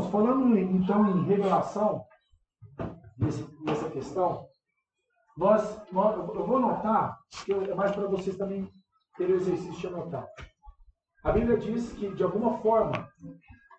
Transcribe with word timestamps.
Irmãos, 0.00 0.10
falando 0.10 0.58
então 0.58 1.10
em 1.10 1.24
revelação, 1.24 2.04
nessa 3.64 3.90
questão, 3.90 4.46
nós, 5.36 5.92
nós, 5.92 6.16
eu 6.16 6.46
vou 6.46 6.56
anotar, 6.56 7.18
que 7.44 7.52
é 7.52 7.74
mais 7.74 7.92
para 7.92 8.06
vocês 8.06 8.36
também 8.36 8.70
terem 9.16 9.34
o 9.34 9.36
exercício 9.36 9.78
de 9.78 9.86
anotar. 9.88 10.26
A 11.22 11.32
Bíblia 11.32 11.58
diz 11.58 11.92
que, 11.92 12.14
de 12.14 12.22
alguma 12.22 12.58
forma, 12.58 13.08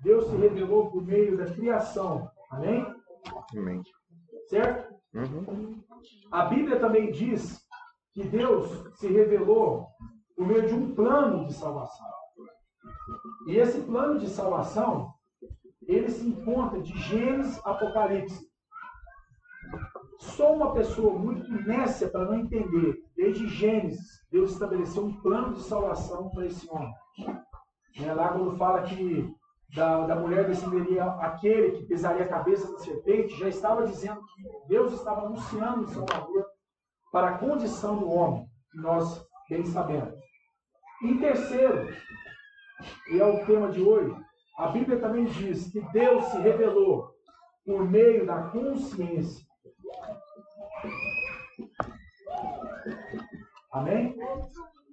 Deus 0.01 0.25
se 0.29 0.35
revelou 0.35 0.91
por 0.91 1.03
meio 1.03 1.37
da 1.37 1.51
criação. 1.51 2.29
Amém? 2.51 2.85
Amém. 3.57 3.81
Certo? 4.47 4.93
Uhum. 5.13 5.83
A 6.31 6.45
Bíblia 6.45 6.79
também 6.79 7.11
diz 7.11 7.59
que 8.13 8.23
Deus 8.23 8.69
se 8.99 9.07
revelou 9.07 9.87
por 10.35 10.45
meio 10.45 10.67
de 10.67 10.73
um 10.73 10.93
plano 10.93 11.47
de 11.47 11.53
salvação. 11.53 12.07
E 13.47 13.57
esse 13.57 13.81
plano 13.81 14.19
de 14.19 14.29
salvação, 14.29 15.13
ele 15.93 16.09
se 16.09 16.25
encontra 16.25 16.81
de 16.81 16.97
Gênesis 16.97 17.59
Apocalipse. 17.65 18.49
Só 20.19 20.53
uma 20.53 20.73
pessoa 20.73 21.17
muito 21.17 21.51
nécia 21.67 22.09
para 22.09 22.25
não 22.25 22.35
entender. 22.35 23.03
Desde 23.15 23.47
Gênesis, 23.47 24.23
Deus 24.31 24.51
estabeleceu 24.51 25.05
um 25.05 25.21
plano 25.21 25.53
de 25.53 25.61
salvação 25.63 26.29
para 26.29 26.45
esse 26.45 26.69
homem. 26.69 26.93
É, 27.99 28.13
lá 28.13 28.29
quando 28.29 28.57
fala 28.57 28.83
que 28.83 29.33
da, 29.75 30.05
da 30.05 30.15
mulher 30.15 30.47
descenderia 30.47 31.03
aquele 31.03 31.71
que 31.71 31.85
pisaria 31.85 32.25
a 32.25 32.29
cabeça 32.29 32.71
da 32.71 32.79
serpente, 32.79 33.37
já 33.37 33.47
estava 33.47 33.85
dizendo 33.85 34.21
que 34.21 34.67
Deus 34.67 34.93
estava 34.93 35.25
anunciando 35.25 35.83
o 35.83 35.87
Salvador 35.87 36.45
para 37.11 37.29
a 37.29 37.37
condição 37.37 37.97
do 37.97 38.09
homem, 38.09 38.45
que 38.71 38.77
nós 38.77 39.25
bem 39.49 39.65
sabemos. 39.65 40.13
Em 41.03 41.17
terceiro, 41.17 41.89
e 43.09 43.19
é 43.19 43.25
o 43.25 43.45
tema 43.45 43.69
de 43.69 43.81
hoje, 43.81 44.15
a 44.57 44.67
Bíblia 44.67 44.99
também 44.99 45.25
diz 45.25 45.71
que 45.71 45.81
Deus 45.91 46.25
se 46.25 46.37
revelou 46.37 47.11
por 47.65 47.89
meio 47.89 48.25
da 48.25 48.43
consciência. 48.43 49.45
Amém? 53.71 54.17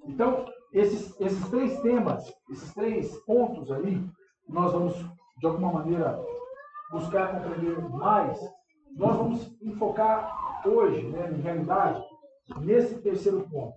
Então, 0.05 0.47
esses, 0.73 1.19
esses 1.21 1.49
três 1.49 1.81
temas, 1.81 2.33
esses 2.51 2.73
três 2.75 3.17
pontos 3.25 3.71
aí, 3.73 4.03
nós 4.49 4.73
vamos, 4.73 4.95
de 5.39 5.47
alguma 5.47 5.73
maneira, 5.73 6.23
buscar 6.91 7.33
compreender 7.33 7.81
mais. 7.91 8.39
Nós 8.97 9.17
vamos 9.17 9.57
enfocar 9.63 10.63
hoje, 10.67 11.07
né, 11.09 11.31
em 11.31 11.41
realidade, 11.41 12.03
nesse 12.61 13.01
terceiro 13.03 13.47
ponto, 13.51 13.77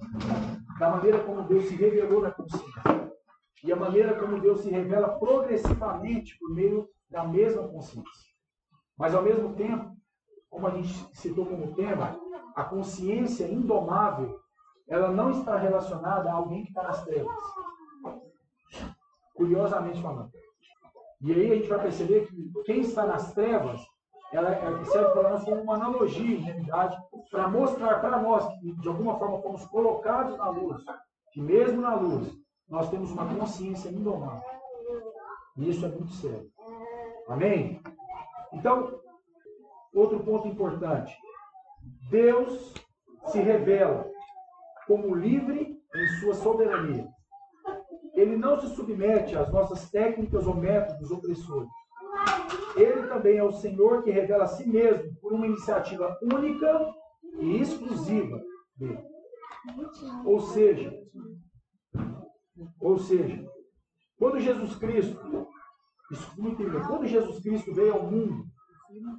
da 0.80 0.90
maneira 0.90 1.20
como 1.24 1.44
Deus 1.44 1.66
se 1.66 1.76
revelou 1.76 2.22
na 2.22 2.32
consciência 2.32 2.71
e 3.64 3.72
a 3.72 3.76
maneira 3.76 4.20
como 4.20 4.40
Deus 4.40 4.62
se 4.62 4.70
revela 4.70 5.20
progressivamente 5.20 6.38
por 6.40 6.54
meio 6.54 6.90
da 7.10 7.24
mesma 7.24 7.68
consciência. 7.68 8.32
Mas, 8.98 9.14
ao 9.14 9.22
mesmo 9.22 9.54
tempo, 9.56 9.96
como 10.50 10.68
a 10.68 10.72
gente 10.72 10.90
citou 11.16 11.46
como 11.46 11.74
tema, 11.76 12.20
a 12.56 12.64
consciência 12.64 13.46
indomável, 13.46 14.40
ela 14.88 15.10
não 15.10 15.32
está 15.32 15.58
relacionada 15.58 16.30
a 16.30 16.34
alguém 16.34 16.64
que 16.64 16.70
está 16.70 16.84
nas 16.84 17.04
trevas. 17.06 17.36
Curiosamente 19.34 20.02
falando. 20.02 20.32
E 21.22 21.32
aí 21.32 21.52
a 21.52 21.56
gente 21.56 21.70
vai 21.70 21.82
perceber 21.82 22.28
que 22.28 22.52
quem 22.66 22.82
está 22.82 23.06
nas 23.06 23.34
trevas, 23.34 23.80
ela 24.34 24.56
serve 24.86 25.12
para 25.12 25.30
nós 25.30 25.44
como 25.44 25.62
uma 25.62 25.76
analogia, 25.76 26.36
em 26.36 26.42
realidade, 26.42 26.98
para 27.30 27.48
mostrar 27.48 28.02
para 28.02 28.20
nós 28.20 28.48
que, 28.60 28.74
de 28.74 28.88
alguma 28.88 29.18
forma, 29.18 29.42
fomos 29.42 29.66
colocados 29.68 30.38
na 30.38 30.50
luz, 30.50 30.84
que 31.32 31.42
mesmo 31.42 31.82
na 31.82 31.96
luz, 31.96 32.41
nós 32.72 32.90
temos 32.90 33.12
uma 33.12 33.28
consciência 33.36 33.90
indomável. 33.90 34.50
E 35.58 35.70
isso 35.70 35.86
é 35.86 35.90
muito 35.90 36.14
sério. 36.14 36.50
Amém? 37.28 37.82
Então, 38.54 39.02
outro 39.94 40.22
ponto 40.22 40.48
importante. 40.48 41.14
Deus 42.10 42.74
se 43.28 43.40
revela 43.40 44.10
como 44.88 45.14
livre 45.14 45.78
em 45.94 46.08
sua 46.20 46.34
soberania. 46.34 47.08
Ele 48.14 48.38
não 48.38 48.60
se 48.60 48.74
submete 48.74 49.36
às 49.38 49.52
nossas 49.52 49.90
técnicas 49.90 50.48
ou 50.48 50.56
métodos 50.56 51.12
opressores. 51.12 51.70
Ele 52.76 53.08
também 53.08 53.38
é 53.38 53.44
o 53.44 53.52
Senhor 53.52 54.04
que 54.04 54.12
revela 54.12 54.46
a 54.46 54.48
si 54.48 54.68
mesmo 54.68 55.14
por 55.22 55.34
uma 55.34 55.46
iniciativa 55.46 56.18
única 56.22 56.94
e 57.40 57.62
exclusiva 57.62 58.42
dele. 58.78 59.04
Ou 60.26 60.40
seja, 60.40 61.02
ou 62.80 62.98
seja, 62.98 63.46
quando 64.18 64.40
Jesus 64.40 64.76
Cristo, 64.76 65.48
escutem, 66.12 66.68
quando 66.88 67.08
Jesus 67.08 67.40
Cristo 67.40 67.74
veio 67.74 67.94
ao 67.94 68.04
mundo, 68.04 68.46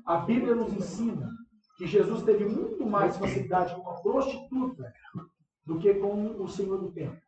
a 0.04 0.18
Bíblia 0.18 0.54
nos 0.54 0.72
ensina 0.72 1.28
que 1.76 1.86
Jesus 1.86 2.22
teve 2.22 2.44
muito 2.44 2.86
mais 2.86 3.16
facilidade 3.16 3.74
com 3.74 3.80
uma 3.80 4.00
prostituta 4.02 4.92
do 5.64 5.78
que 5.78 5.94
com 5.94 6.40
o 6.40 6.48
Senhor 6.48 6.78
do 6.78 6.92
Templo. 6.92 7.20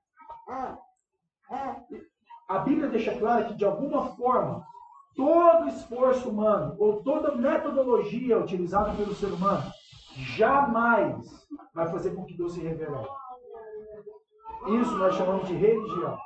A 2.49 2.59
Bíblia 2.59 2.89
deixa 2.89 3.17
claro 3.19 3.47
que, 3.47 3.55
de 3.55 3.65
alguma 3.65 4.09
forma, 4.15 4.65
todo 5.17 5.69
esforço 5.69 6.29
humano 6.29 6.77
ou 6.79 7.03
toda 7.03 7.35
metodologia 7.35 8.39
utilizada 8.39 8.93
pelo 8.95 9.15
ser 9.15 9.33
humano 9.33 9.71
jamais 10.37 11.49
vai 11.75 11.91
fazer 11.91 12.15
com 12.15 12.25
que 12.25 12.37
Deus 12.37 12.53
se 12.53 12.61
revele. 12.61 12.95
Isso 14.67 14.97
nós 14.97 15.15
chamamos 15.15 15.47
de 15.49 15.55
religião. 15.55 16.19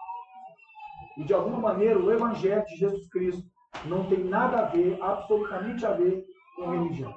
E 1.17 1.25
de 1.25 1.35
alguma 1.35 1.59
maneira 1.59 1.99
o 1.99 2.13
Evangelho 2.13 2.65
de 2.67 2.77
Jesus 2.77 3.09
Cristo 3.09 3.43
não 3.85 4.09
tem 4.09 4.25
nada 4.25 4.61
a 4.61 4.65
ver, 4.67 4.97
absolutamente 5.03 5.85
a 5.85 5.93
ver 5.93 6.25
com 6.57 6.71
religião. 6.71 7.15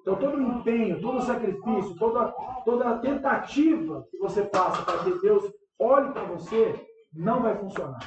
Então 0.00 0.16
todo 0.16 0.38
o 0.38 0.42
empenho, 0.42 1.00
todo 1.00 1.18
o 1.18 1.22
sacrifício, 1.22 1.96
toda, 1.98 2.32
toda 2.64 2.88
a 2.88 2.98
tentativa 2.98 4.06
que 4.10 4.18
você 4.18 4.42
passa 4.44 4.82
para 4.82 5.04
que 5.04 5.18
Deus 5.20 5.52
olhe 5.78 6.12
para 6.12 6.24
você, 6.24 6.86
não 7.12 7.42
vai 7.42 7.56
funcionar. 7.56 8.00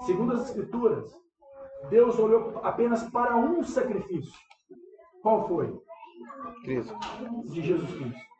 Segundo 0.00 0.34
as 0.34 0.48
Escrituras, 0.48 1.14
Deus 1.90 2.18
olhou 2.18 2.60
apenas 2.62 3.08
para 3.10 3.36
um 3.36 3.62
sacrifício. 3.62 4.34
Qual 5.22 5.46
foi? 5.46 5.78
Cristo. 6.64 6.94
De 7.44 7.62
Jesus 7.62 7.90
Cristo. 7.92 8.33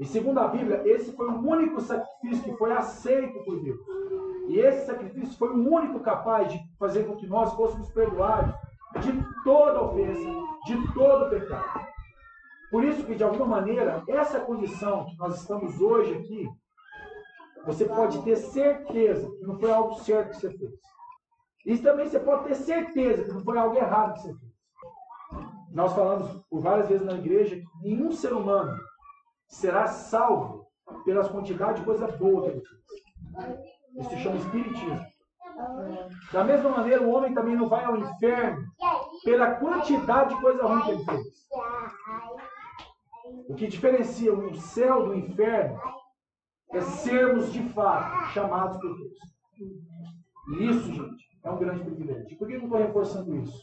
E 0.00 0.04
segundo 0.04 0.38
a 0.38 0.48
Bíblia, 0.48 0.82
esse 0.86 1.12
foi 1.12 1.26
o 1.26 1.40
único 1.40 1.80
sacrifício 1.80 2.44
que 2.44 2.56
foi 2.56 2.72
aceito 2.72 3.42
por 3.44 3.60
Deus. 3.60 3.80
E 4.48 4.58
esse 4.60 4.86
sacrifício 4.86 5.36
foi 5.36 5.50
o 5.50 5.74
único 5.74 6.00
capaz 6.00 6.52
de 6.52 6.60
fazer 6.78 7.04
com 7.04 7.16
que 7.16 7.26
nós 7.26 7.52
fôssemos 7.54 7.90
perdoados 7.90 8.54
de 9.00 9.12
toda 9.42 9.82
ofensa, 9.82 10.28
de 10.66 10.94
todo 10.94 11.30
pecado. 11.30 11.86
Por 12.70 12.84
isso 12.84 13.04
que, 13.04 13.14
de 13.14 13.24
alguma 13.24 13.46
maneira, 13.46 14.02
essa 14.08 14.40
condição 14.40 15.06
que 15.06 15.16
nós 15.16 15.40
estamos 15.40 15.80
hoje 15.80 16.14
aqui, 16.14 16.48
você 17.66 17.84
pode 17.84 18.22
ter 18.22 18.36
certeza 18.36 19.28
que 19.36 19.44
não 19.44 19.58
foi 19.58 19.72
algo 19.72 19.94
certo 19.96 20.30
que 20.30 20.36
você 20.36 20.50
fez. 20.56 20.72
Isso 21.66 21.82
também 21.82 22.08
você 22.08 22.20
pode 22.20 22.44
ter 22.44 22.54
certeza 22.54 23.24
que 23.24 23.32
não 23.32 23.42
foi 23.42 23.58
algo 23.58 23.76
errado 23.76 24.14
que 24.14 24.20
você 24.20 24.34
fez. 24.34 24.52
Nós 25.72 25.92
falamos 25.92 26.40
por 26.48 26.60
várias 26.60 26.88
vezes 26.88 27.04
na 27.04 27.14
igreja 27.14 27.56
que 27.56 27.64
nenhum 27.82 28.12
ser 28.12 28.32
humano 28.32 28.74
será 29.48 29.86
salvo 29.86 30.66
pelas 31.04 31.28
quantidades 31.28 31.80
de 31.80 31.84
coisa 31.84 32.06
boa 32.06 32.42
que 32.42 32.48
ele 32.48 32.60
fez. 32.60 33.58
Isso 33.98 34.10
se 34.10 34.16
chama 34.18 34.36
espiritismo. 34.36 35.06
Da 36.32 36.44
mesma 36.44 36.70
maneira, 36.70 37.02
o 37.02 37.10
homem 37.10 37.34
também 37.34 37.56
não 37.56 37.68
vai 37.68 37.84
ao 37.84 37.96
inferno 37.96 38.64
pela 39.24 39.56
quantidade 39.56 40.34
de 40.34 40.40
coisa 40.40 40.64
ruim 40.64 40.82
que 40.82 40.90
ele 40.90 41.04
fez. 41.04 41.48
O 43.48 43.54
que 43.54 43.66
diferencia 43.66 44.32
o 44.32 44.54
céu 44.56 45.06
do 45.06 45.14
inferno 45.14 45.80
é 46.72 46.80
sermos 46.80 47.52
de 47.52 47.62
fato 47.70 48.30
chamados 48.32 48.78
por 48.78 48.96
Deus. 48.96 49.18
E 50.50 50.66
isso, 50.70 50.92
gente, 50.92 51.28
é 51.42 51.50
um 51.50 51.58
grande 51.58 51.82
privilégio. 51.82 52.38
Por 52.38 52.46
que 52.46 52.54
eu 52.54 52.62
estou 52.62 52.78
reforçando 52.78 53.36
isso? 53.36 53.62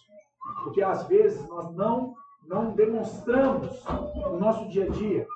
Porque 0.64 0.82
às 0.82 1.08
vezes 1.08 1.48
nós 1.48 1.74
não, 1.76 2.14
não 2.46 2.72
demonstramos 2.72 3.84
no 4.16 4.40
nosso 4.40 4.68
dia 4.68 4.86
a 4.86 4.90
dia 4.90 5.28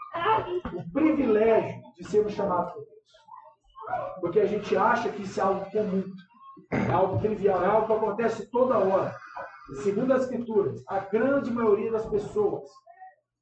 o 0.73 0.91
privilégio 0.91 1.81
de 1.95 2.03
sermos 2.05 2.33
chamados 2.33 2.73
por 2.73 2.83
Deus. 2.83 2.99
Porque 4.21 4.39
a 4.39 4.45
gente 4.45 4.77
acha 4.77 5.09
que 5.09 5.23
isso 5.23 5.39
é 5.39 5.43
algo 5.43 5.69
comum, 5.71 6.03
é 6.71 6.91
algo 6.91 7.19
trivial, 7.19 7.63
é 7.63 7.67
algo 7.67 7.87
que 7.87 7.93
acontece 7.93 8.49
toda 8.49 8.77
hora. 8.77 9.15
Segundo 9.83 10.13
as 10.13 10.23
Escrituras, 10.23 10.83
a 10.87 10.99
grande 10.99 11.51
maioria 11.51 11.91
das 11.91 12.05
pessoas 12.05 12.69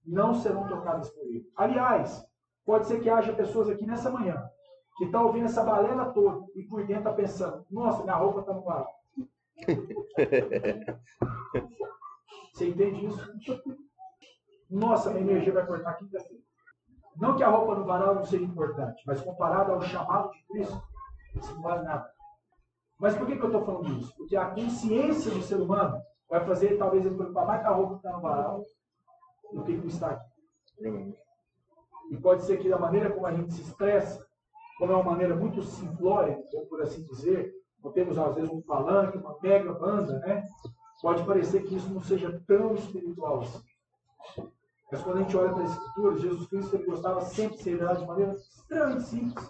não 0.06 0.34
serão 0.36 0.68
tocadas 0.68 1.10
por 1.10 1.26
ele. 1.26 1.46
Aliás, 1.56 2.26
pode 2.66 2.88
ser 2.88 3.02
que 3.02 3.10
haja 3.10 3.34
pessoas 3.34 3.70
aqui 3.70 3.86
nessa 3.86 4.10
manhã 4.10 4.50
que 4.98 5.06
estão 5.06 5.22
tá 5.22 5.28
ouvindo 5.28 5.46
essa 5.46 5.64
balela 5.64 6.12
toda 6.12 6.46
e 6.56 6.64
por 6.64 6.86
dentro 6.86 7.10
está 7.10 7.14
pensando: 7.14 7.66
nossa, 7.70 8.04
minha 8.04 8.16
roupa 8.16 8.40
está 8.42 8.54
no 8.54 8.64
varal. 8.64 8.94
Você 12.54 12.70
entende 12.70 13.06
isso? 13.06 13.32
Nossa, 14.70 15.10
minha 15.12 15.22
energia 15.22 15.54
vai 15.54 15.66
cortar 15.66 15.94
quinta-feira. 15.94 16.44
Não 17.20 17.36
que 17.36 17.44
a 17.44 17.50
roupa 17.50 17.76
no 17.76 17.86
varal 17.86 18.16
não 18.16 18.26
seja 18.26 18.44
importante, 18.44 19.02
mas 19.06 19.22
comparado 19.22 19.72
ao 19.72 19.82
chamado 19.82 20.32
de 20.32 20.44
Cristo, 20.48 20.82
isso 21.36 21.56
não 21.56 21.62
vale 21.62 21.84
nada. 21.84 22.10
Mas 23.00 23.16
por 23.16 23.28
que, 23.28 23.36
que 23.36 23.42
eu 23.42 23.48
estou 23.48 23.66
falando 23.66 24.00
isso? 24.00 24.16
Porque 24.16 24.36
a 24.36 24.50
consciência 24.50 25.32
do 25.32 25.42
ser 25.42 25.56
humano 25.56 26.02
vai 26.30 26.46
fazer 26.46 26.78
talvez 26.78 27.06
ele 27.06 27.16
preocupar 27.16 27.46
mais 27.46 27.62
com 27.62 27.68
a 27.68 27.74
roupa 27.74 27.94
que 27.94 27.98
está 27.98 28.12
no 28.14 28.22
varal 28.22 28.66
do 29.54 29.64
que 29.64 29.78
com 29.78 29.88
está 29.88 30.08
aqui. 30.12 31.16
E 32.12 32.18
pode 32.18 32.44
ser 32.44 32.58
que 32.58 32.70
da 32.70 32.80
maneira 32.80 33.12
como 33.12 33.26
a 33.26 33.34
gente 33.34 33.54
se 33.54 33.62
expressa, 33.62 34.26
como 34.78 34.92
é 34.92 34.96
uma 34.96 35.12
maneira 35.12 35.36
muito 35.36 35.62
simplória, 35.64 36.40
por 36.70 36.82
assim 36.82 37.04
dizer, 37.04 37.52
ou 37.82 37.92
temos 37.92 38.18
às 38.18 38.36
vezes 38.36 38.50
um 38.50 38.62
palanque, 38.62 39.18
uma 39.18 39.38
mega 39.42 39.74
banda, 39.74 40.20
né? 40.20 40.44
Pode 41.02 41.24
parecer 41.24 41.64
que 41.64 41.76
isso 41.76 41.90
não 41.94 42.02
seja 42.02 42.42
tão 42.48 42.74
espiritual 42.74 43.42
assim. 43.42 43.62
Mas 44.92 45.02
quando 45.02 45.18
a 45.18 45.22
gente 45.22 45.36
olha 45.36 45.54
para 45.54 45.64
as 45.64 45.72
Escrituras, 45.72 46.22
Jesus 46.22 46.48
Cristo 46.48 46.76
ele 46.76 46.86
gostava 46.86 47.22
sempre 47.22 47.58
de 47.58 47.64
ser 47.64 47.72
revelado 47.72 48.00
de 48.00 48.08
maneira 48.08 48.34
extremamente 48.34 49.04
simples, 49.04 49.50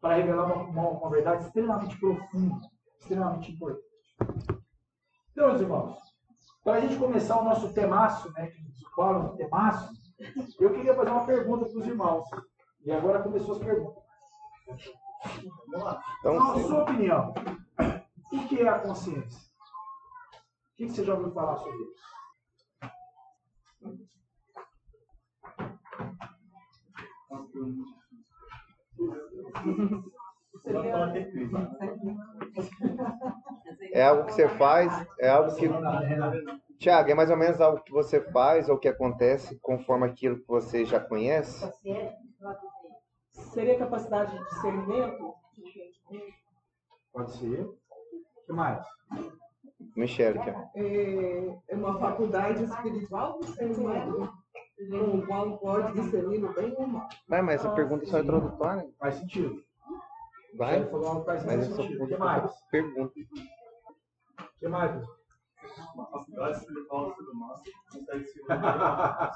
para 0.00 0.14
revelar 0.14 0.46
uma, 0.46 0.64
uma, 0.64 0.88
uma 0.90 1.10
verdade 1.10 1.44
extremamente 1.44 1.98
profunda, 1.98 2.68
extremamente 3.00 3.52
importante. 3.52 3.84
Então, 5.32 5.48
meus 5.48 5.60
irmãos, 5.60 5.98
para 6.62 6.74
a 6.74 6.80
gente 6.80 6.96
começar 6.96 7.40
o 7.40 7.44
nosso 7.44 7.72
temaço, 7.72 8.32
né, 8.32 8.46
que 8.46 8.62
nos 8.62 8.80
fala 8.94 9.20
no 9.20 9.36
temaço, 9.36 9.92
eu 10.60 10.72
queria 10.74 10.94
fazer 10.94 11.10
uma 11.10 11.26
pergunta 11.26 11.66
para 11.66 11.78
os 11.78 11.86
irmãos. 11.86 12.28
E 12.84 12.92
agora 12.92 13.22
começou 13.22 13.56
as 13.56 13.62
perguntas. 13.62 14.02
Vamos 15.68 15.84
lá. 15.84 16.02
Então, 16.20 16.34
Na 16.34 16.62
sua 16.62 16.82
opinião, 16.82 17.34
o 18.32 18.48
que 18.48 18.60
é 18.60 18.68
a 18.68 18.78
consciência? 18.78 19.40
O 20.72 20.76
que 20.76 20.88
você 20.88 21.04
já 21.04 21.14
ouviu 21.14 21.32
falar 21.32 21.56
sobre 21.56 21.78
isso? 21.82 22.08
É 33.92 34.02
algo 34.04 34.24
que 34.26 34.32
você 34.32 34.48
faz, 34.50 35.06
é 35.20 35.28
algo 35.28 35.54
que. 35.54 35.68
Tiago, 36.78 37.10
é 37.10 37.14
mais 37.14 37.30
ou 37.30 37.36
menos 37.36 37.60
algo 37.60 37.82
que 37.82 37.92
você 37.92 38.20
faz 38.32 38.68
ou 38.68 38.78
que 38.78 38.88
acontece 38.88 39.58
conforme 39.60 40.06
aquilo 40.06 40.38
que 40.38 40.46
você 40.46 40.84
já 40.84 41.00
conhece? 41.00 41.68
Seria 43.32 43.78
capacidade 43.78 44.36
de 44.36 44.44
discernimento? 44.44 45.34
Pode 47.12 47.32
ser. 47.32 47.62
O 47.62 47.76
que 48.46 48.52
mais? 48.52 48.84
Michele, 49.96 50.38
é, 50.76 51.58
é 51.68 51.76
uma 51.76 51.98
faculdade 51.98 52.62
espiritual 52.62 53.38
do 53.38 53.46
ser 53.46 53.66
humano 53.66 54.32
com 54.86 55.18
o 55.18 55.26
qual 55.26 55.58
pode 55.58 55.92
discernir 56.00 56.44
o 56.44 56.52
bem 56.52 56.72
ou 56.76 56.84
o 56.84 56.88
mal. 56.88 57.08
Vai, 57.28 57.42
mas 57.42 57.56
essa 57.56 57.70
pergunta 57.74 58.04
é 58.04 58.08
só 58.08 58.20
introdutória. 58.20 58.88
Faz 58.98 59.16
sentido. 59.16 59.62
Vai? 60.56 60.78
Você 60.82 60.90
falou 60.90 61.08
algo 61.08 61.20
que 61.20 61.26
faz 61.26 61.44
Mas 61.44 61.64
sentido. 61.64 61.82
essa 61.92 62.04
O 62.04 62.08
que 62.08 62.16
mais? 62.16 62.52
pergunta. 62.70 63.12
O 63.18 64.58
que 64.60 64.68
mais? 64.68 65.06
Uma 65.94 66.06
faculdade 66.06 66.58
espiritual 66.58 67.10
do 67.10 67.16
ser 67.16 67.30
humano 67.30 67.62
consegue 67.92 68.24
se 68.26 68.40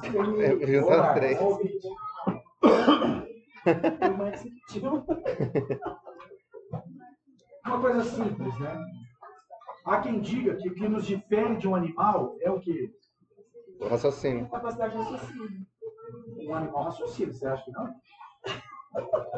Eu 0.05 1.15
três. 1.15 1.39
Uma 7.65 7.81
coisa 7.81 8.03
simples, 8.05 8.59
né? 8.61 8.85
Há 9.85 10.01
quem 10.01 10.21
diga 10.21 10.57
que 10.57 10.69
o 10.69 10.75
que 10.75 10.89
nos 10.89 11.07
difere 11.07 11.57
de 11.57 11.67
um 11.69 11.75
animal 11.75 12.37
é 12.41 12.51
o 12.51 12.61
quê? 12.61 12.93
O 13.85 13.89
raciocínio. 13.89 14.49
Capacidade 14.49 14.93
de 14.97 15.03
raciocínio. 15.03 15.67
Um 16.49 16.55
animal 16.55 16.85
raciocínio, 16.85 17.35
você 17.35 17.47
acha 17.47 17.65
que 17.65 17.71
não? 17.73 17.95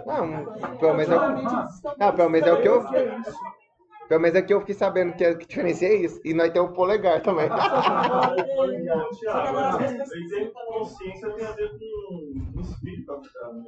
Não, 0.06 0.76
pelo 0.78 0.94
menos 0.94 1.10
é, 1.12 1.16
o- 1.16 1.94
ah, 2.00 2.12
pelo 2.12 2.30
menos 2.30 2.48
é 2.48 2.52
o 2.52 2.60
que 2.60 2.68
eu, 2.68 2.82
é 2.88 3.22
pelo 4.08 4.20
menos 4.20 4.36
é 4.36 4.42
que 4.42 4.52
eu 4.52 4.60
fiquei 4.60 4.74
sabendo 4.74 5.14
que 5.14 5.24
a 5.24 5.36
que 5.36 5.46
diferencia 5.46 5.88
é 5.88 5.94
isso. 5.94 6.20
E 6.24 6.34
nós 6.34 6.50
temos 6.50 6.70
o 6.70 6.74
polegar 6.74 7.22
também. 7.22 7.48
Consciência 10.68 11.30
tem 11.34 11.46
a 11.46 11.52
ver 11.52 11.70
com 11.78 12.58
o 12.58 12.60
espírito 12.60 13.20
né? 13.20 13.64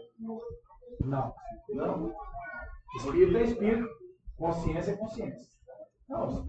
Não. 1.00 1.34
Não? 1.70 2.14
Espírito 2.96 3.37
é 3.37 3.43
espírito. 3.44 3.88
Consciência 4.37 4.90
é 4.93 4.96
consciência. 4.96 5.46
Não. 6.08 6.49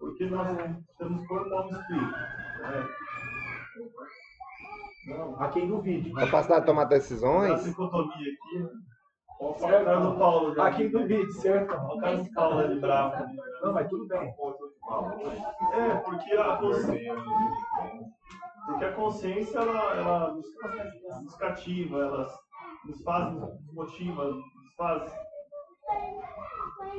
Porque 0.00 0.26
nós 0.26 0.48
temos 0.98 1.26
corpo 1.26 1.54
alma 1.54 1.70
e 1.70 1.80
espírito. 1.80 2.10
né? 2.10 2.86
Há 5.38 5.48
quem 5.48 5.66
duvide. 5.68 6.12
Capacidade 6.12 6.60
de 6.60 6.66
tomar 6.66 6.82
Essa 6.82 6.90
decisões. 6.90 7.64
dicotomia 7.64 8.10
aqui, 8.12 8.58
né? 8.58 8.68
Olha 9.40 9.50
o 9.50 9.84
cara 9.84 10.00
do 10.00 10.18
Paulo 10.18 10.54
já. 10.54 10.66
Há 10.66 10.72
quem 10.72 10.88
duvide, 10.90 11.32
certo? 11.32 11.74
Olha 11.74 11.94
o 11.94 12.00
cara 12.00 12.16
do 12.16 12.32
Paulo 12.32 12.58
ali 12.60 12.80
bravo. 12.80 13.26
Não, 13.62 13.72
mas 13.72 13.88
tudo 13.88 14.06
bem. 14.06 14.34
É, 15.74 15.94
porque 15.96 16.32
a 16.32 16.56
consciência. 16.56 17.14
Porque 18.66 18.84
a 18.84 18.92
consciência 18.92 19.58
ela, 19.58 19.94
ela 19.96 20.32
nos, 20.34 20.46
nos 21.24 21.34
cativa, 21.34 21.98
ela 21.98 22.38
nos 22.84 23.02
faz, 23.02 23.34
nos 23.34 23.72
motiva, 23.72 24.24
nos 24.26 24.74
faz 24.76 25.12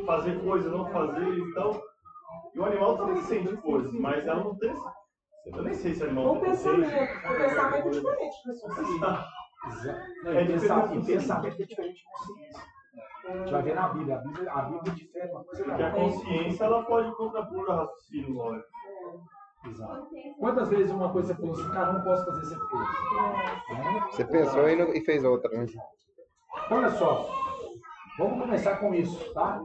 fazer 0.05 0.41
coisas, 0.43 0.71
não 0.71 0.85
fazer. 0.91 1.37
Então, 1.39 1.81
e 2.53 2.59
o 2.59 2.65
animal 2.65 2.97
também 2.97 3.21
sente 3.23 3.55
coisas, 3.57 3.93
mas 3.93 4.27
ela 4.27 4.43
não 4.43 4.55
tem. 4.57 4.73
Eu 5.45 5.61
nem 5.63 5.73
sei 5.73 5.93
se 5.93 6.01
o 6.03 6.05
animal 6.05 6.35
O 6.35 6.39
pensamento. 6.41 6.83
consciência. 6.83 7.31
O 7.31 7.35
pensamento 7.37 7.87
é 7.87 7.91
diferente. 7.91 8.35
pessoal. 8.45 9.23
Não, 10.23 10.31
É 10.31 10.43
e 10.43 10.47
diferente 10.47 10.59
pensa- 10.61 10.87
do 10.87 10.95
e 10.99 11.05
pensamento 11.05 11.61
é 11.61 11.65
diferente 11.65 11.95
de 11.95 12.03
consciência. 12.05 12.63
A 13.25 13.37
gente 13.37 13.51
vai 13.51 13.61
ver 13.63 13.75
na 13.75 13.89
Bíblia. 13.89 14.15
A 14.15 14.19
Bíblia, 14.19 14.51
a 14.51 14.61
Bíblia 14.63 14.93
difere 14.95 15.31
uma 15.31 15.43
coisa 15.43 15.63
Porque 15.63 15.83
a 15.83 15.91
consciência 15.91 16.63
ela 16.65 16.83
pode 16.83 17.15
contrapor 17.15 17.59
o 17.59 17.71
raciocínio, 17.71 18.33
lógico. 18.33 18.67
Exato. 19.65 20.07
Quantas 20.39 20.67
vezes 20.69 20.91
uma 20.91 21.11
coisa 21.11 21.33
você 21.33 21.39
falou 21.41 21.53
assim, 21.55 21.71
cara, 21.71 21.93
não 21.93 22.03
posso 22.03 22.25
fazer, 22.25 22.45
fez? 22.45 22.59
Né? 23.79 24.07
Você 24.11 24.25
pensou 24.25 24.69
e, 24.69 24.75
não- 24.75 24.93
e 24.93 25.01
fez 25.05 25.23
outra, 25.23 25.49
né? 25.57 25.65
Então, 25.65 26.77
olha 26.77 26.91
só. 26.91 27.29
Vamos 28.17 28.39
começar 28.41 28.75
com 28.77 28.93
isso, 28.93 29.33
tá? 29.33 29.61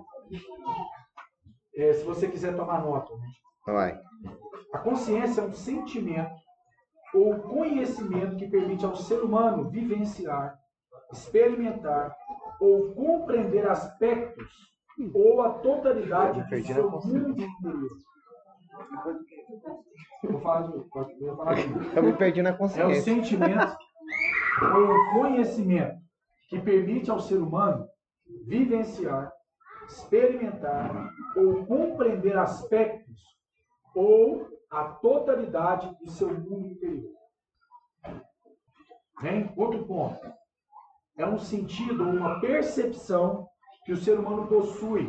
É, 1.77 1.93
se 1.93 2.05
você 2.05 2.29
quiser 2.29 2.57
tomar 2.57 2.81
nota. 2.83 3.13
Né? 3.15 3.27
Vai. 3.67 4.01
A 4.73 4.79
consciência 4.79 5.41
é 5.41 5.45
um 5.45 5.53
sentimento 5.53 6.37
ou 7.15 7.39
conhecimento 7.39 8.37
que 8.37 8.47
permite 8.49 8.85
ao 8.85 8.95
ser 8.95 9.21
humano 9.23 9.71
vivenciar, 9.71 10.59
experimentar 11.13 12.15
ou 12.61 12.93
compreender 12.95 13.67
aspectos 13.67 14.47
ou 15.15 15.41
a 15.43 15.51
totalidade 15.61 16.43
do 16.43 16.67
seu 16.67 16.91
consciência. 16.91 17.21
mundo 17.21 17.41
interior. 17.43 17.89
Eu 20.23 20.33
Vou 20.33 20.41
falar 20.41 20.63
de 20.63 20.73
vou 20.73 21.37
falar 21.37 21.55
de 21.55 21.97
Eu 21.97 22.03
me 22.03 22.13
perdi 22.13 22.43
na 22.43 22.51
É 22.51 22.53
o 22.53 22.59
consciência. 22.59 23.03
sentimento 23.03 23.77
ou 24.61 24.91
o 24.91 25.11
conhecimento 25.13 25.97
que 26.49 26.61
permite 26.61 27.11
ao 27.11 27.21
ser 27.21 27.37
humano 27.39 27.87
vivenciar, 28.47 29.33
experimentar 29.89 31.11
ou 31.37 31.65
compreender 31.65 32.37
aspectos 32.37 33.17
ou 33.95 34.47
a 34.71 34.85
totalidade 34.85 35.95
do 35.99 36.11
seu 36.11 36.29
mundo 36.29 36.67
interior. 36.67 37.13
Bem, 39.21 39.53
outro 39.57 39.85
ponto. 39.87 40.33
É 41.17 41.27
um 41.27 41.39
sentido 41.39 42.05
uma 42.05 42.41
percepção 42.41 43.49
que 43.85 43.93
o 43.93 43.97
ser 43.97 44.19
humano 44.19 44.47
possui 44.47 45.09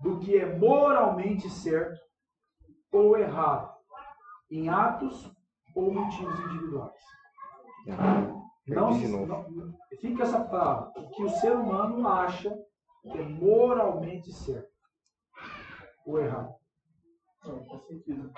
do 0.00 0.18
que 0.18 0.38
é 0.38 0.56
moralmente 0.56 1.50
certo 1.50 2.00
ou 2.90 3.18
errado 3.18 3.74
em 4.50 4.68
atos 4.68 5.30
ou 5.74 5.92
motivos 5.92 6.38
individuais. 6.40 7.02
Não, 8.66 8.92
de 8.92 9.08
novo. 9.08 9.26
não, 9.26 9.74
fica 10.00 10.22
essa 10.22 10.40
palavra. 10.44 10.92
O 10.96 11.10
que 11.10 11.24
o 11.24 11.28
ser 11.28 11.52
humano 11.52 12.06
acha 12.06 12.56
que 13.02 13.18
é 13.18 13.22
moralmente 13.22 14.32
certo 14.32 14.70
ou 16.06 16.20
errado. 16.20 16.59
Não, 17.44 17.64
faz 17.66 17.86
sentido. 17.86 18.32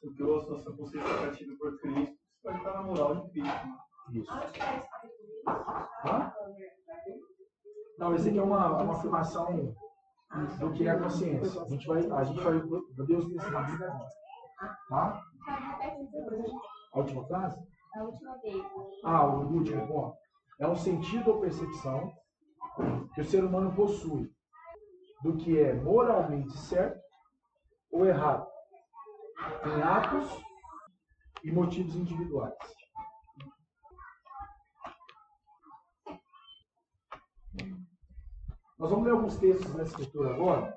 Porque 0.00 0.22
a 0.22 0.26
nossa 0.26 0.72
consciência 0.72 1.08
é 1.08 1.26
cativa 1.26 1.56
por 1.58 1.80
Cristo, 1.80 2.12
isso 2.12 2.42
vai 2.44 2.56
estar 2.56 2.72
na 2.74 2.82
moral 2.82 3.14
de 3.16 3.30
Cristo. 3.30 3.66
né? 3.66 3.78
Isso. 4.12 4.32
Hã? 6.04 6.32
Não, 7.98 8.14
esse 8.14 8.28
aqui 8.28 8.38
é 8.38 8.42
uma, 8.42 8.82
uma 8.82 8.94
afirmação 8.94 9.74
do 10.58 10.72
que 10.72 10.86
é 10.86 10.90
a 10.90 11.00
consciência. 11.00 11.62
A 11.62 11.68
gente 11.68 11.86
vai, 11.86 12.10
a 12.10 12.24
gente 12.24 12.40
vai, 12.40 12.60
Deus 13.06 13.26
me 13.26 13.36
ensinar 13.36 13.60
a 13.60 13.62
Bíblia 13.62 13.88
agora. 13.88 14.10
Tá? 14.88 15.22
A 16.92 16.98
última 16.98 17.26
frase? 17.26 17.66
A 17.94 18.02
última 18.02 18.36
vez. 18.38 18.64
Ah, 19.04 19.26
o 19.26 19.52
último 19.52 19.86
ponto. 19.86 20.16
É 20.58 20.66
um 20.66 20.76
sentido 20.76 21.30
ou 21.32 21.40
percepção 21.40 22.12
que 23.14 23.20
o 23.20 23.24
ser 23.24 23.44
humano 23.44 23.74
possui 23.74 24.30
do 25.22 25.36
que 25.36 25.58
é 25.58 25.72
moralmente 25.74 26.56
certo 26.56 27.00
ou 27.90 28.04
errado 28.04 28.46
em 29.64 29.82
atos 29.82 30.44
e 31.42 31.50
motivos 31.50 31.94
individuais. 31.94 32.54
Nós 38.78 38.90
vamos 38.90 39.06
ler 39.06 39.12
alguns 39.12 39.36
textos 39.38 39.74
na 39.74 39.84
Escritura 39.84 40.34
agora, 40.34 40.76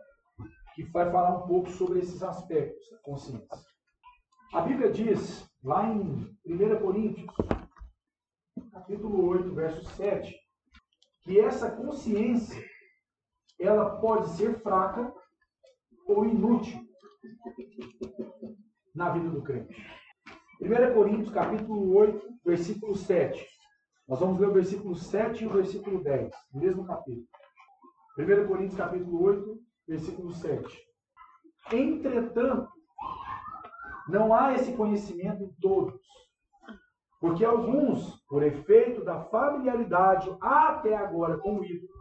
que 0.73 0.83
vai 0.83 1.11
falar 1.11 1.37
um 1.37 1.47
pouco 1.47 1.69
sobre 1.71 1.99
esses 1.99 2.23
aspectos 2.23 2.89
da 2.89 2.97
consciência. 2.99 3.59
A 4.53 4.61
Bíblia 4.61 4.91
diz, 4.91 5.47
lá 5.63 5.85
em 5.85 6.35
1 6.45 6.79
Coríntios, 6.81 7.35
capítulo 8.71 9.27
8, 9.27 9.53
verso 9.53 9.83
7, 9.95 10.33
que 11.21 11.39
essa 11.39 11.69
consciência 11.69 12.63
ela 13.59 13.97
pode 13.97 14.29
ser 14.29 14.59
fraca 14.61 15.13
ou 16.07 16.25
inútil 16.25 16.79
na 18.95 19.09
vida 19.09 19.29
do 19.29 19.41
crente. 19.41 19.75
1 20.61 20.93
Coríntios, 20.93 21.29
capítulo 21.29 21.95
8, 21.95 22.27
versículo 22.45 22.95
7. 22.95 23.45
Nós 24.07 24.19
vamos 24.19 24.39
ler 24.39 24.49
o 24.49 24.53
versículo 24.53 24.95
7 24.95 25.43
e 25.43 25.47
o 25.47 25.51
versículo 25.51 26.03
10, 26.03 26.33
no 26.53 26.61
mesmo 26.61 26.85
capítulo. 26.85 27.27
1 28.17 28.47
Coríntios, 28.47 28.75
capítulo 28.75 29.23
8, 29.23 29.59
versículo 29.87 30.31
7. 30.31 30.89
Entretanto, 31.71 32.69
não 34.07 34.33
há 34.33 34.53
esse 34.53 34.73
conhecimento 34.73 35.43
em 35.43 35.53
todos, 35.61 36.01
porque 37.21 37.45
alguns, 37.45 38.19
por 38.27 38.41
efeito 38.41 39.03
da 39.03 39.23
familiaridade 39.25 40.35
até 40.41 40.95
agora 40.95 41.37
com 41.37 41.59
o 41.59 41.65
ídolo, 41.65 41.98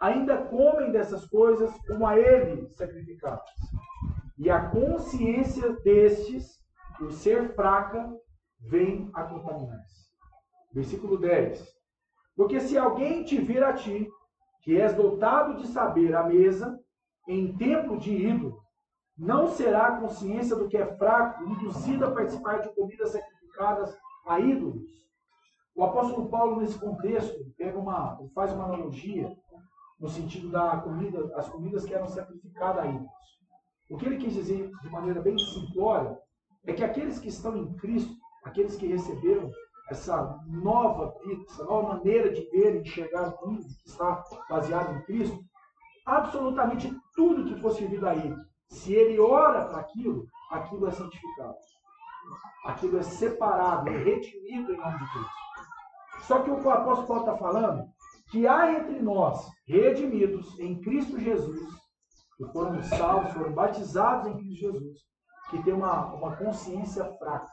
ainda 0.00 0.44
comem 0.44 0.92
dessas 0.92 1.26
coisas 1.26 1.72
como 1.86 2.06
a 2.06 2.18
ele 2.18 2.68
sacrificadas. 2.70 3.48
E 4.38 4.50
a 4.50 4.68
consciência 4.68 5.72
destes, 5.82 6.60
por 6.98 7.12
ser 7.12 7.54
fraca, 7.54 8.12
vem 8.60 9.10
a 9.14 9.24
contaminar-se. 9.24 10.06
Versículo 10.72 11.16
10. 11.18 11.66
Porque 12.36 12.60
se 12.60 12.76
alguém 12.76 13.24
te 13.24 13.38
vir 13.38 13.64
a 13.64 13.72
ti, 13.72 14.08
que 14.62 14.78
és 14.78 14.94
dotado 14.94 15.56
de 15.56 15.66
saber 15.68 16.14
a 16.14 16.24
mesa, 16.24 16.78
em 17.26 17.56
templo 17.56 17.98
de 17.98 18.12
ídolo, 18.12 18.60
não 19.16 19.48
será 19.48 19.86
a 19.86 20.00
consciência 20.00 20.54
do 20.54 20.68
que 20.68 20.76
é 20.76 20.94
fraco 20.96 21.44
induzido 21.44 22.04
a 22.04 22.10
participar 22.10 22.58
de 22.58 22.74
comidas 22.74 23.12
sacrificadas 23.12 23.96
a 24.26 24.38
ídolos? 24.38 24.84
O 25.74 25.84
apóstolo 25.84 26.28
Paulo, 26.28 26.60
nesse 26.60 26.78
contexto, 26.78 27.52
pega 27.56 27.78
uma, 27.78 28.18
faz 28.34 28.52
uma 28.52 28.64
analogia 28.64 29.34
no 29.98 30.08
sentido 30.08 30.50
da 30.50 30.76
comida, 30.78 31.32
as 31.36 31.48
comidas 31.48 31.84
que 31.84 31.94
eram 31.94 32.08
sacrificadas 32.08 32.84
a 32.84 32.86
ídolos. 32.86 33.10
O 33.90 33.96
que 33.96 34.06
ele 34.06 34.16
quis 34.16 34.34
dizer 34.34 34.70
de 34.82 34.90
maneira 34.90 35.20
bem 35.20 35.38
simplória 35.38 36.18
é 36.66 36.72
que 36.72 36.84
aqueles 36.84 37.18
que 37.18 37.28
estão 37.28 37.56
em 37.56 37.72
Cristo, 37.74 38.14
aqueles 38.44 38.76
que 38.76 38.86
receberam 38.86 39.50
essa 39.88 40.38
nova 40.48 41.14
vida, 41.24 41.44
essa 41.48 41.64
nova 41.64 41.94
maneira 41.94 42.32
de 42.32 42.42
ver 42.50 42.74
e 42.74 42.80
enxergar 42.80 43.28
o 43.28 43.46
mundo 43.46 43.64
que 43.64 43.88
está 43.88 44.22
baseado 44.50 44.96
em 44.96 45.02
Cristo, 45.02 45.44
absolutamente 46.04 46.94
tudo 47.14 47.44
que 47.44 47.60
for 47.60 47.72
servido 47.72 48.06
a 48.06 48.14
ele, 48.14 48.36
se 48.68 48.92
ele 48.92 49.18
ora 49.20 49.64
para 49.66 49.78
aquilo, 49.78 50.26
aquilo 50.50 50.88
é 50.88 50.90
santificado. 50.90 51.56
Aquilo 52.64 52.98
é 52.98 53.02
separado, 53.02 53.88
é 53.88 53.96
redimido 53.96 54.72
em 54.72 54.76
nome 54.76 54.98
de 54.98 55.12
Cristo. 55.12 55.32
Só 56.22 56.42
que 56.42 56.50
o 56.50 56.58
que 56.58 56.66
o 56.66 56.70
apóstolo 56.70 57.06
Paulo 57.06 57.22
está 57.22 57.36
falando, 57.36 57.88
que 58.30 58.46
há 58.46 58.72
entre 58.72 59.00
nós, 59.00 59.46
redimidos 59.66 60.58
em 60.58 60.80
Cristo 60.80 61.18
Jesus, 61.18 61.60
que 62.36 62.44
foram 62.46 62.82
salvos, 62.82 63.32
foram 63.32 63.52
batizados 63.52 64.26
em 64.26 64.36
Cristo 64.36 64.60
Jesus, 64.60 64.98
que 65.50 65.62
tem 65.62 65.72
uma, 65.72 66.12
uma 66.14 66.36
consciência 66.36 67.04
fraca. 67.18 67.50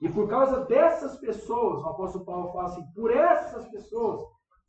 E 0.00 0.08
por 0.08 0.28
causa 0.28 0.64
dessas 0.64 1.16
pessoas, 1.18 1.82
o 1.82 1.86
apóstolo 1.86 2.24
Paulo 2.24 2.52
fala 2.52 2.68
assim, 2.68 2.84
por 2.94 3.10
essas 3.10 3.68
pessoas, 3.68 4.22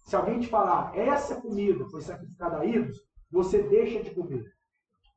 se 0.04 0.16
alguém 0.16 0.40
te 0.40 0.48
falar, 0.48 0.96
essa 0.96 1.42
comida 1.42 1.86
foi 1.90 2.02
sacrificada 2.02 2.60
a 2.60 2.66
ídolos, 2.66 3.00
você 3.32 3.64
deixa 3.64 4.04
de 4.04 4.14
comer. 4.14 4.46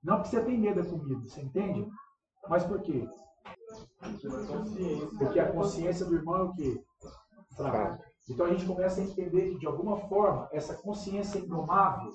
Não 0.03 0.17
porque 0.17 0.31
você 0.31 0.45
tem 0.45 0.59
medo 0.59 0.83
da 0.83 0.89
comida, 0.89 1.29
você 1.29 1.43
entende? 1.43 1.87
Mas 2.49 2.65
por 2.65 2.81
quê? 2.81 3.07
Porque 5.19 5.39
a 5.39 5.53
consciência 5.53 6.07
do 6.07 6.15
irmão 6.15 6.37
é 6.37 6.43
o 6.43 6.55
quê? 6.55 6.83
Fraca. 7.57 8.08
Então 8.29 8.47
a 8.47 8.51
gente 8.51 8.67
começa 8.67 9.01
a 9.01 9.05
entender 9.05 9.51
que, 9.51 9.59
de 9.59 9.67
alguma 9.67 9.97
forma, 10.09 10.49
essa 10.53 10.75
consciência 10.75 11.39
indomável, 11.39 12.13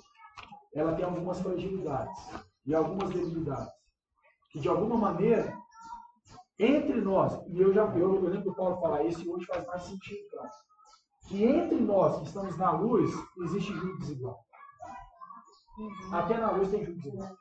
ela 0.74 0.94
tem 0.94 1.04
algumas 1.04 1.40
fragilidades 1.42 2.20
e 2.66 2.74
algumas 2.74 3.10
debilidades. 3.10 3.74
Que, 4.52 4.60
de 4.60 4.70
alguma 4.70 4.96
maneira, 4.96 5.58
entre 6.60 7.02
nós, 7.02 7.34
e 7.48 7.60
eu 7.60 7.74
já 7.74 7.86
eu, 7.96 8.16
eu 8.16 8.30
lembro 8.30 8.44
do 8.44 8.56
Paulo 8.56 8.80
falar 8.80 9.04
isso 9.04 9.24
e 9.24 9.30
hoje 9.30 9.46
faz 9.48 9.66
mais 9.66 9.84
sentido, 9.84 10.30
claro, 10.30 10.50
que 11.28 11.44
entre 11.44 11.80
nós 11.80 12.20
que 12.20 12.28
estamos 12.28 12.58
na 12.58 12.72
luz, 12.72 13.12
existe 13.44 13.74
julgo 13.74 13.98
desigual. 13.98 14.40
Até 16.12 16.38
na 16.38 16.52
luz 16.52 16.70
tem 16.70 16.86
julgo 16.86 17.00
desigual. 17.00 17.36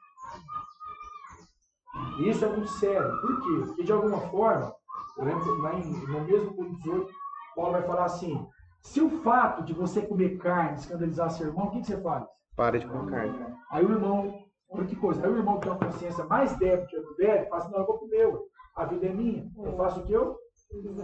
E 2.18 2.30
isso 2.30 2.44
é 2.44 2.48
muito 2.48 2.68
sério. 2.68 3.20
Por 3.20 3.40
quê? 3.42 3.66
Porque, 3.66 3.82
de 3.84 3.92
alguma 3.92 4.20
forma, 4.28 4.74
eu 5.18 5.24
lembro 5.24 5.60
lá 5.60 5.74
em, 5.74 5.84
no 5.84 6.24
mesmo 6.24 6.54
Coríntios 6.54 6.86
8, 6.86 7.12
Paulo 7.54 7.72
vai 7.72 7.82
falar 7.82 8.04
assim: 8.06 8.48
se 8.82 9.00
o 9.00 9.22
fato 9.22 9.62
de 9.62 9.72
você 9.72 10.02
comer 10.02 10.38
carne 10.38 10.78
escandalizar 10.78 11.30
seu 11.30 11.46
irmão, 11.46 11.66
o 11.66 11.70
que, 11.70 11.80
que 11.80 11.86
você 11.86 12.00
faz? 12.00 12.24
Para 12.56 12.78
de 12.78 12.86
comer 12.86 13.10
carne. 13.10 13.56
Aí 13.70 13.84
o 13.84 13.92
irmão, 13.92 14.44
olha 14.68 14.86
que 14.86 14.96
coisa, 14.96 15.24
aí 15.24 15.32
o 15.32 15.36
irmão 15.36 15.54
que 15.54 15.62
tem 15.62 15.72
uma 15.72 15.78
consciência 15.78 16.24
mais 16.24 16.56
débil 16.58 16.86
que 16.86 16.96
a 16.96 17.00
do 17.00 17.14
velho, 17.16 17.48
fala 17.48 17.62
assim: 17.62 17.72
não, 17.72 17.80
eu 17.80 17.86
vou 17.86 17.98
comer, 17.98 18.38
a 18.76 18.84
vida 18.84 19.06
é 19.06 19.12
minha, 19.12 19.50
eu 19.56 19.76
faço 19.76 20.00
o 20.00 20.04
que 20.04 20.12
eu 20.12 20.36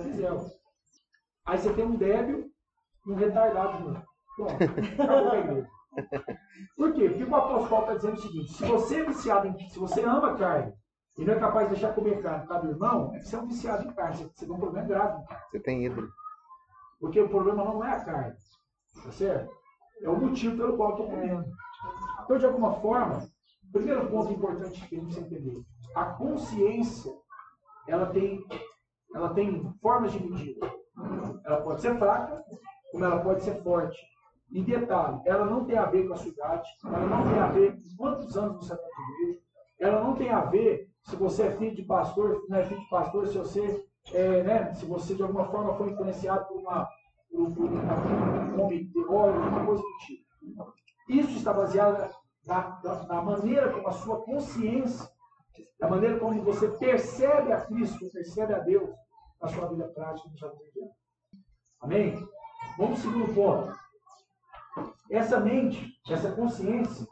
quiser. 0.02 0.32
Aí 1.46 1.58
você 1.58 1.72
tem 1.72 1.86
um 1.86 1.96
débil 1.96 2.50
e 3.06 3.10
um 3.10 3.14
retardado 3.14 3.78
junto. 3.78 4.02
Pronto, 4.36 4.52
acabou 5.02 5.30
a 5.30 5.38
igreja. 5.38 5.68
Por 6.76 6.92
quê? 6.92 7.08
Porque 7.08 7.24
o 7.24 7.34
apóstolo 7.34 7.68
Paulo 7.68 7.84
está 7.84 7.94
dizendo 7.94 8.14
o 8.14 8.20
seguinte: 8.20 8.52
se 8.52 8.64
você 8.64 9.00
é 9.00 9.04
viciado 9.04 9.46
em 9.46 9.68
se 9.68 9.78
você 9.78 10.02
ama 10.02 10.36
carne 10.36 10.72
e 11.16 11.24
não 11.24 11.34
é 11.34 11.38
capaz 11.38 11.68
de 11.68 11.74
deixar 11.74 11.94
comer 11.94 12.22
carne 12.22 12.42
por 12.42 12.48
causa 12.48 12.66
do 12.66 12.72
irmão, 12.72 13.14
é 13.14 13.18
que 13.18 13.28
você 13.28 13.36
é 13.36 13.38
um 13.40 13.46
viciado 13.46 13.84
em 13.84 13.92
carne. 13.92 14.30
Você 14.34 14.46
tem 14.46 14.54
um 14.54 14.58
problema 14.58 14.86
grave. 14.86 15.24
Você 15.50 15.60
tem 15.60 15.84
ídolo. 15.86 16.08
Porque 17.00 17.20
o 17.20 17.28
problema 17.28 17.64
não 17.64 17.84
é 17.84 17.92
a 17.92 18.04
carne. 18.04 18.36
Tá 19.02 19.12
certo? 19.12 19.50
É 20.02 20.08
o 20.08 20.18
motivo 20.18 20.56
pelo 20.56 20.76
qual 20.76 20.90
estou 20.90 21.06
comendo. 21.06 21.46
Então, 22.24 22.38
de 22.38 22.46
alguma 22.46 22.72
forma, 22.80 23.28
primeiro 23.72 24.08
ponto 24.08 24.32
importante 24.32 24.86
que 24.88 24.96
a 24.96 25.00
gente 25.00 25.18
entender: 25.18 25.62
a 25.94 26.04
consciência 26.04 27.12
ela 27.86 28.06
tem, 28.06 28.44
ela 29.14 29.32
tem 29.34 29.72
formas 29.80 30.12
de 30.12 30.22
medida. 30.22 30.70
Ela 31.44 31.62
pode 31.62 31.80
ser 31.80 31.96
fraca, 31.98 32.44
como 32.90 33.04
ela 33.04 33.20
pode 33.20 33.42
ser 33.42 33.62
forte. 33.62 33.98
E 34.50 34.62
detalhe, 34.62 35.20
ela 35.26 35.44
não 35.44 35.64
tem 35.64 35.76
a 35.76 35.84
ver 35.84 36.08
com 36.08 36.14
a 36.14 36.16
sua 36.16 36.30
idade, 36.30 36.68
ela 36.84 37.06
não 37.06 37.28
tem 37.28 37.38
a 37.38 37.48
ver 37.48 37.72
com 37.74 37.96
quantos 37.96 38.36
anos 38.36 38.56
você 38.56 38.72
está 38.72 38.82
na 38.82 39.38
ela 39.78 40.02
não 40.02 40.16
tem 40.16 40.30
a 40.30 40.40
ver 40.40 40.90
se 41.02 41.14
você 41.16 41.44
é 41.44 41.56
filho 41.56 41.76
de 41.76 41.84
pastor, 41.84 42.44
não 42.48 42.58
é 42.58 42.64
filho 42.64 42.80
de 42.80 42.88
pastor, 42.88 43.28
se 43.28 43.38
você, 43.38 43.84
é, 44.12 44.42
né, 44.42 44.74
se 44.74 44.86
você 44.86 45.14
de 45.14 45.22
alguma 45.22 45.46
forma 45.46 45.74
foi 45.74 45.90
influenciado 45.90 46.46
por, 46.46 46.60
uma, 46.60 46.88
por, 47.30 47.54
por 47.54 47.70
um 47.70 48.62
homem 48.62 48.90
óleo, 49.08 49.42
alguma 49.42 49.66
coisa 49.66 49.82
do 49.82 49.98
tipo. 50.06 50.74
Isso 51.08 51.38
está 51.38 51.52
baseado 51.52 52.10
na, 52.46 52.80
na, 52.82 53.06
na, 53.06 53.22
maneira 53.22 53.72
como 53.72 53.88
a 53.88 53.92
sua 53.92 54.22
consciência, 54.22 55.08
na 55.80 55.88
maneira 55.88 56.18
como 56.18 56.42
você 56.42 56.68
percebe 56.68 57.52
a 57.52 57.60
Cristo, 57.62 58.10
percebe 58.12 58.54
a 58.54 58.58
Deus 58.58 58.90
na 59.40 59.48
sua 59.48 59.68
vida 59.68 59.88
prática, 59.88 60.28
no 60.28 60.38
seu 60.38 60.50
dia. 60.50 60.90
Amém? 61.80 62.28
Vamos 62.76 62.98
seguir 63.00 63.22
o 63.22 63.34
ponto. 63.34 63.72
Essa 65.10 65.40
mente, 65.40 65.98
essa 66.10 66.32
consciência, 66.32 67.06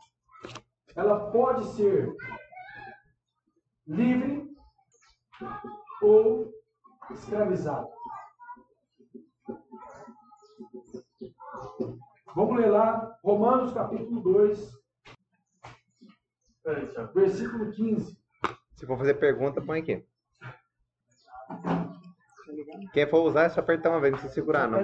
ela 0.94 1.30
pode 1.30 1.64
ser 1.74 2.14
livre 3.86 4.48
ou 6.02 6.55
escravizada. 7.10 7.88
Vamos 12.34 12.58
ler 12.58 12.70
lá, 12.70 13.18
Romanos 13.24 13.72
capítulo 13.72 14.20
2, 14.20 14.78
versículo 17.14 17.70
15. 17.72 18.18
Se 18.74 18.86
for 18.86 18.98
fazer 18.98 19.14
pergunta, 19.14 19.62
põe 19.62 19.80
aqui. 19.80 20.04
Quem 22.92 23.08
for 23.08 23.22
usar 23.22 23.44
é 23.44 23.48
só 23.48 23.60
apertar 23.60 23.90
uma 23.90 24.00
vez, 24.00 24.12
não 24.12 24.18
precisa 24.18 24.34
segurar, 24.34 24.68
não. 24.68 24.80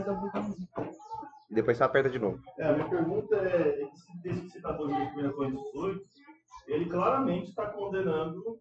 E 1.51 1.55
depois 1.55 1.77
você 1.77 1.85
aperta 1.85 2.09
de 2.09 2.19
novo. 2.19 2.41
É, 2.59 2.67
a 2.67 2.73
minha 2.73 2.89
pergunta 2.89 3.37
é, 3.37 3.83
esse 3.83 4.23
texto 4.23 4.43
que 4.45 4.51
você 4.51 4.59
está 4.59 4.75
falando 4.75 4.95
de 4.95 5.27
1 5.27 5.33
Coríntios 5.33 5.73
18, 5.73 6.05
ele 6.69 6.89
claramente 6.89 7.51
está 7.51 7.67
condenando 7.67 8.59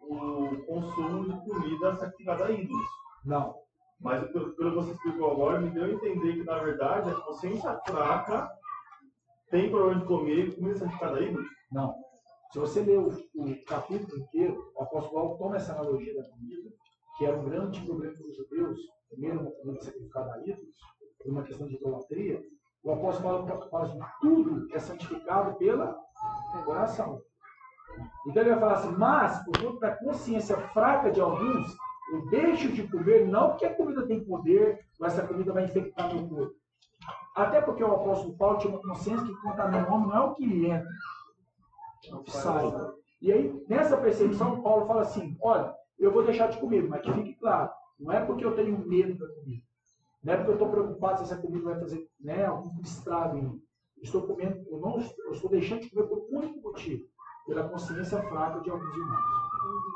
o 0.00 0.64
consumo 0.66 1.24
de 1.24 1.50
comida 1.50 1.96
sacrificada 1.96 2.46
a 2.46 2.50
ídolos. 2.50 2.88
Não. 3.24 3.54
Mas 4.00 4.26
pelo 4.32 4.54
que 4.54 4.70
você 4.70 4.92
explicou 4.92 5.30
agora, 5.30 5.60
me 5.60 5.70
deu 5.70 5.84
a 5.84 5.90
entender 5.90 6.34
que, 6.34 6.44
na 6.44 6.58
verdade, 6.58 7.10
a 7.10 7.20
consciência 7.20 7.78
fraca 7.86 8.50
tem 9.50 9.70
problema 9.70 10.00
de 10.00 10.06
comer 10.06 10.54
comida 10.54 10.78
sacrificada 10.78 11.18
a 11.18 11.22
ídolos? 11.22 11.48
Não. 11.70 11.94
Se 12.52 12.58
você 12.58 12.80
ler 12.82 12.98
o, 12.98 13.08
o 13.08 13.64
capítulo 13.64 14.22
inteiro, 14.22 14.72
o 14.74 14.82
apóstolo 14.82 15.14
Paulo 15.14 15.38
toma 15.38 15.56
essa 15.56 15.72
analogia 15.72 16.14
da 16.14 16.28
comida, 16.28 16.70
que 17.16 17.24
era 17.26 17.38
um 17.38 17.44
grande 17.44 17.80
problema 17.82 18.16
dos 18.16 18.36
judeus, 18.36 18.80
primeiro 19.10 19.40
uma 19.40 19.50
comida 19.52 19.80
sacrificada 19.82 20.34
a 20.34 20.40
ídolos, 20.40 20.76
por 21.18 21.32
uma 21.32 21.42
questão 21.42 21.68
de 21.68 21.76
idolatria, 21.76 22.42
O 22.82 22.92
apóstolo 22.92 23.46
Paulo 23.46 23.70
fala 23.70 23.84
assim, 23.84 24.00
tudo 24.22 24.66
é 24.74 24.78
santificado 24.78 25.54
pela 25.58 25.96
oração. 26.66 27.20
Então 28.26 28.42
ele 28.42 28.50
vai 28.50 28.60
falar 28.60 28.72
assim, 28.74 28.96
mas 28.96 29.44
por 29.44 29.58
conta 29.58 29.80
da 29.80 29.96
consciência 29.96 30.56
fraca 30.68 31.10
de 31.10 31.20
alguns, 31.20 31.76
eu 32.12 32.26
deixo 32.28 32.72
de 32.72 32.86
comer, 32.88 33.26
não 33.26 33.50
porque 33.50 33.64
a 33.64 33.74
comida 33.74 34.06
tem 34.06 34.24
poder, 34.24 34.78
mas 34.98 35.12
essa 35.16 35.26
comida 35.26 35.52
vai 35.52 35.64
infectar 35.64 36.12
meu 36.12 36.28
corpo. 36.28 36.54
Até 37.34 37.60
porque 37.60 37.82
o 37.82 37.94
apóstolo 37.94 38.36
Paulo 38.36 38.58
tinha 38.58 38.72
uma 38.72 38.82
consciência 38.82 39.24
que 39.24 39.34
contamina 39.40 39.88
o 39.88 39.94
homem 39.94 40.08
não 40.08 40.16
é 40.16 40.20
o 40.20 40.34
que 40.34 40.66
entra, 40.66 40.88
é 42.10 42.14
o 42.14 42.22
que 42.22 42.30
sai. 42.32 42.64
E 43.22 43.32
aí, 43.32 43.64
nessa 43.68 43.96
percepção, 43.96 44.60
Paulo 44.62 44.86
fala 44.86 45.02
assim: 45.02 45.36
olha, 45.40 45.74
eu 45.98 46.10
vou 46.10 46.24
deixar 46.24 46.48
de 46.48 46.58
comer, 46.58 46.88
mas 46.88 47.02
que 47.02 47.12
fique 47.12 47.34
claro, 47.34 47.70
não 47.98 48.12
é 48.12 48.24
porque 48.24 48.44
eu 48.44 48.54
tenho 48.54 48.78
medo 48.78 49.18
da 49.18 49.32
comida. 49.34 49.62
Não 50.22 50.32
é 50.32 50.36
porque 50.36 50.50
eu 50.50 50.54
estou 50.54 50.70
preocupado 50.70 51.18
se 51.18 51.24
essa 51.24 51.40
comida 51.40 51.64
vai 51.64 51.78
fazer 51.78 52.06
né, 52.20 52.44
algum 52.44 52.80
estrago 52.80 53.38
em 53.38 53.42
mim. 53.42 53.62
Estou 54.02 54.22
comendo, 54.26 54.64
eu 54.70 54.78
não 54.78 54.98
eu 54.98 55.32
estou 55.32 55.50
deixando 55.50 55.82
de 55.82 55.90
comer 55.90 56.08
por 56.08 56.18
um 56.18 56.38
único 56.38 56.60
motivo, 56.60 57.06
pela 57.46 57.68
consciência 57.68 58.22
fraca 58.22 58.60
de 58.60 58.70
alguns 58.70 58.96
irmãos. 58.96 59.40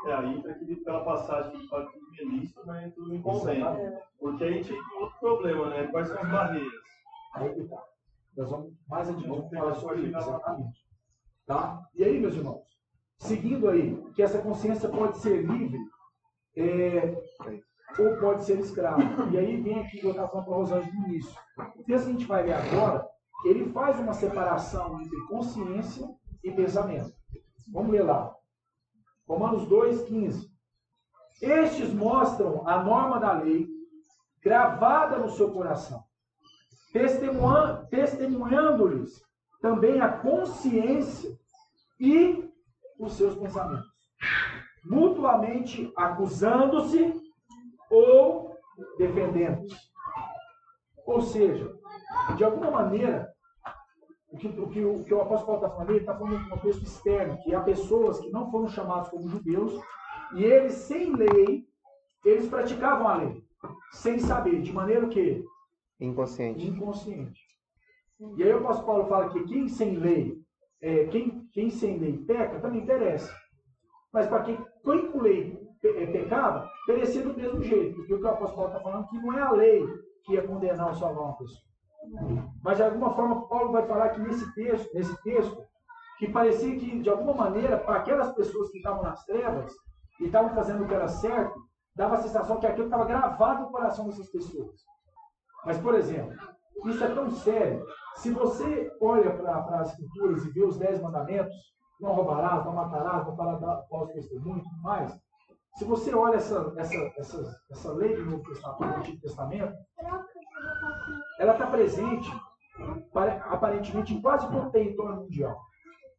É, 0.05 0.13
aí 0.13 0.37
entra 0.37 0.51
aquela 0.51 1.03
passagem 1.03 1.51
que 1.59 1.67
fala 1.67 1.87
que 1.87 1.99
tudo 1.99 2.13
é 2.19 2.23
lícito, 2.25 2.61
mas 2.65 2.93
tudo 2.93 3.15
inconvém. 3.15 3.63
Porque 4.19 4.43
aí 4.43 4.63
tem 4.63 4.79
outro 4.99 5.19
problema, 5.19 5.69
né? 5.69 5.87
Quais 5.87 6.07
são 6.07 6.17
as 6.17 6.29
barreiras? 6.29 6.73
Aí 7.33 7.53
que 7.53 7.63
tá. 7.63 7.83
Nós 8.37 8.49
vamos 8.49 8.73
mais 8.87 9.09
adiante 9.09 9.55
falar 9.55 9.75
sobre 9.75 10.01
isso, 10.01 10.17
exatamente. 10.17 10.85
Tá? 11.47 11.81
E 11.95 12.03
aí, 12.03 12.19
meus 12.19 12.35
irmãos, 12.35 12.63
seguindo 13.17 13.69
aí, 13.69 13.95
que 14.13 14.21
essa 14.21 14.39
consciência 14.39 14.89
pode 14.89 15.17
ser 15.17 15.45
livre 15.45 15.79
é, 16.57 17.15
ou 17.97 18.17
pode 18.17 18.43
ser 18.43 18.59
escravo. 18.59 19.01
E 19.31 19.37
aí 19.37 19.61
vem 19.61 19.79
aqui 19.79 19.99
que 19.99 20.05
eu 20.05 20.11
estava 20.11 20.27
falando 20.27 20.45
para 20.45 20.53
a 20.53 20.57
Rosângela 20.57 20.93
no 20.93 21.07
início. 21.07 21.35
O 21.57 21.83
texto 21.83 21.85
que 21.85 21.93
a 21.93 21.99
gente 22.13 22.25
vai 22.25 22.43
ver 22.43 22.53
agora, 22.53 23.07
ele 23.45 23.71
faz 23.71 23.99
uma 23.99 24.13
separação 24.13 25.01
entre 25.01 25.19
consciência 25.27 26.07
e 26.43 26.51
pensamento. 26.51 27.13
Vamos 27.67 27.91
ler 27.91 28.03
lá. 28.03 28.35
Romanos 29.27 29.67
2, 29.67 30.03
15. 30.03 30.49
Estes 31.41 31.93
mostram 31.93 32.67
a 32.67 32.81
norma 32.83 33.19
da 33.19 33.33
lei 33.33 33.67
gravada 34.41 35.17
no 35.17 35.29
seu 35.31 35.51
coração, 35.51 36.03
testemunhando-lhes 37.89 39.25
também 39.61 39.99
a 39.99 40.09
consciência 40.19 41.35
e 41.99 42.47
os 42.99 43.13
seus 43.13 43.35
pensamentos, 43.35 43.91
mutuamente 44.83 45.91
acusando-se 45.97 47.13
ou 47.89 48.55
defendendo-se. 48.97 49.75
Ou 51.05 51.21
seja, 51.21 51.75
de 52.37 52.43
alguma 52.43 52.69
maneira, 52.69 53.34
o 54.29 54.37
que 54.37 54.47
o, 54.47 54.69
que, 54.69 54.83
o, 54.83 55.03
que 55.03 55.13
o 55.13 55.21
apóstolo 55.21 55.59
Paulo 55.59 55.65
está 55.65 55.69
falando, 55.69 55.89
ele 55.91 55.99
está 55.99 56.17
falando 56.17 56.37
de 56.37 56.45
um 56.45 56.49
contexto 56.49 56.83
externo, 56.83 57.37
que 57.43 57.53
há 57.53 57.61
pessoas 57.61 58.19
que 58.19 58.29
não 58.31 58.49
foram 58.51 58.67
chamados 58.67 59.09
como 59.09 59.29
judeus, 59.29 59.79
e 60.35 60.43
eles, 60.43 60.73
sem 60.73 61.15
lei, 61.15 61.67
eles 62.25 62.49
praticavam 62.49 63.07
a 63.07 63.17
lei, 63.17 63.43
sem 63.91 64.19
saber, 64.19 64.61
de 64.61 64.73
maneira 64.73 65.07
que? 65.07 65.43
Inconsciente. 65.99 66.67
Inconsciente. 66.67 67.41
E 68.37 68.43
aí 68.43 68.53
o 68.53 68.57
apóstolo 68.57 68.87
Paulo 68.87 69.05
fala 69.07 69.29
que 69.29 69.43
quem 69.43 69.67
sem 69.67 69.97
lei, 69.97 70.41
é, 70.81 71.05
quem, 71.05 71.47
quem 71.51 71.69
sem 71.69 71.97
lei 71.97 72.17
peca, 72.17 72.59
também 72.59 72.85
perece. 72.85 73.31
Mas 74.11 74.27
para 74.27 74.43
quem, 74.43 74.57
quem 74.83 75.11
com 75.11 75.21
lei 75.21 75.57
é, 75.83 76.05
pecava, 76.07 76.69
perecia 76.87 77.21
do 77.21 77.33
mesmo 77.33 77.61
jeito. 77.61 77.95
Porque 77.95 78.13
o 78.13 78.19
que 78.19 78.25
o 78.25 78.29
apóstolo 78.29 78.55
Paulo 78.55 78.71
está 78.71 78.83
falando 78.83 79.07
que 79.07 79.17
não 79.17 79.37
é 79.37 79.41
a 79.41 79.51
lei 79.51 79.85
que 80.23 80.33
ia 80.33 80.47
condenar 80.47 80.87
ou 80.87 80.95
salvar 80.95 81.23
uma 81.25 81.37
pessoa. 81.37 81.61
Mas 82.63 82.77
de 82.77 82.83
alguma 82.83 83.13
forma 83.13 83.47
Paulo 83.47 83.71
vai 83.71 83.85
falar 83.85 84.09
que 84.09 84.21
nesse 84.21 84.53
texto, 84.53 84.93
nesse 84.93 85.15
texto, 85.23 85.63
que 86.17 86.31
parecia 86.31 86.77
que 86.77 86.99
de 86.99 87.09
alguma 87.09 87.33
maneira 87.33 87.77
para 87.77 87.97
aquelas 87.97 88.33
pessoas 88.33 88.69
que 88.71 88.77
estavam 88.77 89.03
nas 89.03 89.23
trevas 89.25 89.73
e 90.19 90.25
estavam 90.25 90.53
fazendo 90.55 90.83
o 90.83 90.87
que 90.87 90.93
era 90.93 91.07
certo, 91.07 91.59
dava 91.95 92.15
a 92.15 92.21
sensação 92.21 92.59
que 92.59 92.67
aquilo 92.67 92.85
estava 92.85 93.05
gravado 93.05 93.63
no 93.63 93.71
coração 93.71 94.07
dessas 94.07 94.29
pessoas. 94.29 94.81
Mas 95.65 95.77
por 95.77 95.95
exemplo, 95.95 96.35
isso 96.85 97.03
é 97.03 97.13
tão 97.13 97.29
sério. 97.31 97.85
Se 98.15 98.31
você 98.31 98.91
olha 99.01 99.35
para 99.35 99.81
as 99.81 99.91
escrituras 99.91 100.45
e 100.45 100.51
vê 100.51 100.63
os 100.63 100.77
dez 100.77 101.01
mandamentos, 101.01 101.55
não 101.99 102.13
roubarás, 102.13 102.65
não 102.65 102.73
matarás, 102.73 103.25
não 103.25 103.35
falarás 103.35 103.87
falso 103.89 104.13
testemunho 104.13 104.63
tudo 104.63 104.81
mais, 104.81 105.17
se 105.75 105.83
você 105.83 106.13
olha 106.13 106.35
essa, 106.35 106.73
essa, 106.77 106.95
essa, 107.17 107.61
essa 107.69 107.91
lei 107.93 108.15
do 108.15 108.25
Novo 108.25 108.43
Testamento, 108.43 108.93
do 108.93 108.99
Antigo 108.99 109.21
Testamento, 109.21 109.73
ela 111.39 111.53
está 111.53 111.67
presente 111.67 112.31
aparentemente 113.49 114.13
em 114.13 114.21
quase 114.21 114.49
todo 114.49 114.67
o 114.67 114.71
território 114.71 115.21
mundial. 115.21 115.57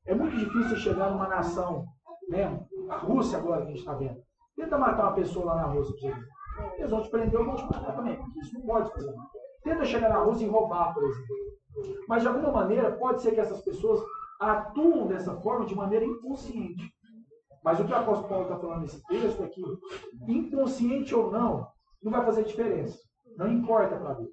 É 0.06 0.14
muito 0.14 0.36
difícil 0.36 0.76
chegar 0.76 1.10
numa 1.10 1.28
nação, 1.28 1.84
né? 2.28 2.66
a 2.88 2.96
Rússia 2.96 3.38
agora 3.38 3.62
que 3.62 3.68
a 3.68 3.70
gente 3.70 3.80
está 3.80 3.94
vendo. 3.94 4.22
Tenta 4.56 4.78
matar 4.78 5.04
uma 5.04 5.14
pessoa 5.14 5.46
lá 5.46 5.56
na 5.56 5.64
Rússia, 5.64 6.14
eles 6.78 6.90
vão 6.90 7.02
te 7.02 7.10
prender 7.10 7.44
vão 7.44 7.56
te 7.56 7.64
matar 7.64 7.94
também, 7.94 8.18
isso 8.40 8.54
não 8.54 8.62
pode 8.62 8.90
fazer. 8.92 9.14
Tenta 9.62 9.84
chegar 9.84 10.08
na 10.08 10.20
Rússia 10.20 10.46
e 10.46 10.48
roubar, 10.48 10.94
por 10.94 11.04
exemplo. 11.04 11.36
Mas 12.08 12.22
de 12.22 12.28
alguma 12.28 12.52
maneira 12.52 12.92
pode 12.92 13.20
ser 13.20 13.32
que 13.32 13.40
essas 13.40 13.60
pessoas 13.62 14.00
atuam 14.40 15.06
dessa 15.06 15.34
forma 15.40 15.66
de 15.66 15.74
maneira 15.74 16.04
inconsciente. 16.04 16.90
Mas 17.62 17.80
o 17.80 17.84
que 17.84 17.92
o 17.92 17.96
apóstolo 17.96 18.28
Paulo 18.28 18.44
está 18.44 18.58
falando 18.58 18.82
nesse 18.82 19.04
texto 19.06 19.42
é 19.42 19.48
que, 19.48 19.62
inconsciente 20.28 21.14
ou 21.14 21.32
não, 21.32 21.66
não 22.00 22.12
vai 22.12 22.24
fazer 22.24 22.44
diferença. 22.44 22.96
Não 23.36 23.50
importa 23.50 23.96
para 23.96 24.14
Deus. 24.14 24.30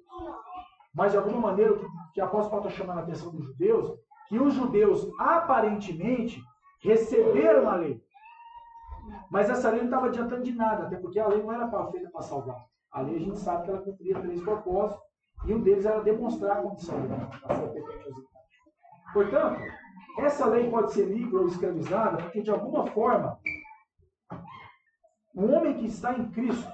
Mas, 0.94 1.12
de 1.12 1.18
alguma 1.18 1.40
maneira, 1.40 1.72
o 1.72 2.12
que, 2.12 2.20
o 2.20 2.24
apóstolo 2.24 2.62
está 2.62 2.70
chamando 2.70 2.98
a 2.98 3.02
atenção 3.02 3.32
dos 3.32 3.44
judeus, 3.44 3.98
que 4.28 4.38
os 4.38 4.54
judeus, 4.54 5.10
aparentemente, 5.18 6.40
receberam 6.80 7.68
a 7.68 7.76
lei. 7.76 8.00
Mas 9.30 9.50
essa 9.50 9.70
lei 9.70 9.80
não 9.80 9.86
estava 9.86 10.06
adiantando 10.06 10.44
de 10.44 10.52
nada, 10.52 10.84
até 10.84 10.96
porque 10.96 11.18
a 11.18 11.26
lei 11.26 11.42
não 11.42 11.52
era 11.52 11.68
feita 11.90 12.10
para 12.10 12.22
salvar. 12.22 12.64
A 12.92 13.00
lei 13.00 13.16
a 13.16 13.20
gente 13.20 13.38
sabe 13.38 13.64
que 13.64 13.70
ela 13.70 13.82
cumpria 13.82 14.20
três 14.20 14.40
propósitos, 14.42 15.02
e 15.46 15.52
um 15.52 15.60
deles 15.60 15.84
era 15.84 16.00
demonstrar 16.00 16.58
a 16.58 16.62
condição 16.62 16.96
da 17.08 17.54
sua. 17.54 17.74
Portanto, 19.12 19.60
essa 20.18 20.46
lei 20.46 20.70
pode 20.70 20.92
ser 20.92 21.06
livre 21.06 21.36
ou 21.36 21.46
escravizada 21.46 22.18
porque, 22.18 22.40
de 22.40 22.50
alguma 22.50 22.86
forma, 22.86 23.38
o 25.34 25.46
homem 25.46 25.76
que 25.76 25.86
está 25.86 26.16
em 26.16 26.30
Cristo, 26.30 26.72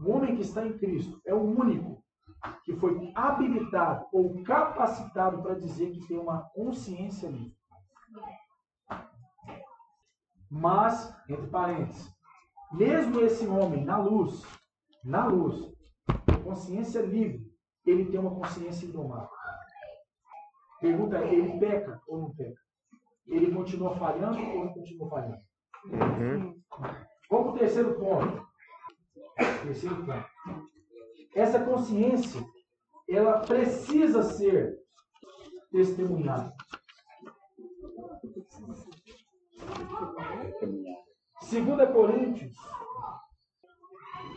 o 0.00 0.10
homem 0.12 0.36
que 0.36 0.42
está 0.42 0.64
em 0.64 0.76
Cristo 0.76 1.20
é 1.24 1.34
o 1.34 1.42
único 1.42 2.04
que 2.64 2.74
foi 2.76 3.12
habilitado 3.14 4.06
ou 4.12 4.42
capacitado 4.42 5.42
para 5.42 5.54
dizer 5.54 5.92
que 5.92 6.06
tem 6.06 6.18
uma 6.18 6.42
consciência 6.50 7.28
livre. 7.28 7.56
Mas, 10.50 11.14
entre 11.28 11.46
parênteses, 11.48 12.12
mesmo 12.72 13.20
esse 13.20 13.46
homem 13.46 13.84
na 13.84 13.98
luz, 13.98 14.44
na 15.04 15.26
luz, 15.26 15.74
consciência 16.44 17.02
livre, 17.02 17.44
ele 17.84 18.06
tem 18.06 18.20
uma 18.20 18.34
consciência 18.34 18.86
indomável. 18.86 19.28
Pergunta 20.80 21.18
é, 21.18 21.34
ele 21.34 21.58
peca 21.58 22.00
ou 22.06 22.18
não 22.18 22.34
peca? 22.34 22.60
Ele 23.26 23.52
continua 23.52 23.96
falhando 23.96 24.38
ou 24.38 24.64
não 24.64 24.74
continua 24.74 25.08
falhando? 25.08 25.42
Uhum. 25.86 26.60
Vamos 27.30 27.46
para 27.46 27.54
o 27.54 27.58
terceiro 27.58 27.94
ponto. 27.98 28.46
Terceiro 29.62 29.96
ponto. 30.04 30.75
Essa 31.36 31.62
consciência, 31.62 32.40
ela 33.06 33.40
precisa 33.40 34.22
ser 34.22 34.80
testemunhada. 35.70 36.50
Segunda 41.42 41.86
Coríntios, 41.86 42.56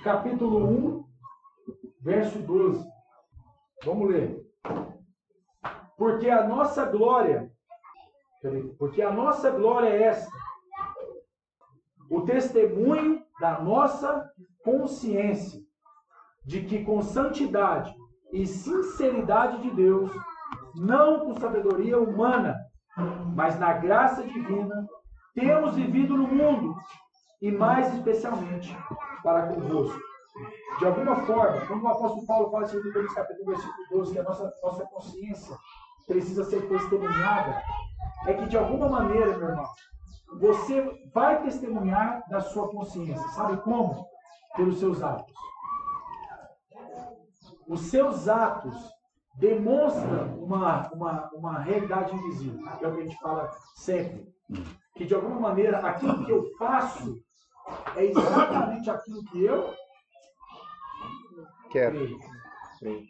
capítulo 0.03 0.67
1, 0.67 1.05
verso 2.01 2.39
12. 2.39 2.85
Vamos 3.85 4.09
ler. 4.09 4.45
Porque 5.97 6.29
a 6.29 6.45
nossa 6.45 6.83
glória, 6.83 7.49
porque 8.77 9.01
a 9.01 9.11
nossa 9.11 9.49
glória 9.51 9.87
é 9.87 10.03
esta, 10.03 10.29
o 12.09 12.23
testemunho 12.25 13.25
da 13.39 13.61
nossa 13.61 14.29
consciência, 14.65 15.68
de 16.49 16.61
que 16.61 16.83
com 16.83 16.99
santidade 17.03 17.95
e 18.33 18.43
sinceridade 18.47 19.61
de 19.61 19.69
Deus, 19.69 20.11
não 20.75 21.19
com 21.19 21.39
sabedoria 21.39 21.99
humana, 21.99 22.55
mas 23.35 23.59
na 23.59 23.73
graça 23.73 24.23
divina, 24.23 24.87
temos 25.35 25.75
vivido 25.75 26.17
no 26.17 26.27
mundo, 26.27 26.75
e 27.39 27.51
mais 27.51 27.93
especialmente 27.93 28.75
para 29.21 29.45
convosco. 29.53 29.99
De 30.79 30.87
alguma 30.87 31.17
forma, 31.17 31.67
quando 31.67 31.83
o 31.83 31.87
apóstolo 31.87 32.25
Paulo 32.25 32.49
fala 32.49 32.65
em 32.65 32.71
2 32.71 32.81
Coríntios 32.81 33.13
capítulo 33.13 33.45
versículo 33.45 33.87
12, 33.91 34.13
que 34.13 34.19
a 34.19 34.23
nossa, 34.23 34.53
nossa 34.63 34.85
consciência 34.85 35.55
precisa 36.07 36.43
ser 36.45 36.67
testemunhada, 36.67 37.61
é 38.25 38.33
que 38.33 38.47
de 38.47 38.57
alguma 38.57 38.89
maneira, 38.89 39.37
meu 39.37 39.49
irmão, 39.49 39.69
você 40.39 40.99
vai 41.13 41.43
testemunhar 41.43 42.23
da 42.27 42.41
sua 42.41 42.69
consciência. 42.69 43.27
Sabe 43.29 43.57
como? 43.57 44.03
Pelos 44.55 44.79
seus 44.79 45.03
atos. 45.03 45.37
Os 47.69 47.81
seus 47.81 48.27
atos 48.27 48.75
demonstra 49.35 50.25
uma, 50.39 50.89
uma, 50.91 51.29
uma 51.33 51.59
realidade 51.59 52.13
invisível, 52.15 52.65
que 52.77 52.83
é 52.83 52.87
o 52.87 52.95
que 52.95 53.01
a 53.01 53.03
gente 53.03 53.19
fala 53.19 53.49
sempre. 53.75 54.27
Que 54.95 55.05
de 55.05 55.13
alguma 55.13 55.39
maneira 55.39 55.77
aquilo 55.77 56.25
que 56.25 56.31
eu 56.31 56.49
faço 56.57 57.21
é 57.95 58.05
exatamente 58.05 58.89
aquilo 58.89 59.23
que 59.25 59.43
eu 59.45 59.73
quero. 61.71 62.19
creio. 62.79 63.03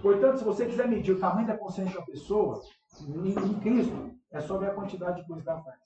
Portanto, 0.00 0.38
se 0.38 0.44
você 0.44 0.64
quiser 0.66 0.88
medir 0.88 1.12
o 1.12 1.20
tamanho 1.20 1.46
da 1.46 1.56
consciência 1.58 1.98
da 2.00 2.06
pessoa, 2.06 2.60
em, 3.08 3.54
Cristo, 3.60 4.12
é 4.30 4.40
só 4.40 4.56
ver 4.56 4.70
a 4.70 4.74
quantidade 4.74 5.20
de 5.20 5.26
coisas 5.26 5.44
que 5.44 5.50
ela 5.50 5.62
faz. 5.62 5.78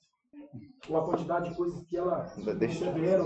Ou 0.89 0.97
a 0.97 1.05
quantidade 1.05 1.49
de 1.49 1.55
coisas 1.55 1.83
que 1.85 1.97
ela 1.97 2.19
Deixa- 2.37 2.55
persevera, 2.85 3.23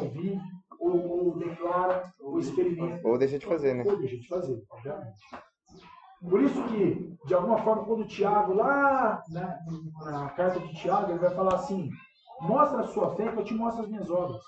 ou 0.81 1.37
declara, 1.37 2.11
ou 2.19 2.39
experimenta. 2.39 3.07
Ou 3.07 3.17
deixa 3.17 3.37
de 3.37 3.45
fazer, 3.45 3.75
né? 3.75 3.83
Ou 3.85 3.97
deixa 3.97 4.17
de 4.17 4.27
fazer, 4.27 4.63
obviamente. 4.69 5.21
Por 6.21 6.41
isso 6.41 6.63
que, 6.67 7.17
de 7.25 7.33
alguma 7.33 7.57
forma, 7.59 7.85
quando 7.85 8.01
o 8.01 8.07
Tiago, 8.07 8.53
lá 8.53 9.23
né, 9.29 9.59
na 10.03 10.29
carta 10.29 10.59
de 10.59 10.73
Tiago, 10.73 11.11
ele 11.11 11.19
vai 11.19 11.33
falar 11.33 11.55
assim, 11.55 11.89
mostra 12.41 12.81
a 12.81 12.87
sua 12.87 13.15
fé 13.15 13.31
que 13.31 13.39
eu 13.39 13.43
te 13.43 13.53
mostro 13.53 13.83
as 13.83 13.89
minhas 13.89 14.09
obras. 14.09 14.41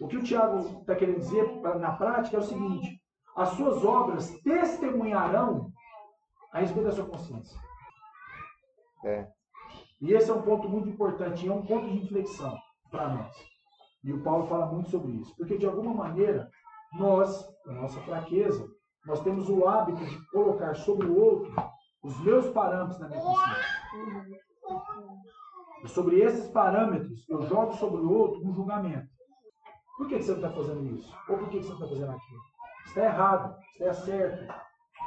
O 0.00 0.06
que 0.06 0.16
o 0.16 0.22
Tiago 0.22 0.80
está 0.80 0.94
querendo 0.94 1.18
dizer 1.18 1.44
na 1.78 1.92
prática 1.92 2.36
é 2.36 2.40
o 2.40 2.44
seguinte, 2.44 3.00
as 3.36 3.50
suas 3.50 3.84
obras 3.84 4.30
testemunharão 4.42 5.72
a 6.52 6.60
respeito 6.60 6.86
da 6.86 6.92
sua 6.92 7.06
consciência. 7.06 7.58
É. 9.04 9.28
E 10.00 10.12
esse 10.12 10.30
é 10.30 10.34
um 10.34 10.42
ponto 10.42 10.68
muito 10.68 10.88
importante, 10.88 11.48
é 11.48 11.52
um 11.52 11.64
ponto 11.64 11.88
de 11.88 11.98
inflexão 11.98 12.56
para 12.90 13.08
nós. 13.08 13.57
E 14.04 14.12
o 14.12 14.22
Paulo 14.22 14.46
fala 14.46 14.66
muito 14.66 14.90
sobre 14.90 15.12
isso. 15.12 15.34
Porque, 15.36 15.58
de 15.58 15.66
alguma 15.66 15.92
maneira, 15.92 16.50
nós, 16.98 17.48
a 17.66 17.72
nossa 17.72 18.00
fraqueza, 18.00 18.66
nós 19.06 19.20
temos 19.20 19.48
o 19.48 19.66
hábito 19.66 20.04
de 20.04 20.30
colocar 20.30 20.74
sobre 20.74 21.06
o 21.06 21.18
outro 21.18 21.52
os 22.02 22.18
meus 22.20 22.48
parâmetros 22.50 22.98
na 23.00 23.08
minha 23.08 23.20
consciência. 23.20 23.78
E 25.84 25.88
sobre 25.88 26.20
esses 26.20 26.48
parâmetros, 26.50 27.28
eu 27.28 27.42
jogo 27.42 27.72
sobre 27.74 28.00
o 28.00 28.10
outro 28.10 28.46
um 28.46 28.52
julgamento. 28.52 29.08
Por 29.96 30.08
que 30.08 30.22
você 30.22 30.30
não 30.32 30.38
está 30.38 30.50
fazendo 30.50 30.94
isso? 30.94 31.12
Ou 31.28 31.38
por 31.38 31.48
que 31.48 31.58
que 31.58 31.64
você 31.64 31.70
não 31.70 31.76
está 31.76 31.88
fazendo 31.88 32.10
aquilo? 32.12 32.40
Está 32.86 33.04
errado, 33.04 33.56
está 33.72 33.94
certo. 33.94 34.54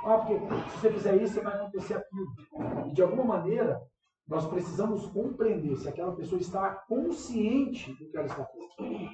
Ah, 0.04 0.18
porque 0.18 0.40
se 0.72 0.78
você 0.78 0.92
fizer 0.92 1.16
isso, 1.22 1.34
você 1.36 1.42
vai 1.42 1.56
acontecer 1.56 1.94
aquilo. 1.96 2.88
E 2.88 2.94
de 2.94 3.02
alguma 3.02 3.24
maneira, 3.24 3.82
nós 4.32 4.48
precisamos 4.48 5.08
compreender 5.08 5.76
se 5.76 5.90
aquela 5.90 6.16
pessoa 6.16 6.40
está 6.40 6.70
consciente 6.88 7.92
do 7.96 8.10
que 8.10 8.16
ela 8.16 8.28
está 8.28 8.46
fazendo. 8.46 9.10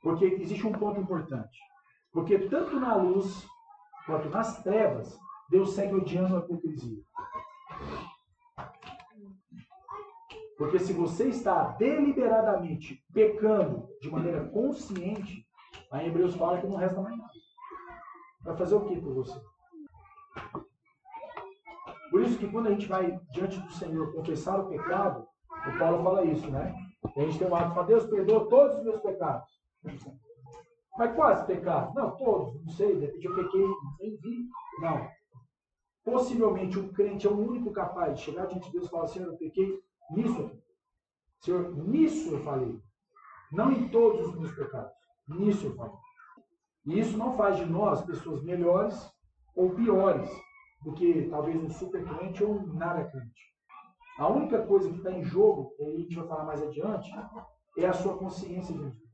Porque 0.00 0.24
existe 0.26 0.64
um 0.64 0.70
ponto 0.70 1.00
importante. 1.00 1.58
Porque 2.12 2.38
tanto 2.38 2.78
na 2.78 2.94
luz 2.94 3.44
quanto 4.06 4.30
nas 4.30 4.62
trevas, 4.62 5.18
Deus 5.50 5.74
segue 5.74 5.96
odiando 5.96 6.36
a 6.36 6.38
hipocrisia. 6.38 7.02
Porque 10.56 10.78
se 10.78 10.92
você 10.92 11.24
está 11.30 11.72
deliberadamente 11.72 13.04
pecando 13.12 13.88
de 14.00 14.08
maneira 14.12 14.48
consciente, 14.50 15.44
aí 15.90 16.06
Hebreus 16.06 16.36
fala 16.36 16.60
que 16.60 16.68
não 16.68 16.76
resta 16.76 17.02
mais 17.02 17.18
nada. 17.18 17.32
Vai 18.44 18.56
fazer 18.56 18.76
o 18.76 18.86
que 18.86 19.00
por 19.00 19.12
você? 19.12 19.40
Isso 22.24 22.38
que 22.38 22.50
quando 22.50 22.68
a 22.68 22.70
gente 22.70 22.86
vai 22.86 23.20
diante 23.32 23.60
do 23.60 23.72
Senhor 23.72 24.12
confessar 24.14 24.58
o 24.58 24.68
pecado, 24.68 25.26
o 25.50 25.78
Paulo 25.78 26.02
fala 26.02 26.24
isso, 26.24 26.50
né? 26.50 26.74
A 27.16 27.20
gente 27.20 27.38
tem 27.38 27.46
um 27.46 27.54
ato 27.54 27.68
de 27.68 27.74
falar, 27.74 27.86
Deus 27.86 28.06
perdoa 28.06 28.48
todos 28.48 28.78
os 28.78 28.84
meus 28.84 29.00
pecados. 29.00 29.48
Mas 30.96 31.14
quais 31.14 31.42
pecados? 31.42 31.94
Não, 31.94 32.16
todos, 32.16 32.64
não 32.64 32.72
sei, 32.72 32.96
de 32.96 33.06
repente 33.06 33.26
eu 33.26 33.34
pequei, 33.34 33.66
nem 34.00 34.16
vi. 34.16 34.48
Não. 34.80 35.08
Possivelmente 36.02 36.78
um 36.78 36.92
crente 36.92 37.26
é 37.26 37.30
o 37.30 37.38
único 37.38 37.70
capaz 37.72 38.14
de 38.14 38.24
chegar 38.24 38.46
diante 38.46 38.66
de 38.66 38.72
Deus 38.72 38.86
e 38.86 38.90
falar, 38.90 39.08
Senhor, 39.08 39.28
eu 39.28 39.36
pequei 39.36 39.78
nisso. 40.10 40.50
Senhor, 41.40 41.76
nisso 41.76 42.30
eu 42.30 42.40
falei. 42.42 42.80
Não 43.52 43.70
em 43.70 43.88
todos 43.88 44.28
os 44.28 44.34
meus 44.34 44.54
pecados. 44.54 44.92
Nisso 45.28 45.66
eu 45.66 45.74
falei. 45.74 45.92
E 46.86 46.98
isso 46.98 47.18
não 47.18 47.36
faz 47.36 47.56
de 47.56 47.66
nós 47.66 48.02
pessoas 48.02 48.42
melhores 48.42 49.12
ou 49.54 49.70
piores 49.70 50.30
do 50.84 50.92
que 50.92 51.28
talvez 51.30 51.56
um 51.56 51.70
super 51.70 52.04
crente 52.04 52.44
ou 52.44 52.52
um 52.52 52.74
nada 52.74 53.04
crente. 53.04 53.54
A 54.18 54.28
única 54.28 54.64
coisa 54.64 54.88
que 54.88 54.98
está 54.98 55.10
em 55.10 55.24
jogo, 55.24 55.74
e 55.78 55.84
a 55.84 55.96
gente 55.96 56.14
vai 56.14 56.28
falar 56.28 56.44
mais 56.44 56.62
adiante, 56.62 57.10
é 57.76 57.86
a 57.86 57.92
sua 57.92 58.16
consciência 58.16 58.72
de 58.72 58.80
Deus. 58.80 59.04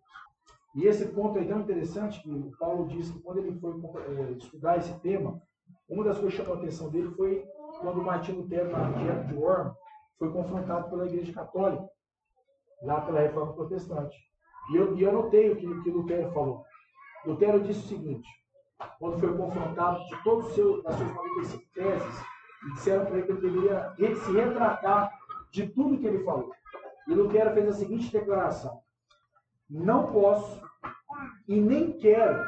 E 0.75 0.87
esse 0.87 1.07
ponto 1.07 1.39
é 1.39 1.45
tão 1.45 1.61
interessante 1.61 2.23
que 2.23 2.31
o 2.31 2.51
Paulo 2.59 2.87
diz 2.87 3.11
que 3.11 3.19
quando 3.21 3.39
ele 3.39 3.59
foi 3.59 3.73
eh, 3.73 4.33
estudar 4.33 4.77
esse 4.77 4.93
tema, 5.01 5.41
uma 5.89 6.05
das 6.05 6.19
coisas 6.19 6.35
que 6.35 6.43
chamou 6.43 6.57
a 6.57 6.59
atenção 6.59 6.91
dele 6.91 7.11
foi 7.17 7.45
quando 7.81 8.03
Martinho 8.03 8.43
Lutero, 8.43 8.71
na 8.71 8.91
Dieta 8.91 9.25
de 9.25 9.35
Worm, 9.35 9.73
foi 10.19 10.31
confrontado 10.31 10.91
pela 10.91 11.07
Igreja 11.07 11.33
Católica, 11.33 11.89
lá 12.83 13.01
pela 13.01 13.21
Reforma 13.21 13.55
Protestante. 13.55 14.17
E 14.73 14.77
eu, 14.77 14.97
e 14.97 15.03
eu 15.03 15.13
notei 15.13 15.51
o 15.51 15.57
que, 15.57 15.83
que 15.83 15.91
Lutero 15.91 16.31
falou. 16.33 16.65
Lutero 17.25 17.61
disse 17.63 17.81
o 17.81 17.89
seguinte, 17.89 18.29
quando 18.99 19.19
foi 19.19 19.37
confrontado 19.37 20.05
de 20.07 20.23
todos 20.23 20.49
os 20.49 20.55
seus, 20.55 20.83
das 20.83 20.95
suas 20.97 21.15
95 21.15 21.65
teses, 21.75 22.25
e 22.63 22.73
disseram 22.75 23.07
para 23.07 23.17
ele 23.17 23.27
que 23.27 23.33
ele 23.33 23.41
deveria 23.41 24.17
se 24.17 24.33
retratar 24.33 25.11
de 25.51 25.69
tudo 25.69 25.99
que 25.99 26.07
ele 26.07 26.25
falou. 26.25 26.53
E 27.09 27.15
Lutero 27.15 27.53
fez 27.53 27.69
a 27.69 27.73
seguinte 27.73 28.13
declaração: 28.13 28.83
Não 29.69 30.13
posso 30.13 30.63
e 31.49 31.61
nem 31.61 31.99
quero, 31.99 32.45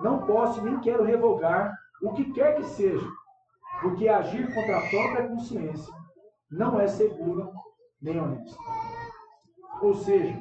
não 0.00 0.26
posso 0.26 0.60
e 0.60 0.64
nem 0.64 0.80
quero 0.80 1.04
revogar 1.04 1.76
o 2.02 2.12
que 2.12 2.32
quer 2.32 2.56
que 2.56 2.64
seja, 2.64 3.06
porque 3.80 4.08
agir 4.08 4.52
contra 4.54 4.78
a 4.78 4.88
própria 4.88 5.28
consciência 5.28 5.92
não 6.50 6.80
é 6.80 6.86
seguro 6.86 7.52
nem 8.00 8.20
honesto. 8.20 8.58
Ou 9.80 9.94
seja, 9.94 10.40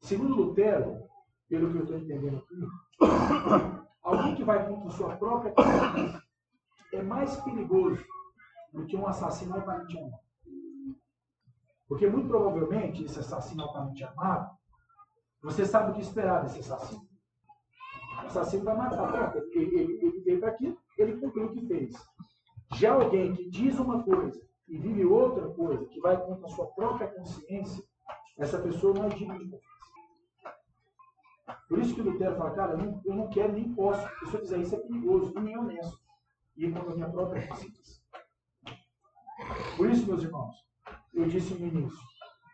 segundo 0.00 0.34
Lutero, 0.34 1.05
pelo 1.48 1.70
que 1.70 1.78
eu 1.78 1.82
estou 1.82 1.98
entendendo 1.98 2.38
aqui, 2.38 2.66
alguém 4.02 4.34
que 4.34 4.44
vai 4.44 4.66
contra 4.68 4.90
sua 4.90 5.16
própria 5.16 5.52
consciência 5.52 6.22
é 6.92 7.02
mais 7.02 7.36
perigoso 7.42 8.04
do 8.72 8.86
que 8.86 8.96
um 8.96 9.06
assassino 9.06 9.54
altamente 9.54 9.98
amado. 9.98 10.26
Porque 11.88 12.08
muito 12.08 12.28
provavelmente 12.28 13.04
esse 13.04 13.18
assassino 13.18 13.62
altamente 13.62 14.02
amado, 14.04 14.56
você 15.42 15.64
sabe 15.64 15.90
o 15.90 15.94
que 15.94 16.00
esperar 16.00 16.42
desse 16.42 16.60
assassino. 16.60 17.06
O 18.22 18.26
assassino 18.26 18.64
vai 18.64 18.76
matar. 18.76 19.32
Pronto, 19.32 19.48
ele, 19.52 19.78
ele, 19.78 19.92
ele 20.04 20.20
veio 20.22 20.40
para 20.40 20.50
aqui, 20.50 20.76
ele 20.98 21.16
cumpriu 21.18 21.46
o 21.46 21.52
que 21.52 21.66
fez. 21.66 21.94
Já 22.74 22.94
alguém 22.94 23.34
que 23.34 23.48
diz 23.48 23.78
uma 23.78 24.02
coisa 24.02 24.40
e 24.66 24.76
vive 24.78 25.04
outra 25.04 25.48
coisa, 25.50 25.86
que 25.86 26.00
vai 26.00 26.20
contra 26.20 26.46
a 26.46 26.50
sua 26.50 26.66
própria 26.66 27.06
consciência, 27.08 27.84
essa 28.36 28.58
pessoa 28.58 28.94
não 28.94 29.04
é 29.04 29.08
digna 29.10 29.38
de 29.38 29.44
confiança. 29.44 29.75
Por 31.68 31.78
isso 31.78 31.94
que 31.94 32.02
Lutero 32.02 32.36
fala, 32.36 32.54
cara, 32.54 32.72
eu 32.72 32.78
não, 32.78 33.02
eu 33.04 33.14
não 33.14 33.28
quero 33.28 33.52
nem 33.52 33.72
posso, 33.74 34.08
se 34.26 34.34
eu 34.34 34.40
fizer 34.40 34.58
isso 34.58 34.74
é 34.74 34.78
perigoso 34.78 35.32
e 35.36 35.40
nem 35.40 35.54
é 35.54 35.58
honesto. 35.58 36.00
E 36.56 36.70
contra 36.70 36.92
a 36.92 36.94
minha 36.94 37.10
própria 37.10 37.46
consciência. 37.46 38.02
Por 39.76 39.90
isso, 39.90 40.06
meus 40.06 40.22
irmãos, 40.22 40.56
eu 41.12 41.26
disse 41.26 41.54
no 41.54 41.66
início, 41.66 41.98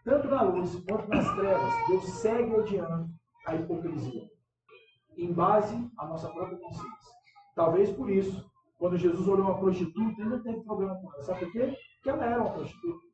tanto 0.04 0.28
na 0.28 0.42
luz 0.42 0.74
quanto 0.84 1.08
nas 1.08 1.32
trevas, 1.36 1.72
Deus 1.88 2.04
segue 2.04 2.52
odiando 2.54 3.08
a 3.46 3.54
hipocrisia, 3.54 4.28
em 5.16 5.32
base 5.32 5.90
à 5.98 6.06
nossa 6.06 6.28
própria 6.28 6.58
consciência. 6.58 7.12
Talvez 7.54 7.90
por 7.90 8.10
isso, 8.10 8.50
quando 8.78 8.98
Jesus 8.98 9.28
olhou 9.28 9.46
uma 9.46 9.58
prostituta, 9.58 10.20
ele 10.20 10.30
não 10.30 10.42
teve 10.42 10.60
problema 10.62 10.96
com 10.96 11.12
ela. 11.12 11.22
Sabe 11.22 11.40
por 11.40 11.52
quê? 11.52 11.76
Porque 11.96 12.10
ela 12.10 12.24
era 12.24 12.40
uma 12.42 12.52
prostituta. 12.52 13.06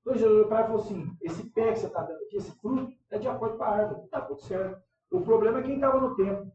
Então 0.00 0.14
Jesus 0.14 0.32
olhou 0.32 0.48
para 0.48 0.58
ela 0.58 0.66
e 0.66 0.70
falou 0.70 0.82
assim: 0.82 1.16
esse 1.20 1.50
pé 1.50 1.72
que 1.72 1.80
você 1.80 1.86
está 1.86 2.02
dando 2.02 2.22
aqui, 2.24 2.36
esse 2.36 2.52
fruto, 2.60 2.95
é 3.10 3.18
de 3.18 3.28
acordo 3.28 3.56
com 3.56 3.64
a 3.64 3.68
árvore, 3.68 4.04
está 4.04 4.20
tudo 4.20 4.40
certo. 4.40 4.82
O 5.10 5.20
problema 5.20 5.60
é 5.60 5.62
quem 5.62 5.76
estava 5.76 6.00
no 6.00 6.16
templo, 6.16 6.52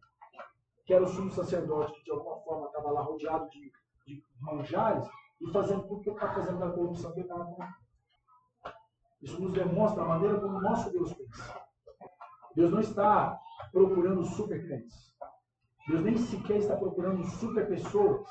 que 0.86 0.94
era 0.94 1.04
o 1.04 1.08
sumo 1.08 1.32
sacerdote, 1.32 1.94
que 1.94 2.04
de 2.04 2.12
alguma 2.12 2.40
forma 2.42 2.68
estava 2.68 2.92
lá 2.92 3.02
rodeado 3.02 3.50
de, 3.50 3.72
de 4.06 4.24
manjares 4.40 5.08
e 5.40 5.52
fazendo 5.52 5.88
tudo 5.88 6.02
que 6.02 6.10
ele 6.10 6.18
está 6.18 6.34
fazendo 6.34 6.60
da 6.60 6.72
corrupção 6.72 7.14
que 7.14 7.22
estava. 7.22 7.56
Isso 9.22 9.42
nos 9.42 9.54
demonstra 9.54 10.04
a 10.04 10.08
maneira 10.08 10.40
como 10.40 10.58
o 10.58 10.62
nosso 10.62 10.92
Deus 10.92 11.14
pensa. 11.14 11.62
Deus 12.56 12.72
não 12.72 12.80
está 12.80 13.40
procurando 13.72 14.26
super 14.26 14.66
crentes. 14.66 15.16
Deus 15.88 16.04
nem 16.04 16.18
sequer 16.18 16.58
está 16.58 16.76
procurando 16.76 17.24
super 17.24 17.68
pessoas 17.68 18.28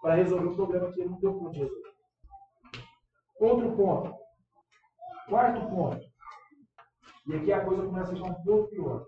para 0.00 0.14
resolver 0.14 0.48
um 0.48 0.56
problema 0.56 0.92
que 0.92 1.00
ele 1.00 1.10
não 1.10 1.20
deu 1.20 1.38
conta 1.38 1.52
de 1.52 1.58
resolver. 1.60 1.92
Outro 3.38 3.76
ponto. 3.76 4.16
Quarto 5.28 5.68
ponto. 5.68 6.11
E 7.26 7.34
aqui 7.36 7.52
a 7.52 7.64
coisa 7.64 7.86
começa 7.86 8.12
a 8.12 8.16
ficar 8.16 8.28
um 8.30 8.42
pouco 8.44 8.68
pior. 8.70 9.06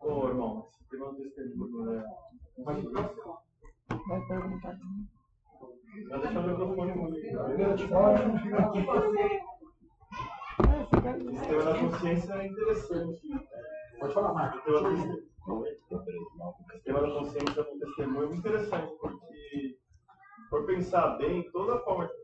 Ô, 0.00 0.28
irmão, 0.28 0.68
esse 0.72 0.88
tema 0.88 1.06
não 1.06 1.14
tem 1.14 1.30
né? 1.84 2.04
Vai 2.64 4.26
perguntar. 4.26 4.78
Vai 6.10 6.20
deixar 6.20 6.40
o 6.40 6.48
microfone 6.48 6.92
mudo. 6.94 7.16
Primeiro 7.46 7.76
Timóteo, 7.76 8.34
Esse 11.32 11.48
tema 11.48 11.62
da 11.64 11.78
consciência 11.78 12.32
é 12.34 12.46
interessante. 12.46 13.20
pode 13.98 14.14
falar, 14.14 14.32
Marcos. 14.34 14.74
Acredito- 14.76 15.34
tema 16.84 17.00
da 17.00 17.10
consciência 17.12 17.62
no 17.62 17.78
testemunho 17.78 18.22
é 18.22 18.26
muito 18.26 18.38
interessante, 18.38 18.92
porque, 19.00 19.78
por 20.50 20.66
pensar 20.66 21.16
bem, 21.18 21.50
toda 21.50 21.78
forma 21.80 22.06
de 22.06 22.23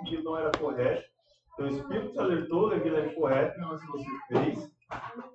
aquilo 0.00 0.24
não 0.24 0.38
era 0.38 0.50
correto, 0.58 1.04
então 1.52 1.66
o 1.66 1.70
Espírito 1.70 2.12
te 2.12 2.18
alertou 2.18 2.70
que 2.70 2.76
aquilo 2.76 2.96
é 2.96 3.06
o 3.06 3.10
que 3.10 3.86
você 3.86 4.10
fez, 4.28 4.70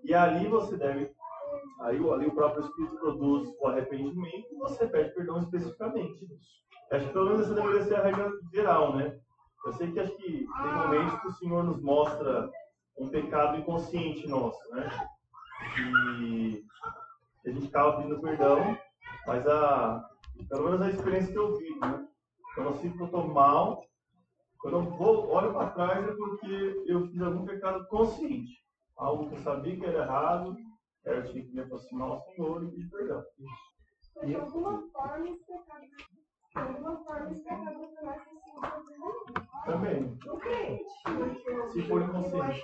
e 0.04 0.14
ali 0.14 0.48
você 0.48 0.78
deve, 0.78 1.12
aí 1.82 1.98
ali 1.98 2.28
o 2.28 2.36
próprio 2.36 2.64
Espírito 2.64 2.96
produz 2.98 3.50
o 3.60 3.68
arrependimento 3.68 4.48
e 4.52 4.58
você 4.58 4.88
pede 4.88 5.14
perdão 5.14 5.40
especificamente. 5.40 6.28
Acho 6.92 7.08
que 7.08 7.14
pelo 7.14 7.26
menos 7.26 7.42
essa 7.42 7.54
deveria 7.54 7.84
ser 7.84 7.96
a 7.96 8.04
regra 8.04 8.32
geral, 8.54 8.96
né? 8.98 9.18
Eu 9.66 9.74
sei 9.74 9.92
que 9.92 10.00
acho 10.00 10.16
que 10.18 10.46
tem 10.46 10.74
momentos 10.74 11.22
que 11.22 11.28
o 11.28 11.34
Senhor 11.34 11.64
nos 11.64 11.82
mostra 11.82 12.52
um 12.98 13.10
pecado 13.10 13.58
inconsciente 13.58 14.28
nosso, 14.28 14.60
né? 14.72 14.90
E 15.80 16.64
a 17.46 17.50
gente 17.50 17.68
acaba 17.68 17.98
pedindo 17.98 18.20
perdão, 18.20 18.78
mas 19.26 19.48
a, 19.48 20.04
pelo 20.50 20.64
menos 20.66 20.82
a 20.82 20.90
experiência 20.90 21.32
que 21.32 21.40
eu 21.40 21.58
vivo, 21.58 21.80
né? 21.80 22.08
Quando 22.56 22.68
eu 22.68 22.74
sinto 22.76 22.98
que 22.98 23.04
eu 23.04 23.06
estou 23.06 23.28
mal, 23.28 23.84
quando 24.62 24.78
eu 24.78 24.84
vou, 24.92 25.30
olho 25.30 25.54
para 25.54 25.72
trás 25.72 26.08
é 26.08 26.14
porque 26.14 26.84
eu 26.86 27.08
fiz 27.08 27.22
algum 27.22 27.46
pecado 27.46 27.86
consciente. 27.88 28.62
Algo 28.96 29.30
que 29.30 29.36
eu 29.36 29.40
sabia 29.40 29.76
que 29.76 29.86
era 29.86 30.04
errado, 30.04 30.56
eu 31.06 31.24
tinha 31.32 31.44
que 31.44 31.52
me 31.52 31.62
aproximar 31.62 32.10
ao 32.10 32.22
Senhor 32.22 32.64
e 32.64 32.68
pedir 32.70 32.90
perdão. 32.90 33.24
Mas 34.16 34.28
de 34.28 34.36
alguma 34.36 34.88
forma 34.92 35.30
esse 35.30 35.46
pecado, 35.46 35.86
de 35.88 36.60
alguma 36.60 37.04
forma 37.04 37.32
esse 37.32 37.42
pecado 37.42 37.80
vai 38.04 38.20
ser 38.20 38.30
sim 38.30 39.34
Também. 39.66 40.20
no 40.26 40.38
crente. 40.38 40.84
Se 41.72 41.82
for 41.88 42.02
inconsciente. 42.04 42.62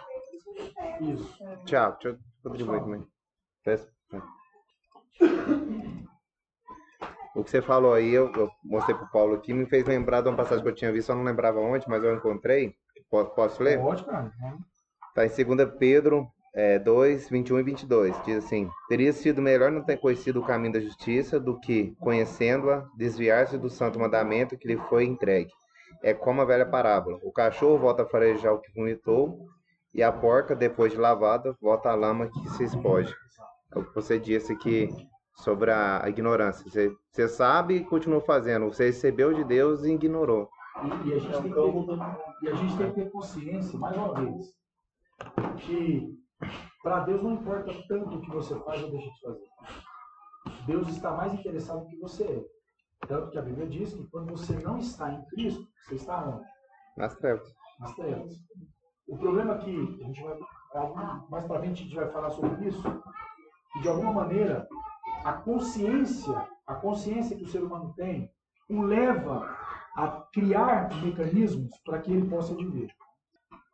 Isso. 1.02 1.38
Tiago, 1.66 1.98
deixa 2.04 2.20
eu 2.44 2.52
contribuir 2.52 2.80
também. 2.82 3.08
Peço. 3.64 3.92
O 7.38 7.44
que 7.44 7.52
você 7.52 7.62
falou 7.62 7.94
aí, 7.94 8.12
eu, 8.12 8.32
eu 8.36 8.50
mostrei 8.64 8.98
pro 8.98 9.12
Paulo 9.12 9.36
aqui, 9.36 9.54
me 9.54 9.68
fez 9.68 9.86
lembrar 9.86 10.22
de 10.22 10.28
uma 10.28 10.36
passagem 10.36 10.64
que 10.64 10.70
eu 10.72 10.74
tinha 10.74 10.92
visto, 10.92 11.10
eu 11.10 11.16
não 11.16 11.24
lembrava 11.24 11.60
onde, 11.60 11.88
mas 11.88 12.04
eu 12.04 12.16
encontrei. 12.16 12.74
Posso, 13.12 13.30
posso 13.36 13.62
ler? 13.62 13.80
Pode, 13.80 14.04
cara. 14.06 14.32
Está 15.10 15.24
em 15.24 15.46
2 15.46 15.70
Pedro 15.78 16.28
é, 16.56 16.80
2, 16.80 17.30
21 17.30 17.60
e 17.60 17.64
22. 17.64 18.24
Diz 18.24 18.44
assim: 18.44 18.68
Teria 18.90 19.14
sido 19.14 19.40
melhor 19.40 19.72
não 19.72 19.84
ter 19.84 19.98
conhecido 19.98 20.40
o 20.40 20.46
caminho 20.48 20.74
da 20.74 20.80
justiça 20.80 21.40
do 21.40 21.60
que, 21.60 21.96
conhecendo-a, 22.00 22.88
desviar-se 22.98 23.56
do 23.56 23.70
santo 23.70 24.00
mandamento 24.00 24.58
que 24.58 24.68
lhe 24.68 24.78
foi 24.90 25.06
entregue. 25.06 25.52
É 26.02 26.16
como 26.16 26.42
a 26.42 26.46
velha 26.46 26.66
parábola: 26.66 27.20
o 27.22 27.32
cachorro 27.32 27.78
volta 27.78 28.02
a 28.02 28.08
farejar 28.08 28.52
o 28.52 28.60
que 28.60 28.74
vomitou, 28.74 29.46
e 29.94 30.02
a 30.02 30.12
porca, 30.12 30.56
depois 30.56 30.92
de 30.92 30.98
lavada, 30.98 31.56
volta 31.62 31.90
à 31.90 31.94
lama 31.94 32.32
que 32.32 32.50
se 32.50 32.64
expõe. 32.64 33.06
É 33.76 33.78
o 33.78 33.84
que 33.84 33.94
você 33.94 34.18
disse 34.18 34.54
aqui 34.54 34.90
sobre 35.40 35.72
a, 35.72 36.08
ignorância. 36.08 36.70
Você, 36.70 36.96
você 37.12 37.28
sabe 37.28 37.76
e 37.76 37.86
continua 37.86 38.22
fazendo. 38.22 38.66
Você 38.66 38.86
recebeu 38.86 39.34
de 39.34 39.44
Deus 39.44 39.84
e 39.84 39.92
ignorou. 39.92 40.50
E, 40.84 41.10
e 41.10 41.14
a 41.14 41.20
gente 41.20 41.42
tem 41.42 41.44
que 41.44 41.54
ter, 41.54 42.44
e 42.44 42.50
a 42.50 42.56
gente 42.56 42.78
tem 42.78 42.90
que 42.90 43.02
ter 43.02 43.12
consciência, 43.12 43.80
mais 43.80 43.96
uma 43.98 44.14
vez, 44.14 44.54
que 45.62 46.18
para 46.84 47.02
Deus 47.02 47.24
não 47.24 47.34
importa 47.34 47.74
tanto 47.88 48.16
o 48.16 48.22
que 48.22 48.30
você 48.30 48.60
faz 48.60 48.84
ou 48.84 48.92
deixa 48.92 49.10
de 49.10 49.22
fazer. 49.22 49.48
Deus 50.66 50.88
está 50.90 51.12
mais 51.12 51.34
interessado 51.34 51.82
no 51.82 51.88
que 51.88 51.98
você 51.98 52.24
é. 52.24 52.46
Tanto 53.08 53.30
que 53.30 53.38
a 53.38 53.42
Bíblia 53.42 53.68
diz 53.68 53.94
que 53.94 54.08
quando 54.08 54.32
você 54.32 54.54
não 54.60 54.78
está 54.78 55.12
em 55.12 55.24
Cristo, 55.28 55.68
você 55.84 55.96
está 55.96 56.24
onde? 56.28 56.46
Nas 56.98 57.16
trevas. 57.16 57.48
Nas 57.80 57.94
trevas. 57.96 58.34
O 59.08 59.18
problema 59.18 59.56
é 59.56 59.58
que, 59.60 60.00
a 60.02 60.08
gente 60.08 60.22
vai, 60.24 60.38
mais 61.30 61.46
para 61.46 61.60
frente 61.60 61.82
a 61.82 61.84
gente 61.84 61.96
vai 61.96 62.12
falar 62.12 62.30
sobre 62.32 62.68
isso, 62.68 62.84
de 63.82 63.88
alguma 63.88 64.12
maneira 64.12 64.68
a 65.24 65.34
consciência, 65.34 66.48
a 66.66 66.76
consciência 66.76 67.36
que 67.36 67.44
o 67.44 67.48
ser 67.48 67.64
humano 67.64 67.94
tem, 67.96 68.30
o 68.70 68.82
leva 68.82 69.56
a 69.96 70.08
criar 70.34 70.90
mecanismos 71.02 71.72
para 71.86 72.00
que 72.00 72.12
ele 72.12 72.30
possa 72.30 72.54
viver. 72.56 72.90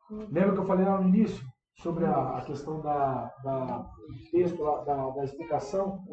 Lembra 0.10 0.54
que 0.54 0.60
eu 0.60 0.66
falei 0.66 0.86
lá 0.86 1.02
no 1.02 1.08
início 1.10 1.44
sobre 1.78 2.06
a, 2.06 2.38
a 2.38 2.46
questão 2.46 2.82
da, 2.82 3.34
da 3.44 3.90
texto, 4.32 4.64
da, 4.86 5.10
da 5.10 5.24
explicação, 5.24 6.04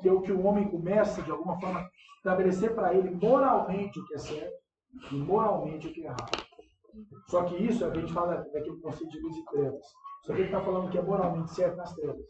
que 0.00 0.08
é 0.08 0.12
o 0.12 0.20
que 0.20 0.32
o 0.32 0.44
homem 0.46 0.68
começa, 0.68 1.22
de 1.22 1.30
alguma 1.30 1.58
forma, 1.60 1.88
estabelecer 2.16 2.74
para 2.74 2.94
ele 2.94 3.10
moralmente 3.10 3.98
o 3.98 4.06
que 4.06 4.14
é 4.14 4.18
certo 4.18 4.56
e 5.12 5.16
moralmente 5.16 5.88
o 5.88 5.92
que 5.92 6.02
é 6.02 6.06
errado. 6.06 6.48
Só 7.26 7.44
que 7.44 7.56
isso 7.56 7.84
é 7.84 7.90
a 7.90 7.94
gente 7.94 8.12
fala 8.12 8.36
daquele 8.36 8.80
conceito 8.80 9.10
de 9.10 9.20
luz 9.20 9.36
e 9.36 9.44
trevas. 9.44 9.84
Só 10.24 10.32
que 10.32 10.40
ele 10.40 10.48
está 10.48 10.60
falando 10.60 10.90
que 10.90 10.98
é 10.98 11.02
moralmente 11.02 11.54
certo 11.54 11.76
nas 11.76 11.94
trevas. 11.94 12.24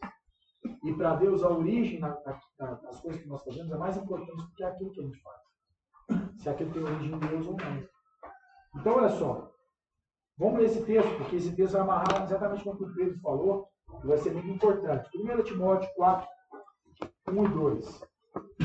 E 0.83 0.93
para 0.93 1.15
Deus, 1.15 1.43
a 1.43 1.49
origem 1.49 1.99
da- 1.99 2.09
da- 2.57 2.73
das 2.75 2.99
coisas 3.01 3.21
que 3.21 3.27
nós 3.27 3.43
fazemos 3.43 3.71
é 3.71 3.77
mais 3.77 3.95
importante 3.97 4.35
do 4.35 4.51
que 4.55 4.63
aquilo 4.63 4.91
que 4.91 4.99
a 4.99 5.03
gente 5.03 5.21
faz. 5.21 5.39
Se 6.37 6.49
aquilo 6.49 6.71
tem 6.73 6.83
origem 6.83 7.13
em 7.15 7.19
Deus 7.19 7.47
ou 7.47 7.55
não. 7.57 7.83
Então, 8.75 8.95
olha 8.97 9.09
só. 9.09 9.51
Vamos 10.37 10.59
ler 10.59 10.65
esse 10.65 10.83
texto, 10.85 11.17
porque 11.17 11.35
esse 11.35 11.55
texto 11.55 11.73
vai 11.73 11.81
amarrar 11.81 12.23
exatamente 12.23 12.63
como 12.63 12.81
o 12.81 12.93
Pedro 12.95 13.19
falou, 13.19 13.67
e 14.03 14.07
vai 14.07 14.17
ser 14.17 14.33
muito 14.33 14.47
importante. 14.49 15.09
1 15.17 15.43
Timóteo 15.43 15.89
4, 15.95 16.27
1 17.27 17.45
e 17.45 17.47
2. 17.49 18.03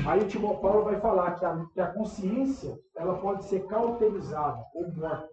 Aí 0.07 0.20
o 0.22 0.28
Timóteo 0.28 0.61
Paulo 0.61 0.85
vai 0.85 1.00
falar 1.00 1.35
que 1.37 1.44
a, 1.44 1.64
que 1.72 1.80
a 1.80 1.92
consciência 1.92 2.78
ela 2.96 3.18
pode 3.18 3.44
ser 3.44 3.66
cauterizada 3.66 4.62
ou 4.74 4.92
morta. 4.92 5.28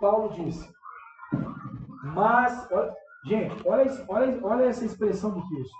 Paulo 0.00 0.28
disse, 0.34 0.72
mas, 2.04 2.70
olha- 2.70 2.94
gente, 3.26 3.66
olha, 3.66 4.04
olha, 4.08 4.46
olha 4.46 4.64
essa 4.64 4.84
expressão 4.84 5.30
do 5.30 5.48
texto. 5.48 5.74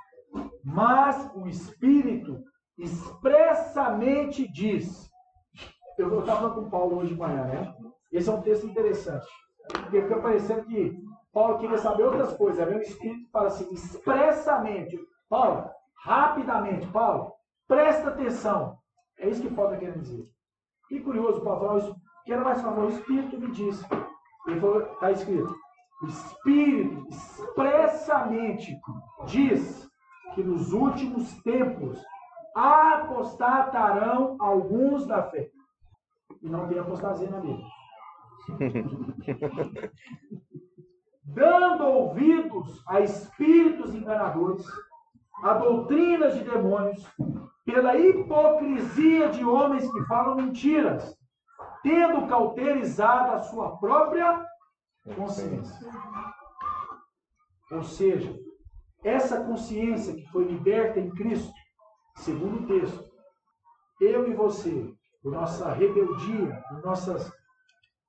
Mas 0.64 1.30
o 1.34 1.46
Espírito 1.46 2.42
expressamente 2.78 4.50
diz. 4.52 5.10
Eu 5.96 6.20
estava 6.20 6.50
com 6.50 6.62
o 6.62 6.70
Paulo 6.70 6.98
hoje 6.98 7.14
de 7.14 7.20
manhã, 7.20 7.44
né? 7.44 7.74
Esse 8.10 8.28
é 8.28 8.32
um 8.32 8.42
texto 8.42 8.66
interessante. 8.66 9.26
Porque 9.68 10.02
fica 10.02 10.20
parecendo 10.20 10.64
que 10.64 10.96
Paulo 11.32 11.58
queria 11.58 11.78
saber 11.78 12.04
outras 12.04 12.36
coisas. 12.36 12.60
Aí 12.60 12.66
vem 12.66 12.78
o 12.78 12.82
Espírito 12.82 13.30
fala 13.30 13.48
assim, 13.48 13.72
expressamente. 13.72 14.98
Paulo, 15.28 15.68
rapidamente, 16.04 16.86
Paulo, 16.88 17.32
presta 17.66 18.08
atenção. 18.08 18.78
É 19.18 19.28
isso 19.28 19.42
que 19.42 19.54
Paulo 19.54 19.72
está 19.72 19.84
querendo 19.84 20.02
dizer. 20.02 20.28
E 20.90 21.00
curioso, 21.00 21.40
Paulo 21.40 21.60
falou, 21.60 21.78
isso, 21.78 21.96
que 22.24 22.32
era 22.32 22.44
mais 22.44 22.60
falar, 22.60 22.84
o 22.84 22.90
Espírito 22.90 23.38
me 23.38 23.50
disse. 23.50 23.84
Ele 24.46 24.60
falou, 24.60 24.82
está 24.82 25.10
escrito, 25.10 25.54
o 26.02 26.06
Espírito 26.06 27.06
expressamente 27.08 28.78
diz 29.26 29.88
que 30.34 30.42
nos 30.42 30.72
últimos 30.72 31.32
tempos 31.42 32.02
apostatarão 32.54 34.36
alguns 34.38 35.06
da 35.06 35.22
fé. 35.24 35.50
E 36.42 36.48
não 36.48 36.68
tem 36.68 36.78
apostasia 36.78 37.30
na 37.30 37.40
Bíblia. 37.40 37.66
Dando 41.24 41.84
ouvidos 41.84 42.82
a 42.86 43.00
espíritos 43.00 43.94
enganadores, 43.94 44.66
a 45.42 45.54
doutrinas 45.54 46.34
de 46.34 46.44
demônios, 46.44 47.04
pela 47.64 47.96
hipocrisia 47.96 49.30
de 49.30 49.44
homens 49.44 49.90
que 49.90 50.04
falam 50.04 50.36
mentiras, 50.36 51.16
tendo 51.82 52.26
cauterizado 52.26 53.32
a 53.32 53.40
sua 53.40 53.76
própria 53.78 54.44
consciência. 55.14 55.78
Ou 57.70 57.82
seja, 57.82 58.38
essa 59.02 59.44
consciência 59.44 60.14
que 60.14 60.26
foi 60.28 60.44
liberta 60.44 60.98
em 60.98 61.10
Cristo, 61.10 61.52
segundo 62.16 62.62
o 62.62 62.66
texto, 62.66 63.12
eu 64.00 64.30
e 64.30 64.34
você, 64.34 64.92
por 65.22 65.32
nossa 65.32 65.72
rebeldia, 65.72 66.62
por 66.68 66.82
nossas, 66.82 67.32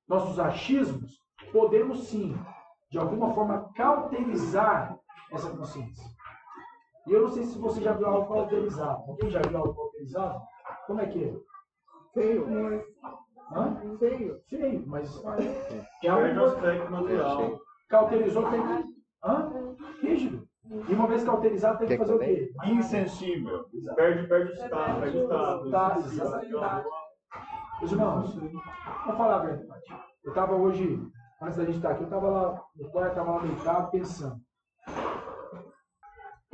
nossos 0.08 0.40
achismos, 0.40 1.20
podemos 1.52 2.08
sim, 2.08 2.38
de 2.90 2.98
alguma 2.98 3.34
forma, 3.34 3.72
cauterizar 3.76 4.98
essa 5.32 5.50
consciência. 5.50 6.06
E 7.08 7.12
eu 7.12 7.22
não 7.24 7.30
sei 7.30 7.44
se 7.44 7.58
você 7.58 7.82
já 7.82 7.94
viu 7.94 8.08
algo 8.08 8.34
cauterizado. 8.34 9.04
Alguém 9.08 9.30
já 9.30 9.42
viu 9.42 9.58
algo 9.58 9.76
cauterizado? 9.76 10.42
Como 10.88 11.02
é 11.02 11.06
que 11.08 11.24
é? 11.24 11.36
Feio. 12.14 12.46
Hã? 13.52 13.76
Feio. 14.00 14.40
Feio, 14.50 14.84
mas 14.88 15.24
é 15.24 15.86
Perde 16.02 16.40
o 16.40 16.44
algo 16.44 16.56
aspecto 16.56 16.92
natural. 16.92 17.60
cauterizou 17.90 18.50
tem 18.50 18.62
que. 18.62 18.96
Hã? 19.24 19.52
Rígido. 20.02 20.48
E 20.90 20.94
uma 20.94 21.08
vez 21.08 21.24
cauterizado 21.24 21.78
tem 21.80 21.88
que 21.88 21.98
fazer 21.98 22.14
o 22.16 22.20
quê? 22.20 22.52
Insensível. 22.66 23.66
Perde, 23.96 24.28
perde 24.28 24.52
o 24.52 24.54
estado, 24.56 25.00
perde 25.00 25.18
o 25.18 25.22
estado. 25.24 25.70
Tá, 25.70 25.96
exatamente. 26.00 26.54
Meus 27.80 27.92
irmãos, 27.92 28.36
vou 28.36 29.16
falar 29.16 29.36
a 29.36 29.40
verdade. 29.46 29.84
Eu 30.24 30.30
estava 30.30 30.56
hoje, 30.56 31.00
antes 31.42 31.58
da 31.58 31.66
gente 31.66 31.76
estar 31.76 31.92
aqui, 31.92 32.02
eu 32.02 32.06
estava 32.06 32.30
lá 32.30 32.62
no 32.76 32.90
quarto, 32.90 33.10
estava 33.10 33.32
lá 33.34 33.40
deitado, 33.44 33.92
pensando. 33.92 34.45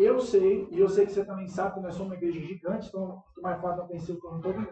Eu 0.01 0.19
sei, 0.19 0.67
e 0.71 0.79
eu 0.79 0.89
sei 0.89 1.05
que 1.05 1.11
você 1.11 1.23
também 1.23 1.47
sabe 1.47 1.75
que 1.75 1.79
nós 1.79 1.93
somos 1.93 2.11
uma 2.11 2.15
igreja 2.15 2.39
gigante, 2.39 2.87
então 2.87 3.23
fica 3.27 3.41
mais 3.41 3.61
fácil 3.61 3.81
não 3.81 3.87
conhecer 3.87 4.13
o 4.13 4.19
todo 4.19 4.47
mundo. 4.47 4.67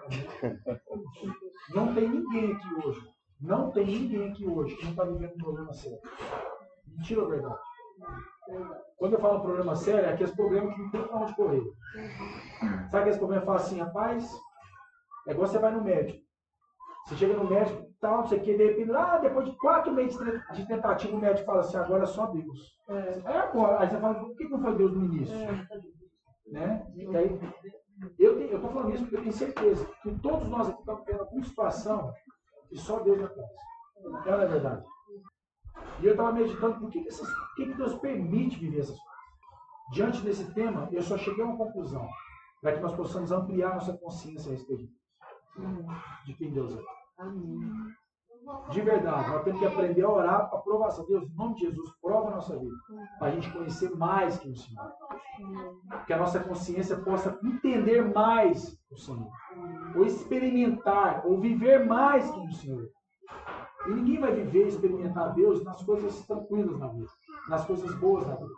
Não 1.75 1.93
tem 1.93 2.09
ninguém 2.09 2.53
aqui 2.53 2.73
hoje, 2.83 3.07
não 3.39 3.69
tem 3.69 3.85
ninguém 3.85 4.31
aqui 4.31 4.47
hoje 4.47 4.75
que 4.75 4.85
não 4.85 4.89
está 4.91 5.03
vivendo 5.03 5.35
um 5.35 5.37
problema 5.37 5.71
sério. 5.71 5.99
Mentira 6.87 7.21
ou 7.21 7.29
verdade? 7.29 7.59
Quando 8.97 9.13
eu 9.13 9.19
falo 9.19 9.41
problema 9.41 9.75
sério, 9.75 10.09
é 10.09 10.13
aqueles 10.13 10.33
problemas 10.33 10.73
que 10.73 10.81
não 10.81 10.89
tem 10.89 11.03
pra 11.03 11.17
onde 11.17 11.35
correr. 11.35 11.63
Sabe 12.89 12.97
aqueles 12.97 13.17
problemas 13.17 13.43
que 13.43 13.45
fala 13.45 13.59
assim, 13.59 13.79
rapaz, 13.79 14.35
é 15.27 15.31
igual 15.31 15.47
você 15.47 15.59
vai 15.59 15.71
no 15.71 15.83
médico. 15.83 16.25
Você 17.05 17.15
chega 17.17 17.35
no 17.35 17.47
médico, 17.47 17.87
tal, 17.99 18.17
não 18.17 18.27
sei 18.27 18.39
o 18.39 18.41
que, 18.41 18.57
de 18.57 18.65
repente, 18.65 18.91
ah, 18.91 19.17
depois 19.17 19.45
de 19.45 19.55
quatro 19.57 19.91
meses 19.91 20.17
de 20.53 20.67
tentativa, 20.67 21.15
o 21.15 21.19
médico 21.19 21.45
fala 21.45 21.59
assim, 21.61 21.77
agora 21.77 22.03
é 22.03 22.07
só 22.07 22.27
Deus. 22.27 22.77
É 23.25 23.37
agora. 23.37 23.81
Aí 23.81 23.89
você 23.89 23.97
fala, 23.97 24.15
por 24.15 24.35
que 24.35 24.47
não 24.47 24.61
foi 24.61 24.75
Deus 24.75 24.93
no 24.93 25.05
início? 25.05 25.35
Né? 26.47 26.87
E 26.95 27.17
aí, 27.17 27.39
eu 28.17 28.39
estou 28.41 28.71
falando 28.71 28.93
isso 28.93 29.03
porque 29.03 29.17
eu 29.17 29.21
tenho 29.21 29.33
certeza 29.33 29.85
que 30.01 30.19
todos 30.19 30.47
nós 30.47 30.69
aqui 30.69 30.79
estamos 30.79 31.05
vivendo 31.05 31.21
alguma 31.21 31.43
situação 31.43 32.13
que 32.69 32.77
só 32.77 32.99
Deus 32.99 33.21
atrás. 33.21 33.49
Ela 34.25 34.37
não 34.37 34.43
é 34.43 34.47
verdade. 34.47 34.85
E 36.01 36.05
eu 36.05 36.11
estava 36.11 36.31
meditando 36.31 36.79
por 36.79 36.89
que, 36.89 37.01
que, 37.01 37.09
essas, 37.09 37.27
por 37.27 37.55
que, 37.55 37.65
que 37.65 37.73
Deus 37.73 37.93
permite 37.95 38.59
viver 38.59 38.79
essas 38.79 38.97
coisas. 38.97 39.19
Diante 39.91 40.21
desse 40.21 40.53
tema, 40.53 40.87
eu 40.91 41.01
só 41.01 41.17
cheguei 41.17 41.43
a 41.43 41.47
uma 41.47 41.57
conclusão, 41.57 42.07
para 42.61 42.73
que 42.73 42.79
nós 42.79 42.95
possamos 42.95 43.31
ampliar 43.31 43.73
nossa 43.73 43.97
consciência 43.97 44.51
a 44.51 44.55
respeito 44.55 44.87
de 46.25 46.33
quem 46.35 46.51
Deus 46.51 46.77
é. 46.77 46.98
De 48.71 48.81
verdade, 48.81 49.29
nós 49.29 49.43
temos 49.43 49.59
que 49.59 49.65
aprender 49.65 50.03
a 50.03 50.09
orar 50.09 50.49
para 50.49 50.59
aprovação. 50.59 51.05
Deus, 51.05 51.23
em 51.29 51.35
nome 51.35 51.55
de 51.55 51.61
Jesus, 51.61 51.91
prova 52.01 52.29
a 52.29 52.35
nossa 52.35 52.57
vida. 52.57 52.75
Para 53.19 53.27
a 53.27 53.31
gente 53.31 53.51
conhecer 53.51 53.91
mais 53.95 54.37
quem 54.39 54.51
o 54.51 54.55
Senhor. 54.55 54.81
é. 55.91 55.97
Que 56.05 56.13
a 56.13 56.17
nossa 56.17 56.39
consciência 56.39 56.97
possa 56.97 57.37
entender 57.43 58.01
mais 58.13 58.77
o 58.91 58.97
Senhor. 58.97 59.29
Ou 59.95 60.05
experimentar, 60.05 61.25
ou 61.27 61.39
viver 61.39 61.85
mais 61.85 62.29
quem 62.31 62.47
o 62.47 62.53
Senhor. 62.53 62.83
é. 63.85 63.89
E 63.89 63.93
ninguém 63.93 64.19
vai 64.19 64.33
viver 64.33 64.65
e 64.65 64.69
experimentar 64.69 65.33
Deus 65.33 65.63
nas 65.63 65.81
coisas 65.83 66.25
tranquilas 66.25 66.79
na 66.79 66.87
vida. 66.87 67.07
Nas 67.49 67.65
coisas 67.65 67.93
boas 67.99 68.25
na 68.25 68.35
vida. 68.35 68.51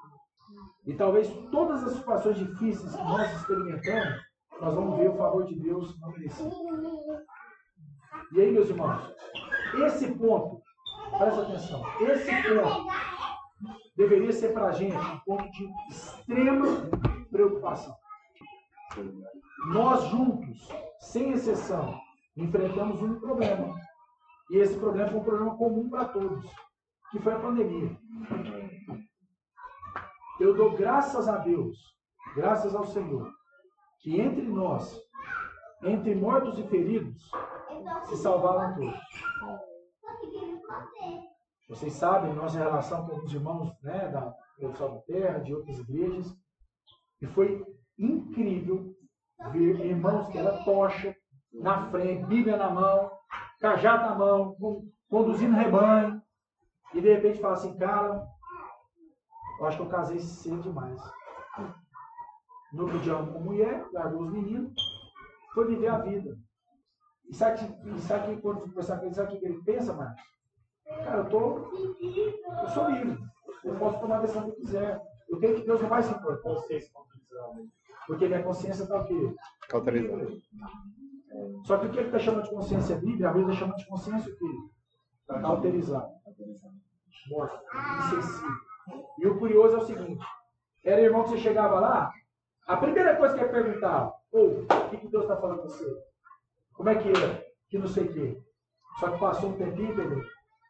E 0.86 0.94
talvez 0.96 1.28
todas 1.52 1.84
as 1.84 1.94
situações 1.94 2.38
difíceis 2.38 2.96
que 2.96 3.04
nós 3.04 3.32
experimentamos, 3.36 4.20
nós 4.60 4.74
vamos 4.74 4.98
ver 4.98 5.10
o 5.10 5.18
favor 5.18 5.44
de 5.46 5.56
Deus 5.60 6.00
não 6.00 6.10
merecido. 6.12 6.50
E 8.34 8.42
aí, 8.42 8.52
meus 8.52 8.70
irmãos, 8.70 9.14
esse 9.86 10.10
ponto, 10.14 10.62
presta 11.18 11.42
atenção, 11.42 11.84
esse 12.02 12.32
ponto 12.44 12.88
deveria 13.96 14.32
ser 14.32 14.54
para 14.54 14.68
a 14.68 14.72
gente 14.72 14.96
um 14.96 15.20
ponto 15.20 15.52
de 15.52 15.70
extrema 15.90 16.66
preocupação. 17.30 17.96
Nós 19.74 20.06
juntos, 20.06 20.70
sem 21.00 21.32
exceção, 21.32 22.00
enfrentamos 22.38 23.02
um 23.02 23.20
problema. 23.20 23.76
E 24.50 24.58
esse 24.58 24.78
problema 24.78 25.10
foi 25.10 25.20
um 25.20 25.24
problema 25.24 25.58
comum 25.58 25.90
para 25.90 26.06
todos, 26.06 26.50
que 27.12 27.20
foi 27.20 27.34
a 27.34 27.40
pandemia. 27.40 27.98
Eu 30.40 30.56
dou 30.56 30.72
graças 30.72 31.28
a 31.28 31.38
Deus, 31.38 31.78
graças 32.36 32.74
ao 32.74 32.86
Senhor, 32.86 33.32
que 34.00 34.20
entre 34.20 34.44
nós, 34.44 35.00
entre 35.84 36.16
mortos 36.16 36.58
e 36.58 36.64
feridos, 36.64 37.30
se 38.06 38.18
salvaram 38.18 38.76
todos. 38.76 39.00
Vocês 41.70 41.94
sabem 41.94 42.34
nossa 42.34 42.58
relação 42.58 43.08
com 43.08 43.16
os 43.18 43.34
irmãos 43.34 43.74
né, 43.82 44.10
da 44.10 44.34
Produção 44.58 45.02
Terra, 45.08 45.40
de 45.40 45.54
outras 45.56 45.80
igrejas, 45.80 46.36
e 47.22 47.28
foi 47.28 47.66
incrível 47.98 48.94
ver 49.52 49.80
irmãos 49.86 50.28
que 50.30 50.38
era 50.38 50.64
tocha, 50.64 51.16
na 51.54 51.90
frente, 51.90 52.26
Bíblia 52.26 52.58
na 52.58 52.70
mão, 52.70 53.12
cajado 53.60 54.04
na 54.10 54.16
mão, 54.16 54.56
con- 54.56 54.88
conduzindo 55.10 55.56
rebanho, 55.56 56.22
e 56.94 57.02
de 57.02 57.14
repente 57.14 57.40
fala 57.40 57.54
assim, 57.54 57.78
cara, 57.78 58.28
eu 59.60 59.66
acho 59.66 59.78
que 59.78 59.84
eu 59.84 59.90
casei 59.90 60.20
cedo 60.20 60.62
demais. 60.62 61.02
De 62.74 63.12
homem 63.12 63.34
com 63.34 63.40
mulher, 63.40 63.86
largou 63.92 64.22
os 64.24 64.32
meninos, 64.32 64.74
foi 65.54 65.68
viver 65.68 65.88
a 65.90 65.98
vida. 66.00 66.38
E 67.32 67.34
sabe, 67.34 67.60
que- 67.60 67.90
e 67.90 68.00
sabe 68.02 68.36
que 68.36 68.42
quando 68.42 68.58
eu 68.60 68.64
conversar 68.68 68.98
com 69.00 69.06
ele, 69.06 69.16
sabe 69.16 69.36
o 69.36 69.40
que 69.40 69.46
ele 69.46 69.64
pensa, 69.64 69.94
Marcos? 69.94 70.22
Cara, 70.86 71.18
eu, 71.20 71.30
tô, 71.30 71.58
eu 71.58 72.68
sou 72.74 72.90
livre. 72.92 73.18
Eu 73.64 73.76
posso 73.76 74.00
tomar 74.02 74.18
a 74.18 74.22
decisão 74.22 74.44
que 74.44 74.50
eu 74.50 74.56
quiser. 74.56 75.02
Eu 75.30 75.40
creio 75.40 75.56
que 75.56 75.66
Deus 75.66 75.82
não 75.82 75.88
vai 75.90 76.04
se 76.04 76.12
importar. 76.12 76.54
Porque 78.08 78.28
minha 78.28 78.44
consciência 78.44 78.84
está 78.84 79.00
o 79.02 79.06
quê? 79.06 79.36
Autorizado. 80.10 80.42
Só 81.66 81.78
que 81.78 81.86
o 81.86 81.92
que 81.92 81.98
ele 82.00 82.08
está 82.08 82.20
chamando 82.20 82.44
de 82.44 82.50
consciência 82.50 82.96
livre, 82.96 83.26
a 83.26 83.32
Bíblia 83.32 83.54
está 83.54 83.60
chamando 83.66 83.78
de 83.78 83.88
consciência 83.88 84.34
o 84.34 84.38
quê? 84.38 84.46
Alterizada. 85.48 86.10
Morta. 87.30 87.62
Insensível. 88.00 88.58
E 89.20 89.28
o 89.28 89.40
curioso 89.40 89.76
é 89.76 89.80
o 89.80 89.86
seguinte: 89.86 90.26
era 90.84 91.00
irmão 91.02 91.24
que 91.24 91.30
você 91.30 91.38
chegava 91.38 91.80
lá, 91.80 92.12
a 92.68 92.76
primeira 92.78 93.16
coisa 93.16 93.36
que 93.36 93.42
ele 93.44 93.52
perguntava, 93.54 94.14
ô, 94.34 94.40
o 94.48 94.90
que, 94.90 94.98
que 94.98 95.08
Deus 95.08 95.24
está 95.24 95.38
falando 95.38 95.62
com 95.62 95.70
você? 95.70 95.86
Como 96.74 96.90
é 96.90 96.96
que 96.96 97.10
é? 97.10 97.52
Que 97.70 97.78
não 97.78 97.88
sei 97.88 98.06
o 98.06 98.14
quê. 98.14 98.42
Só 99.00 99.12
que 99.12 99.20
passou 99.20 99.50
um 99.50 99.58
tempinho, 99.58 99.94
entendeu? 99.94 100.24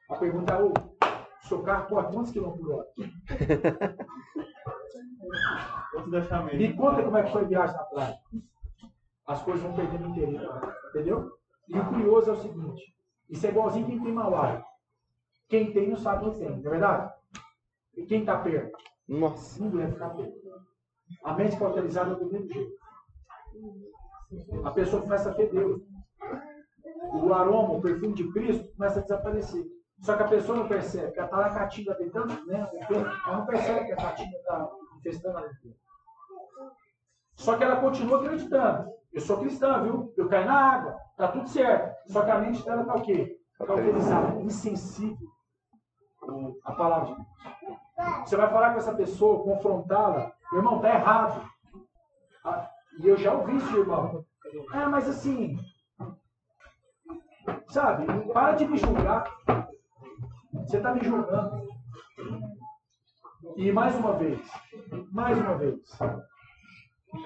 A 0.10 0.16
pergunta 0.16 0.54
é, 0.54 0.62
ô, 0.62 0.70
o 0.70 1.48
seu 1.48 1.64
carro 1.64 1.88
corre 1.88 2.14
quantos 2.14 2.32
quilômetros 2.32 2.66
por 2.66 2.76
hora? 2.76 2.88
Me 6.54 6.74
conta 6.74 7.04
como 7.04 7.18
é 7.18 7.24
que 7.24 7.32
foi 7.32 7.44
a 7.44 7.48
viagem 7.48 7.76
na 7.76 7.84
praia. 7.84 8.20
As 9.28 9.42
coisas 9.44 9.64
vão 9.64 9.76
perdendo 9.76 10.10
interesse. 10.10 10.46
Entendeu? 10.90 11.32
E 11.68 11.78
o 11.78 11.86
curioso 11.86 12.30
é 12.30 12.34
o 12.34 12.38
seguinte: 12.38 12.96
isso 13.30 13.46
é 13.46 13.50
igualzinho 13.50 13.88
quem 13.88 14.02
tem 14.02 14.12
malária. 14.12 14.64
Quem 15.48 15.72
tem 15.72 15.90
não 15.90 15.98
sabe 15.98 16.26
quem 16.26 16.40
tem, 16.40 16.50
não 16.50 16.58
é 16.58 16.70
verdade? 16.70 17.14
E 17.96 18.06
quem 18.06 18.22
está 18.22 18.38
perto? 18.40 18.78
Nossa. 19.08 19.62
Não 19.62 19.70
deve 19.70 19.94
ficar 19.94 20.10
perto. 20.10 20.34
A 21.24 21.34
mente 21.34 21.58
cauterizada 21.58 22.12
é 22.12 22.16
do 22.16 22.32
mesmo 22.32 22.48
jeito. 22.52 22.76
A 24.64 24.72
pessoa 24.72 25.02
começa 25.02 25.30
a 25.30 25.34
feder. 25.34 25.78
O 27.14 27.34
aroma, 27.34 27.74
o 27.74 27.82
perfume 27.82 28.14
de 28.14 28.32
Cristo 28.32 28.72
começa 28.76 29.00
a 29.00 29.02
desaparecer. 29.04 29.66
Só 30.02 30.16
que 30.16 30.24
a 30.24 30.28
pessoa 30.28 30.58
não 30.58 30.68
percebe, 30.68 31.12
que 31.12 31.20
ela 31.20 31.28
está 31.28 31.38
na 31.38 31.50
caatinga 31.50 31.96
tentando, 31.96 32.46
né? 32.46 32.70
Ela 32.90 33.38
não 33.38 33.46
percebe 33.46 33.86
que 33.86 33.92
a 33.92 33.98
caatinga 33.98 34.38
está 34.38 34.70
infestando 34.98 35.38
a 35.38 35.42
inteira. 35.42 35.78
Só 37.36 37.58
que 37.58 37.64
ela 37.64 37.82
continua 37.82 38.20
acreditando. 38.20 38.92
Eu 39.12 39.22
sou 39.22 39.40
cristã, 39.40 39.84
viu? 39.84 40.14
Eu 40.16 40.30
caio 40.30 40.46
na 40.46 40.74
água, 40.74 40.98
tá 41.18 41.28
tudo 41.28 41.48
certo. 41.50 42.12
Só 42.12 42.24
que 42.24 42.32
a 42.32 42.40
mente 42.40 42.64
dela 42.64 42.86
tá 42.86 42.96
o 42.96 43.02
quê? 43.02 43.38
Cauterizada, 43.58 44.42
insensível. 44.42 45.28
A 46.64 46.72
palavra 46.72 47.08
de 47.10 47.16
Deus. 47.16 47.28
Você 48.26 48.36
vai 48.36 48.50
falar 48.50 48.74
com 48.74 48.80
essa 48.80 48.94
pessoa, 48.96 49.44
confrontá-la, 49.44 50.32
irmão, 50.54 50.80
tá 50.80 50.90
errado. 50.90 51.52
E 53.00 53.08
eu 53.08 53.18
já 53.18 53.34
ouvi 53.34 53.58
isso, 53.58 53.78
irmão. 53.78 54.26
Ah, 54.74 54.90
mas 54.90 55.08
assim, 55.08 55.58
sabe, 57.70 58.06
para 58.32 58.54
de 58.54 58.68
me 58.68 58.78
julgar. 58.78 59.24
Você 60.54 60.78
está 60.78 60.94
me 60.94 61.04
julgando. 61.04 61.70
E 63.56 63.72
mais 63.72 63.96
uma 63.96 64.14
vez, 64.14 64.40
mais 65.12 65.38
uma 65.38 65.58
vez, 65.58 65.80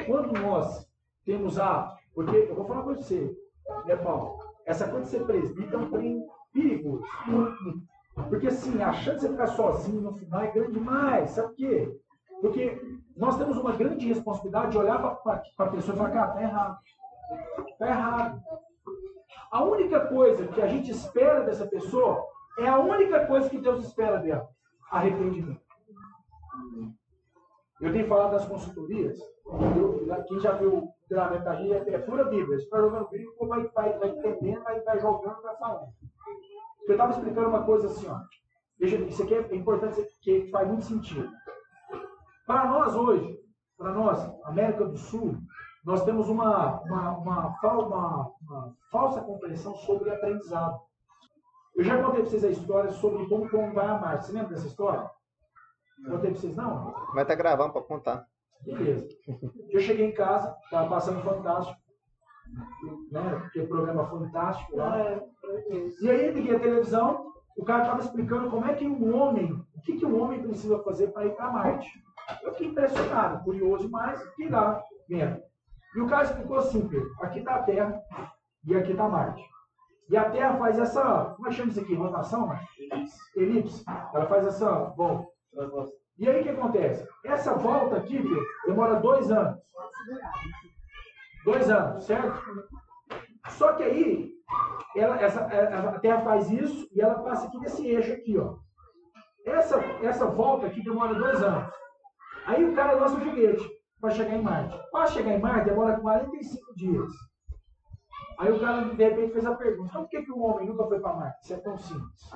quando 0.06 0.39
nós 0.39 0.88
temos 1.25 1.60
a. 1.60 1.95
Porque 2.13 2.36
eu 2.36 2.56
vou 2.56 2.65
falar 2.65 2.84
com 2.84 2.95
você, 2.95 3.36
né, 3.86 3.95
Paulo? 3.97 4.39
Essa 4.65 4.88
coisa 4.88 5.06
de 5.06 5.12
ser 5.12 5.25
presbítero 5.25 5.75
é 5.75 5.77
um 5.79 5.89
trem 5.89 6.25
perigoso. 6.54 7.04
Porque 8.29 8.48
assim, 8.48 8.81
a 8.81 8.94
chance 8.94 9.19
de 9.19 9.21
você 9.21 9.29
ficar 9.29 9.48
sozinho 9.48 10.02
no 10.02 10.13
final 10.13 10.42
é 10.42 10.52
grande 10.52 10.73
demais. 10.73 11.31
Sabe 11.31 11.50
por 11.50 11.56
quê? 11.56 12.00
Porque 12.42 12.94
nós 13.15 13.37
temos 13.37 13.57
uma 13.57 13.71
grande 13.71 14.07
responsabilidade 14.07 14.71
de 14.71 14.77
olhar 14.77 14.99
para 14.99 15.43
a 15.57 15.67
pessoa 15.67 15.95
e 15.95 15.97
falar, 15.97 16.11
cara, 16.11 16.31
tá 16.33 16.41
errado. 16.41 16.79
Tá 17.79 17.87
errado. 17.87 18.43
A 19.51 19.63
única 19.63 20.07
coisa 20.07 20.47
que 20.47 20.61
a 20.61 20.67
gente 20.67 20.91
espera 20.91 21.41
dessa 21.43 21.65
pessoa 21.65 22.25
é 22.59 22.67
a 22.67 22.77
única 22.79 23.25
coisa 23.25 23.49
que 23.49 23.57
Deus 23.57 23.85
espera 23.85 24.17
dela: 24.17 24.49
arrependimento. 24.91 25.61
Eu 27.81 27.91
tenho 27.91 28.07
falado 28.07 28.31
das 28.31 28.45
consultorias, 28.45 29.17
quem 30.27 30.39
já 30.39 30.51
viu 30.53 30.89
treinamento 31.07 31.43
da 31.43 31.55
gente 31.55 31.71
é, 31.71 31.97
pura 31.99 32.25
Bíblia. 32.25 32.57
Você 32.57 32.65
está 32.65 32.79
jogando 32.79 33.09
Bíblia, 33.09 33.29
vai, 33.41 33.67
vai, 33.69 33.99
vai 33.99 34.09
entendendo, 34.09 34.63
vai, 34.63 34.79
vai 34.81 34.99
jogando, 34.99 35.41
vai 35.41 35.55
falando. 35.57 35.89
Eu 36.87 36.91
estava 36.91 37.11
explicando 37.11 37.49
uma 37.49 37.63
coisa 37.63 37.87
assim, 37.87 38.07
ó. 38.07 38.19
Veja, 38.79 38.97
isso 38.97 39.23
aqui 39.23 39.35
é 39.35 39.55
importante, 39.55 40.05
que 40.21 40.49
faz 40.49 40.67
muito 40.67 40.85
sentido. 40.85 41.29
Para 42.46 42.65
nós 42.65 42.96
hoje, 42.96 43.39
para 43.77 43.91
nós, 43.91 44.19
América 44.46 44.85
do 44.85 44.98
Sul, 44.98 45.37
nós 45.85 46.04
temos 46.04 46.29
uma, 46.29 46.81
uma, 46.81 47.12
uma, 47.17 47.58
uma- 47.62 48.31
uma 48.41 48.75
falsa 48.91 49.21
compreensão 49.21 49.75
sobre 49.75 50.10
aprendizado. 50.12 50.79
Eu 51.75 51.83
já 51.83 52.02
contei 52.02 52.21
para 52.21 52.29
vocês 52.29 52.43
a 52.43 52.50
história 52.50 52.91
sobre 52.91 53.27
como 53.27 53.73
vai 53.73 53.87
a 53.87 54.00
Marte. 54.00 54.25
Você 54.27 54.31
lembra 54.31 54.50
dessa 54.50 54.67
história? 54.67 55.10
Contei 56.10 56.31
para 56.31 56.39
vocês, 56.39 56.56
não? 56.56 56.93
Mas 57.13 57.27
tá 57.27 57.35
gravando 57.35 57.73
pra 57.73 57.81
contar. 57.81 58.25
Beleza. 58.62 59.08
Eu 59.69 59.79
cheguei 59.81 60.06
em 60.08 60.13
casa, 60.13 60.56
estava 60.63 60.89
passando 60.89 61.21
fantástico, 61.21 61.79
né? 63.12 63.41
Aquele 63.46 63.67
programa 63.67 64.08
fantástico 64.08 64.75
lá. 64.77 64.98
E 66.02 66.10
aí 66.10 66.31
liguei 66.31 66.56
a 66.56 66.60
televisão, 66.60 67.33
o 67.58 67.63
cara 67.65 67.83
estava 67.83 68.02
explicando 68.02 68.50
como 68.50 68.65
é 68.65 68.73
que 68.73 68.87
um 68.87 69.15
homem, 69.15 69.52
o 69.75 69.81
que, 69.81 69.98
que 69.98 70.06
um 70.06 70.19
homem 70.21 70.41
precisa 70.41 70.81
fazer 70.83 71.08
para 71.10 71.25
ir 71.25 71.35
para 71.35 71.52
Marte. 71.52 71.89
Eu 72.46 72.52
fiquei 72.52 72.67
impressionado, 72.67 73.43
curioso 73.43 73.85
demais, 73.85 74.21
fiquei 74.29 74.50
lá 74.50 74.81
vendo. 75.10 75.41
E 75.96 76.00
o 76.00 76.08
cara 76.08 76.23
explicou 76.23 76.58
assim, 76.58 76.87
Pedro, 76.87 77.12
aqui 77.21 77.39
está 77.39 77.56
a 77.56 77.63
Terra 77.63 78.04
e 78.65 78.75
aqui 78.75 78.91
está 78.91 79.10
Marte. 79.10 79.43
E 80.10 80.15
a 80.15 80.29
Terra 80.29 80.56
faz 80.58 80.77
essa, 80.77 81.33
como 81.35 81.48
é 81.48 81.50
que 81.50 81.56
chama 81.56 81.71
isso 81.71 81.81
aqui? 81.81 81.96
Rotação? 81.96 82.48
Né? 82.48 82.63
Elipse. 83.35 83.83
Ela 84.13 84.27
faz 84.27 84.46
essa 84.46 84.71
volta. 84.96 85.27
E 86.19 86.29
aí 86.29 86.41
o 86.41 86.43
que 86.43 86.50
acontece? 86.50 87.08
Essa 87.25 87.56
volta 87.56 87.98
aqui, 87.98 88.21
Pedro, 88.21 88.46
demora 88.67 89.00
dois 89.00 89.31
anos. 89.31 89.60
Dois 91.43 91.69
anos, 91.69 92.04
certo? 92.04 92.39
Só 93.50 93.73
que 93.73 93.83
aí, 93.83 94.31
ela, 94.96 95.19
essa, 95.19 95.41
a 95.41 96.00
Terra 96.00 96.21
faz 96.21 96.52
isso 96.52 96.87
e 96.93 97.02
ela 97.02 97.23
passa 97.23 97.48
aqui 97.48 97.58
nesse 97.58 97.87
eixo 97.87 98.13
aqui, 98.13 98.37
ó. 98.37 98.58
Essa, 99.46 99.79
essa 100.04 100.25
volta 100.25 100.67
aqui 100.67 100.83
demora 100.83 101.15
dois 101.15 101.41
anos. 101.41 101.73
Aí 102.46 102.63
o 102.63 102.75
cara 102.75 102.93
lança 102.93 103.15
o 103.17 103.21
foguete 103.21 103.69
para 104.00 104.12
chegar 104.12 104.35
em 104.35 104.41
Marte. 104.41 104.77
Para 104.91 105.08
chegar 105.08 105.31
em 105.33 105.39
Marte 105.39 105.69
demora 105.69 106.00
45 106.00 106.75
dias. 106.75 107.12
Aí 108.37 108.52
o 108.52 108.60
cara, 108.60 108.81
de 108.81 109.04
repente, 109.04 109.33
fez 109.33 109.46
a 109.46 109.56
pergunta: 109.56 109.89
então 109.89 110.02
por 110.04 110.10
que, 110.10 110.23
que 110.23 110.31
o 110.31 110.39
homem 110.39 110.67
nunca 110.67 110.85
foi 110.85 111.00
para 111.00 111.13
Marte? 111.13 111.43
Isso 111.43 111.54
é 111.54 111.58
tão 111.58 111.77
simples. 111.77 112.29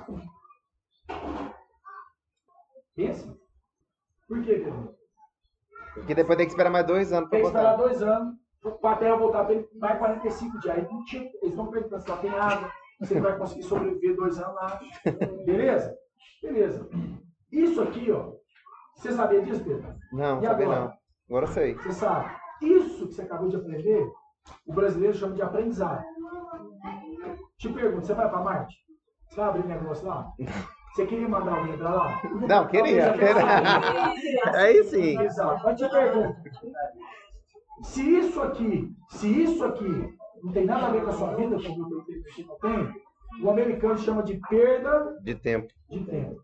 Pensa. 2.94 3.36
Por 4.28 4.42
que, 4.42 4.54
Pedro? 4.54 4.94
Porque 5.94 6.14
depois 6.14 6.36
tem 6.36 6.46
que 6.46 6.52
esperar 6.52 6.70
mais 6.70 6.86
dois 6.86 7.12
anos 7.12 7.28
para 7.28 7.38
Tem 7.38 7.42
que 7.42 7.46
esperar 7.48 7.76
voltar. 7.76 7.88
dois 7.88 8.02
anos 8.02 8.34
para 8.80 8.90
a 8.92 8.96
Terra 8.96 9.16
voltar 9.16 9.44
para 9.44 9.54
ele, 9.54 9.68
mais 9.74 9.98
45 9.98 10.60
dias. 10.60 10.74
Aí 10.76 10.86
eles 11.12 11.32
estão 11.42 11.66
perguntando 11.70 12.02
se 12.02 12.10
lá 12.10 12.16
tem 12.18 12.30
água, 12.30 12.70
você 13.00 13.20
vai 13.20 13.36
conseguir 13.38 13.62
sobreviver 13.62 14.16
dois 14.16 14.38
anos 14.38 14.54
lá. 14.54 14.80
Beleza? 15.44 15.96
Beleza. 16.42 16.88
Isso 17.50 17.82
aqui, 17.82 18.10
ó. 18.12 18.39
Você 19.00 19.12
sabia 19.12 19.40
disso, 19.42 19.64
Pedro? 19.64 19.94
Não, 20.12 20.40
E 20.42 20.46
sabia 20.46 20.66
agora? 20.66 20.80
não. 20.80 20.92
Agora 21.28 21.46
eu 21.46 21.52
sei. 21.52 21.74
Você 21.74 21.92
sabe. 21.92 22.30
Isso 22.60 23.06
que 23.08 23.14
você 23.14 23.22
acabou 23.22 23.48
de 23.48 23.56
aprender, 23.56 24.06
o 24.66 24.72
brasileiro 24.74 25.16
chama 25.16 25.34
de 25.34 25.40
aprendizado. 25.42 26.04
Te 27.56 27.68
pergunto, 27.70 28.06
você 28.06 28.12
vai 28.12 28.28
para 28.28 28.40
Marte? 28.42 28.76
Você 29.28 29.36
vai 29.36 29.48
abrir 29.48 29.66
negócio 29.66 30.06
lá? 30.06 30.30
Você 30.94 31.06
queria 31.06 31.28
mandar 31.28 31.56
alguém 31.56 31.78
para 31.78 31.94
lá? 31.94 32.20
Não, 32.46 32.66
queria. 32.66 33.12
Queira. 33.14 34.58
Aí 34.58 34.84
sim. 34.84 35.18
Exato. 35.22 35.62
Mas 35.64 35.78
te 35.80 35.88
pergunto. 35.88 36.36
Se 37.82 38.18
isso 38.18 38.42
aqui, 38.42 38.92
se 39.08 39.42
isso 39.42 39.64
aqui 39.64 40.14
não 40.42 40.52
tem 40.52 40.66
nada 40.66 40.88
a 40.88 40.90
ver 40.90 41.02
com 41.04 41.10
a 41.10 41.14
sua 41.14 41.34
vida, 41.36 41.56
como 41.62 41.88
não 41.88 42.04
tem, 42.58 42.94
o 43.42 43.50
americano 43.50 43.96
chama 43.96 44.22
de 44.22 44.38
perda 44.48 45.16
De 45.22 45.34
tempo. 45.34 45.72
de 45.88 46.04
tempo. 46.04 46.42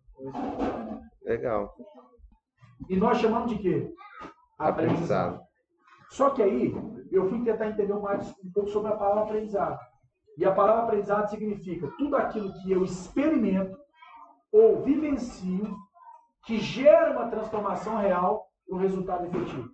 Legal. 1.22 1.74
E 2.88 2.96
nós 2.96 3.18
chamamos 3.18 3.50
de 3.50 3.58
quê? 3.58 3.94
Aprendizado. 4.58 5.40
Só 6.10 6.30
que 6.30 6.42
aí, 6.42 6.74
eu 7.10 7.28
fui 7.28 7.42
tentar 7.42 7.68
entender 7.68 7.94
mais 7.94 8.28
um 8.44 8.50
pouco 8.52 8.70
sobre 8.70 8.92
a 8.92 8.96
palavra 8.96 9.24
aprendizado. 9.24 9.78
E 10.38 10.44
a 10.44 10.52
palavra 10.52 10.84
aprendizado 10.84 11.28
significa 11.28 11.90
tudo 11.98 12.16
aquilo 12.16 12.52
que 12.62 12.70
eu 12.70 12.84
experimento 12.84 13.76
ou 14.52 14.82
vivencio 14.82 15.76
que 16.44 16.58
gera 16.58 17.12
uma 17.12 17.28
transformação 17.28 17.96
real 17.96 18.48
no 18.68 18.76
resultado 18.76 19.26
efetivo. 19.26 19.68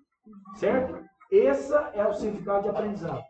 Certo? 0.56 1.04
Esse 1.30 1.74
é 1.94 2.06
o 2.06 2.14
significado 2.14 2.62
de 2.62 2.68
aprendizado. 2.68 3.22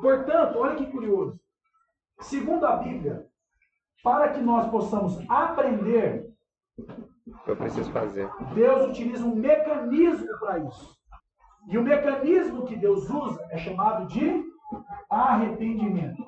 Portanto, 0.00 0.58
olha 0.58 0.76
que 0.76 0.90
curioso. 0.90 1.38
Segundo 2.20 2.64
a 2.66 2.76
Bíblia, 2.76 3.26
para 4.02 4.32
que 4.32 4.40
nós 4.40 4.70
possamos 4.70 5.18
aprender, 5.28 6.32
Eu 7.46 7.56
preciso 7.56 7.90
fazer. 7.92 8.28
Deus 8.54 8.86
utiliza 8.90 9.24
um 9.24 9.34
mecanismo 9.34 10.26
para 10.40 10.58
isso. 10.58 10.96
E 11.68 11.78
o 11.78 11.82
mecanismo 11.82 12.64
que 12.64 12.76
Deus 12.76 13.08
usa 13.08 13.46
é 13.50 13.58
chamado 13.58 14.06
de 14.06 14.44
arrependimento. 15.08 16.22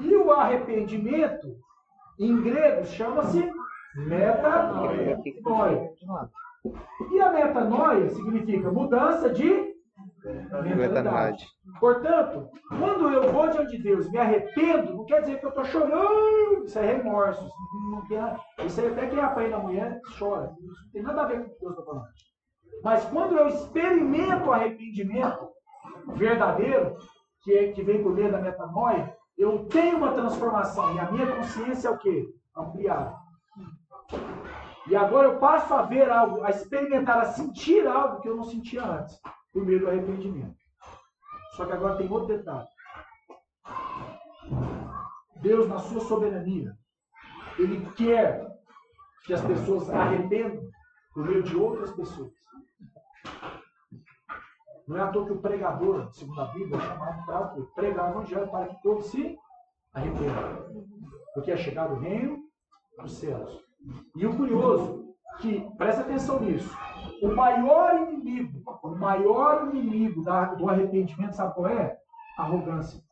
E 0.00 0.14
o 0.14 0.32
arrependimento, 0.32 1.56
em 2.18 2.40
grego, 2.42 2.84
chama-se 2.86 3.52
metanoia. 3.94 5.20
E 7.12 7.20
a 7.20 7.32
metanoia 7.32 8.08
significa 8.10 8.70
mudança 8.70 9.30
de 9.30 9.67
Mentalidade. 10.28 11.46
Portanto, 11.80 12.50
quando 12.68 13.10
eu 13.10 13.32
vou 13.32 13.48
diante 13.48 13.76
de 13.76 13.82
Deus 13.82 14.06
e 14.06 14.10
me 14.10 14.18
arrependo, 14.18 14.94
não 14.94 15.04
quer 15.04 15.20
dizer 15.20 15.38
que 15.38 15.46
eu 15.46 15.50
estou 15.50 15.64
chorando. 15.64 16.64
Isso 16.64 16.78
é 16.78 16.94
remorso. 16.94 17.44
Isso, 17.44 17.90
não 17.90 18.06
tem 18.06 18.66
isso 18.66 18.80
aí 18.80 18.88
até 18.88 19.06
quem 19.06 19.20
apanha 19.20 19.50
da 19.50 19.58
mulher 19.58 20.00
chora. 20.18 20.54
Isso 20.60 20.84
não 20.84 20.92
tem 20.92 21.02
nada 21.02 21.22
a 21.22 21.26
ver 21.26 21.40
com 21.40 21.46
o 21.46 21.54
que 21.54 21.60
Deus 21.60 21.72
está 21.72 21.84
falando. 21.84 22.08
Mas 22.82 23.04
quando 23.06 23.36
eu 23.36 23.48
experimento 23.48 24.46
o 24.46 24.52
arrependimento 24.52 25.48
verdadeiro, 26.14 26.96
que, 27.42 27.52
é, 27.52 27.72
que 27.72 27.82
vem 27.82 28.02
por 28.02 28.12
meio 28.12 28.30
da 28.30 28.40
metanoia, 28.40 29.16
eu 29.36 29.66
tenho 29.66 29.98
uma 29.98 30.12
transformação. 30.12 30.94
E 30.94 30.98
a 30.98 31.10
minha 31.10 31.26
consciência 31.36 31.88
é 31.88 31.90
o 31.90 31.98
quê? 31.98 32.28
Ampliada. 32.56 33.16
E 34.88 34.96
agora 34.96 35.28
eu 35.28 35.38
passo 35.38 35.74
a 35.74 35.82
ver 35.82 36.10
algo, 36.10 36.42
a 36.42 36.50
experimentar, 36.50 37.18
a 37.18 37.26
sentir 37.26 37.86
algo 37.86 38.20
que 38.20 38.28
eu 38.28 38.36
não 38.36 38.44
sentia 38.44 38.82
antes, 38.82 39.20
por 39.52 39.64
meio 39.64 39.80
do 39.80 39.88
arrependimento. 39.88 40.56
Só 41.56 41.66
que 41.66 41.72
agora 41.72 41.96
tem 41.96 42.10
outro 42.10 42.36
detalhe. 42.36 42.68
Deus, 45.40 45.68
na 45.68 45.78
sua 45.78 46.00
soberania, 46.00 46.76
Ele 47.58 47.84
quer 47.92 48.46
que 49.24 49.34
as 49.34 49.44
pessoas 49.44 49.88
arrependam 49.90 50.68
por 51.12 51.26
meio 51.26 51.42
de 51.42 51.56
outras 51.56 51.92
pessoas. 51.92 52.32
Não 54.86 54.96
é 54.96 55.00
à 55.02 55.08
toa 55.08 55.26
que 55.26 55.32
o 55.32 55.40
pregador, 55.40 56.10
segundo 56.14 56.40
a 56.40 56.46
Bíblia, 56.46 56.78
é 56.78 56.80
chamado 56.80 57.26
para 57.26 57.60
o 57.60 57.66
pregar 57.74 58.06
o 58.06 58.20
evangelho 58.20 58.50
para 58.50 58.68
que 58.68 58.82
todos 58.82 59.06
se 59.06 59.36
arrependam. 59.92 60.86
Porque 61.34 61.50
é 61.50 61.56
chegado 61.56 61.94
o 61.94 61.98
reino 61.98 62.38
dos 62.98 63.18
céus. 63.18 63.62
E 64.16 64.26
o 64.26 64.34
curioso, 64.36 65.14
que 65.40 65.60
presta 65.76 66.02
atenção 66.02 66.40
nisso, 66.40 66.74
o 67.22 67.34
maior 67.34 67.96
inimigo, 68.02 68.62
o 68.82 68.88
maior 68.90 69.68
inimigo 69.74 70.22
do 70.22 70.68
arrependimento, 70.68 71.34
sabe 71.34 71.54
qual 71.54 71.66
é? 71.68 71.98
Arrogância. 72.38 73.02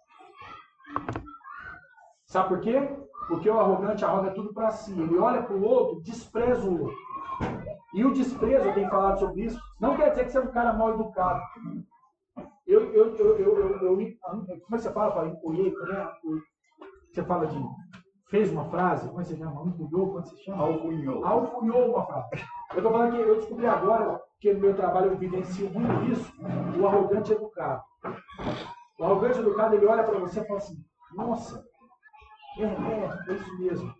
Sabe 2.26 2.48
por 2.48 2.60
quê? 2.60 2.96
Porque 3.28 3.50
o 3.50 3.58
arrogante 3.58 4.04
arroga 4.04 4.30
tudo 4.30 4.52
para 4.52 4.70
si. 4.70 4.92
Ele 4.92 5.18
olha 5.18 5.42
para 5.42 5.54
o 5.56 5.64
outro, 5.64 6.00
despreza 6.02 6.68
o 6.68 6.82
outro. 6.82 7.06
E 7.94 8.04
o 8.04 8.12
desprezo, 8.12 8.66
eu 8.66 8.74
tenho 8.74 8.90
falado 8.90 9.18
sobre 9.18 9.44
isso, 9.44 9.58
não 9.80 9.96
quer 9.96 10.10
dizer 10.10 10.24
que 10.24 10.32
você 10.32 10.38
é 10.38 10.42
um 10.42 10.52
cara 10.52 10.72
mal 10.72 10.94
educado. 10.94 11.40
Eu, 12.66 12.92
eu, 12.92 13.16
eu, 13.16 13.38
eu, 13.38 13.58
eu, 13.58 13.78
como 13.80 14.02
é 14.02 14.76
que 14.76 14.78
você 14.82 14.92
fala? 14.92 15.12
Fala, 15.12 15.28
né? 15.28 16.08
Você 17.10 17.22
fala 17.24 17.46
de. 17.46 17.58
Fez 18.28 18.50
uma 18.50 18.64
frase, 18.66 19.08
como 19.08 19.20
é 19.20 19.22
que 19.22 19.30
você 19.30 19.36
chama? 19.36 19.62
Empolhou, 19.64 20.12
como 20.12 20.26
se 20.26 20.44
chama? 20.44 20.64
Alcunhou. 20.64 21.24
alfunhou 21.24 21.92
uma 21.92 22.04
frase. 22.04 22.44
Eu 22.72 22.78
estou 22.78 22.92
falando 22.92 23.12
que 23.12 23.20
eu 23.20 23.36
descobri 23.36 23.66
agora 23.66 24.20
que 24.40 24.52
no 24.52 24.60
meu 24.60 24.74
trabalho 24.74 25.06
eu 25.06 25.12
evidencio 25.14 25.70
muito 25.70 26.12
isso, 26.12 26.32
o 26.78 26.86
arrogante 26.86 27.32
educado. 27.32 27.82
O 28.98 29.04
arrogante 29.04 29.38
educado, 29.38 29.74
ele 29.74 29.86
olha 29.86 30.04
para 30.04 30.18
você 30.18 30.40
e 30.40 30.46
fala 30.46 30.58
assim, 30.58 30.76
nossa, 31.14 31.64
é, 32.58 32.64
é, 32.64 33.18
é 33.28 33.32
isso 33.34 33.58
mesmo. 33.58 33.94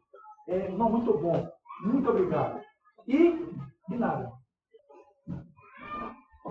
É, 0.49 0.69
não, 0.71 0.91
muito 0.91 1.17
bom. 1.17 1.49
Muito 1.83 2.09
obrigado. 2.09 2.61
E, 3.07 3.47
e 3.91 3.97
nada. 3.97 4.33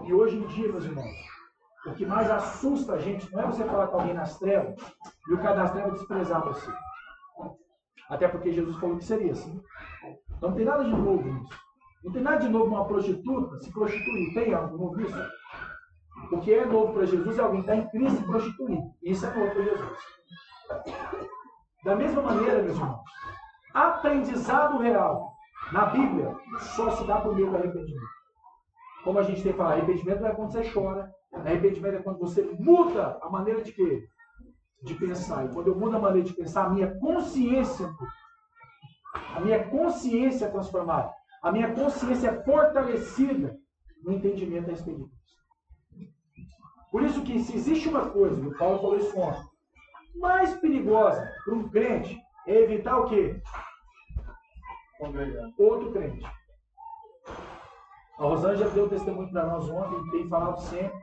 E 0.03 0.13
hoje 0.13 0.37
em 0.37 0.47
dia, 0.47 0.71
meus 0.71 0.85
irmãos, 0.85 1.15
o 1.87 1.93
que 1.93 2.05
mais 2.05 2.29
assusta 2.29 2.93
a 2.93 2.99
gente 2.99 3.31
não 3.31 3.41
é 3.41 3.45
você 3.45 3.63
falar 3.63 3.87
com 3.87 3.99
alguém 3.99 4.13
nas 4.13 4.37
trevas 4.37 4.75
e 5.27 5.33
o 5.33 5.37
cara 5.37 5.55
das 5.55 5.71
trevas 5.71 5.93
desprezar 5.93 6.43
você. 6.43 6.71
Até 8.09 8.27
porque 8.27 8.51
Jesus 8.51 8.77
falou 8.77 8.97
que 8.97 9.05
seria 9.05 9.31
assim. 9.31 9.61
Então 10.37 10.49
não 10.49 10.55
tem 10.55 10.65
nada 10.65 10.83
de 10.83 10.91
novo 10.91 11.23
nisso. 11.23 11.64
Não 12.05 12.11
tem 12.11 12.21
nada 12.21 12.37
de 12.37 12.49
novo 12.49 12.67
uma 12.67 12.85
prostituta 12.85 13.59
se 13.59 13.71
prostituir. 13.73 14.33
Tem 14.35 14.53
algo 14.53 14.77
novo 14.77 14.95
nisso? 14.95 15.17
O 16.31 16.39
que 16.39 16.53
é 16.53 16.63
novo 16.63 16.93
para 16.93 17.05
Jesus 17.05 17.39
é 17.39 17.41
alguém 17.41 17.63
que 17.63 17.71
está 17.71 17.75
em 17.75 17.89
Cristo 17.89 18.19
se 18.19 18.23
prostituir. 18.25 18.79
Isso 19.01 19.25
é 19.25 19.35
novo 19.35 19.51
para 19.51 19.63
Jesus. 19.63 19.97
Da 21.83 21.95
mesma 21.95 22.21
maneira, 22.21 22.61
meus 22.61 22.77
irmãos, 22.77 23.01
aprendizado 23.73 24.77
real 24.77 25.33
na 25.71 25.87
Bíblia 25.87 26.35
só 26.75 26.91
se 26.91 27.05
dá 27.05 27.21
por 27.21 27.33
meio 27.35 27.49
do 27.49 27.57
arrependimento. 27.57 28.15
Como 29.03 29.17
a 29.17 29.23
gente 29.23 29.41
tem 29.41 29.53
falado, 29.53 29.73
arrependimento 29.73 30.21
não 30.21 30.29
é 30.29 30.35
quando 30.35 30.51
você 30.51 30.71
chora. 30.71 31.11
Arrependimento 31.33 31.95
é 31.95 32.03
quando 32.03 32.19
você 32.19 32.43
muda 32.59 33.17
a 33.21 33.29
maneira 33.29 33.63
de 33.63 33.71
quê? 33.71 34.07
De 34.83 34.93
pensar. 34.93 35.45
E 35.45 35.49
quando 35.49 35.67
eu 35.69 35.75
mudo 35.75 35.97
a 35.97 35.99
maneira 35.99 36.27
de 36.27 36.33
pensar, 36.35 36.65
a 36.65 36.69
minha 36.69 36.99
consciência. 36.99 37.91
A 39.35 39.39
minha 39.39 39.67
consciência 39.69 40.45
é 40.45 40.49
transformada. 40.49 41.14
A 41.45 41.51
minha 41.51 41.71
consciência 41.75 42.29
é 42.29 42.43
fortalecida 42.43 43.55
no 44.03 44.13
entendimento 44.13 44.67
a 44.67 44.71
respeito 44.71 45.07
disso. 45.07 46.09
Por 46.91 47.03
isso 47.03 47.21
que 47.21 47.39
se 47.43 47.55
existe 47.55 47.87
uma 47.87 48.09
coisa, 48.09 48.41
e 48.41 48.47
o 48.47 48.57
Paulo 48.57 48.79
falou 48.79 48.97
isso 48.97 49.15
ontem, 49.15 49.47
mais 50.15 50.57
perigosa 50.57 51.31
para 51.45 51.53
um 51.53 51.69
crente 51.69 52.19
é 52.47 52.61
evitar 52.63 52.97
o 52.97 53.05
quê? 53.07 53.39
Outro 55.59 55.91
crente. 55.91 56.25
A 58.17 58.23
Rosângela 58.23 58.71
deu 58.71 58.89
testemunho 58.89 59.29
para 59.29 59.45
nós 59.45 59.69
ontem, 59.69 60.03
e 60.03 60.11
tem 60.11 60.27
falado 60.27 60.59
sempre, 60.61 60.99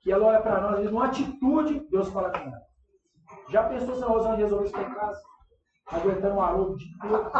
que 0.00 0.12
ela 0.12 0.26
olha 0.26 0.42
para 0.42 0.60
nós, 0.60 0.70
às 0.70 0.76
vezes, 0.76 0.92
numa 0.92 1.06
atitude, 1.06 1.88
Deus 1.90 2.08
fala 2.10 2.30
com 2.30 2.38
ela. 2.38 2.62
Já 3.48 3.68
pensou 3.68 3.96
se 3.96 4.04
a 4.04 4.06
Rosângela 4.06 4.36
resolvesse 4.36 4.72
ficar 4.72 4.88
em 4.88 4.94
casa? 4.94 5.20
Aguentando 5.86 6.36
um 6.36 6.40
aroma 6.40 6.76
de 6.76 6.84
tudo. 6.98 7.30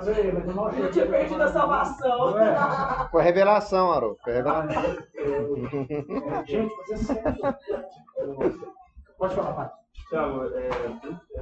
Diz, 0.00 0.08
"Ei, 0.18 0.32
mas 0.32 0.46
eu 0.48 0.54
não 0.54 0.70
Eu 0.70 0.90
tinha 0.90 1.06
perdido 1.06 1.42
a 1.42 1.48
salvação. 1.52 2.30
Não 2.30 2.38
é? 2.38 3.08
Foi 3.10 3.22
revelação, 3.22 3.92
Aro. 3.92 4.16
Foi 4.22 4.32
revelação. 4.32 4.82
É, 5.16 6.44
Gente, 6.46 6.74
mas 6.78 6.90
é 6.90 6.96
sério. 6.96 7.36
Pode 9.18 9.34
falar, 9.34 9.52
Pai. 9.52 9.70
Tiago, 10.08 10.44
é, 10.54 10.68
é 10.68 10.88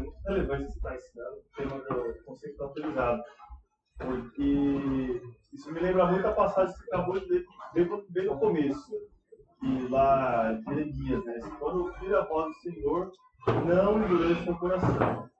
muito 0.00 0.16
relevante 0.26 0.64
você 0.72 0.78
estar 0.78 0.94
ensinando 0.96 1.36
o 1.36 1.56
tema 1.56 1.78
do 1.78 2.24
conceito 2.24 2.62
autorizado. 2.64 3.22
Porque 3.98 5.22
isso 5.52 5.72
me 5.72 5.80
lembra 5.80 6.06
muito 6.06 6.26
a 6.26 6.32
passagem 6.32 6.74
que 6.74 6.80
você 6.80 6.94
acabou 6.94 7.20
de 7.20 7.26
ler 7.26 7.44
bem, 8.10 8.26
no 8.26 8.38
começo. 8.38 8.92
E 9.62 9.88
lá, 9.88 10.52
em 10.52 10.62
Jeremias, 10.62 11.24
né? 11.24 11.38
Quando 11.58 11.84
ouvir 11.86 12.14
a 12.14 12.24
voz 12.24 12.46
do 12.48 12.54
Senhor, 12.60 13.10
não 13.64 13.98
endurece 14.02 14.44
seu 14.44 14.54
coração. 14.56 15.30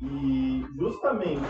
E 0.00 0.64
justamente 0.78 1.42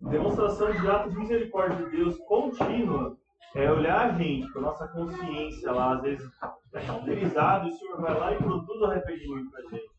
demonstração 0.00 0.70
de 0.72 0.90
atos 0.90 1.12
de 1.12 1.18
misericórdia 1.18 1.84
de 1.84 1.96
Deus 1.96 2.18
contínua 2.28 3.16
é 3.54 3.70
olhar 3.70 4.10
a 4.10 4.12
gente 4.12 4.50
com 4.52 4.58
a 4.58 4.62
nossa 4.62 4.88
consciência 4.88 5.72
lá, 5.72 5.94
às 5.94 6.02
vezes 6.02 6.30
é 6.74 6.86
cauterizado, 6.86 7.68
e 7.68 7.70
o 7.70 7.74
Senhor 7.74 8.00
vai 8.00 8.18
lá 8.18 8.32
e 8.32 8.38
produz 8.38 8.80
o 8.80 8.84
arrependimento 8.86 9.50
pra 9.50 9.62
gente. 9.70 9.90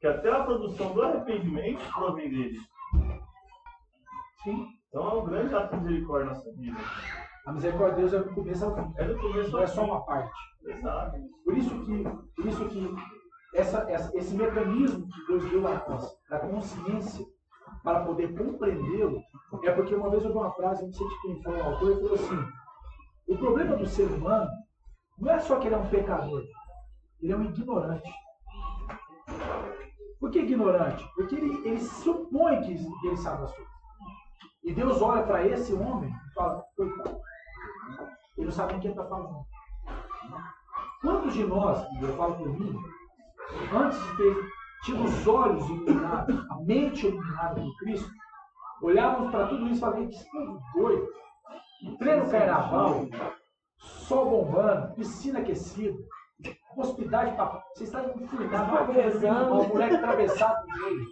Que 0.00 0.06
até 0.06 0.30
a 0.30 0.44
produção 0.44 0.92
do 0.92 1.02
arrependimento 1.02 1.82
provém 1.94 2.30
dele. 2.30 2.58
Sim. 4.42 4.66
Então 4.88 5.08
é 5.10 5.14
um 5.14 5.24
grande 5.24 5.54
ato 5.54 5.76
de 5.76 5.82
misericórdia 5.82 6.26
na 6.26 6.34
nossa 6.34 6.52
vida. 6.52 6.78
A 7.46 7.52
misericórdia 7.52 7.94
de 7.94 8.00
Deus 8.00 8.12
é 8.14 8.18
do 8.28 8.34
começo 8.34 8.64
ao 8.64 8.74
fim. 8.74 8.94
É 8.96 9.04
do 9.04 9.18
começo 9.18 9.50
Não 9.50 9.58
ao 9.58 9.64
é 9.64 9.66
só 9.66 9.80
fim. 9.82 9.90
uma 9.90 10.04
parte. 10.04 10.32
Exato. 10.66 11.16
Por 11.44 11.56
isso 11.58 11.84
que, 11.84 12.04
por 12.36 12.46
isso 12.46 12.68
que 12.68 12.94
essa, 13.54 13.78
essa- 13.90 14.10
esse 14.16 14.34
mecanismo 14.34 15.06
que 15.08 15.26
Deus 15.26 15.50
deu 15.50 15.66
a 15.66 15.84
nós, 15.88 16.16
da 16.28 16.38
consciência, 16.40 17.24
para 17.82 18.04
poder 18.04 18.36
compreendê-lo, 18.36 19.22
é 19.62 19.70
porque 19.72 19.94
uma 19.94 20.10
vez 20.10 20.24
eu 20.24 20.32
vi 20.32 20.38
uma 20.38 20.52
frase, 20.52 20.84
não 20.84 20.92
sei 20.92 21.06
de 21.06 21.20
quem 21.22 21.42
foi 21.42 21.54
o 21.60 21.62
autor, 21.64 21.90
ele 21.90 22.00
falou 22.00 22.14
assim: 22.14 22.48
o 23.28 23.36
problema 23.38 23.76
do 23.76 23.86
ser 23.86 24.04
humano 24.06 24.50
não 25.18 25.30
é 25.32 25.38
só 25.38 25.58
que 25.58 25.68
ele 25.68 25.74
é 25.74 25.78
um 25.78 25.88
pecador, 25.88 26.42
ele 27.20 27.32
é 27.32 27.36
um 27.36 27.44
ignorante. 27.44 28.10
Por 30.18 30.30
que 30.30 30.40
ignorante? 30.40 31.04
Porque 31.14 31.34
ele, 31.34 31.66
ele 31.68 31.80
supõe 31.80 32.60
que 32.62 32.72
ele 33.06 33.16
sabe 33.16 33.44
as 33.44 33.54
coisas. 33.54 33.74
E 34.64 34.72
Deus 34.72 35.02
olha 35.02 35.22
para 35.22 35.46
esse 35.46 35.74
homem 35.74 36.10
e 36.10 36.34
fala: 36.34 36.64
coitado, 36.76 37.20
ele 38.38 38.46
não 38.46 38.52
sabe 38.52 38.74
o 38.74 38.80
que 38.80 38.86
ele 38.88 38.94
está 38.94 39.06
falando. 39.06 39.44
Quantos 41.02 41.34
de 41.34 41.44
nós, 41.44 41.86
eu 42.00 42.16
falo 42.16 42.34
por 42.36 42.48
mim, 42.58 42.74
antes 43.72 43.98
de 43.98 44.16
ter 44.16 44.36
tido 44.84 45.04
os 45.04 45.26
olhos 45.26 45.68
iluminados, 45.68 46.50
a 46.50 46.56
mente 46.62 47.06
iluminada 47.06 47.54
por 47.54 47.76
Cristo, 47.78 48.10
olhávamos 48.82 49.30
para 49.30 49.46
tudo 49.46 49.66
isso 49.66 49.76
e 49.76 49.80
falávamos, 49.80 50.16
que 50.16 50.30
povo 50.30 50.60
doido, 50.74 51.08
em 51.82 51.96
pleno 51.96 52.30
carnaval, 52.30 53.06
sol 53.78 54.30
bombando, 54.30 54.94
piscina 54.94 55.40
aquecida, 55.40 55.98
hospedagem 56.76 57.34
para. 57.36 57.62
Vocês 57.74 57.88
estão 57.88 58.14
enfurnados, 58.20 59.66
o 59.66 59.68
moleque 59.68 59.96
atravessado 59.96 60.66
no 60.66 60.76
meio. 60.84 61.06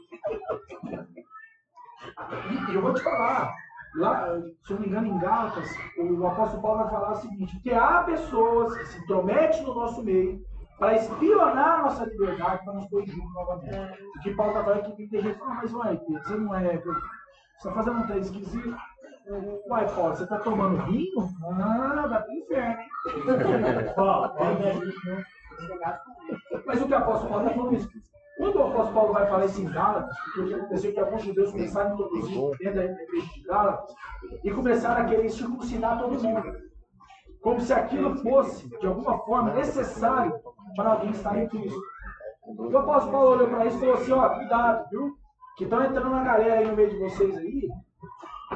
E, 2.51 2.70
e 2.70 2.74
eu 2.74 2.83
vou 2.83 2.95
te 2.95 3.03
falar, 3.03 3.55
lá, 3.95 4.41
se 4.62 4.72
eu 4.72 4.76
não 4.76 4.80
me 4.80 4.89
engano, 4.89 5.07
em 5.07 5.18
Gálatas, 5.18 5.68
o 5.99 6.26
apóstolo 6.26 6.62
Paulo 6.62 6.83
vai 6.83 6.91
falar 6.91 7.12
o 7.12 7.16
seguinte: 7.16 7.61
que 7.61 7.72
há 7.72 8.03
pessoas 8.03 8.76
que 8.76 8.87
se 8.87 8.99
intrometem 9.01 9.62
no 9.62 9.74
nosso 9.74 10.03
meio 10.03 10.45
para 10.83 10.97
espionar 10.97 11.78
a 11.78 11.83
nossa 11.83 12.05
liberdade 12.07 12.64
para 12.64 12.72
nos 12.72 12.87
pôr 12.87 13.05
em 13.05 13.07
jogo 13.07 13.30
novamente. 13.30 14.03
O 14.03 14.20
que 14.20 14.35
Paulo 14.35 14.51
está 14.51 14.64
falando 14.64 14.80
é 14.80 14.91
que 14.91 15.07
tem 15.07 15.22
gente 15.22 15.35
que 15.35 15.39
fala, 15.39 15.55
mas 15.55 15.72
uai, 15.72 15.97
Pedro, 15.97 16.24
você 16.24 16.35
não 16.35 16.55
é. 16.57 16.76
Você 16.76 16.89
está 17.59 17.72
fazendo 17.72 17.99
um 17.99 18.07
trem 18.09 18.18
esquisito. 18.18 18.76
Uai, 19.68 19.95
Paulo, 19.95 20.16
você 20.16 20.24
está 20.24 20.41
tomando 20.41 20.85
vinho? 20.87 21.30
Ah, 21.45 22.07
vai 22.09 22.22
pro 22.24 22.33
inferno, 22.33 22.80
hein? 22.80 22.89
Paulo, 23.95 24.35
mas 26.66 26.83
o 26.83 26.87
que 26.89 26.93
o 26.93 26.97
apóstolo 26.97 27.30
Paulo 27.30 27.47
está 27.47 27.55
falando 27.55 27.74
é 27.74 27.78
isso. 27.78 27.89
Quando 28.37 28.57
o 28.57 28.66
apóstolo 28.66 28.95
Paulo 28.95 29.12
vai 29.12 29.26
falar 29.28 29.45
isso 29.45 29.61
em 29.61 29.70
Gálatas, 29.70 30.16
porque 30.18 30.41
o 30.41 30.47
que 30.49 30.55
aconteceu 30.55 30.91
é 30.91 30.95
que 30.95 31.01
alguns 31.01 31.22
judeus 31.22 31.53
começaram 31.53 31.91
a 31.91 31.95
introduzir 31.95 32.59
dentro 32.59 32.74
da 32.74 32.85
igreja 32.85 33.26
de 33.35 33.43
Gálatas 33.43 33.95
e 34.43 34.51
começaram 34.51 35.03
a 35.03 35.05
querer 35.05 35.28
circuncidar 35.28 36.01
todo 36.01 36.20
mundo. 36.20 36.72
Como 37.43 37.61
se 37.61 37.72
aquilo 37.72 38.16
fosse, 38.18 38.68
de 38.68 38.86
alguma 38.86 39.18
forma, 39.18 39.53
necessário 39.53 40.40
para 40.76 40.93
alguém 40.93 41.11
estar 41.11 41.36
em 41.36 41.49
Cristo. 41.49 41.80
O 42.47 42.76
apóstolo 42.76 43.12
Paulo 43.12 43.30
olhou 43.30 43.49
para 43.49 43.66
isso 43.66 43.76
e 43.76 43.80
falou 43.80 43.95
assim: 43.95 44.12
ó, 44.12 44.28
cuidado, 44.28 44.88
viu? 44.90 45.16
Que 45.57 45.64
estão 45.64 45.84
entrando 45.84 46.09
uma 46.09 46.24
galera 46.24 46.61
aí 46.61 46.66
no 46.66 46.76
meio 46.76 46.90
de 46.90 46.99
vocês 46.99 47.36
aí, 47.36 47.68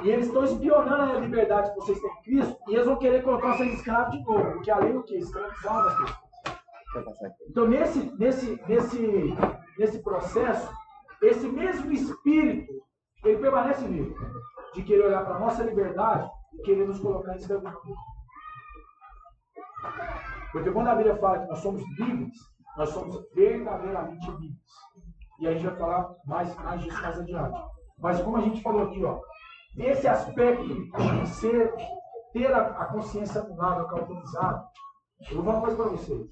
e 0.02 0.10
eles 0.10 0.26
estão 0.26 0.44
espionando 0.44 1.16
a 1.16 1.20
liberdade 1.20 1.70
que 1.70 1.76
vocês 1.76 2.00
têm 2.00 2.10
em 2.10 2.22
Cristo, 2.22 2.56
e 2.68 2.74
eles 2.74 2.86
vão 2.86 2.96
querer 2.96 3.22
colocar 3.22 3.56
vocês 3.56 3.74
escravos 3.74 4.12
de 4.12 4.24
novo, 4.24 4.52
porque 4.52 4.70
a 4.70 4.78
lei 4.78 4.92
é 4.92 4.96
o? 4.96 5.04
Escravizava 5.08 5.88
as 5.88 5.96
pessoas. 5.98 6.26
Então, 7.48 7.68
nesse, 7.68 8.12
nesse, 8.18 8.60
nesse, 8.66 9.36
nesse 9.78 9.98
processo, 10.02 10.72
esse 11.22 11.46
mesmo 11.48 11.92
espírito, 11.92 12.72
ele 13.24 13.38
permanece 13.38 13.86
vivo, 13.86 14.14
de 14.74 14.82
querer 14.82 15.06
olhar 15.06 15.24
para 15.24 15.36
a 15.36 15.40
nossa 15.40 15.62
liberdade 15.62 16.30
e 16.54 16.62
querer 16.62 16.86
nos 16.86 17.00
colocar 17.00 17.34
em 17.34 17.38
escravidão. 17.38 17.74
Porque 20.52 20.70
quando 20.70 20.88
a 20.88 20.94
Bíblia 20.94 21.16
fala 21.16 21.40
que 21.40 21.48
nós 21.48 21.58
somos 21.58 21.82
livres, 21.98 22.36
nós 22.76 22.90
somos 22.90 23.26
verdadeiramente 23.34 24.30
livres. 24.32 24.56
E 25.40 25.46
a 25.46 25.52
gente 25.52 25.66
vai 25.66 25.76
falar 25.76 26.14
mais, 26.26 26.54
mais 26.56 26.82
disso 26.82 27.02
mais 27.02 27.18
adiante. 27.18 27.60
Mas 27.98 28.22
como 28.22 28.36
a 28.36 28.40
gente 28.40 28.62
falou 28.62 28.82
aqui, 28.82 29.04
ó, 29.04 29.20
esse 29.76 30.08
aspecto 30.08 30.64
de 30.66 31.28
ser, 31.28 31.74
ter 32.32 32.52
a, 32.52 32.66
a 32.68 32.86
consciência 32.86 33.40
anulada, 33.40 33.84
cauterizada, 33.84 34.64
eu 35.30 35.36
vou 35.36 35.44
falar 35.44 35.58
uma 35.58 35.66
coisa 35.66 35.76
para 35.76 35.90
vocês. 35.90 36.30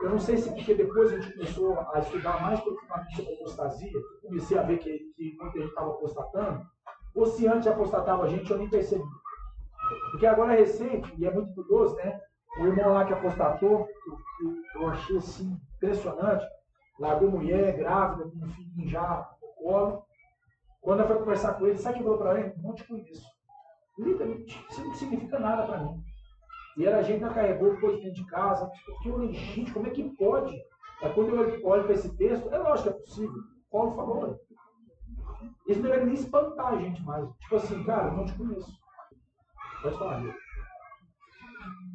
Eu 0.00 0.10
não 0.10 0.18
sei 0.18 0.36
se 0.36 0.50
porque 0.50 0.74
depois 0.74 1.12
a 1.12 1.20
gente 1.20 1.32
começou 1.34 1.78
a 1.92 1.98
estudar 2.00 2.40
mais 2.42 2.60
profundamente 2.60 3.16
sobre 3.16 3.34
apostasia, 3.34 4.00
comecei 4.22 4.58
a 4.58 4.62
ver 4.62 4.78
que, 4.78 4.98
que 5.16 5.36
muita 5.40 5.58
gente 5.58 5.68
estava 5.68 5.90
apostatando, 5.90 6.66
ou 7.14 7.26
se 7.26 7.46
antes 7.46 7.68
apostatava 7.68 8.24
a 8.24 8.28
gente, 8.28 8.50
eu 8.50 8.58
nem 8.58 8.68
percebi. 8.68 9.04
Porque 10.10 10.26
agora 10.26 10.54
é 10.54 10.58
recente, 10.58 11.12
e 11.18 11.26
é 11.26 11.32
muito 11.32 11.54
curioso, 11.54 11.94
né? 11.96 12.20
O 12.58 12.66
irmão 12.66 12.92
lá 12.92 13.04
que 13.04 13.12
apostatou, 13.12 13.88
eu, 14.74 14.88
achei 14.88 15.16
assim, 15.16 15.58
impressionante, 15.76 16.46
largou 16.98 17.30
mulher 17.30 17.76
grávida, 17.76 18.24
com 18.24 18.44
um 18.44 18.48
filhinho 18.48 18.88
já 18.88 19.30
no 19.40 19.48
colo. 19.54 20.04
Quando 20.80 21.00
eu 21.00 21.06
fui 21.06 21.16
conversar 21.16 21.54
com 21.54 21.66
ele, 21.66 21.78
sabe 21.78 21.96
o 21.96 21.98
que 21.98 22.04
falou 22.04 22.18
para 22.18 22.40
ele? 22.40 22.54
Não 22.62 22.74
te 22.74 22.84
conheço. 22.84 23.26
Literalmente, 23.98 24.66
isso 24.70 24.84
não 24.84 24.94
significa 24.94 25.38
nada 25.38 25.64
para 25.64 25.78
mim. 25.78 26.02
E 26.76 26.86
era 26.86 26.98
a 26.98 27.02
gente 27.02 27.24
que 27.24 27.34
carregou 27.34 27.78
coisa 27.78 27.98
dentro 27.98 28.14
de 28.14 28.26
casa. 28.26 28.70
Porque 28.86 29.08
eu 29.08 29.14
falei, 29.14 29.32
gente, 29.32 29.72
como 29.72 29.86
é 29.86 29.90
que 29.90 30.16
pode? 30.16 30.54
Aí 31.02 31.12
quando 31.12 31.34
eu 31.34 31.66
olho 31.66 31.84
para 31.84 31.94
esse 31.94 32.16
texto, 32.16 32.52
é 32.52 32.58
lógico 32.58 32.90
que 32.90 32.94
é 32.94 33.00
possível. 33.00 33.42
Paulo 33.70 33.96
falou, 33.96 34.26
né? 34.28 34.38
Isso 35.66 35.80
não 35.82 35.90
deve 35.90 36.04
nem 36.04 36.14
espantar 36.14 36.74
a 36.74 36.76
gente 36.76 37.02
mais. 37.02 37.28
Tipo 37.38 37.56
assim, 37.56 37.84
cara, 37.84 38.10
não 38.12 38.24
te 38.24 38.34
conheço. 38.34 38.81
Pode 39.82 39.98
falar, 39.98 40.20
Lia. 40.20 40.34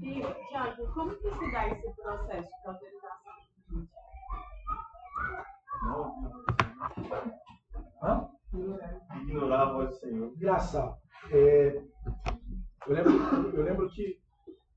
E, 0.02 0.22
Tiago, 0.50 0.94
como 0.94 1.16
que 1.16 1.30
se 1.32 1.52
dá 1.52 1.68
esse 1.70 1.96
processo 1.96 2.50
de 2.50 2.68
autorização? 2.68 3.38
Hã? 8.04 8.30
Ignorar 9.22 9.62
a 9.62 9.74
voz 9.74 9.90
do 9.90 9.96
Senhor. 10.00 10.34
Engraçado. 10.36 10.98
É, 11.32 11.78
eu, 12.88 12.94
lembro, 12.94 13.56
eu 13.56 13.64
lembro 13.64 13.90
que. 13.90 14.20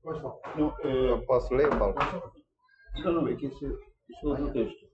Pode 0.01 0.21
falar. 0.21 0.35
Não, 0.55 0.73
é, 0.79 1.11
Eu 1.11 1.25
posso 1.25 1.53
ler, 1.53 1.69
Paulo? 1.77 1.95
não, 3.03 3.11
não, 3.11 3.27
é 3.27 3.35
que 3.35 3.47
esse, 3.47 3.65
esse 3.65 4.25
é 4.25 4.27
outro 4.27 4.51
texto. 4.53 4.89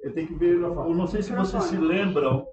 Eu 0.00 0.14
tenho 0.14 0.28
que 0.28 0.34
ver, 0.36 0.54
eu 0.54 0.94
não 0.94 1.06
sei 1.06 1.22
se 1.22 1.34
vocês 1.34 1.64
se 1.64 1.76
lembram, 1.76 2.46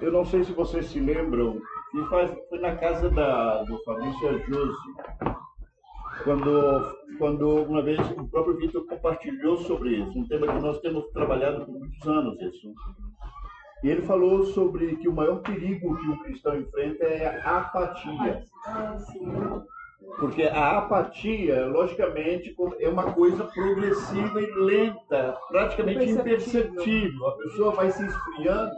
eu 0.00 0.12
não 0.12 0.24
sei 0.24 0.44
se 0.44 0.52
vocês 0.52 0.86
se 0.86 1.00
lembram, 1.00 1.60
que 1.90 2.04
faz, 2.08 2.30
foi 2.48 2.58
na 2.58 2.76
casa 2.76 3.10
da, 3.10 3.62
do 3.64 3.82
Fabrício 3.84 4.38
Josi, 4.46 4.94
quando, 6.24 6.96
quando 7.18 7.62
uma 7.64 7.82
vez 7.82 7.98
o 8.12 8.28
próprio 8.28 8.56
Vitor 8.56 8.86
compartilhou 8.86 9.58
sobre 9.58 9.96
isso, 9.96 10.18
um 10.18 10.26
tema 10.26 10.46
que 10.46 10.62
nós 10.62 10.80
temos 10.80 11.10
trabalhado 11.12 11.64
por 11.64 11.72
muitos 11.72 12.06
anos, 12.06 12.40
isso. 12.40 12.72
E 13.82 13.88
ele 13.88 14.02
falou 14.02 14.44
sobre 14.44 14.96
que 14.96 15.08
o 15.08 15.12
maior 15.12 15.40
perigo 15.40 15.96
que 15.96 16.08
o 16.08 16.22
cristão 16.22 16.58
enfrenta 16.58 17.04
é 17.04 17.40
a 17.42 17.58
apatia. 17.58 18.44
Porque 20.18 20.42
a 20.42 20.78
apatia, 20.78 21.66
logicamente, 21.66 22.54
é 22.78 22.88
uma 22.88 23.12
coisa 23.12 23.44
progressiva 23.44 24.40
e 24.40 24.50
lenta, 24.54 25.38
praticamente 25.48 26.10
imperceptível. 26.10 27.26
A 27.26 27.36
pessoa 27.38 27.72
vai 27.72 27.90
se 27.90 28.04
esfriando, 28.04 28.72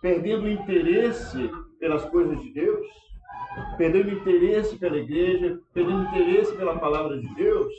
perdendo 0.00 0.44
o 0.44 0.50
interesse 0.50 1.50
pelas 1.78 2.04
coisas 2.06 2.40
de 2.40 2.52
Deus, 2.52 2.86
perdendo 3.76 4.10
interesse 4.10 4.76
pela 4.76 4.96
igreja, 4.96 5.58
perdendo 5.72 6.02
interesse 6.02 6.54
pela 6.56 6.78
palavra 6.78 7.18
de 7.18 7.34
Deus, 7.34 7.72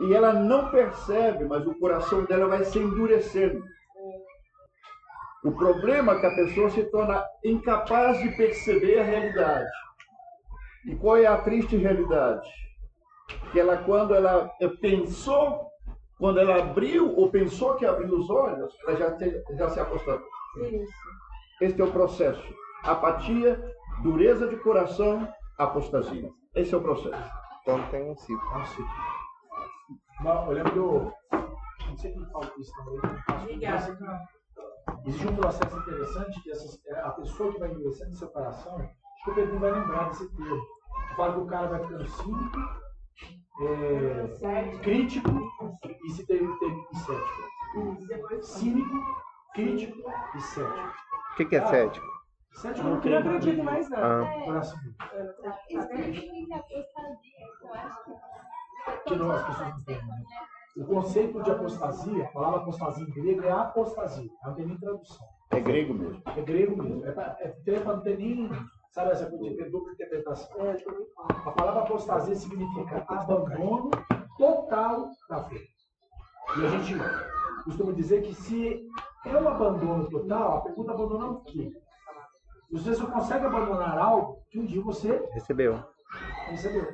e 0.00 0.14
ela 0.14 0.32
não 0.32 0.70
percebe, 0.70 1.44
mas 1.44 1.66
o 1.66 1.78
coração 1.78 2.24
dela 2.24 2.46
vai 2.46 2.64
se 2.64 2.78
endurecendo. 2.78 3.62
O 5.44 5.52
problema 5.52 6.12
é 6.12 6.20
que 6.20 6.26
a 6.26 6.34
pessoa 6.34 6.70
se 6.70 6.84
torna 6.84 7.24
incapaz 7.44 8.20
de 8.20 8.30
perceber 8.36 9.00
a 9.00 9.04
realidade. 9.04 9.70
E 10.86 10.94
qual 10.96 11.16
é 11.16 11.26
a 11.26 11.38
triste 11.38 11.76
realidade? 11.76 12.48
Que 13.50 13.60
ela, 13.60 13.76
quando 13.78 14.14
ela 14.14 14.50
pensou, 14.80 15.68
quando 16.18 16.38
ela 16.38 16.58
abriu 16.60 17.16
ou 17.16 17.30
pensou 17.30 17.74
que 17.74 17.84
abriu 17.84 18.16
os 18.16 18.30
olhos, 18.30 18.72
ela 18.86 18.96
já, 18.96 19.16
já 19.56 19.70
se 19.70 19.80
apostatou. 19.80 20.41
Isso. 20.56 20.92
Este 21.60 21.80
é 21.80 21.84
o 21.84 21.92
processo. 21.92 22.42
Apatia, 22.82 23.60
dureza 24.02 24.48
de 24.48 24.56
coração, 24.56 25.28
apostasia. 25.58 26.30
Esse 26.54 26.74
é 26.74 26.76
o 26.76 26.82
processo. 26.82 27.30
Então 27.62 27.80
tem 27.90 28.10
um 28.10 28.16
ciclo. 28.16 28.50
Não 28.50 28.66
sei. 28.66 28.84
Mas 30.20 30.46
eu 30.46 30.52
lembro 30.52 30.74
do. 30.74 31.12
Não 31.86 31.96
sei 31.96 32.12
quem 32.12 32.26
fala 32.26 32.52
isso 32.58 32.72
também. 32.76 33.00
Obrigada. 33.42 33.98
Existe 35.06 35.26
um 35.28 35.36
processo 35.36 35.78
interessante 35.78 36.40
que 36.42 36.50
essas, 36.50 36.80
é, 36.86 37.00
a 37.00 37.10
pessoa 37.10 37.52
que 37.52 37.58
vai 37.58 37.70
endurecendo 37.70 38.10
no 38.10 38.16
seu 38.16 38.28
coração, 38.28 38.76
acho 38.76 39.24
que 39.24 39.30
o 39.30 39.34
Pedrinho 39.34 39.60
vai 39.60 39.72
lembrar 39.72 40.08
desse 40.08 40.28
termo. 40.36 40.62
Fala 41.16 41.34
que 41.34 41.40
o 41.40 41.46
cara 41.46 41.68
vai 41.68 41.82
ficando 41.82 42.08
cínico, 42.08 42.58
é, 43.60 44.78
crítico 44.78 45.30
e 46.04 46.10
se 46.10 46.26
ter, 46.26 46.38
ter, 46.38 46.72
e 46.92 46.96
cético. 46.96 48.42
Cínico, 48.42 48.96
crítico 49.54 49.98
e 50.34 50.40
cético. 50.40 50.92
O 51.32 51.36
que, 51.36 51.44
que 51.44 51.56
é 51.56 51.66
cético? 51.66 52.06
Cético 52.52 52.84
Não 52.84 52.94
não 52.94 53.00
tem 53.00 53.12
Não 53.12 53.22
tem 53.22 53.30
acredito 53.30 53.64
mais 53.64 53.88
nada. 53.88 54.24
Ah, 54.24 54.46
eu 54.46 54.58
acho 54.58 54.74
que 59.06 59.16
não, 59.16 59.30
as 59.30 59.46
pessoas 59.46 59.68
não 59.86 59.94
né? 59.94 60.24
O 60.76 60.84
conceito 60.86 61.42
de 61.42 61.50
apostasia, 61.50 62.24
a 62.24 62.28
palavra 62.28 62.60
apostasia 62.60 63.04
em 63.04 63.10
grego 63.10 63.44
é 63.44 63.52
apostasia, 63.52 64.30
não 64.42 64.54
tem 64.54 64.66
nem 64.66 64.78
tradução. 64.78 65.26
É 65.50 65.60
grego 65.60 65.92
mesmo. 65.92 66.22
É 66.24 66.40
grego 66.40 66.82
mesmo. 66.82 67.06
É 67.06 67.12
para 67.12 67.36
é, 67.40 67.54
é 67.66 67.80
pra 67.80 67.96
não 67.96 68.02
ter 68.02 68.16
nem, 68.16 68.50
sabe, 68.90 69.10
essa 69.10 69.28
coisa 69.28 69.50
de 69.50 69.56
ter 69.56 69.70
dupla 69.70 69.92
interpretação. 69.92 70.66
É. 70.66 70.76
A 71.46 71.50
palavra 71.52 71.82
apostasia 71.82 72.34
significa 72.34 73.04
abandono 73.06 73.90
total 74.38 75.10
da 75.28 75.44
fé. 75.44 75.60
E 76.58 76.64
a 76.64 76.68
gente 76.70 76.94
costuma 77.64 77.92
dizer 77.92 78.22
que 78.22 78.34
se 78.34 78.88
é 79.24 79.36
um 79.36 79.48
abandono 79.48 80.08
total, 80.10 80.58
a 80.58 80.60
pergunta 80.62 80.92
é 80.92 80.94
abandonar 80.94 81.30
o 81.30 81.40
quê? 81.44 81.72
Você 82.72 82.94
só 82.94 83.06
consegue 83.06 83.44
abandonar 83.44 83.98
algo 83.98 84.42
que 84.50 84.58
um 84.58 84.64
dia 84.64 84.82
você 84.82 85.28
recebeu. 85.32 85.82
recebeu. 86.46 86.86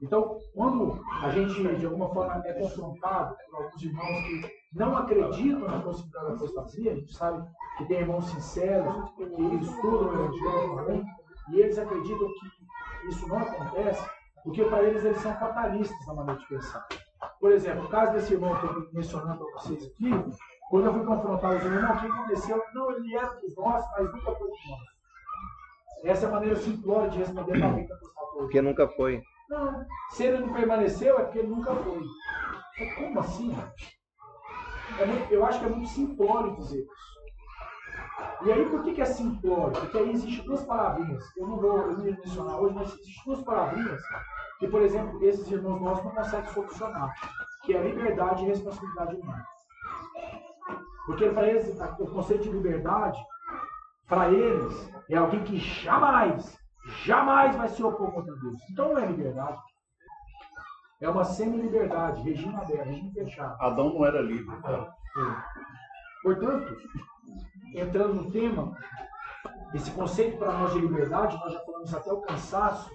Então, 0.00 0.38
quando 0.54 1.00
a 1.22 1.30
gente, 1.30 1.76
de 1.76 1.86
alguma 1.86 2.12
forma, 2.12 2.42
é 2.46 2.52
confrontado 2.54 3.34
por 3.50 3.62
alguns 3.62 3.82
irmãos 3.82 4.22
que 4.22 4.50
não 4.74 4.96
acreditam 4.96 5.68
na 5.68 5.80
possibilidade 5.80 6.26
da 6.26 6.34
apostasia, 6.34 6.92
a 6.92 6.94
gente 6.94 7.14
sabe 7.14 7.48
que 7.78 7.84
tem 7.86 8.00
irmãos 8.00 8.26
sinceros, 8.26 9.10
que 9.16 9.22
estudam 9.22 10.08
o 10.08 10.12
Evangelho 10.12 10.76
também, 10.76 11.04
e 11.50 11.60
eles 11.60 11.78
acreditam 11.78 12.28
que 12.28 13.08
isso 13.08 13.28
não 13.28 13.38
acontece, 13.38 14.10
porque 14.44 14.64
para 14.64 14.82
eles 14.82 15.04
eles 15.04 15.18
são 15.18 15.34
fatalistas 15.34 16.06
na 16.06 16.14
maneira 16.14 16.40
de 16.40 16.46
pensar. 16.48 16.86
Por 17.40 17.52
exemplo, 17.52 17.84
o 17.84 17.88
caso 17.88 18.12
desse 18.12 18.34
irmão 18.34 18.58
que 18.58 18.66
eu 18.66 18.78
estou 18.78 18.94
mencionando 18.94 19.44
para 19.44 19.52
vocês 19.60 19.84
aqui, 19.86 20.10
quando 20.70 20.86
eu 20.86 20.92
fui 20.92 21.04
confrontar 21.04 21.56
os 21.56 21.64
irmãos, 21.64 21.96
o 21.96 22.00
que 22.00 22.06
aconteceu? 22.06 22.62
Não, 22.74 22.90
ele 22.92 23.16
era 23.16 23.34
dos 23.34 23.56
nossos, 23.56 23.90
mas 23.92 24.12
nunca 24.12 24.32
foi 24.34 24.48
dos 24.50 24.68
nossos. 24.68 24.96
Essa 26.04 26.26
é 26.26 26.28
a 26.28 26.32
maneira 26.32 26.56
simplória 26.56 27.10
de 27.10 27.18
responder 27.18 27.58
para 27.58 27.66
alguém 27.68 27.86
que 27.86 27.92
apostatou. 27.92 28.38
Porque 28.38 28.62
nunca 28.62 28.88
foi. 28.88 29.22
Não, 29.48 29.84
se 30.10 30.24
ele 30.24 30.38
não 30.38 30.52
permaneceu 30.52 31.18
é 31.18 31.22
porque 31.24 31.38
ele 31.38 31.48
nunca 31.48 31.74
foi. 31.74 32.02
Mas 32.78 32.94
como 32.94 33.20
assim? 33.20 33.56
É 34.98 35.06
muito- 35.06 35.32
eu 35.32 35.44
acho 35.46 35.58
que 35.60 35.66
é 35.66 35.68
muito 35.68 35.88
simplório 35.88 36.54
dizer 36.56 36.80
isso. 36.80 37.16
E 38.44 38.52
aí, 38.52 38.64
por 38.68 38.82
que, 38.82 38.92
que 38.94 39.00
é 39.02 39.04
simplório? 39.06 39.72
Porque 39.80 39.98
aí 39.98 40.10
existem 40.10 40.44
duas 40.44 40.62
palavrinhas. 40.64 41.24
Eu 41.36 41.46
não 41.48 41.56
vou, 41.58 41.78
eu 41.78 41.92
não 41.96 42.04
mencionar 42.04 42.60
hoje, 42.60 42.74
mas 42.74 42.88
existem 42.92 43.24
duas 43.24 43.42
palavrinhas 43.42 44.00
que, 44.58 44.68
por 44.68 44.82
exemplo, 44.82 45.22
esses 45.24 45.50
irmãos 45.50 45.80
nossos 45.80 46.04
não 46.04 46.12
conseguem 46.12 46.52
solucionar. 46.52 47.12
Que 47.64 47.74
é 47.74 47.78
a 47.78 47.82
liberdade 47.82 48.42
e 48.42 48.46
a 48.46 48.48
responsabilidade 48.48 49.16
humana. 49.16 49.46
Porque 51.06 51.30
para 51.30 51.46
eles, 51.46 51.80
o 52.00 52.06
conceito 52.06 52.42
de 52.42 52.50
liberdade, 52.50 53.18
para 54.08 54.28
eles, 54.30 54.92
é 55.08 55.16
alguém 55.16 55.42
que 55.44 55.56
jamais, 55.56 56.58
jamais 57.04 57.54
vai 57.56 57.68
se 57.68 57.82
opor 57.82 58.12
contra 58.12 58.34
Deus. 58.36 58.60
Então 58.70 58.92
não 58.92 58.98
é 58.98 59.06
liberdade. 59.06 59.60
É 61.00 61.08
uma 61.08 61.24
semi-liberdade, 61.24 62.22
regime 62.22 62.56
aberto, 62.56 62.86
regime 62.86 63.12
fechado. 63.12 63.56
Adão 63.60 63.94
não 63.94 64.04
era 64.04 64.20
livre. 64.20 64.56
Portanto, 66.22 66.76
entrando 67.74 68.14
no 68.14 68.30
tema, 68.30 68.76
esse 69.74 69.90
conceito 69.92 70.38
para 70.38 70.52
nós 70.52 70.72
de 70.72 70.80
liberdade, 70.80 71.36
nós 71.38 71.52
já 71.52 71.60
falamos 71.60 71.94
até 71.94 72.12
o 72.12 72.22
cansaço, 72.22 72.90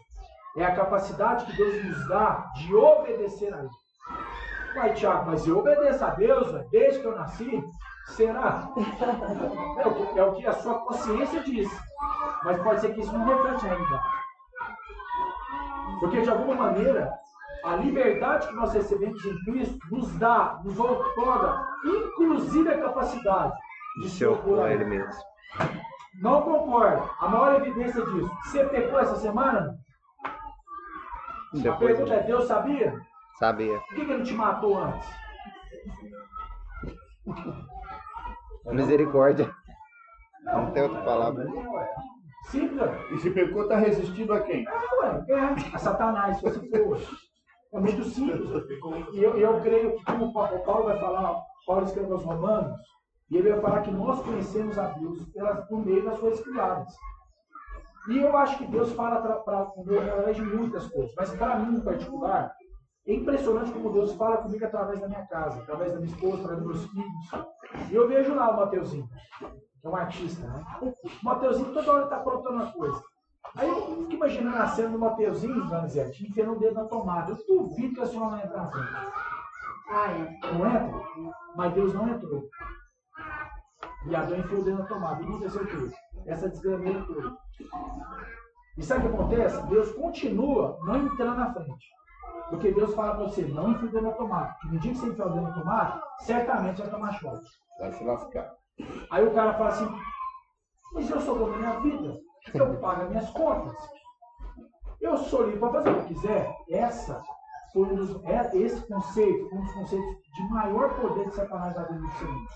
é 0.57 0.66
a 0.66 0.76
capacidade 0.76 1.45
que 1.45 1.55
Deus 1.55 1.86
nos 1.86 2.07
dá 2.09 2.51
de 2.55 2.76
obedecer 2.76 3.53
a 3.53 3.59
Ele. 3.59 3.70
Vai, 4.74 4.93
Tiago, 4.93 5.28
mas 5.28 5.45
eu 5.47 5.59
obedeço 5.59 6.03
a 6.03 6.09
Deus 6.09 6.51
desde 6.70 7.01
que 7.01 7.05
eu 7.05 7.16
nasci? 7.16 7.64
Será? 8.08 8.68
É 9.78 9.88
o, 9.88 9.93
que, 9.93 10.20
é 10.20 10.24
o 10.24 10.34
que 10.34 10.47
a 10.47 10.54
sua 10.54 10.80
consciência 10.80 11.41
diz. 11.41 11.70
Mas 12.43 12.62
pode 12.62 12.82
ser 12.82 12.93
que 12.93 13.02
isso 13.02 13.14
não 13.18 13.26
reflete 13.26 13.66
a 13.66 13.70
realidade. 13.70 14.04
Porque, 15.99 16.22
de 16.22 16.30
alguma 16.30 16.56
maneira, 16.56 17.14
a 17.64 17.76
liberdade 17.76 18.47
que 18.47 18.54
nós 18.56 18.74
recebemos 18.74 19.24
em 19.24 19.38
Cristo 19.43 19.80
nos 19.91 20.12
dá, 20.18 20.60
nos 20.64 20.80
outorga, 20.80 21.68
inclusive 21.86 22.70
a 22.70 22.82
capacidade 22.82 23.54
de 24.02 24.10
se 24.10 24.26
opor 24.26 24.60
a 24.62 24.66
a 24.66 24.74
ele 24.74 24.86
mesmo. 24.86 25.22
Não 26.22 26.41
concordo. 26.41 27.10
A 27.20 27.30
maior 27.30 27.56
evidência 27.62 28.04
disso. 28.06 28.32
Você 28.43 28.66
pecou 28.66 28.99
essa 28.99 29.16
semana? 29.16 29.78
A 30.26 31.58
Depois 31.58 31.97
pergunta 31.97 32.14
é: 32.16 32.24
Deus 32.24 32.45
sabia? 32.45 32.99
sabia. 33.38 33.80
Por 33.80 33.95
que, 33.95 34.06
que 34.06 34.12
ele 34.12 34.24
te 34.24 34.34
matou 34.34 34.78
antes? 34.78 35.08
Misericórdia. 38.66 39.51
Não 40.43 40.72
tem 40.72 40.84
outra 40.84 41.01
palavra. 41.01 41.45
Simples. 42.49 42.91
E 43.12 43.18
se 43.20 43.30
pecou, 43.32 43.64
está 43.64 43.78
resistindo 43.78 44.34
a 44.34 44.39
quem? 44.41 44.66
É, 44.68 44.95
ué, 45.01 45.26
é. 45.30 45.76
A 45.76 45.78
Satanás, 45.78 46.38
se 46.38 46.43
você 46.43 46.59
for. 46.84 46.99
É 47.74 47.80
muito 47.80 48.03
simples. 48.03 48.49
E 49.14 49.24
eu, 49.24 49.38
eu 49.38 49.62
creio 49.62 49.95
que, 49.95 50.03
como 50.05 50.26
o 50.26 50.34
Pa- 50.34 50.51
o 50.51 50.59
Paulo 50.64 50.86
vai 50.86 50.99
falar, 50.99 51.41
Paulo 51.66 51.86
escreve 51.86 52.12
aos 52.12 52.24
Romanos, 52.24 52.78
e 53.30 53.38
ele 53.38 53.51
vai 53.51 53.62
falar 53.62 53.82
que 53.82 53.91
nós 53.91 54.22
conhecemos 54.24 54.78
a 54.78 54.88
Deus 54.89 55.24
pelas, 55.30 55.66
por 55.68 55.86
meio 55.86 56.03
das 56.03 56.20
coisas 56.20 56.43
criadas. 56.43 56.93
E 58.09 58.18
eu 58.18 58.36
acho 58.36 58.57
que 58.57 58.66
Deus 58.68 58.91
fala 58.93 59.22
pra- 59.22 59.36
pra- 59.38 59.66
comigo 59.68 60.01
através 60.01 60.36
de 60.36 60.41
muitas 60.41 60.88
coisas, 60.88 61.14
mas 61.16 61.30
para 61.36 61.59
mim 61.59 61.78
em 61.78 61.82
particular, 61.82 62.51
é 63.07 63.14
impressionante 63.14 63.72
como 63.72 63.93
Deus 63.93 64.14
fala 64.16 64.38
comigo 64.38 64.66
através 64.66 64.99
da 64.99 65.07
minha 65.07 65.26
casa, 65.28 65.62
através 65.62 65.93
da 65.93 65.99
minha 65.99 66.12
esposa, 66.12 66.41
através 66.41 66.64
dos 66.64 66.76
meus 66.76 66.91
filhos. 66.91 67.45
E 67.89 67.95
eu 67.95 68.07
vejo 68.07 68.34
lá 68.34 68.49
o 68.51 68.57
Mateuzinho, 68.57 69.07
que 69.39 69.88
é 69.88 69.89
um 69.89 69.95
artista, 69.95 70.47
né? 70.47 70.65
O 70.82 71.26
Mateuzinho 71.26 71.74
toda 71.74 71.91
hora 71.91 72.03
está 72.05 72.17
aprontando 72.17 72.55
uma 72.55 72.72
coisa. 72.72 73.03
Aí 73.55 73.67
eu 73.67 73.82
fico 73.82 74.13
imaginando 74.13 74.57
a 74.57 74.67
cena 74.67 74.89
do 74.89 74.99
Mateuzinho, 74.99 75.65
Donizete, 75.65 76.26
enfiando 76.26 76.53
o 76.53 76.59
dedo 76.59 76.76
na 76.76 76.86
tomada. 76.86 77.32
Eu 77.32 77.38
duvido 77.47 77.95
que 77.95 78.01
a 78.01 78.05
senhora 78.05 78.32
não 78.32 78.43
entra 78.43 78.57
na 78.57 78.72
frente. 78.72 78.91
Ah, 79.89 80.11
é. 80.11 80.53
Não 80.53 80.65
entra? 80.67 81.34
Mas 81.55 81.74
Deus 81.74 81.93
não 81.93 82.07
entrou. 82.07 82.49
E 84.07 84.15
Adão 84.15 84.38
enfiou 84.38 84.61
o 84.61 84.63
dedo 84.63 84.80
na 84.80 84.86
tomada. 84.86 85.22
E 85.22 85.26
aconteceu 85.26 85.63
o 85.63 85.67
quê? 85.67 85.95
Essa 86.26 86.49
desgrameira 86.49 87.03
toda. 87.05 87.38
E 88.78 88.84
sabe 88.84 89.05
o 89.05 89.09
que 89.09 89.15
acontece? 89.15 89.67
Deus 89.67 89.91
continua 89.93 90.78
não 90.84 90.95
entrando 90.97 91.38
na 91.38 91.53
frente. 91.53 91.88
Porque 92.52 92.74
Deus 92.74 92.93
fala 92.93 93.16
para 93.16 93.24
você, 93.24 93.43
não 93.43 93.72
enfia 93.72 93.88
o 93.88 93.91
dedo 93.91 94.08
na 94.08 94.12
tomada. 94.12 94.54
Porque 94.60 94.76
no 94.76 94.80
dia 94.80 94.91
que 94.91 94.97
você 94.97 95.08
enfiar 95.08 95.28
o 95.28 95.30
dedo 95.30 95.41
na 95.41 95.54
tomada, 95.54 96.04
certamente 96.20 96.82
vai 96.82 96.89
tomar 96.91 97.14
choque. 97.14 97.45
Vai 97.80 97.91
se 97.93 98.04
lascar. 98.04 98.54
Aí 99.10 99.26
o 99.26 99.34
cara 99.34 99.54
fala 99.54 99.70
assim, 99.70 99.89
mas 100.93 101.10
eu 101.10 101.22
sou 101.22 101.39
dono 101.39 101.54
da 101.54 101.58
minha 101.58 101.80
vida, 101.80 102.20
eu 102.54 102.80
pago 102.80 103.04
as 103.04 103.10
minhas 103.10 103.30
contas. 103.30 103.74
Eu 104.99 105.18
sou 105.18 105.45
livre 105.45 105.60
para 105.62 105.72
fazer 105.72 105.89
o 105.91 106.04
que 106.04 106.14
quiser. 106.14 106.54
Essa 106.70 107.24
foi 107.72 107.84
um 107.84 107.95
dos, 107.95 108.24
é, 108.26 108.58
esse 108.58 108.86
conceito, 108.86 109.49
foi 109.49 109.58
um 109.58 109.62
dos 109.62 109.74
conceitos 109.74 110.16
de 110.36 110.49
maior 110.49 110.93
poder 110.99 111.30
de 111.30 111.36
Satanás 111.36 111.74
na 111.74 111.84
vida 111.84 112.02
do 112.02 112.12
ser 112.12 112.26
humano. 112.26 112.47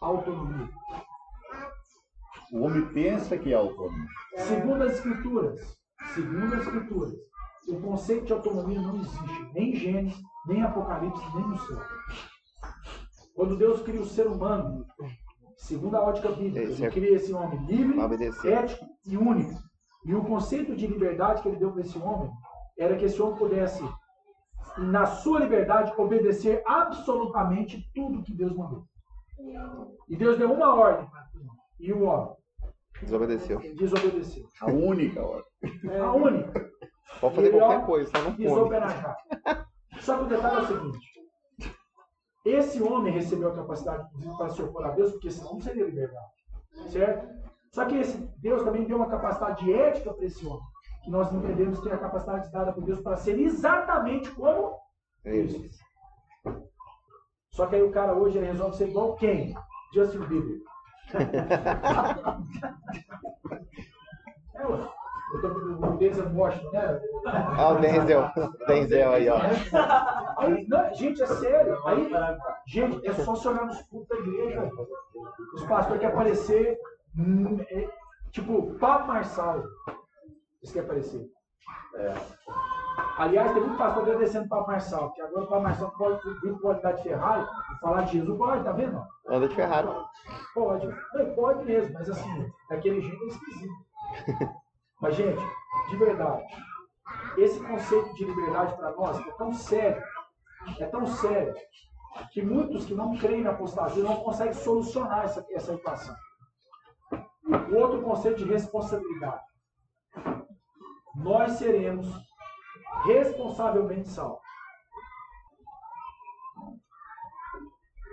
Autonomia. 0.00 0.68
O 2.52 2.62
homem 2.62 2.86
pensa 2.94 3.36
que 3.36 3.52
é 3.52 3.56
autônomo. 3.56 4.06
Segundo 4.36 4.84
as 4.84 4.92
escrituras, 4.94 5.78
segundo 6.14 6.54
as 6.54 6.62
escrituras, 6.62 7.14
o 7.68 7.80
conceito 7.80 8.26
de 8.26 8.32
autonomia 8.32 8.80
não 8.80 8.96
existe 8.96 9.50
nem 9.54 9.70
em 9.72 9.76
Gênesis, 9.76 10.18
nem 10.46 10.58
em 10.58 10.62
Apocalipse, 10.62 11.24
nem 11.34 11.48
no 11.48 11.58
céu. 11.58 11.80
Quando 13.34 13.56
Deus 13.56 13.82
cria 13.82 14.00
o 14.00 14.06
ser 14.06 14.26
humano, 14.26 14.86
segundo 15.56 15.96
a 15.96 16.02
ótica 16.02 16.30
bíblica, 16.30 16.62
Esse 16.62 16.74
ele 16.82 16.86
é- 16.86 16.90
cria 16.90 17.14
esse 17.16 17.32
homem 17.32 17.64
livre, 17.66 17.98
obedecer. 18.00 18.52
ético 18.52 18.86
e 19.04 19.16
único. 19.16 19.58
E 20.04 20.14
o 20.14 20.24
conceito 20.24 20.74
de 20.76 20.86
liberdade 20.86 21.42
que 21.42 21.48
ele 21.48 21.58
deu 21.58 21.72
para 21.72 21.82
esse 21.82 21.98
homem 21.98 22.30
era 22.78 22.96
que 22.96 23.04
esse 23.04 23.20
homem 23.20 23.36
pudesse, 23.38 23.82
na 24.78 25.04
sua 25.06 25.40
liberdade, 25.40 25.92
obedecer 25.98 26.62
absolutamente 26.66 27.84
tudo 27.94 28.22
que 28.22 28.34
Deus 28.34 28.54
mandou. 28.56 28.84
E 30.08 30.16
Deus 30.16 30.38
deu 30.38 30.52
uma 30.52 30.74
ordem. 30.74 31.06
E 31.80 31.92
o 31.92 32.04
homem 32.04 32.34
Desobedeceu. 33.02 33.58
desobedeceu. 33.74 34.48
A 34.62 34.66
única 34.66 35.22
hora. 35.22 35.44
A 36.02 36.12
única. 36.12 36.70
Pode 37.20 37.34
fazer 37.34 37.48
Ele, 37.48 37.56
ó, 37.56 37.66
qualquer 37.66 37.86
coisa, 37.86 38.10
só 38.10 38.22
não 38.22 38.36
Pisou 38.36 38.64
come. 38.64 38.76
jaca. 38.76 39.16
Só 40.00 40.18
que 40.18 40.24
o 40.24 40.26
detalhe 40.26 40.56
é 40.56 40.60
o 40.60 40.66
seguinte: 40.66 41.16
esse 42.44 42.82
homem 42.82 43.12
recebeu 43.12 43.50
a 43.50 43.54
capacidade, 43.56 44.06
para 44.36 44.50
se 44.50 44.62
opor 44.62 44.84
a 44.84 44.90
Deus, 44.90 45.12
porque 45.12 45.30
senão 45.30 45.54
não 45.54 45.60
seria 45.60 45.84
liberdade. 45.84 46.26
Certo? 46.90 47.26
Só 47.72 47.84
que 47.86 47.96
esse 47.96 48.16
Deus 48.38 48.62
também 48.62 48.84
deu 48.84 48.96
uma 48.96 49.08
capacidade 49.08 49.72
ética 49.72 50.12
para 50.14 50.24
esse 50.24 50.46
homem. 50.46 50.62
Que 51.04 51.10
nós 51.10 51.32
entendemos 51.32 51.80
ter 51.80 51.92
a 51.92 51.98
capacidade 51.98 52.50
dada 52.52 52.72
por 52.72 52.84
Deus 52.84 53.00
para 53.00 53.16
ser 53.16 53.38
exatamente 53.38 54.30
como 54.30 54.76
Ele. 55.24 55.70
Só 57.50 57.66
que 57.66 57.76
aí 57.76 57.82
o 57.82 57.90
cara 57.90 58.14
hoje 58.14 58.38
resolve 58.38 58.76
ser 58.76 58.88
igual 58.88 59.16
quem? 59.16 59.54
Justin 59.94 60.20
Bieber. 60.26 60.58
é, 64.54 64.66
ué. 64.66 64.88
Eu 65.32 65.40
tô 65.40 65.48
o 65.48 65.96
Denzel 65.96 66.32
Washington, 66.34 66.70
né? 66.70 67.00
Ah, 67.24 67.70
o 67.70 67.80
Denzel. 67.80 68.30
Denzel 68.68 69.12
aí, 69.12 69.28
ó. 69.28 69.38
Aí, 70.38 70.66
não, 70.68 70.94
gente, 70.94 71.22
é 71.22 71.26
sério. 71.26 71.78
Aí, 71.86 72.08
gente, 72.66 73.06
é 73.06 73.12
só 73.12 73.34
se 73.34 73.48
olhar 73.48 73.66
nos 73.66 73.82
cultos 73.82 74.08
da 74.08 74.24
igreja. 74.24 74.70
Os 75.54 75.66
pastores 75.66 76.00
querem 76.00 76.14
aparecer, 76.14 76.78
hum, 77.18 77.58
é, 77.70 77.88
tipo, 78.30 78.74
Pablo 78.78 79.08
Marçal. 79.08 79.62
Eles 80.62 80.72
querem 80.72 80.88
aparecer. 80.88 81.26
É. 81.96 82.14
Aliás, 83.18 83.52
tem 83.52 83.62
muito 83.62 83.78
pastor 83.78 84.02
agradecendo 84.02 84.46
o 84.46 84.48
Pablo 84.48 84.66
Marçal, 84.68 85.12
que 85.12 85.22
agora 85.22 85.44
o 85.44 85.48
Pablo 85.48 85.64
Marçal 85.64 85.90
pode 85.98 86.40
vir 86.40 86.54
pode 86.60 86.82
dar 86.82 86.92
de 86.92 87.02
Ferrari 87.02 87.42
e 87.42 87.80
falar 87.80 88.02
de 88.02 88.12
Jesus. 88.12 88.38
Pode, 88.38 88.64
tá 88.64 88.72
vendo? 88.72 89.02
Anda 89.28 89.48
de 89.48 89.54
Ferrari. 89.54 89.88
Pode. 90.54 90.86
Não, 90.86 91.34
pode 91.34 91.64
mesmo, 91.64 91.94
mas 91.94 92.10
assim, 92.10 92.52
daquele 92.68 93.00
jeito 93.00 93.24
é 93.24 93.26
esquisito. 93.26 93.74
Mas, 95.00 95.14
gente, 95.14 95.42
de 95.90 95.96
verdade, 95.96 96.44
esse 97.36 97.60
conceito 97.60 98.14
de 98.14 98.24
liberdade 98.24 98.74
para 98.76 98.92
nós 98.92 99.18
é 99.26 99.30
tão 99.32 99.52
sério, 99.52 100.02
é 100.80 100.86
tão 100.86 101.06
sério, 101.06 101.54
que 102.32 102.42
muitos 102.42 102.86
que 102.86 102.94
não 102.94 103.16
creem 103.16 103.42
na 103.42 103.50
apostasia 103.50 104.02
não 104.02 104.16
conseguem 104.16 104.54
solucionar 104.54 105.24
essa, 105.24 105.46
essa 105.50 105.74
equação. 105.74 106.14
O 107.70 107.76
outro 107.76 108.02
conceito 108.02 108.38
de 108.38 108.50
responsabilidade. 108.50 109.42
Nós 111.14 111.52
seremos 111.52 112.06
responsavelmente 113.04 114.08
salvos. 114.08 114.40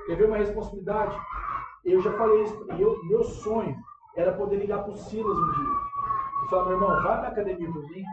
Quer 0.06 0.18
ver 0.18 0.28
uma 0.28 0.38
responsabilidade? 0.38 1.18
Eu 1.86 2.02
já 2.02 2.12
falei 2.18 2.44
isso, 2.44 2.72
eu, 2.80 3.04
meu 3.06 3.24
sonho 3.24 3.76
era 4.16 4.38
poder 4.38 4.58
ligar 4.58 4.84
para 4.84 4.94
o 4.94 4.98
Silas 4.98 5.38
um 5.38 5.52
dia. 5.52 5.93
E 6.44 6.48
falar, 6.50 6.66
meu 6.66 6.74
irmão, 6.74 7.02
vai 7.02 7.20
pra 7.20 7.30
academia 7.30 7.72
por 7.72 7.90
mim. 7.90 8.04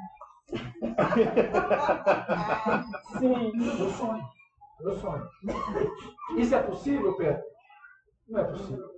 Sim. 3.19 3.53
Meu 3.55 3.91
sonho. 3.91 4.25
Meu 4.81 4.95
sonho. 4.95 5.29
Isso 6.37 6.55
é 6.55 6.63
possível, 6.63 7.15
Pedro? 7.17 7.43
Não 8.29 8.41
é 8.41 8.45
possível. 8.45 8.89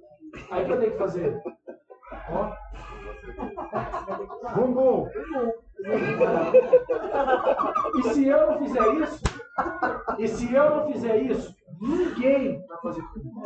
Aí 0.50 0.62
o 0.62 0.66
que 0.66 0.72
eu 0.72 0.80
tenho 0.80 0.92
que 0.92 0.98
fazer? 0.98 1.42
Ó. 2.30 2.52
Bumbum. 4.54 5.08
E 7.96 8.02
se 8.14 8.28
eu 8.28 8.50
não 8.50 8.58
fizer 8.58 8.94
isso, 8.94 9.22
e 10.18 10.28
se 10.28 10.54
eu 10.54 10.70
não 10.76 10.86
fizer 10.92 11.16
isso, 11.22 11.54
ninguém 11.80 12.64
vai 12.66 12.78
fazer 12.78 13.02
comigo. 13.02 13.42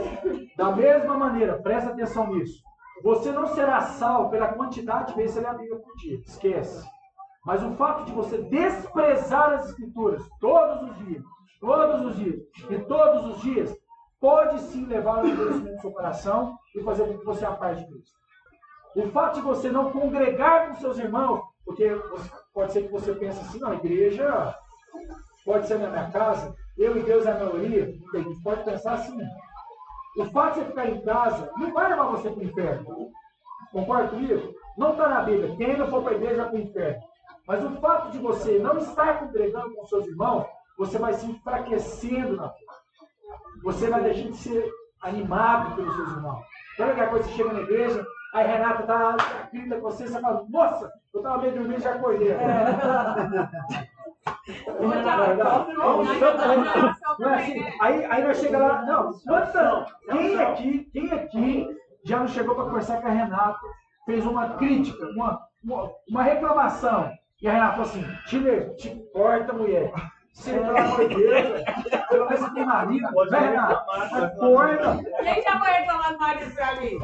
Da 0.57 0.73
mesma 0.73 1.17
maneira, 1.17 1.61
presta 1.63 1.91
atenção 1.91 2.35
nisso. 2.35 2.63
Você 3.03 3.31
não 3.31 3.47
será 3.49 3.81
salvo 3.83 4.31
pela 4.31 4.49
quantidade 4.49 5.09
de 5.09 5.17
vezes 5.17 5.35
você 5.35 5.41
lê 5.41 5.47
a 5.47 5.55
Bíblia 5.55 5.79
por 5.79 5.97
dia. 5.97 6.19
Esquece. 6.27 6.87
Mas 7.45 7.63
o 7.63 7.73
fato 7.73 8.05
de 8.05 8.13
você 8.13 8.39
desprezar 8.39 9.53
as 9.53 9.69
Escrituras 9.69 10.23
todos 10.41 10.91
os 10.91 11.07
dias, 11.07 11.23
todos 11.61 12.07
os 12.07 12.17
dias 12.17 12.43
e 12.71 12.79
todos 12.81 13.37
os 13.37 13.43
dias, 13.43 13.77
pode 14.21 14.61
sim 14.63 14.85
levar 14.87 15.19
ao 15.19 15.27
endurecimento 15.27 15.77
do 15.77 15.81
seu 15.81 15.93
coração 15.93 16.59
e 16.75 16.83
fazer 16.83 17.07
com 17.07 17.19
que 17.19 17.25
você 17.25 17.45
aparte 17.45 17.85
de 17.85 17.93
Cristo. 17.93 18.17
O 18.97 19.09
fato 19.11 19.35
de 19.37 19.41
você 19.43 19.71
não 19.71 19.93
congregar 19.93 20.69
com 20.69 20.77
seus 20.77 20.99
irmãos, 20.99 21.43
porque 21.65 21.89
pode 22.55 22.73
ser 22.73 22.83
que 22.85 22.93
você 22.93 23.15
pense 23.15 23.39
assim, 23.41 23.61
não, 23.61 23.73
a 23.73 23.75
igreja 23.77 24.57
pode 25.45 25.67
ser 25.69 25.79
na 25.79 25.91
minha 25.91 26.11
casa, 26.11 26.55
eu 26.79 26.97
e 26.97 27.03
Deus 27.03 27.27
é 27.27 27.31
a 27.31 27.39
maioria, 27.39 27.95
pode 28.43 28.65
pensar 28.65 28.95
assim. 28.95 29.19
O 30.17 30.25
fato 30.27 30.55
de 30.55 30.61
você 30.61 30.67
ficar 30.67 30.89
em 30.89 31.01
casa 31.03 31.51
não 31.59 31.73
vai 31.73 31.91
levar 31.91 32.07
você 32.07 32.31
para 32.31 32.41
o 32.41 32.45
inferno. 32.45 33.11
Concorda 33.71 34.09
comigo? 34.09 34.55
Não 34.79 34.93
está 34.93 35.09
na 35.09 35.23
Bíblia. 35.23 35.57
Quem 35.57 35.77
não 35.77 35.89
for 35.89 36.03
para 36.03 36.13
a 36.13 36.17
igreja 36.17 36.37
vai 36.37 36.49
para 36.49 36.59
o 36.59 36.63
inferno. 36.63 37.03
Mas 37.47 37.65
o 37.65 37.71
fato 37.81 38.11
de 38.11 38.19
você 38.19 38.59
não 38.59 38.79
estar 38.79 39.21
congregando 39.21 39.75
com 39.75 39.87
seus 39.87 40.07
irmãos, 40.07 40.47
você 40.79 40.99
vai 40.99 41.13
se 41.15 41.27
enfraquecendo 41.27 42.37
na 42.37 42.49
fé. 42.49 42.65
Você 43.63 43.89
vai 43.89 44.03
deixando 44.03 44.33
de 44.33 44.39
ser 44.39 44.71
animado 45.03 45.77
pelos 45.77 45.95
seus 45.95 46.11
irmãos. 46.11 46.45
Sabe 46.77 46.91
aquela 46.93 47.09
coisa 47.09 47.25
que 47.25 47.31
você 47.31 47.37
chega 47.37 47.53
na 47.53 47.61
igreja, 47.61 48.07
aí 48.35 48.47
Renata 48.47 48.83
está 48.83 49.49
grita 49.53 49.77
com 49.77 49.83
você, 49.83 50.07
você 50.07 50.21
fala, 50.21 50.45
nossa, 50.49 50.93
eu 51.15 51.21
estava 51.21 51.39
meio 51.39 51.55
dormindo 51.55 51.79
e 51.79 51.83
já 51.83 51.95
acordei. 51.95 52.29
É 54.27 54.85
é 57.25 57.35
assim? 57.35 57.73
Aí, 57.81 58.05
aí 58.05 58.25
nós 58.25 58.39
chega 58.39 58.59
lá, 58.59 58.83
não, 58.83 59.13
quantos 59.13 59.55
não? 59.55 59.87
Quem 60.11 60.41
aqui, 60.41 60.91
quem 60.93 61.13
aqui 61.13 61.69
já 62.05 62.19
não 62.19 62.29
chegou 62.29 62.55
para 62.55 62.65
conversar 62.65 63.01
com 63.01 63.09
a 63.09 63.11
Renata, 63.11 63.59
fez 64.05 64.25
uma 64.27 64.51
crítica, 64.51 65.05
uma, 65.11 65.41
uma, 65.63 65.93
uma 66.09 66.23
reclamação, 66.23 67.13
e 67.41 67.49
a 67.49 67.53
Renata 67.53 67.73
falou 67.73 67.87
assim, 67.87 68.05
Chile, 68.27 68.75
te 68.77 68.91
corta, 69.13 69.53
mulher. 69.53 69.93
Você, 70.37 70.53
pelo 70.53 70.77
amor 70.77 71.09
de 71.09 71.15
Deus, 71.15 71.31
velho. 71.31 71.65
pelo 72.11 72.25
menos 72.27 72.41
você 72.41 72.51
tem 72.55 72.67
marido, 72.67 73.09
Pode 73.13 73.31
né, 73.31 73.39
Renata? 73.39 73.75
reclamar, 74.05 74.37
Corta. 74.37 75.05
Quem 75.23 75.43
já 75.43 75.59
foi 75.59 75.69
reclamar 75.71 76.13
do 76.13 76.19
marido 76.19 76.55
pra 76.55 76.75
mim? 76.75 76.99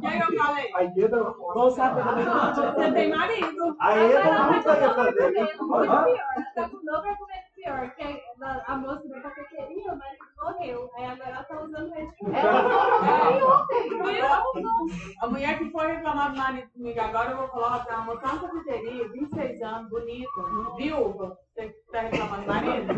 Quem 0.00 0.18
eu 0.20 0.38
falei? 0.44 0.70
Aí 0.76 0.86
entra 0.96 1.22
Vou 1.54 1.70
saber. 1.72 2.02
Você 2.04 2.92
tem 2.92 3.10
marido. 3.10 3.66
Nunca 3.66 3.84
ela 3.84 4.06
ia 4.06 4.22
tá 4.22 5.10
isso. 5.10 5.64
muito 5.66 5.82
pior. 5.82 6.06
Ela 6.08 6.44
tá 6.54 6.68
com 6.68 6.76
um 6.76 6.84
novo 6.84 7.08
argumento 7.08 7.46
pior. 7.54 7.90
Que 7.96 8.22
a, 8.42 8.62
a 8.72 8.76
moça 8.76 9.08
da 9.08 9.20
cafeteria, 9.20 9.92
o 9.92 9.96
marido 9.98 10.25
morreu. 10.46 10.90
Aí 10.96 11.04
agora 11.04 11.30
ela 11.30 11.44
tá 11.44 11.62
usando 11.62 11.94
ele. 11.94 12.12
Ela 14.18 14.42
ontem. 14.54 15.14
A 15.20 15.26
mulher 15.26 15.58
que 15.58 15.70
foi 15.70 15.86
reclamar 15.86 16.30
do 16.32 16.36
marido 16.38 16.68
comigo 16.72 17.00
agora, 17.00 17.30
eu 17.32 17.36
vou 17.38 17.48
falar 17.48 17.84
pra 17.84 17.94
ela, 17.94 18.04
montar 18.04 18.32
uma 18.34 18.48
cafeteria, 18.48 19.08
26 19.08 19.62
anos, 19.62 19.90
bonita, 19.90 20.30
viúva. 20.76 21.38
Você 21.54 21.68
tá 21.92 22.00
reclamando 22.00 22.42
do 22.42 22.48
marido? 22.48 22.94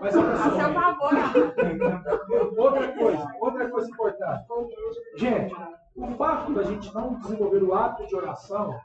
Mas 0.00 0.16
olha 0.16 0.32
A 0.32 0.36
seu 0.38 0.50
só, 0.50 0.72
favor, 0.72 1.14
amor. 1.14 2.58
outra 2.58 2.88
coisa, 2.92 3.34
outra 3.40 3.70
coisa 3.70 3.90
importante. 3.90 4.44
Gente, 5.16 5.54
o 5.96 6.06
fato 6.16 6.52
da 6.54 6.62
gente 6.62 6.94
não 6.94 7.14
desenvolver 7.14 7.62
o 7.62 7.74
hábito 7.74 8.06
de 8.08 8.16
oração 8.16 8.78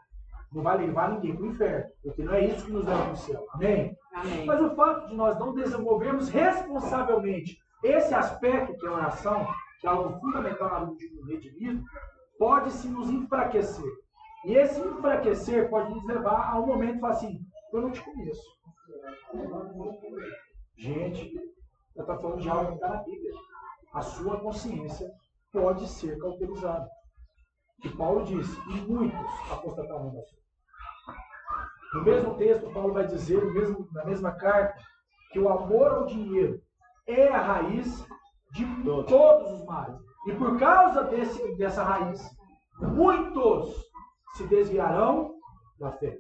não 0.56 0.64
vai 0.64 0.78
levar 0.78 1.12
ninguém 1.12 1.36
para 1.36 1.44
o 1.44 1.48
inferno, 1.48 1.86
porque 2.02 2.24
não 2.24 2.34
é 2.34 2.46
isso 2.46 2.66
que 2.66 2.72
nos 2.72 2.86
leva 2.86 3.04
para 3.04 3.12
o 3.12 3.18
céu. 3.18 3.46
Amém? 3.54 3.98
Amém. 4.14 4.46
Mas 4.46 4.62
o 4.62 4.76
fato 4.76 5.08
de 5.10 5.16
nós 5.16 5.38
não 5.38 5.54
desenvolvermos 5.54 6.30
responsavelmente 6.30 7.58
esse 7.84 8.14
aspecto 8.14 8.74
que 8.78 8.86
é 8.86 8.90
a 8.90 8.94
oração, 8.94 9.46
que 9.82 9.88
é 9.88 9.90
algo 9.90 10.18
fundamental 10.20 10.70
na 10.70 10.86
vida 10.86 11.24
de 11.24 11.34
redimido, 11.34 11.84
pode 12.40 12.72
se 12.72 12.88
nos 12.88 13.10
enfraquecer. 13.10 13.92
E 14.46 14.56
esse 14.56 14.80
enfraquecer 14.80 15.70
pode 15.70 15.94
nos 15.94 16.06
levar 16.06 16.52
a 16.52 16.60
um 16.60 16.68
momento 16.68 17.00
falar 17.00 17.14
assim, 17.14 17.40
eu 17.74 17.82
não 17.82 17.92
te 17.92 18.02
conheço. 18.02 18.56
Gente, 20.78 21.36
eu 21.96 22.02
estou 22.02 22.18
falando 22.20 22.42
de 22.42 22.50
algo 22.50 22.68
que 22.70 22.76
está 22.76 22.90
na 22.90 23.04
Bíblia. 23.04 23.34
A 23.94 24.02
sua 24.02 24.40
consciência 24.40 25.12
pode 25.52 25.88
ser 25.88 26.18
cauterizada. 26.20 26.90
Que 27.82 27.90
Paulo 27.90 28.24
disse, 28.24 28.58
e 28.70 28.82
muitos 28.82 29.52
apostataram 29.52 30.14
da 30.14 30.22
fé. 30.22 30.45
No 31.96 32.04
mesmo 32.04 32.36
texto, 32.36 32.70
Paulo 32.74 32.94
vai 32.94 33.08
dizer, 33.08 33.42
mesmo- 33.54 33.88
na 33.94 34.04
mesma 34.04 34.34
carta, 34.34 34.78
que 35.32 35.40
o 35.40 35.48
amor 35.48 35.88
ao 35.88 36.06
dinheiro 36.06 36.62
é 37.08 37.30
a 37.30 37.42
raiz 37.42 38.06
de 38.52 38.66
todos 39.08 39.50
os 39.54 39.66
males. 39.66 39.98
E 40.28 40.34
por 40.34 40.60
causa 40.60 41.06
desse, 41.06 41.56
dessa 41.56 41.84
raiz, 41.84 42.22
muitos 42.82 43.74
se 44.34 44.46
desviarão 44.48 45.36
da 45.80 45.94
fé. 45.94 46.20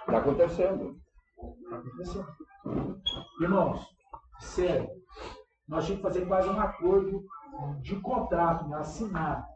Está 0.00 0.18
acontecendo. 0.18 0.96
Tá 1.70 1.76
acontecendo. 1.76 2.26
Irmãos, 3.40 3.86
sério, 4.40 4.88
nós 5.68 5.84
tínhamos 5.86 6.04
que 6.04 6.12
fazer 6.12 6.26
quase 6.26 6.48
um 6.48 6.60
acordo 6.60 7.24
de 7.82 7.94
contrato, 8.00 8.66
né, 8.66 8.78
assinar. 8.78 9.46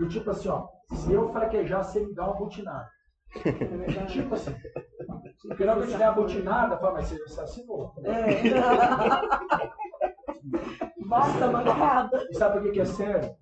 Do 0.00 0.08
tipo 0.08 0.30
assim, 0.30 0.48
ó, 0.48 0.66
se 0.92 1.12
eu 1.12 1.32
fraquejar, 1.32 1.84
você 1.84 2.00
me 2.00 2.14
dá 2.14 2.24
uma 2.24 2.36
butinada. 2.36 2.88
tipo 4.08 4.34
assim. 4.34 4.54
Porque 5.48 5.64
na 5.64 5.72
hora 5.72 5.82
que 5.82 5.88
eu 5.88 5.92
te 5.92 5.98
der 5.98 6.06
a 6.06 6.12
butinada, 6.12 6.78
fala, 6.78 6.92
mas 6.94 7.10
você, 7.10 7.40
assinou. 7.40 7.92
Basta 11.06 11.48
bancada. 11.48 12.26
E 12.30 12.34
sabe 12.34 12.54
por 12.54 12.62
que, 12.62 12.72
que 12.72 12.80
é 12.80 12.84
sério? 12.84 13.36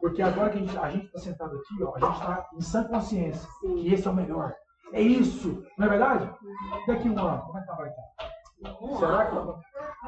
Porque 0.00 0.22
agora 0.22 0.50
que 0.50 0.58
a 0.58 0.90
gente 0.90 1.06
está 1.06 1.18
sentado 1.18 1.56
aqui, 1.56 1.82
ó, 1.82 1.94
a 1.96 2.00
gente 2.00 2.18
está 2.20 2.48
em 2.54 2.60
sã 2.60 2.84
consciência 2.84 3.48
que 3.60 3.92
esse 3.92 4.06
é 4.06 4.10
o 4.10 4.14
melhor. 4.14 4.54
É 4.92 5.02
isso, 5.02 5.62
não 5.76 5.86
é 5.86 5.90
verdade? 5.90 6.30
Daqui 6.86 7.10
um 7.10 7.18
ano, 7.18 7.42
como 7.42 7.58
é 7.58 7.60
que 7.60 7.76
vai 7.76 7.88
estar? 7.88 8.98
Será 8.98 9.26
que? 9.26 9.34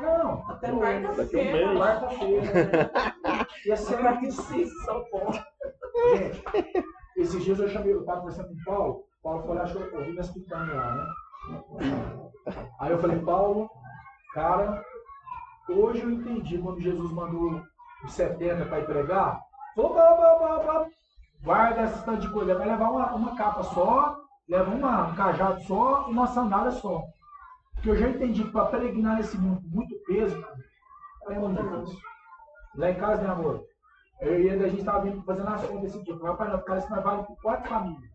Não, 0.01 0.51
Até 0.51 0.68
a 0.68 0.72
mês. 0.72 1.78
quarta-feira. 1.78 2.91
E 3.66 3.70
é 3.70 3.74
isso. 3.74 3.85
Sacrifício, 3.85 4.68
São 4.85 5.05
Paulo. 5.11 5.33
Gente, 6.09 6.44
esses 7.16 7.44
dias 7.44 7.59
eu 7.59 7.68
chamei, 7.68 7.92
eu 7.92 8.01
estava 8.01 8.20
conversando 8.20 8.48
com 8.48 8.55
o 8.55 8.64
Paulo, 8.64 8.92
o 8.92 9.22
Paulo 9.22 9.42
falou, 9.42 9.62
acho 9.62 9.76
que 9.76 9.94
eu 9.94 9.98
ouvi 9.98 10.11
minhas 10.12 10.30
pitanhas 10.30 10.74
lá, 10.74 10.94
né? 10.94 12.30
Aí 12.80 12.90
eu 12.90 12.98
falei, 12.98 13.18
Paulo, 13.20 13.70
cara, 14.34 14.82
hoje 15.68 16.03
eu 16.03 16.11
entendi 16.11 16.59
quando 16.59 16.80
Jesus 16.80 17.11
mandou 17.12 17.62
os 18.05 18.12
70 18.12 18.64
para 18.66 18.84
pregar. 18.84 19.40
Falou, 19.76 19.94
"Pá, 19.94 20.14
pá, 20.14 20.34
pá, 20.36 20.61
pá, 20.61 20.86
guarda 21.42 21.80
essa 21.82 22.03
tanto 22.03 22.22
de 22.22 22.32
coisa, 22.32 22.55
vai 22.55 22.68
levar 22.68 22.90
uma, 22.90 23.14
uma 23.14 23.36
capa 23.36 23.62
só, 23.62 24.16
leva 24.48 24.70
uma, 24.70 25.09
um 25.09 25.14
cajado 25.14 25.62
só 25.64 26.09
e 26.09 26.12
uma 26.12 26.26
sandália 26.26 26.70
só. 26.72 27.03
Porque 27.74 27.90
eu 27.90 27.96
já 27.96 28.09
entendi 28.09 28.44
que 28.44 28.51
para 28.51 28.66
peregrinar 28.66 29.16
nesse 29.16 29.38
mundo 29.38 29.62
muito 29.64 29.94
peso, 30.07 30.44
é 31.28 31.38
muito 31.38 31.62
difícil. 31.62 31.98
Lá 32.74 32.90
em 32.90 32.94
casa, 32.94 33.22
meu 33.22 33.32
amor, 33.32 33.64
eu 34.23 34.41
e 34.41 34.49
ele, 34.49 34.64
a 34.64 34.68
gente 34.68 34.81
estava 34.81 35.03
vindo 35.05 35.23
fazendo 35.23 35.49
as 35.49 35.66
contas 35.66 35.85
esse 35.95 36.03
dia. 36.05 36.14
Falei, 36.18 36.31
Rapaz, 36.33 36.53
não, 36.53 36.62
cara, 36.62 36.79
isso 36.79 36.91
nós 36.91 37.03
vale 37.05 37.23
por 37.25 37.37
quatro 37.43 37.68
famílias. 37.68 38.11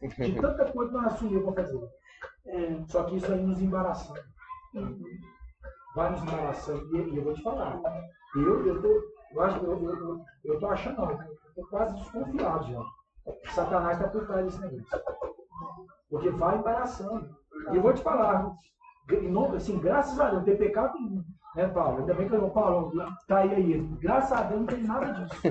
De 0.00 0.32
tanta 0.40 0.72
coisa 0.72 0.90
que 0.90 0.96
nós 0.96 1.06
assumimos 1.14 1.54
para 1.54 1.64
fazer. 1.64 1.88
É. 2.46 2.84
Só 2.86 3.04
que 3.04 3.16
isso 3.16 3.32
aí 3.32 3.42
nos 3.42 3.60
embaraçando. 3.60 4.20
Vai 5.94 6.10
nos 6.10 6.22
embaraçando. 6.22 6.96
E, 6.96 7.10
e 7.10 7.16
eu 7.16 7.24
vou 7.24 7.34
te 7.34 7.42
falar. 7.42 7.80
Eu, 8.36 8.66
eu, 8.66 8.80
tô, 8.82 8.88
eu, 9.32 9.40
acho, 9.42 9.64
eu, 9.64 9.82
eu, 9.82 9.94
eu, 9.98 10.24
eu 10.44 10.60
tô 10.60 10.66
achando, 10.68 10.96
não. 11.00 11.10
Eu 11.10 11.54
tô 11.56 11.66
quase 11.68 11.94
desconfiado 11.96 12.72
já. 12.72 12.82
Satanás 13.52 13.98
está 13.98 14.08
por 14.10 14.26
trás 14.26 14.44
desse 14.46 14.60
negócio. 14.60 14.86
Porque 16.10 16.30
vai 16.30 16.58
embaraçando. 16.58 17.36
E 17.72 17.76
eu 17.76 17.82
vou 17.82 17.92
te 17.92 18.02
falar. 18.02 18.54
nome- 19.30 19.56
Assim, 19.56 19.78
graças 19.80 20.18
a 20.20 20.30
Deus, 20.30 20.44
tem 20.44 20.56
pecado 20.56 20.94
nenhum. 20.94 21.24
Né, 21.56 21.66
Paulo? 21.68 21.98
Ainda 21.98 22.14
bem 22.14 22.28
que 22.28 22.34
eu 22.34 22.42
não 22.42 22.50
Paulo, 22.50 22.92
tá 23.26 23.38
aí 23.38 23.54
aí. 23.54 23.80
Graças 24.00 24.32
a 24.32 24.42
Deus 24.42 24.60
não 24.60 24.66
tem 24.66 24.82
nada 24.82 25.12
disso. 25.12 25.42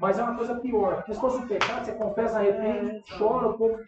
Mas 0.00 0.18
é 0.18 0.22
uma 0.22 0.36
coisa 0.36 0.56
pior. 0.56 0.96
Porque 0.96 1.14
se 1.14 1.20
fosse 1.20 1.38
um 1.38 1.46
pecado, 1.46 1.84
você 1.84 1.92
confessa, 1.92 2.38
arrepende, 2.38 3.02
chora, 3.16 3.48
o 3.48 3.54
povo 3.54 3.78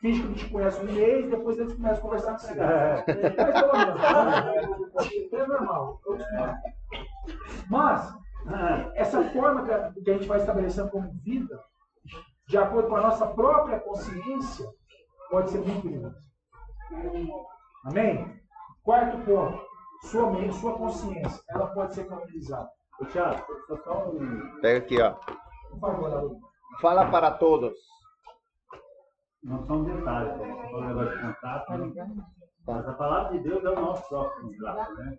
finge 0.00 0.22
que 0.22 0.28
não 0.28 0.34
te 0.34 0.48
conhece 0.48 0.80
um 0.80 0.84
mês, 0.84 1.28
depois 1.28 1.58
eles 1.58 1.74
começam 1.74 1.98
a 1.98 2.00
conversar 2.00 2.32
com 2.32 2.38
você. 2.38 2.54
Mas 2.54 3.04
pelo 3.60 3.72
menos, 3.76 5.32
é 5.32 5.46
normal. 5.46 6.00
Mas, 7.68 8.14
essa 8.94 9.22
forma 9.30 9.64
que 9.64 9.72
a, 9.72 9.92
que 9.92 10.10
a 10.10 10.14
gente 10.14 10.26
vai 10.26 10.38
estabelecendo 10.38 10.90
como 10.90 11.12
vida, 11.22 11.60
de 12.48 12.56
acordo 12.56 12.88
com 12.88 12.96
a 12.96 13.02
nossa 13.02 13.26
própria 13.26 13.78
consciência, 13.80 14.66
pode 15.30 15.50
ser 15.50 15.58
muito 15.58 15.82
perigosa. 15.82 16.18
Amém? 17.84 18.40
Quarto 18.82 19.18
ponto. 19.24 19.69
Sua 20.02 20.30
mente, 20.30 20.54
sua 20.56 20.76
consciência, 20.76 21.42
ela 21.50 21.66
pode 21.68 21.94
ser 21.94 22.06
cauterizada. 22.08 22.68
Ô, 23.00 23.04
Thiago, 23.06 23.44
só- 23.84 24.08
um- 24.10 24.60
Pega 24.60 24.78
aqui, 24.84 25.00
ó. 25.00 25.14
Por 25.70 25.80
favor. 25.80 26.36
Fala 26.80 27.10
para 27.10 27.30
todos. 27.32 27.74
Não 29.42 29.64
são 29.66 29.84
detalhes, 29.84 30.36
né? 30.38 30.52
Você 30.54 30.70
falou 30.70 30.82
um 30.82 30.86
negócio 30.88 31.16
de 31.16 31.22
contato, 31.34 31.72
né? 31.78 32.24
Mas 32.66 32.86
a 32.88 32.92
palavra 32.92 33.32
de 33.32 33.38
Deus 33.48 33.64
é 33.64 33.70
o 33.70 33.80
nosso 33.80 34.06
próprio 34.08 34.42
contrato, 34.48 34.94
né? 34.94 35.18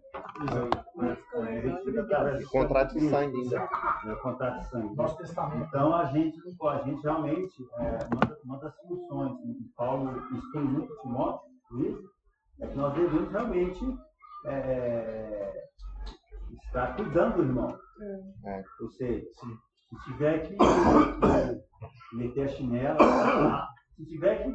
É, 1.33 1.39
a 1.39 1.61
gente 1.61 1.83
fica 1.83 2.01
através 2.01 2.43
do 2.43 2.49
Contrato 2.49 2.93
de 2.93 3.09
sangue 3.09 3.41
ainda. 3.41 3.69
É 4.05 4.11
o 4.13 4.17
contrato 4.21 4.59
de 4.59 4.67
sangue. 4.69 4.95
Nosso 4.95 5.17
testamento. 5.17 5.65
Então 5.67 5.95
a 5.95 6.05
gente 6.05 6.37
não 6.45 6.55
pode, 6.55 6.81
a 6.81 6.83
gente 6.83 7.01
realmente, 7.03 7.55
é, 7.79 7.99
uma, 8.13 8.19
das- 8.27 8.43
uma 8.43 8.57
das 8.59 8.75
funções 8.81 9.37
que 9.41 9.71
Paulo 9.75 10.23
expõe 10.37 10.63
muito 10.63 10.95
Timóteo, 11.01 11.49
isso, 11.79 12.09
é 12.61 12.67
que 12.67 12.77
nós 12.77 12.93
devemos 12.93 13.31
realmente 13.31 13.97
é, 14.45 15.63
estar 16.65 16.95
cuidando 16.95 17.37
do 17.37 17.43
irmão. 17.43 17.79
É. 18.45 18.63
Ou 18.81 18.89
seja, 18.91 19.25
se, 19.25 19.47
se 19.89 20.03
tiver 20.05 20.47
que 20.47 20.55
é, 20.61 21.61
meter 22.13 22.45
a 22.45 22.47
chinela, 22.49 22.97
tá? 22.97 23.67
se 23.95 24.05
tiver 24.05 24.43
que 24.43 24.53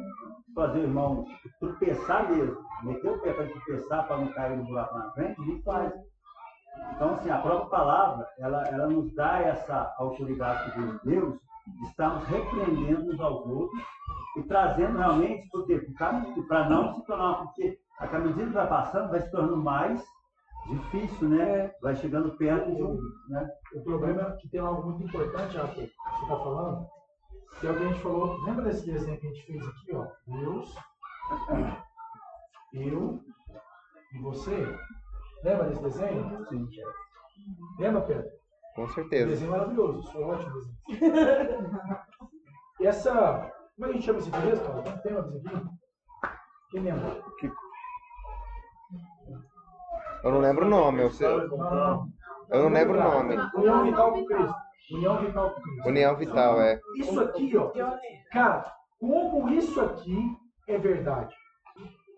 fazer 0.53 0.79
o 0.79 0.83
irmão 0.83 1.25
tropeçar 1.59 2.29
mesmo, 2.29 2.57
meter 2.83 3.11
o 3.11 3.19
pé 3.19 3.33
para 3.33 3.47
tropeçar 3.47 4.07
para 4.07 4.17
não 4.17 4.33
cair 4.33 4.57
no 4.57 4.65
buraco 4.65 4.97
na 4.97 5.11
frente, 5.11 5.41
ele 5.41 5.61
faz. 5.61 5.93
Então, 6.95 7.13
assim, 7.13 7.29
a 7.29 7.39
própria 7.39 7.69
palavra, 7.69 8.27
ela, 8.39 8.67
ela 8.67 8.87
nos 8.87 9.13
dá 9.13 9.39
essa 9.39 9.93
autoridade 9.97 10.71
que 10.71 11.09
Deus, 11.09 11.33
de 11.33 11.46
estarmos 11.89 12.23
repreendendo 12.27 13.11
uns 13.13 13.19
aos 13.19 13.45
outros 13.45 13.83
e 14.37 14.43
trazendo 14.43 14.97
realmente, 14.97 15.49
para 16.47 16.69
não 16.69 16.93
se 16.93 17.05
tornar, 17.05 17.35
porque 17.43 17.79
a 17.99 18.19
medida 18.19 18.45
que 18.45 18.53
vai 18.53 18.67
passando, 18.67 19.09
vai 19.09 19.21
se 19.21 19.31
tornando 19.31 19.57
mais 19.57 20.03
difícil, 20.69 21.29
né? 21.29 21.71
Vai 21.81 21.95
chegando 21.95 22.37
perto 22.37 22.75
de 22.75 22.83
um, 22.83 22.99
né? 23.29 23.49
O 23.73 23.83
problema 23.83 24.21
é 24.21 24.31
que 24.37 24.49
tem 24.49 24.59
algo 24.59 24.89
muito 24.89 25.03
importante, 25.03 25.57
Arthur, 25.57 25.73
que 25.73 25.93
você 25.95 26.21
está 26.23 26.37
falando, 26.37 26.87
que 27.59 27.67
é 27.67 27.71
o 27.71 27.77
que 27.77 27.83
a 27.83 27.87
gente 27.87 28.01
falou. 28.01 28.37
Lembra 28.43 28.65
desse 28.65 28.85
desenho 28.85 29.19
que 29.19 29.27
a 29.27 29.29
gente 29.29 29.45
fez 29.45 29.67
aqui, 29.67 29.95
ó? 29.95 30.07
Deus, 30.27 30.75
eu 32.73 33.19
e 34.13 34.19
você. 34.19 34.77
Lembra 35.43 35.69
desse 35.69 35.81
desenho? 35.81 36.45
Sim. 36.49 36.69
Lembra, 37.79 38.01
Pedro? 38.01 38.36
Com 38.77 38.87
certeza. 38.89 39.25
desenho 39.27 39.51
maravilhoso, 39.51 39.99
isso 40.01 40.17
é 40.17 40.19
um 40.25 40.29
ótimo 40.29 40.53
desenho. 40.53 41.81
E 42.79 42.85
essa. 42.85 43.51
Como 43.75 43.85
é 43.85 43.85
que 43.85 43.89
a 43.89 43.93
gente 43.93 44.05
chama 44.05 44.19
esse 44.19 44.29
desenho, 44.31 44.59
cara? 44.61 44.81
Tem- 44.99 45.13
uma 45.13 45.21
desenho 45.23 45.57
aqui? 45.57 45.69
Quem 46.69 46.81
lembra? 46.81 47.23
Eu 50.23 50.31
não 50.31 50.39
lembro 50.39 50.65
o 50.65 50.69
nome. 50.69 51.01
Eu, 51.01 51.09
sei- 51.11 51.27
Não, 51.27 51.47
não, 51.57 52.07
eu 52.51 52.63
não 52.63 52.69
lembro 52.69 52.97
o 52.99 53.03
nome. 53.03 53.35
União 53.55 53.83
Vital 53.83 54.11
com 54.13 54.25
Cristo. 54.25 54.55
União 54.91 55.17
Vital 55.19 55.49
com 55.51 55.61
Cristo. 55.61 55.87
União 55.89 56.15
Vital, 56.15 56.61
é. 56.61 56.79
Isso 56.97 57.19
aqui, 57.19 57.57
ó. 57.57 57.71
Cara, 58.31 58.71
como 58.99 59.49
isso 59.49 59.81
aqui 59.81 60.37
é 60.67 60.77
verdade? 60.77 61.35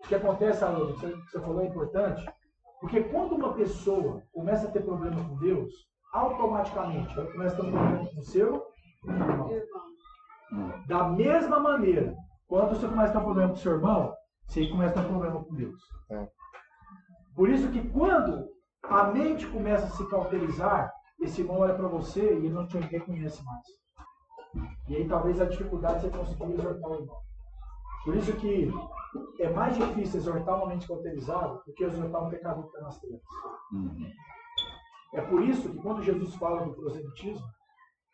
O 0.04 0.08
que 0.08 0.14
acontece, 0.14 0.64
Alô, 0.64 0.94
que 0.94 1.06
que 1.10 1.30
você 1.30 1.40
falou 1.40 1.60
é 1.62 1.66
importante, 1.66 2.24
porque 2.80 3.02
quando 3.04 3.34
uma 3.36 3.54
pessoa 3.54 4.22
começa 4.32 4.66
a 4.66 4.70
ter 4.70 4.82
problema 4.82 5.16
com 5.28 5.36
Deus, 5.36 5.72
automaticamente 6.12 7.14
começa 7.14 7.54
a 7.54 7.60
ter 7.60 7.66
um 7.66 7.72
problema 7.72 8.06
com 8.06 8.20
o 8.20 8.22
seu 8.22 8.66
irmão. 9.04 9.50
Da 10.86 11.08
mesma 11.08 11.60
maneira, 11.60 12.14
quando 12.48 12.70
você 12.70 12.88
começa 12.88 13.10
a 13.10 13.12
ter 13.12 13.18
um 13.18 13.24
problema 13.24 13.48
com 13.50 13.54
o 13.54 13.58
seu 13.58 13.72
irmão, 13.72 14.14
você 14.46 14.66
começa 14.66 14.98
a 14.98 15.02
ter 15.02 15.08
um 15.08 15.12
problema 15.12 15.44
com 15.44 15.54
Deus. 15.54 15.80
É. 16.10 16.28
Por 17.36 17.48
isso 17.48 17.70
que 17.70 17.88
quando 17.90 18.48
a 18.82 19.04
mente 19.04 19.46
começa 19.46 19.86
a 19.86 19.90
se 19.90 20.08
cauterizar, 20.08 20.92
esse 21.20 21.42
irmão 21.42 21.58
olha 21.58 21.74
para 21.74 21.86
você 21.86 22.20
e 22.20 22.36
ele 22.36 22.50
não 22.50 22.66
te 22.66 22.78
reconhece 22.78 23.44
mais. 23.44 23.66
E 24.88 24.96
aí 24.96 25.08
talvez 25.08 25.40
a 25.40 25.44
dificuldade 25.44 26.06
é 26.06 26.10
você 26.10 26.34
conseguir 26.34 26.54
exortar 26.54 26.90
o 26.90 26.94
irmão. 26.94 27.16
Por 28.04 28.16
isso 28.16 28.32
que 28.36 28.72
é 29.38 29.50
mais 29.50 29.76
difícil 29.76 30.18
exortar 30.18 30.56
uma 30.56 30.66
mente 30.66 30.88
cauterizada 30.88 31.62
do 31.66 31.72
que 31.74 31.84
exortar 31.84 32.24
um 32.24 32.30
pecador 32.30 32.62
que 32.62 32.68
está 32.70 32.80
nas 32.80 32.98
trevas. 32.98 33.22
É 35.14 35.20
por 35.20 35.42
isso 35.42 35.68
que 35.68 35.78
quando 35.78 36.02
Jesus 36.02 36.34
fala 36.36 36.64
do 36.64 36.72
proselitismo, 36.72 37.46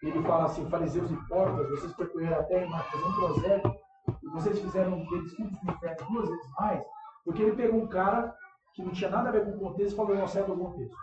ele 0.03 0.23
fala 0.23 0.45
assim, 0.45 0.69
fariseus 0.69 1.11
hipócritas, 1.11 1.71
vocês 1.71 1.95
percorreram 1.95 2.41
a 2.41 2.45
terra 2.45 2.69
para 2.69 2.85
fazer 2.85 3.05
um 3.05 3.13
prosélyto, 3.13 3.75
e 4.23 4.29
vocês 4.31 4.61
fizeram 4.61 5.05
deles 5.07 5.35
filhos 5.35 5.53
do 5.61 5.71
inferno 5.71 6.07
duas 6.11 6.29
vezes 6.29 6.51
mais, 6.59 6.85
porque 7.25 7.43
ele 7.43 7.57
pegou 7.57 7.83
um 7.83 7.89
cara 7.89 8.35
que 8.75 8.83
não 8.83 8.93
tinha 8.93 9.11
nada 9.11 9.29
a 9.29 9.33
ver 9.33 9.45
com 9.45 9.53
o 9.53 9.59
contexto 9.59 9.95
e 9.95 9.97
falou, 9.97 10.15
não, 10.15 10.27
sai 10.27 10.45
do 10.45 10.57
contexto. 10.57 10.97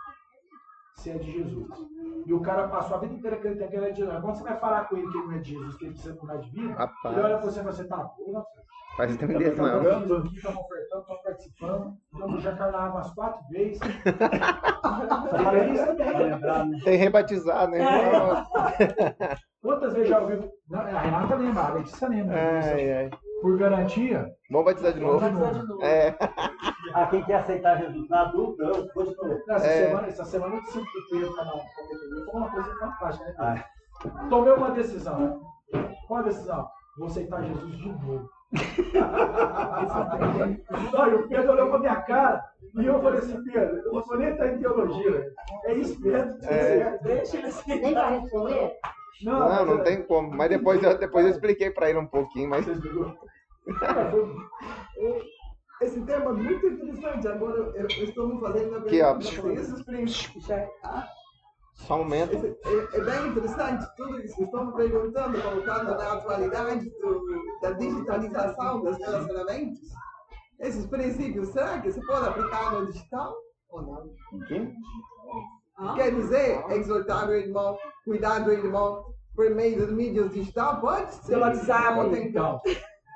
Você 0.96 1.10
é 1.10 1.18
de 1.18 1.32
Jesus. 1.32 1.68
E 2.24 2.32
o 2.32 2.40
cara 2.40 2.68
passou 2.68 2.96
a 2.96 3.00
vida 3.00 3.14
inteira 3.14 3.36
acreditando 3.36 3.70
que 3.70 3.76
ele 3.76 3.86
é 3.86 3.90
de 3.90 3.98
Jesus. 3.98 4.20
Quando 4.20 4.36
você 4.36 4.44
vai 4.44 4.58
falar 4.58 4.88
com 4.88 4.96
ele 4.96 5.10
que 5.10 5.18
ele 5.18 5.26
não 5.26 5.32
é 5.32 5.38
de 5.38 5.50
Jesus, 5.50 5.76
que 5.76 5.84
ele 5.84 5.92
precisa 5.92 6.14
mudar 6.14 6.36
de 6.36 6.50
vida, 6.50 6.60
ele 6.62 6.72
olha 6.72 6.78
Rapaz, 6.78 7.16
pra 7.16 7.38
você 7.40 7.60
e 7.60 7.62
fala, 7.62 7.72
você 7.72 7.84
tá 7.84 7.96
doido? 8.16 8.44
faz 8.96 9.16
tempo 9.16 9.38
desse 9.38 9.60
não. 9.60 9.82
Estamos 9.82 10.12
aqui, 10.12 10.36
estamos 10.36 10.60
ofertando, 10.60 11.00
estamos 11.02 11.22
participando, 11.22 11.98
estamos 12.12 12.42
já 12.42 12.56
carnaram 12.56 12.92
umas 12.92 13.12
quatro 13.12 13.44
vezes. 13.48 13.80
Né? 14.84 16.80
Tem 16.84 16.96
rebatizado, 16.96 17.72
né? 17.72 17.78
É. 17.82 19.36
Quantas 19.62 19.94
vezes 19.94 20.08
já 20.10 20.20
ouviu? 20.20 20.50
Não, 20.68 20.80
A 20.80 20.84
Renata 21.00 21.34
lembra, 21.36 21.62
a 21.62 21.68
Letícia 21.74 22.08
lembra. 22.08 22.34
disso. 22.60 22.68
Ai, 22.74 22.92
ai. 22.92 23.10
Por 23.40 23.58
garantia, 23.58 24.26
Vamos 24.50 24.66
batizar 24.66 24.92
de 24.92 25.00
novo. 25.00 25.18
Vamos 25.18 25.38
fazer 25.40 25.60
de 25.60 25.66
novo. 25.68 25.82
É. 25.84 26.14
Ah, 26.92 27.06
quem 27.06 27.24
quer 27.24 27.36
aceitar 27.36 27.76
Jesus 27.78 28.08
na 28.08 28.26
dúvida, 28.26 28.64
eu 28.66 28.88
continuo. 28.92 29.42
essa, 29.50 29.66
É. 29.66 29.86
semana, 29.88 30.06
essa 30.06 30.24
semana 30.24 30.54
o 30.54 30.62
Pedro 31.10 31.34
para 31.34 31.44
não 31.46 31.52
competir 31.58 32.24
foi 32.30 32.34
uma 32.40 32.50
coisa 32.50 32.74
fantástica, 32.78 33.24
né? 33.32 33.64
Ah, 34.04 34.26
Tomei 34.30 34.52
uma 34.52 34.70
decisão. 34.70 35.40
Qual 36.06 36.20
a 36.20 36.22
decisão? 36.22 36.68
Vou 36.96 37.08
aceitar 37.08 37.42
Jesus 37.42 37.76
de 37.78 37.88
novo. 37.88 38.28
E 40.94 41.14
o 41.14 41.28
Pedro 41.28 41.52
olhou 41.52 41.70
pra 41.70 41.78
minha 41.78 41.96
cara 42.02 42.44
e 42.76 42.86
eu 42.86 43.00
falei 43.00 43.20
assim, 43.20 43.42
Pedro, 43.44 43.76
eu 43.76 43.92
não 43.92 44.02
vou 44.02 44.16
nem 44.16 44.30
estar 44.30 44.48
em 44.48 44.58
teologia. 44.58 45.32
É 45.64 45.74
isso 45.74 46.00
mesmo. 46.00 46.38
que 46.38 46.46
É. 46.46 46.98
Deixa 47.02 47.36
ele 47.36 47.52
se. 47.52 47.68
Nem 47.68 47.94
vai 47.94 48.20
responder? 48.20 48.72
Não, 49.22 49.38
Não, 49.48 49.64
não 49.66 49.84
tem 49.84 50.02
como. 50.02 50.34
Mas 50.34 50.48
depois 50.50 50.82
eu, 50.82 50.98
depois 50.98 51.24
eu 51.24 51.30
expliquei 51.32 51.70
pra 51.70 51.88
ele 51.88 52.00
um 52.00 52.06
pouquinho, 52.06 52.50
mas 52.50 52.66
Esse 55.80 56.00
tema 56.02 56.30
é 56.30 56.34
muito 56.34 56.66
interessante. 56.66 57.28
Agora, 57.28 57.72
eu, 57.74 57.86
estou 57.86 58.28
me 58.28 58.40
fazendo 58.40 58.76
ó. 59.02 59.18
pergunta. 59.18 59.84
Princípios, 59.84 60.50
ah, 60.50 61.06
só 61.74 61.96
um 61.96 61.98
momento. 61.98 62.34
esse- 62.34 62.56
é, 62.64 62.96
é 62.98 63.00
bem 63.04 63.28
interessante 63.28 63.86
tudo 63.96 64.20
isso 64.20 64.36
que 64.36 64.44
estão 64.44 64.66
me 64.66 64.72
perguntando, 64.74 65.40
colocando 65.42 65.96
na 65.96 66.12
atualidade 66.12 66.90
do- 67.00 67.60
da 67.60 67.72
digitalização 67.72 68.80
dos 68.80 68.96
relacionamentos. 68.98 69.80
Esses 70.60 70.86
princípios, 70.86 71.48
será 71.48 71.80
que 71.80 71.92
se 71.92 72.00
pode 72.06 72.28
aplicar 72.28 72.72
no 72.72 72.86
digital 72.86 73.34
ou 73.70 73.82
não? 73.82 74.14
Hã? 75.78 75.94
Quer 75.96 76.14
dizer, 76.14 76.64
exortar 76.70 77.28
o 77.28 77.32
irmão, 77.34 77.76
cuidar 78.04 78.38
do 78.38 78.52
irmão 78.52 79.04
por 79.34 79.50
meio 79.50 79.76
dos 79.78 79.90
mídias 79.90 80.32
digital? 80.32 80.80
Pode 80.80 81.12
ser. 81.14 81.26
Pelo 81.32 81.42
WhatsApp, 81.42 82.16
Então, 82.16 82.60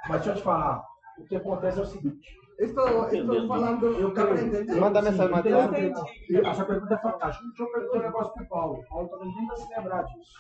mas 0.09 0.21
deixa 0.23 0.31
eu 0.31 0.35
te 0.37 0.43
falar. 0.43 0.85
O 1.19 1.25
que 1.25 1.37
acontece 1.37 1.79
é 1.79 1.83
o 1.83 1.87
seguinte. 1.87 2.29
Estou, 2.59 3.09
estou 3.09 3.47
falando 3.47 3.87
Eu 3.87 4.13
para 4.13 4.27
creio. 4.35 4.47
entender. 4.49 4.81
Manda 4.81 5.01
mensagem 5.03 5.37
no 5.37 5.43
Sim, 5.43 5.53
WhatsApp. 5.55 6.21
entendeu? 6.25 6.51
A 6.51 6.55
sua 6.55 6.65
pergunta 6.65 6.95
é 6.95 6.99
fantástica. 6.99 7.47
Um 7.47 7.53
dia 7.53 7.65
eu 7.67 7.73
perguntei 7.73 8.01
um 8.01 8.03
negócio 8.03 8.35
pro 8.35 8.49
Paulo. 8.49 8.75
O 8.81 8.89
Paulo 8.89 9.09
talvez 9.09 9.37
nem 9.37 9.47
vai 9.47 9.57
se 9.57 9.69
lembrar 9.77 10.03
disso. 10.03 10.33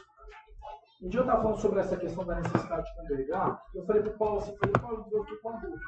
Um 1.00 1.08
dia 1.08 1.20
eu 1.20 1.24
estava 1.24 1.42
falando 1.42 1.60
sobre 1.60 1.78
essa 1.80 1.96
questão 1.96 2.24
da 2.24 2.34
necessidade 2.40 2.84
de 2.84 2.96
congregar. 2.96 3.62
Eu 3.72 3.86
falei 3.86 4.02
pro 4.02 4.18
Paulo 4.18 4.38
assim, 4.38 4.56
falei, 4.56 4.72
Paulo, 4.80 5.06
eu 5.12 5.22
fiquei 5.22 5.38
com 5.38 5.48
uma 5.48 5.60
dúvida. 5.60 5.80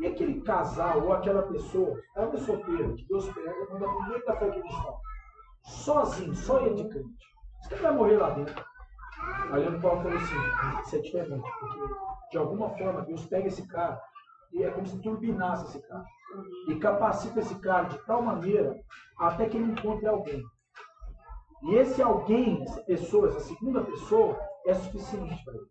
E 0.00 0.06
aquele 0.08 0.40
casal 0.40 1.02
ou 1.04 1.12
aquela 1.12 1.42
pessoa, 1.42 1.96
ela 2.16 2.34
é 2.34 2.36
solteira, 2.38 2.92
que 2.94 3.06
Deus 3.06 3.32
pega, 3.32 3.54
manda 3.72 3.86
no 3.86 4.08
meio 4.08 4.24
da 4.26 4.36
fé 4.36 4.50
cristã, 4.50 4.92
sozinho, 5.62 6.34
só 6.34 6.60
ele 6.66 6.74
de 6.82 6.88
crente. 6.88 7.26
Você 7.62 7.76
vai 7.76 7.94
morrer 7.94 8.16
lá 8.16 8.30
dentro. 8.30 8.64
Aí 9.52 9.68
o 9.68 9.80
Paulo 9.80 10.02
falou 10.02 10.18
assim, 10.18 10.34
isso 10.84 10.96
é 10.96 10.98
diferente, 10.98 11.48
porque 11.60 11.80
de 12.32 12.38
alguma 12.38 12.70
forma 12.70 13.02
Deus 13.02 13.24
pega 13.26 13.46
esse 13.46 13.64
cara 13.68 14.02
é 14.60 14.70
como 14.70 14.86
se 14.86 14.98
turbinasse 14.98 15.66
esse 15.66 15.88
cara. 15.88 16.04
E 16.68 16.76
capacita 16.76 17.40
esse 17.40 17.54
cara 17.56 17.88
de 17.88 17.98
tal 18.06 18.22
maneira 18.22 18.80
até 19.18 19.48
que 19.48 19.56
ele 19.56 19.72
encontre 19.72 20.06
alguém. 20.06 20.42
E 21.62 21.74
esse 21.76 22.02
alguém, 22.02 22.62
essa 22.62 22.80
pessoa, 22.82 23.28
essa 23.28 23.40
segunda 23.40 23.82
pessoa, 23.82 24.38
é 24.66 24.74
suficiente 24.74 25.44
para 25.44 25.54
ele. 25.54 25.66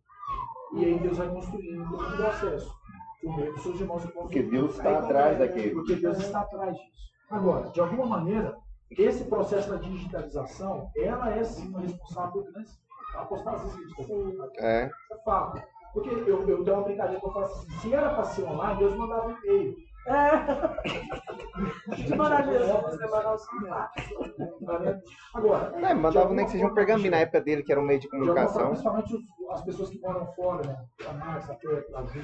E 0.73 0.86
aí 0.86 0.99
Deus 0.99 1.17
vai 1.17 1.27
construindo 1.29 1.84
um 1.84 2.15
processo. 2.15 2.73
Por 3.21 3.38
meio 3.38 3.53
dos 3.53 3.61
seus 3.61 3.79
irmãos 3.79 4.03
que 4.03 4.11
Porque 4.13 4.41
Deus 4.41 4.71
está 4.71 4.97
atrás 4.97 5.38
daquele. 5.38 5.71
Porque 5.71 5.95
Deus 5.95 6.17
está 6.17 6.41
atrás 6.41 6.75
disso. 6.75 7.11
Agora, 7.29 7.69
de 7.69 7.79
alguma 7.79 8.05
maneira, 8.05 8.57
esse 8.89 9.25
processo 9.25 9.69
da 9.69 9.75
digitalização, 9.77 10.89
ela 10.95 11.29
é 11.32 11.43
sim 11.43 11.69
uma 11.69 11.82
responsável 11.82 12.32
por 12.43 12.51
grandes 12.51 12.79
apostasias 13.15 13.75
que 13.75 14.01
a 14.01 14.05
gente. 14.05 14.59
É. 14.59 14.86
Isso 14.88 15.13
é 15.13 15.23
fato. 15.23 15.61
Porque 15.93 16.09
eu, 16.09 16.47
eu 16.47 16.63
tenho 16.63 16.77
uma 16.77 16.83
brincadeira 16.83 17.19
que 17.19 17.25
eu 17.27 17.31
faço 17.33 17.59
assim, 17.59 17.69
se 17.79 17.93
era 17.93 18.09
para 18.13 18.23
ser 18.25 18.43
online, 18.43 18.79
Deus 18.79 18.95
mandava 18.95 19.27
um 19.27 19.37
e-mail. 19.43 19.75
De 21.95 22.15
mandar 22.15 22.43
Jesus, 22.45 22.71
você 22.71 23.07
mandar. 23.07 23.91
Tá? 24.65 24.99
Agora, 25.33 25.71
É, 25.75 25.93
mandava 25.93 26.33
nem 26.33 26.45
que 26.45 26.51
seja 26.51 26.65
um 26.67 26.73
pergaminho 26.73 27.11
na 27.11 27.17
época 27.17 27.41
dele, 27.41 27.61
que 27.63 27.71
era 27.71 27.79
um 27.81 27.85
meio 27.85 27.99
de 27.99 28.05
de 28.05 28.11
comunicação. 28.11 28.67
principalmente 28.69 29.13
os- 29.15 29.51
as 29.51 29.61
pessoas 29.63 29.89
que 29.89 29.99
moram 29.99 30.25
fora, 30.33 30.65
né? 30.65 30.85
A 31.07 31.13
Márcia, 31.13 31.53
a 31.53 31.57
Petra, 31.57 31.99
a 31.99 32.03
Gil, 32.05 32.23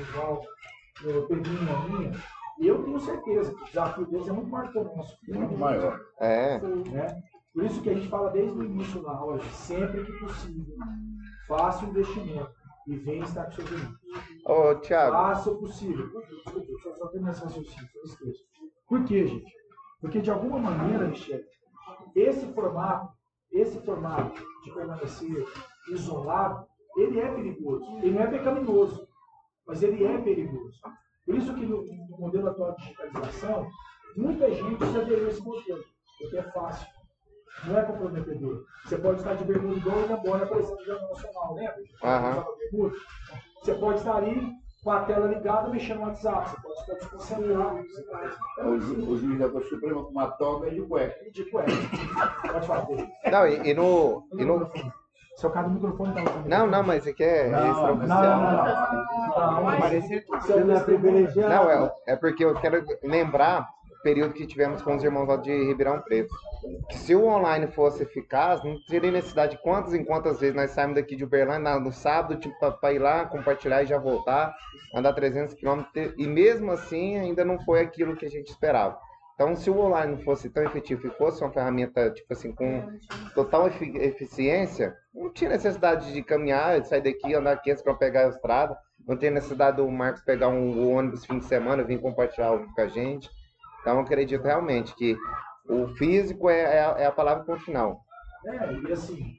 o 1.21 1.27
Pedrinho, 1.27 1.69
a 1.75 1.87
minha. 1.89 2.11
Eu 2.59 2.83
tenho 2.83 2.99
certeza 2.99 3.53
que 3.53 3.61
o 3.61 3.65
desafio 3.65 4.05
deles 4.07 4.27
é 4.27 4.31
muito 4.31 4.49
maior 4.49 4.71
que 4.71 4.77
o 4.79 4.83
nosso. 4.95 5.17
Muito 5.27 5.57
maior. 5.57 5.99
É. 6.19 6.57
né? 6.59 7.21
Por 7.53 7.63
isso 7.65 7.81
que 7.81 7.89
a 7.89 7.93
gente 7.93 8.07
fala 8.07 8.29
desde 8.31 8.57
o 8.57 8.63
início 8.63 9.01
na 9.03 9.19
loja, 9.19 9.47
sempre 9.51 10.03
que 10.03 10.11
possível, 10.13 10.75
faça 11.47 11.85
o 11.85 11.89
investimento 11.89 12.49
e 12.87 12.95
venha 12.95 13.23
estar 13.23 13.45
com 13.45 13.51
seus 13.51 13.71
irmãos. 13.71 13.97
Ô, 14.45 14.75
Thiago, 14.75 15.11
Faça 15.11 15.51
o 15.51 15.59
possível. 15.59 16.07
Desculpa, 16.07 16.59
deixa 16.59 16.89
eu 16.89 16.95
só 16.95 17.07
terminar 17.07 17.31
esse 17.31 17.43
raciocínio, 17.43 17.89
eu 17.95 18.03
esqueço. 18.03 18.43
Por 18.87 19.03
quê, 19.03 19.27
gente? 19.27 19.53
Porque 19.99 20.21
de 20.21 20.31
alguma 20.31 20.57
maneira, 20.59 21.07
Michele, 21.07 21.43
esse 22.15 22.45
formato, 22.53 23.13
esse 23.51 23.79
formato 23.81 24.41
de 24.63 24.71
permanecer 24.71 25.45
isolado, 25.89 26.65
ele 26.95 27.19
é 27.19 27.31
perigoso. 27.31 27.85
Ele 27.97 28.11
não 28.11 28.21
é 28.21 28.27
pecaminoso, 28.27 29.07
mas 29.65 29.83
ele 29.83 30.05
é 30.05 30.17
perigoso. 30.19 30.79
Por 31.25 31.35
isso 31.35 31.53
que 31.53 31.65
no, 31.65 31.83
no 31.83 32.17
modelo 32.17 32.49
atual 32.49 32.73
de 32.75 32.83
digitalização, 32.83 33.67
muita 34.15 34.49
gente 34.49 34.85
se 34.85 34.97
aderiu 34.97 35.27
a 35.27 35.29
esse 35.29 35.41
modelo, 35.41 35.83
porque 36.19 36.37
é 36.37 36.43
fácil. 36.43 36.87
Não 37.65 37.77
é 37.77 37.81
comprometedor. 37.81 38.63
Você 38.85 38.97
pode 38.97 39.17
estar 39.19 39.33
de 39.35 39.43
bermuda 39.43 39.75
igual 39.77 39.99
ele 39.99 40.13
embora 40.13 40.43
aparecendo 40.45 40.77
no 40.77 40.85
Jornal 40.85 41.09
Nacional, 41.09 41.53
lembra? 41.55 41.75
Aham. 42.03 42.31
Usava 42.31 42.47
bermuda. 42.71 42.95
Você 43.63 43.73
pode 43.73 43.97
estar 43.99 44.15
ali 44.15 44.51
com 44.83 44.91
a 44.91 44.99
tela 45.01 45.27
ligada 45.27 45.69
mexendo 45.69 45.97
no 45.99 46.05
WhatsApp. 46.05 46.49
Você 46.49 46.61
pode 46.61 46.79
estar 46.79 46.93
desconcentrado. 46.93 47.77
Você 47.83 48.01
pode... 48.03 48.69
O, 48.69 48.79
ju- 48.79 49.11
o 49.11 49.17
juiz 49.17 49.39
da 49.39 49.49
Corte 49.49 49.69
Suprema 49.69 50.03
com 50.03 50.11
uma 50.11 50.27
toga 50.31 50.69
de 50.71 50.81
cueca. 50.81 51.31
De 51.31 51.43
cueca. 51.51 51.71
Pode 52.53 52.67
falar 52.67 52.87
não, 53.31 53.47
e, 53.47 53.69
e 53.69 53.73
no. 53.73 54.23
E 54.33 54.45
no... 54.45 54.71
Seu 55.35 55.51
cara 55.51 55.67
do 55.67 55.75
microfone 55.75 56.13
tá 56.15 56.23
também. 56.23 56.49
Não, 56.49 56.65
não, 56.65 56.81
mas 56.81 57.05
aqui 57.05 57.23
é 57.23 57.47
Não, 57.49 57.67
extra 57.69 57.87
não, 57.87 57.93
oficial. 57.95 58.23
não, 58.23 58.51
não. 58.51 59.53
Não, 59.53 59.63
mas 59.79 60.07
Seu 60.07 60.21
você 60.31 60.63
não 60.63 60.75
é 60.75 60.79
privilegiado. 60.79 61.49
Não, 61.53 61.69
é, 61.69 61.91
é 62.07 62.15
porque 62.15 62.43
eu 62.43 62.55
quero 62.55 62.83
lembrar 63.03 63.67
período 64.07 64.33
que 64.33 64.47
tivemos 64.47 64.81
com 64.81 64.95
os 64.95 65.03
irmãos 65.03 65.27
lá 65.27 65.35
de 65.35 65.51
Ribeirão 65.51 65.99
Preto. 66.01 66.33
Que 66.87 66.97
se 66.97 67.13
o 67.13 67.25
online 67.25 67.67
fosse 67.67 68.03
eficaz, 68.03 68.63
não 68.63 68.79
teria 68.87 69.11
necessidade 69.11 69.57
de 69.57 69.61
quantas 69.61 69.93
em 69.93 70.01
quantas 70.05 70.39
vezes 70.39 70.55
nós 70.55 70.71
saímos 70.71 70.95
daqui 70.95 71.13
de 71.13 71.25
Uberlândia 71.25 71.77
no 71.77 71.91
sábado, 71.91 72.39
tipo, 72.39 72.55
para 72.79 72.93
ir 72.93 72.99
lá, 72.99 73.25
compartilhar 73.25 73.83
e 73.83 73.85
já 73.85 73.97
voltar, 73.97 74.55
andar 74.95 75.11
300 75.11 75.55
quilômetros, 75.55 76.13
e 76.17 76.25
mesmo 76.25 76.71
assim 76.71 77.17
ainda 77.17 77.43
não 77.43 77.59
foi 77.59 77.81
aquilo 77.81 78.15
que 78.15 78.25
a 78.25 78.29
gente 78.29 78.47
esperava. 78.47 78.97
Então, 79.35 79.55
se 79.57 79.69
o 79.69 79.77
online 79.77 80.13
não 80.13 80.23
fosse 80.23 80.49
tão 80.49 80.63
efetivo 80.63 81.05
e 81.07 81.11
fosse 81.11 81.43
uma 81.43 81.51
ferramenta, 81.51 82.09
tipo 82.09 82.31
assim, 82.31 82.53
com 82.53 82.87
total 83.35 83.67
efi- 83.67 83.97
eficiência, 83.97 84.95
não 85.13 85.31
tinha 85.33 85.49
necessidade 85.49 86.13
de 86.13 86.23
caminhar, 86.23 86.79
de 86.79 86.87
sair 86.87 87.01
daqui, 87.01 87.35
andar 87.35 87.57
500 87.57 87.83
para 87.83 87.93
pegar 87.93 88.25
a 88.25 88.29
estrada, 88.29 88.77
não 89.05 89.17
tinha 89.17 89.31
necessidade 89.31 89.77
do 89.77 89.91
Marcos 89.91 90.21
pegar 90.23 90.47
um 90.47 90.91
ônibus 90.95 91.25
fim 91.25 91.39
de 91.39 91.45
semana, 91.45 91.83
vir 91.83 91.99
compartilhar 91.99 92.47
algo 92.47 92.73
com 92.73 92.81
a 92.81 92.87
gente. 92.87 93.29
Então, 93.87 93.99
eu 93.99 94.03
acredito 94.03 94.43
realmente 94.43 94.93
que 94.95 95.17
o 95.69 95.87
físico 95.95 96.49
é, 96.49 96.75
é 96.75 96.83
a, 96.83 96.89
é 96.99 97.05
a 97.05 97.11
palavra 97.11 97.45
ponto 97.45 97.63
final. 97.63 98.01
É, 98.45 98.73
e 98.73 98.91
assim, 98.91 99.33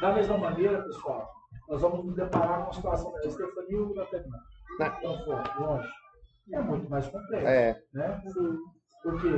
da 0.00 0.12
mesma 0.12 0.36
maneira, 0.36 0.82
pessoal, 0.82 1.30
nós 1.68 1.80
vamos 1.80 2.04
nos 2.04 2.16
deparar 2.16 2.64
com 2.64 2.70
a 2.70 2.72
situação 2.72 3.12
da 3.12 3.20
Estefania 3.20 3.70
e 3.70 3.76
o 3.76 3.94
Guaratanã. 3.94 4.36
Né? 4.80 4.96
Então, 4.98 5.24
fora, 5.24 5.54
longe. 5.60 5.88
É 6.52 6.60
muito 6.60 6.90
mais 6.90 7.06
complexo. 7.06 7.46
É, 7.46 7.80
Né? 7.92 8.22
Porque 9.04 9.28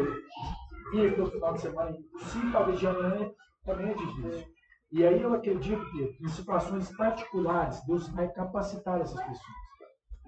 vir 0.92 1.18
no 1.18 1.30
final 1.30 1.52
de 1.52 1.60
semana 1.60 1.90
impossível, 1.90 2.52
talvez 2.52 2.78
de 2.78 2.86
amanhã 2.86 3.30
também 3.62 3.90
é 3.90 3.94
difícil. 3.94 4.46
E 4.90 5.06
aí 5.06 5.20
eu 5.20 5.34
acredito 5.34 5.84
que, 5.90 6.16
em 6.18 6.28
situações 6.28 6.96
particulares, 6.96 7.84
Deus 7.84 8.08
vai 8.08 8.32
capacitar 8.32 9.02
essas 9.02 9.20
pessoas. 9.20 9.66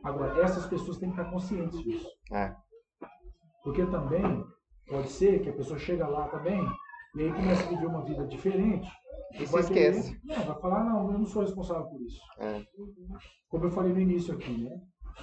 Agora, 0.05 0.39
essas 0.43 0.66
pessoas 0.66 0.99
têm 0.99 1.11
que 1.12 1.18
estar 1.18 1.33
conscientes 1.33 1.83
disso. 1.83 2.11
é. 2.31 2.55
Porque 3.69 3.85
também 3.85 4.47
pode 4.89 5.11
ser 5.11 5.41
que 5.43 5.51
a 5.51 5.53
pessoa 5.53 5.79
chega 5.79 6.09
lá 6.09 6.27
também 6.29 6.59
e 7.16 7.21
aí 7.23 7.31
começa 7.35 7.62
a 7.64 7.69
viver 7.69 7.85
uma 7.87 8.03
vida 8.03 8.27
diferente. 8.27 8.91
E 9.35 9.47
se 9.47 9.53
vai 9.53 9.62
querer- 9.62 9.91
esquece. 9.91 10.21
É, 10.31 10.39
vai 10.47 10.59
falar, 10.59 10.85
não, 10.85 11.12
eu 11.12 11.19
não 11.19 11.27
sou 11.27 11.43
responsável 11.43 11.85
por 11.85 12.01
isso. 12.01 12.19
É. 12.39 12.62
Como 13.51 13.66
eu 13.66 13.71
falei 13.71 13.93
no 13.93 14.01
início 14.01 14.33
aqui, 14.33 14.57
né? 14.64 14.71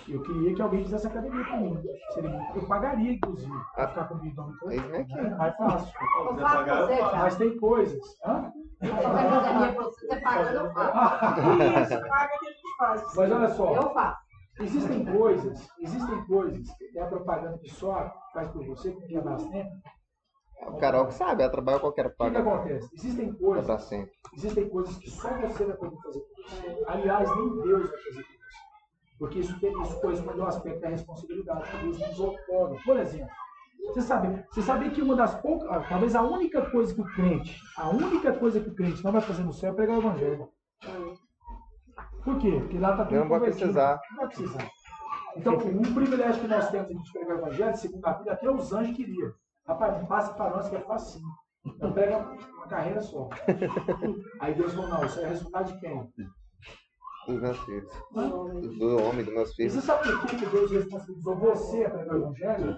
Eu 0.08 0.22
queria 0.22 0.54
que 0.54 0.62
alguém 0.62 0.84
fizesse 0.84 1.08
academia 1.08 1.43
pra 1.43 1.58
mim. 1.58 1.76
Seria- 2.14 2.52
Eu 2.54 2.68
pagaria, 2.68 3.14
inclusive, 3.14 3.52
pra 3.74 3.88
ficar 3.88 4.04
comigo. 4.10 4.28
Então, 4.54 4.72
Isso 4.72 4.88
não 4.88 4.96
é 4.96 5.00
aqui. 5.00 5.14
né? 5.16 5.36
Mais 5.36 5.56
fácil. 5.56 5.93
Eu 6.28 6.38
faço 6.38 6.86
você. 6.86 7.02
Mas 7.02 7.36
tem 7.38 7.58
coisas. 7.58 8.04
Hã? 8.24 8.52
Você 8.80 8.91
faz 8.91 9.06
academia 9.34 9.74
pra 9.74 9.84
você, 9.84 10.08
você 10.08 10.22
paga, 10.22 10.52
eu 10.52 10.70
faço. 10.74 11.91
Isso, 11.93 12.08
paga 12.10 12.38
que 12.39 12.46
a 12.46 12.50
gente 12.52 12.78
faz. 12.78 13.16
Mas 13.16 13.32
olha 13.32 13.48
só, 13.50 13.76
Eu 13.76 13.89
faço. 13.93 14.24
Existem 14.60 15.06
coisas, 15.06 15.68
existem 15.80 16.26
coisas 16.26 16.72
que 16.78 16.97
é 16.97 17.01
a 17.01 17.08
propaganda 17.08 17.58
que 17.58 17.70
só 17.70 18.14
faz 18.34 18.49
por 18.51 18.66
você, 18.66 18.91
que 18.91 19.08
quer 19.08 19.24
mais 19.24 19.43
tempo. 19.45 19.72
O 20.68 20.78
Carol 20.78 21.08
que 21.08 21.14
sabe, 21.14 21.43
ela 21.43 21.51
trabalha 21.51 21.80
qualquer 21.80 22.08
O 22.08 22.12
que, 22.12 22.32
que 22.32 22.38
acontece? 22.38 22.89
Existem 22.93 23.34
coisas, 23.34 23.82
sempre. 23.84 24.12
existem 24.34 24.70
coisas 24.70 24.97
que 24.97 25.10
só 25.10 25.30
você 25.30 25.66
vai 25.66 25.76
poder 25.76 25.97
fazer 26.01 26.20
por 26.20 26.43
você. 26.43 26.84
Aliás, 26.88 27.30
nem 27.36 27.62
Deus 27.62 27.89
vai 27.89 27.99
fazer 27.99 28.24
por 28.24 28.24
você. 28.24 28.36
Porque 29.20 29.39
isso, 29.39 29.60
tem, 29.60 29.82
isso 29.82 29.99
corresponde 30.01 30.41
ao 30.41 30.47
aspecto 30.47 30.82
da 30.82 30.89
responsabilidade 30.89 31.70
que 31.70 31.78
Deus 31.78 31.99
nos 31.99 32.20
outorga. 32.20 32.78
Por 32.86 32.97
exemplo, 32.97 33.30
você 33.88 34.01
sabe, 34.01 34.43
você 34.49 34.62
sabia 34.62 34.89
que 34.89 35.01
uma 35.01 35.16
das 35.16 35.36
poucas, 35.41 35.70
ah, 35.70 35.86
talvez 35.88 36.16
a 36.16 36.22
única 36.22 36.70
coisa 36.70 36.93
que 36.93 37.01
o 37.01 37.14
crente, 37.14 37.62
a 37.78 37.89
única 37.89 38.34
coisa 38.34 38.60
que 38.60 38.70
o 38.70 38.76
crente 38.76 39.03
não 39.03 39.12
vai 39.12 39.22
fazer 39.22 39.43
no 39.43 39.53
céu 39.53 39.72
é 39.72 39.76
pregar 39.76 39.97
o 39.97 40.01
evangelho. 40.01 40.49
Por 42.26 42.39
quê? 42.39 42.51
Porque 42.59 42.78
lá 42.80 42.91
está 42.91 43.05
tudo 43.05 43.19
Não 43.19 43.30
vai 43.30 43.39
precisar. 43.39 44.01
Não 44.11 44.17
vai 44.17 44.28
precisar. 44.28 44.69
Então, 45.38 45.53
um 45.57 45.93
privilégio 45.93 46.41
que 46.41 46.47
nós 46.47 46.69
temos 46.69 46.88
de 46.89 47.11
pregar 47.13 47.36
o 47.38 47.39
evangelho, 47.39 47.78
segundo 47.78 48.05
a 48.05 48.13
Bíblia, 48.13 48.34
até 48.34 48.49
os 48.49 48.73
anjos 48.73 48.95
queriam. 48.95 49.32
Rapaz, 49.67 50.07
passa 50.07 50.34
para 50.34 50.49
nós 50.49 50.69
que 50.69 50.76
é 50.76 50.82
facinho. 50.82 51.28
Então 51.65 51.91
pega 51.93 52.17
uma 52.17 52.67
carreira 52.67 53.01
só. 53.01 53.28
Aí 54.39 54.53
Deus 54.53 54.73
falou, 54.73 54.89
não, 54.89 55.05
isso 55.05 55.19
é 55.19 55.28
resultado 55.30 55.73
de 55.73 55.80
quem? 55.80 56.09
Dos 57.28 57.41
meus 57.41 57.57
filhos. 57.59 57.91
Do 58.11 58.97
homem, 59.03 59.23
dos 59.26 59.34
meus 59.34 59.51
E 59.51 59.55
filhos. 59.55 59.73
você 59.73 59.82
sabe 59.82 60.11
por 60.11 60.28
que 60.28 60.45
Deus 60.45 60.71
responsabilizou 60.71 61.36
você 61.38 61.86
a 61.86 61.89
pregar 61.89 62.15
o 62.15 62.19
Evangelho? 62.19 62.78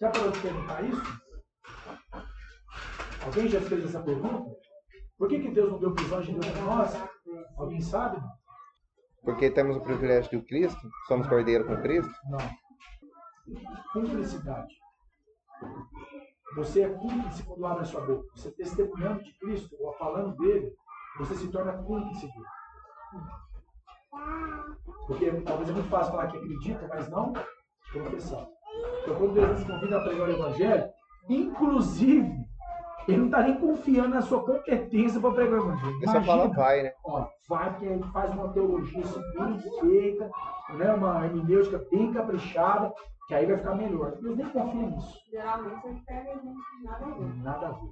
Já 0.00 0.10
parou 0.10 0.30
de 0.30 0.38
perguntar 0.40 0.84
isso? 0.84 1.02
Alguém 3.24 3.48
já 3.48 3.60
fez 3.60 3.84
essa 3.84 4.02
pergunta? 4.02 4.50
Por 5.18 5.28
que, 5.28 5.40
que 5.40 5.50
Deus 5.50 5.72
não 5.72 5.78
deu 5.80 5.94
prisão 5.94 6.20
de 6.20 6.32
Deus 6.32 6.46
para 6.46 6.62
nós? 6.62 6.94
Alguém 7.58 7.80
sabe? 7.80 8.18
Porque 9.26 9.50
temos 9.50 9.76
o 9.76 9.80
privilégio 9.80 10.38
do 10.38 10.46
Cristo, 10.46 10.88
somos 11.08 11.26
cordeiro 11.26 11.66
com 11.66 11.76
Cristo. 11.82 12.14
Não. 12.30 12.38
Cumplicidade. 13.92 14.72
Você 16.54 16.82
é 16.82 16.88
cúmplice 16.88 17.42
quando 17.42 17.66
abre 17.66 17.82
a 17.82 17.86
sua 17.86 18.02
boca. 18.02 18.24
Você 18.36 18.52
testemunhando 18.52 19.24
de 19.24 19.36
Cristo 19.40 19.76
ou 19.80 19.92
falando 19.94 20.36
dele, 20.36 20.72
você 21.18 21.34
se 21.34 21.48
torna 21.48 21.72
cúmplice 21.72 22.28
dele. 22.28 22.46
Porque 25.08 25.32
talvez 25.42 25.70
é 25.70 25.72
muito 25.72 25.88
fácil 25.88 26.12
falar 26.12 26.28
que 26.28 26.36
acredita, 26.36 26.86
mas 26.88 27.08
não 27.08 27.32
confessar. 27.92 28.46
Então, 29.02 29.16
quando 29.16 29.34
Deus 29.34 29.48
nos 29.48 29.64
convida 29.64 29.98
a 29.98 30.04
pregar 30.04 30.28
o 30.28 30.32
Evangelho, 30.32 30.88
inclusive, 31.28 32.45
Ele 33.08 33.18
não 33.18 33.26
está 33.26 33.42
nem 33.42 33.54
confiando 33.58 34.08
na 34.08 34.22
sua 34.22 34.42
competência 34.42 35.20
para 35.20 35.30
pregar 35.32 35.60
o 35.60 35.62
Evangelho. 35.62 35.96
Ele 35.96 36.06
só 36.06 36.22
fala 36.22 36.48
vai, 36.48 36.82
né? 36.82 36.92
Ó, 37.04 37.26
vai 37.48 37.70
porque 37.70 37.86
a 37.86 37.92
gente 37.92 38.10
faz 38.10 38.32
uma 38.32 38.48
teologia 38.48 39.00
assim, 39.00 39.22
bem 39.38 39.58
feita, 39.80 40.30
né, 40.70 40.92
uma 40.92 41.24
hermenêutica 41.24 41.84
bem 41.90 42.12
caprichada, 42.12 42.92
que 43.28 43.34
aí 43.34 43.46
vai 43.46 43.56
ficar 43.58 43.74
melhor. 43.76 44.12
Deus 44.20 44.36
nem 44.36 44.48
confia 44.48 44.82
nisso. 44.82 45.18
Geralmente 45.30 45.86
ele 45.86 46.02
pega 46.06 46.32
a 46.32 46.34
gente 46.34 46.84
nada 46.84 47.04
a 47.04 47.08
ver. 47.08 47.36
Nada 47.42 47.66
a 47.68 47.70
ver. 47.70 47.90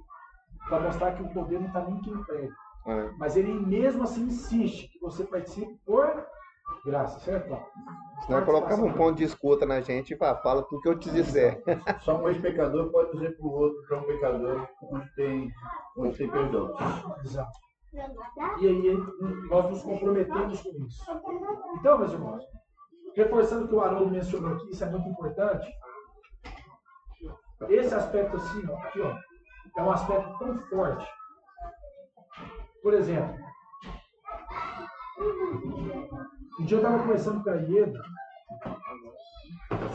Para 0.67 0.79
mostrar 0.81 1.11
que 1.13 1.23
o 1.23 1.29
poder 1.29 1.59
não 1.59 1.67
está 1.67 1.81
nem 1.81 1.95
em 1.95 2.01
quem 2.01 2.23
prega. 2.23 2.53
É. 2.87 3.09
Mas 3.17 3.35
ele 3.35 3.53
mesmo 3.53 4.03
assim 4.03 4.23
insiste 4.23 4.89
que 4.89 4.99
você 4.99 5.23
participe 5.23 5.79
por 5.85 6.25
graça, 6.85 7.19
certo? 7.19 7.57
Senão 8.25 8.39
ele 8.39 8.45
colocava 8.45 8.83
um 8.83 8.93
ponto 8.93 9.17
de 9.17 9.23
escuta 9.23 9.65
na 9.65 9.81
gente 9.81 10.13
e 10.13 10.17
fala, 10.17 10.37
fala 10.41 10.63
tudo 10.63 10.81
que 10.81 10.89
eu 10.89 10.97
te 10.97 11.09
disser. 11.09 11.61
Só 12.01 12.17
um 12.17 12.29
ex-pecador 12.29 12.91
pode 12.91 13.11
dizer 13.11 13.35
para 13.37 13.45
o 13.45 13.51
outro 13.51 13.85
que 13.87 13.93
é 13.93 13.97
um 13.97 14.03
pecador 14.03 14.67
onde 14.83 15.15
tem, 15.15 15.51
onde 15.97 16.17
tem 16.17 16.29
perdão. 16.29 16.73
Exato. 17.23 17.59
E 18.59 18.67
aí 18.67 18.97
nós 19.49 19.69
nos 19.69 19.83
comprometemos 19.83 20.61
com 20.61 20.85
isso. 20.85 21.03
Então, 21.79 21.97
meus 21.97 22.13
irmãos, 22.13 22.43
reforçando 23.15 23.65
o 23.65 23.67
que 23.67 23.75
o 23.75 23.81
Haroldo 23.81 24.11
mencionou 24.11 24.53
aqui, 24.53 24.69
isso 24.69 24.83
é 24.83 24.89
muito 24.89 25.09
importante. 25.09 25.67
Esse 27.69 27.95
aspecto 27.95 28.35
assim, 28.35 28.63
ó, 28.69 28.77
aqui, 28.77 29.01
ó, 29.01 29.17
é 29.77 29.81
um 29.81 29.91
aspecto 29.91 30.37
tão 30.39 30.57
forte. 30.67 31.07
Por 32.81 32.93
exemplo, 32.93 33.45
um 36.59 36.65
dia 36.65 36.77
eu 36.77 36.81
estava 36.81 36.99
conversando 36.99 37.43
com 37.43 37.49
a 37.49 37.55
Ieda 37.55 38.01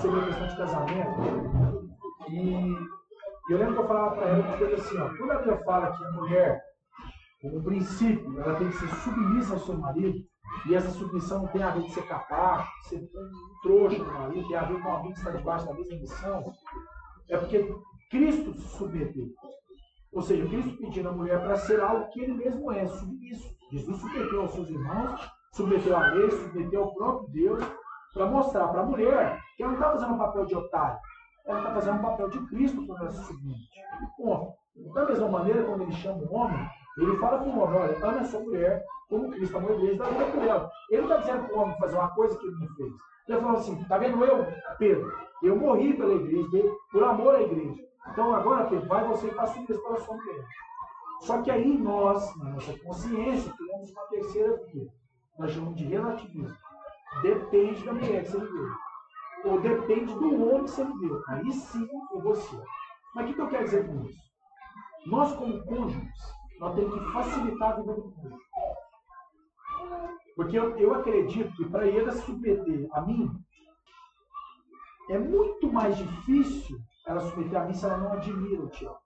sobre 0.01 0.21
a 0.21 0.25
questão 0.27 0.49
de 0.49 0.57
casamento 0.57 1.91
e 2.31 2.77
eu 3.51 3.59
lembro 3.59 3.75
que 3.75 3.81
eu 3.81 3.89
falava 3.89 4.17
para 4.17 4.29
ela 4.29 4.47
uma 4.47 4.59
coisa 4.59 4.77
assim, 4.77 4.99
ó, 4.99 5.09
quando 5.17 5.31
a 5.33 5.39
Bíblia 5.39 5.65
fala 5.65 5.97
que 5.97 6.05
a 6.05 6.13
mulher 6.13 6.71
como 7.41 7.63
princípio, 7.63 8.39
ela 8.39 8.59
tem 8.59 8.69
que 8.69 8.77
ser 8.77 8.89
submissa 8.97 9.55
ao 9.55 9.61
seu 9.61 9.79
marido, 9.79 10.19
e 10.67 10.75
essa 10.75 10.91
submissão 10.91 11.43
não 11.43 11.49
tem 11.49 11.63
a 11.63 11.71
ver 11.71 11.83
de 11.85 11.93
ser 11.93 12.07
capaz, 12.07 12.69
de 12.83 12.89
ser 12.89 12.97
um 12.97 13.61
trouxa 13.63 13.99
do 13.99 14.13
marido, 14.13 14.49
tem 14.49 14.57
a 14.57 14.65
ver 14.65 14.83
com 14.83 14.89
alguém 14.89 15.13
que 15.13 15.19
está 15.19 15.31
debaixo 15.31 15.67
da 15.67 15.75
mesma 15.75 15.97
missão. 15.97 16.53
É 17.29 17.39
porque 17.39 17.75
Cristo 18.11 18.53
se 18.53 18.77
submeteu. 18.77 19.29
Ou 20.13 20.23
seja, 20.23 20.47
Cristo 20.49 20.77
pedindo 20.77 21.09
à 21.09 21.13
mulher 21.13 21.41
para 21.41 21.57
ser 21.57 21.81
algo 21.81 22.11
que 22.11 22.21
ele 22.21 22.35
mesmo 22.35 22.71
é, 22.73 22.87
submisso. 22.87 23.57
Jesus 23.71 23.99
submeteu 23.99 24.43
aos 24.43 24.53
seus 24.53 24.69
irmãos, 24.69 25.21
submeteu 25.53 25.97
à 25.97 26.07
lei, 26.13 26.31
submeteu 26.31 26.85
ao 26.85 26.95
próprio 26.95 27.29
Deus, 27.31 27.65
para 28.13 28.27
mostrar 28.27 28.69
para 28.69 28.81
a 28.81 28.87
mulher 28.87 29.39
que 29.57 29.63
ela 29.63 29.73
não 29.73 29.79
está 29.79 29.93
fazendo 29.93 30.15
um 30.15 30.19
papel 30.19 30.47
de 30.47 30.57
otário, 30.57 30.99
ela 31.47 31.59
está 31.59 31.75
fazendo 31.75 31.99
um 31.99 32.03
papel 32.03 32.29
de 32.29 32.47
Cristo 32.49 32.87
quando 32.87 33.01
ela 33.01 33.11
se 33.11 33.25
submete. 33.25 33.69
Ponto. 34.17 34.53
Da 34.95 35.05
mesma 35.05 35.29
maneira, 35.29 35.65
quando 35.65 35.83
ele 35.83 35.93
chama 35.93 36.23
o 36.23 36.35
homem, 36.35 36.69
ele 36.99 37.17
fala 37.19 37.39
para 37.39 37.49
o 37.49 37.59
homem, 37.61 37.81
olha, 37.81 38.07
ame 38.07 38.19
a 38.21 38.25
sua 38.25 38.41
mulher 38.41 38.85
como 39.11 39.29
Cristo 39.33 39.59
amou 39.59 39.73
a 39.73 39.75
igreja 39.75 39.99
dá 39.99 40.09
vida 40.09 40.25
por 40.27 40.43
ela. 40.43 40.71
Ele 40.89 41.03
não 41.03 41.09
está 41.09 41.21
dizendo 41.21 41.49
para 41.49 41.57
o 41.57 41.61
homem 41.61 41.79
fazer 41.79 41.97
uma 41.97 42.15
coisa 42.15 42.39
que 42.39 42.47
ele 42.47 42.57
não 42.61 42.69
fez. 42.77 42.93
Ele 43.29 43.41
falou 43.41 43.57
assim, 43.57 43.85
tá 43.85 43.99
vendo 43.99 44.25
eu, 44.25 44.47
Pedro? 44.79 45.13
Eu 45.43 45.57
morri 45.57 45.95
pela 45.95 46.15
igreja, 46.15 46.73
por 46.93 47.03
amor 47.03 47.35
à 47.35 47.43
igreja. 47.43 47.83
Então 48.09 48.33
agora, 48.35 48.69
Pedro, 48.69 48.89
vai 48.89 49.07
você 49.09 49.27
e 49.27 49.35
faça 49.35 49.59
isso 49.61 49.83
pela 49.83 49.99
sua 49.99 50.17
mulher. 50.17 50.45
Só 51.21 51.43
que 51.43 51.51
aí 51.51 51.77
nós, 51.77 52.37
na 52.39 52.51
nossa 52.51 52.79
consciência, 52.79 53.53
temos 53.59 53.91
uma 53.91 54.03
terceira 54.07 54.57
via. 54.73 54.89
Nós 55.41 55.53
chamamos 55.53 55.79
de 55.79 55.87
relativismo. 55.87 56.55
Depende 57.23 57.83
da 57.83 57.95
mulher 57.95 58.25
que 58.25 58.31
você 58.31 58.39
me 58.39 58.53
deu. 58.53 58.71
Ou 59.47 59.61
depende 59.63 60.13
do 60.13 60.47
homem 60.47 60.65
que 60.65 60.71
você 60.71 60.85
me 60.85 61.01
deu. 61.01 61.23
Aí 61.29 61.51
sim 61.51 61.89
eu 62.13 62.21
vou 62.21 62.35
ser. 62.35 62.63
Mas 63.15 63.25
o 63.25 63.29
que, 63.29 63.35
que 63.35 63.41
eu 63.41 63.49
quero 63.49 63.65
dizer 63.65 63.87
com 63.87 64.05
isso? 64.05 64.21
Nós, 65.07 65.33
como 65.37 65.65
cônjuges, 65.65 66.21
nós 66.59 66.75
temos 66.75 66.93
que 66.93 67.13
facilitar 67.13 67.73
a 67.73 67.77
vida 67.77 67.95
do 67.95 68.03
cônjuge. 68.13 68.45
Porque 70.37 70.59
eu, 70.59 70.77
eu 70.77 70.95
acredito 70.95 71.57
que 71.57 71.65
para 71.71 71.87
ele 71.87 72.13
se 72.13 72.21
submeter 72.21 72.87
a 72.93 73.01
mim, 73.01 73.31
é 75.09 75.19
muito 75.19 75.73
mais 75.73 75.97
difícil 75.97 76.79
ela 77.07 77.21
submeter 77.21 77.63
a 77.63 77.65
mim 77.65 77.73
se 77.73 77.87
ela 77.87 77.97
não 77.97 78.13
admira 78.13 78.61
o 78.61 78.69
Tiago. 78.69 79.01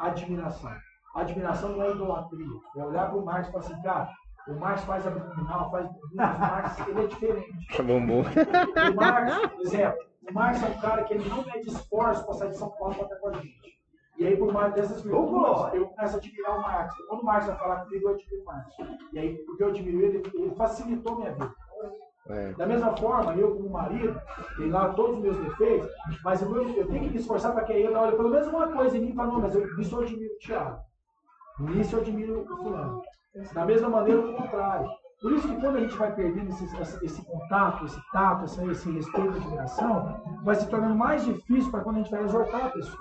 Admiração. 0.00 0.74
Admiração 1.14 1.76
não 1.76 1.82
é 1.82 1.90
idolatria. 1.90 2.58
É 2.74 2.82
olhar 2.82 3.10
para 3.10 3.18
o 3.18 3.24
Marcos 3.24 3.48
e 3.48 3.52
falar 3.52 3.64
assim, 3.66 3.82
cara, 3.82 4.14
o 4.48 4.58
Marcos 4.58 4.84
faz 4.84 5.06
abdominal, 5.06 5.70
faz 5.70 5.86
o 5.86 6.16
Marcos, 6.16 6.88
ele 6.88 7.04
é 7.04 7.06
diferente. 7.06 7.82
Bumbum. 7.82 8.22
O 8.22 8.94
Marcos, 8.96 9.50
por 9.52 9.60
exemplo, 9.62 9.98
o 10.30 10.34
Marcos 10.34 10.62
é 10.62 10.66
um 10.66 10.80
cara 10.80 11.04
que 11.04 11.14
ele 11.14 11.28
não 11.28 11.44
mede 11.44 11.68
esforço 11.68 12.24
para 12.24 12.34
sair 12.34 12.50
de 12.50 12.58
São 12.58 12.70
Paulo 12.70 12.94
para 12.94 13.04
estar 13.04 13.16
com 13.16 13.28
a 13.28 13.32
gente. 13.34 13.78
E 14.18 14.26
aí, 14.26 14.36
por 14.36 14.52
mais 14.52 14.74
dessas 14.74 15.02
virtudes, 15.02 15.74
eu 15.74 15.86
começo 15.86 16.16
a 16.16 16.18
admirar 16.18 16.58
o 16.58 16.62
Marcos. 16.62 16.96
Quando 17.06 17.20
o 17.20 17.24
Marcos 17.24 17.46
vai 17.46 17.56
falar 17.58 17.76
comigo, 17.84 18.08
eu 18.08 18.14
admiro 18.14 18.42
o 18.42 18.44
Marcos. 18.44 18.74
E 19.12 19.18
aí, 19.18 19.34
porque 19.44 19.62
eu 19.62 19.68
admiro 19.68 20.00
ele, 20.00 20.22
ele 20.34 20.54
facilitou 20.56 21.16
minha 21.16 21.32
vida. 21.32 21.54
É. 22.28 22.52
Da 22.54 22.66
mesma 22.66 22.94
forma, 22.96 23.34
eu 23.36 23.56
como 23.56 23.70
marido, 23.70 24.20
tenho 24.56 24.70
lá 24.70 24.92
todos 24.92 25.16
os 25.16 25.22
meus 25.22 25.36
defeitos, 25.38 25.88
mas 26.22 26.42
eu, 26.42 26.76
eu 26.76 26.86
tenho 26.86 27.04
que 27.04 27.10
me 27.10 27.16
esforçar 27.16 27.54
para 27.54 27.64
que 27.64 27.72
Ieda 27.72 27.98
olhe 27.98 28.16
pelo 28.16 28.28
menos 28.28 28.48
uma 28.48 28.68
coisa 28.68 28.98
em 28.98 29.00
mim 29.00 29.10
e 29.10 29.14
fale, 29.14 29.30
não, 29.30 29.40
mas 29.40 29.54
eu, 29.54 29.76
nisso 29.76 29.96
eu 29.96 30.02
admiro 30.02 30.34
o 30.34 30.38
Thiago. 30.38 30.78
Nisso 31.60 31.96
eu 31.96 32.00
admiro 32.00 32.40
o 32.40 32.56
fulano. 32.56 33.02
Da 33.52 33.64
mesma 33.64 33.88
maneira, 33.88 34.20
o 34.20 34.34
contrário. 34.34 34.88
Por 35.20 35.32
isso 35.32 35.48
que 35.48 35.60
quando 35.60 35.76
a 35.76 35.80
gente 35.80 35.96
vai 35.96 36.14
perdendo 36.14 36.50
esse, 36.50 37.04
esse, 37.04 37.24
contato, 37.24 37.84
esse 37.84 38.00
tato, 38.12 38.44
esse, 38.44 38.64
esse 38.70 38.90
respeito 38.90 39.30
admiração, 39.30 40.22
vai 40.44 40.54
se 40.54 40.68
tornando 40.68 40.94
mais 40.94 41.24
difícil 41.24 41.70
para 41.70 41.80
quando 41.80 41.96
a 41.96 41.98
gente 42.00 42.10
vai 42.10 42.22
exortar 42.22 42.66
a 42.66 42.70
pessoa. 42.70 42.98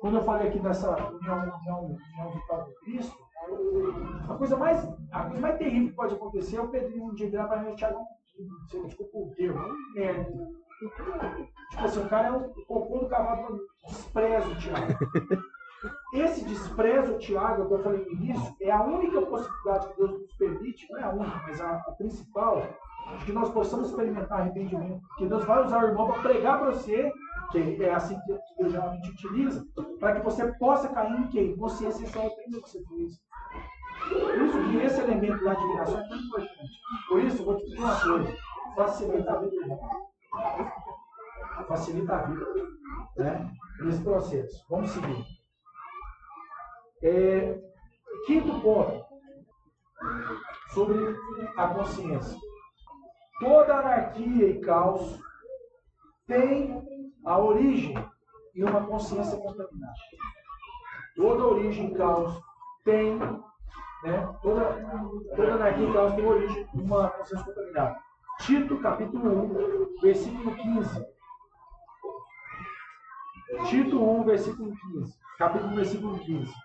Quando 0.00 0.16
eu 0.16 0.24
falei 0.24 0.48
aqui 0.48 0.58
dessa 0.58 0.90
união, 0.90 1.58
união, 1.60 1.84
união 1.84 2.30
vital 2.30 2.66
com 2.66 2.72
Cristo, 2.84 3.16
a 4.28 4.34
coisa 4.34 4.56
mais, 4.56 4.86
a 5.12 5.24
coisa 5.24 5.40
mais 5.40 5.58
terrível 5.58 5.88
que 5.88 5.96
pode 5.96 6.14
acontecer 6.14 6.56
é 6.56 6.60
o 6.60 6.68
Pedrinho 6.68 7.04
um 7.04 7.14
dia 7.14 7.30
virar 7.30 7.46
para 7.46 7.62
mim 7.62 7.74
Thiago, 7.74 8.04
sei, 8.70 8.82
desculpa 8.84 9.18
o 9.18 9.34
termo, 9.34 9.58
é 9.58 9.62
um 9.66 9.94
merda. 9.94 10.48
Tipo 11.70 11.84
assim, 11.84 12.00
o 12.00 12.08
cara 12.08 12.28
é 12.28 12.32
um 12.32 12.52
cocô 12.66 12.98
do 12.98 13.08
cavalo, 13.08 13.60
despreza 13.86 14.46
o 14.46 14.56
Thiago. 14.56 14.98
Esse 16.12 16.44
desprezo 16.44 17.18
Tiago, 17.18 17.66
que 17.66 17.74
eu 17.74 17.82
falei 17.82 18.04
no 18.04 18.12
início, 18.12 18.56
é 18.60 18.70
a 18.70 18.82
única 18.82 19.20
possibilidade 19.22 19.88
que 19.88 19.96
Deus 19.96 20.10
nos 20.12 20.36
permite, 20.36 20.86
não 20.90 20.98
é 20.98 21.04
a 21.04 21.10
única, 21.10 21.42
mas 21.46 21.60
a, 21.60 21.76
a 21.76 21.92
principal, 21.92 22.62
de 23.18 23.24
que 23.24 23.32
nós 23.32 23.50
possamos 23.50 23.90
experimentar 23.90 24.40
arrependimento. 24.40 25.00
Porque 25.08 25.26
Deus 25.26 25.44
vai 25.44 25.64
usar 25.64 25.84
o 25.84 25.88
irmão 25.88 26.10
para 26.10 26.22
pregar 26.22 26.58
para 26.58 26.70
você, 26.70 27.12
que 27.50 27.84
é 27.84 27.94
assim 27.94 28.18
que 28.20 28.26
Deus 28.26 28.72
geralmente 28.72 29.10
utiliza, 29.10 29.64
para 30.00 30.14
que 30.14 30.24
você 30.24 30.46
possa 30.58 30.88
cair 30.88 31.20
em 31.20 31.28
quem? 31.28 31.52
E 31.52 31.70
se 31.70 31.86
arrepender 31.86 32.50
do 32.50 32.62
que 32.62 32.70
você 32.70 32.84
fez. 32.84 33.12
Por 34.08 34.42
isso 34.42 34.70
que 34.70 34.76
esse 34.78 35.00
elemento 35.00 35.44
da 35.44 35.52
admiração 35.52 36.00
é 36.00 36.08
tão 36.08 36.18
importante. 36.18 36.80
Por 37.08 37.24
isso, 37.24 37.38
eu 37.38 37.44
vou 37.44 37.56
te 37.56 37.64
pedir 37.64 37.78
uma 37.78 38.00
coisa: 38.00 38.36
facilita 38.76 39.32
a 39.32 39.38
vida 39.38 39.50
do 39.50 39.62
irmão. 39.62 39.80
Facilita 41.66 42.14
a 42.14 42.22
vida. 42.22 42.46
Né? 43.16 43.50
nesse 43.82 44.02
processo. 44.02 44.64
Vamos 44.68 44.90
seguir. 44.90 45.43
É, 47.04 47.60
quinto 48.26 48.60
ponto 48.62 49.04
sobre 50.72 51.16
a 51.54 51.68
consciência. 51.68 52.38
Toda 53.38 53.78
anarquia 53.78 54.48
e 54.48 54.60
caos 54.60 55.20
tem 56.26 56.82
a 57.26 57.38
origem 57.38 57.94
em 58.56 58.64
uma 58.64 58.86
consciência 58.86 59.36
contaminada. 59.36 59.94
Toda 61.14 61.46
origem 61.46 61.92
e 61.92 61.94
caos 61.94 62.40
tem, 62.84 63.18
né, 63.18 64.38
toda, 64.42 64.64
toda 65.36 65.54
anarquia 65.54 65.88
e 65.88 65.92
caos 65.92 66.14
tem 66.14 66.26
origem 66.26 66.68
em 66.74 66.80
uma 66.80 67.10
consciência 67.10 67.44
contaminada. 67.44 68.00
Tito, 68.40 68.80
capítulo 68.80 69.94
1, 69.96 70.00
versículo 70.00 70.56
15. 70.56 71.06
Tito 73.68 74.02
1, 74.02 74.24
versículo 74.24 74.72
15. 74.92 75.14
Capítulo 75.38 75.74
versículo 75.76 76.18
15. 76.18 76.63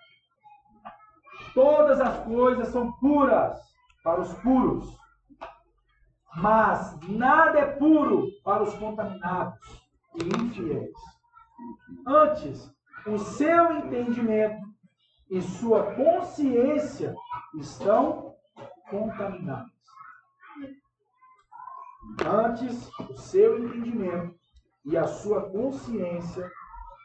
Todas 1.54 2.00
as 2.00 2.24
coisas 2.24 2.68
são 2.68 2.92
puras 2.92 3.58
para 4.04 4.20
os 4.20 4.32
puros, 4.34 4.96
mas 6.36 6.98
nada 7.08 7.58
é 7.58 7.66
puro 7.66 8.28
para 8.44 8.62
os 8.62 8.74
contaminados 8.74 9.58
e 10.14 10.42
infiéis. 10.42 10.96
Antes, 12.06 12.72
o 13.06 13.18
seu 13.18 13.72
entendimento 13.78 14.64
e 15.30 15.42
sua 15.42 15.94
consciência 15.94 17.14
estão 17.54 18.34
contaminados. 18.88 19.70
Antes, 22.26 22.90
o 22.98 23.16
seu 23.16 23.58
entendimento 23.58 24.34
e 24.84 24.96
a 24.96 25.06
sua 25.06 25.50
consciência 25.50 26.50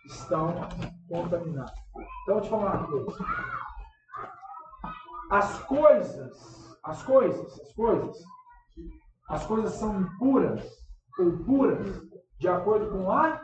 estão 0.05 0.67
contaminados. 1.09 1.73
Então, 2.23 2.37
eu 2.37 2.43
falar 2.43 2.77
uma 2.77 2.87
coisa. 2.87 3.64
As 5.31 5.59
coisas, 5.63 6.77
as 6.83 7.03
coisas, 7.03 7.59
as 7.59 7.73
coisas, 7.73 8.23
as 9.29 9.45
coisas 9.45 9.73
são 9.73 10.01
impuras 10.01 10.63
ou 11.19 11.37
puras 11.45 12.01
de 12.39 12.47
acordo 12.47 12.91
com 12.91 13.11
a 13.11 13.41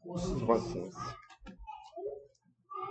consciência. 0.00 1.16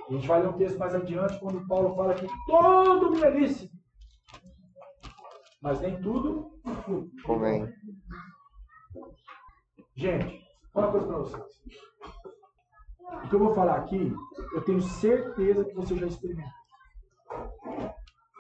A 0.08 0.14
gente 0.14 0.28
vai 0.28 0.42
ler 0.42 0.50
um 0.50 0.58
texto 0.58 0.78
mais 0.78 0.96
adiante 0.96 1.40
quando 1.40 1.68
Paulo 1.68 1.96
fala 1.96 2.16
que 2.16 2.28
todo 2.46 3.12
me 3.12 3.22
é 3.22 3.30
lícito, 3.30 3.76
mas 5.62 5.82
nem 5.82 6.02
tudo 6.02 6.58
Convém. 7.26 7.74
Gente, 9.96 10.42
fala 10.74 10.88
uma 10.88 10.92
coisa 10.92 11.08
para 11.08 11.18
vocês. 11.18 11.44
O 13.26 13.30
que 13.30 13.36
eu 13.36 13.40
vou 13.40 13.56
falar 13.56 13.78
aqui, 13.78 14.14
eu 14.54 14.62
tenho 14.64 14.82
certeza 14.82 15.66
que 15.66 15.74
você 15.74 15.98
já 15.98 16.08
experimentou. 16.08 16.67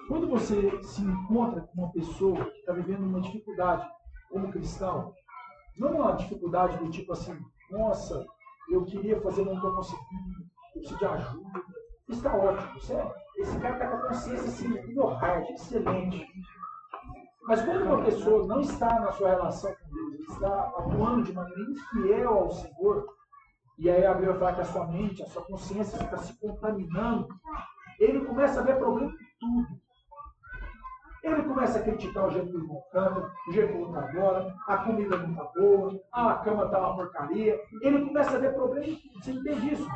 Quando 0.07 0.27
você 0.27 0.81
se 0.83 1.01
encontra 1.01 1.61
com 1.61 1.81
uma 1.81 1.91
pessoa 1.91 2.45
que 2.45 2.59
está 2.59 2.73
vivendo 2.73 3.03
uma 3.03 3.19
dificuldade 3.19 3.87
como 4.29 4.51
cristão, 4.51 5.13
não 5.77 5.97
uma 5.97 6.13
dificuldade 6.13 6.77
do 6.77 6.89
tipo 6.89 7.11
assim, 7.11 7.37
nossa, 7.69 8.25
eu 8.69 8.85
queria 8.85 9.19
fazer, 9.21 9.43
não 9.43 9.55
estou 9.55 9.75
conseguindo, 9.75 10.45
eu 10.75 10.81
preciso 10.81 10.97
de 10.97 11.05
ajuda. 11.05 11.63
Está 12.09 12.33
ótimo, 12.35 12.79
certo? 12.79 13.13
Esse 13.37 13.59
cara 13.59 13.73
está 13.73 13.87
com 13.89 13.97
a 13.97 14.07
consciência 14.07 14.47
assim, 14.47 14.93
no 14.93 15.07
hard, 15.07 15.49
excelente. 15.49 16.25
Mas 17.43 17.61
quando 17.61 17.83
uma 17.83 18.03
pessoa 18.03 18.47
não 18.47 18.61
está 18.61 18.99
na 18.99 19.11
sua 19.11 19.29
relação 19.29 19.73
com 19.73 20.09
Deus, 20.09 20.29
está 20.29 20.61
atuando 20.77 21.23
de 21.23 21.33
maneira 21.33 21.61
infiel 21.69 22.29
ao 22.29 22.51
Senhor, 22.51 23.05
e 23.77 23.89
aí 23.89 24.05
a 24.05 24.13
Bíblia 24.13 24.35
fala 24.35 24.53
que 24.53 24.61
a 24.61 24.65
sua 24.65 24.87
mente, 24.87 25.21
a 25.21 25.27
sua 25.27 25.43
consciência 25.43 26.01
está 26.01 26.17
se 26.17 26.37
contaminando, 26.39 27.27
ele 27.99 28.25
começa 28.25 28.59
a 28.59 28.63
ver 28.63 28.77
problema 28.77 29.11
em 29.11 29.17
tudo. 29.39 29.86
Ele 31.27 31.43
começa 31.43 31.79
a 31.79 31.81
criticar 31.81 32.27
o 32.27 32.31
jeito 32.31 32.49
que 32.49 32.57
o 32.57 32.61
irmão 32.61 32.81
canta, 32.91 33.31
o 33.47 33.51
jeito 33.51 33.71
que 33.73 33.77
o 33.77 33.81
outro 33.81 33.99
adora, 33.99 34.55
a 34.67 34.77
comida 34.77 35.17
não 35.17 35.31
está 35.31 35.43
boa, 35.55 35.99
a 36.13 36.33
cama 36.35 36.65
está 36.65 36.79
uma 36.79 36.95
porcaria. 36.95 37.59
Ele 37.81 38.05
começa 38.05 38.35
a 38.37 38.39
ver 38.39 38.53
problema 38.53 38.85
em 38.85 38.95
tudo. 38.95 39.23
Você 39.23 39.31
entende 39.31 39.73
isso? 39.73 39.87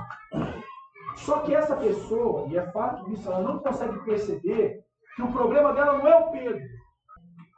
Só 1.15 1.39
que 1.39 1.55
essa 1.55 1.75
pessoa, 1.75 2.47
e 2.47 2.57
é 2.57 2.71
fato 2.71 3.09
isso, 3.11 3.29
ela 3.31 3.41
não 3.41 3.59
consegue 3.59 3.97
perceber 3.99 4.83
que 5.15 5.21
o 5.21 5.31
problema 5.31 5.73
dela 5.73 5.97
não 5.97 6.07
é 6.07 6.15
o 6.17 6.31
Pedro, 6.31 6.61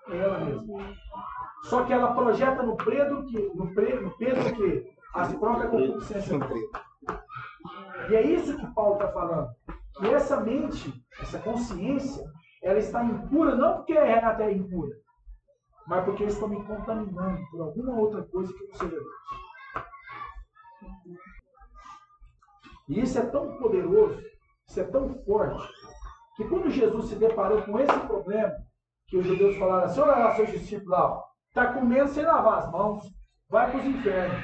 é 0.10 0.18
ela 0.18 0.40
mesma. 0.40 0.64
Só 1.64 1.84
que 1.84 1.94
ela 1.94 2.14
projeta 2.14 2.62
no 2.64 2.76
Pedro 2.76 3.26
que, 3.26 3.52
no, 3.56 3.74
Pre- 3.74 4.00
no 4.00 4.12
Pedro 4.18 4.56
que 4.56 4.94
as 5.16 5.34
próprias 5.36 5.70
concupiscências 5.70 6.40
dele. 6.48 6.70
E 8.10 8.16
é 8.16 8.22
isso 8.22 8.58
que 8.58 8.68
Paulo 8.74 8.96
está 8.96 9.08
falando. 9.10 9.50
Que 10.00 10.08
essa 10.08 10.40
mente, 10.42 10.94
essa 11.22 11.40
consciência, 11.40 12.26
ela 12.64 12.80
está 12.80 13.04
impura, 13.04 13.56
não 13.56 13.76
porque 13.78 13.98
a 13.98 14.06
Renata 14.06 14.44
é 14.44 14.54
impura, 14.54 14.96
mas 15.86 16.06
porque 16.06 16.24
eu 16.24 16.28
estou 16.28 16.48
me 16.48 16.64
contaminando 16.64 17.46
por 17.52 17.62
alguma 17.62 17.94
outra 18.00 18.24
coisa 18.24 18.52
que 18.54 18.68
não 18.68 18.76
seja 18.76 18.90
Deus. 18.92 19.24
E 22.88 23.00
isso 23.02 23.20
é 23.20 23.26
tão 23.26 23.58
poderoso, 23.58 24.22
isso 24.68 24.80
é 24.80 24.84
tão 24.86 25.14
forte, 25.26 25.68
que 26.36 26.46
quando 26.46 26.70
Jesus 26.70 27.06
se 27.10 27.16
deparou 27.16 27.62
com 27.64 27.80
esse 27.80 28.00
problema, 28.08 28.54
que 29.08 29.18
os 29.18 29.26
judeus 29.26 29.58
falaram 29.58 29.86
assim, 29.86 30.00
olha 30.00 30.16
lá 30.16 30.36
seus 30.36 30.52
discípulos 30.52 30.90
lá, 30.90 31.24
está 31.50 31.74
comendo 31.74 32.10
sem 32.10 32.24
lavar 32.24 32.60
as 32.60 32.72
mãos, 32.72 33.04
vai 33.50 33.70
para 33.70 33.80
os 33.80 33.86
infernos. 33.86 34.44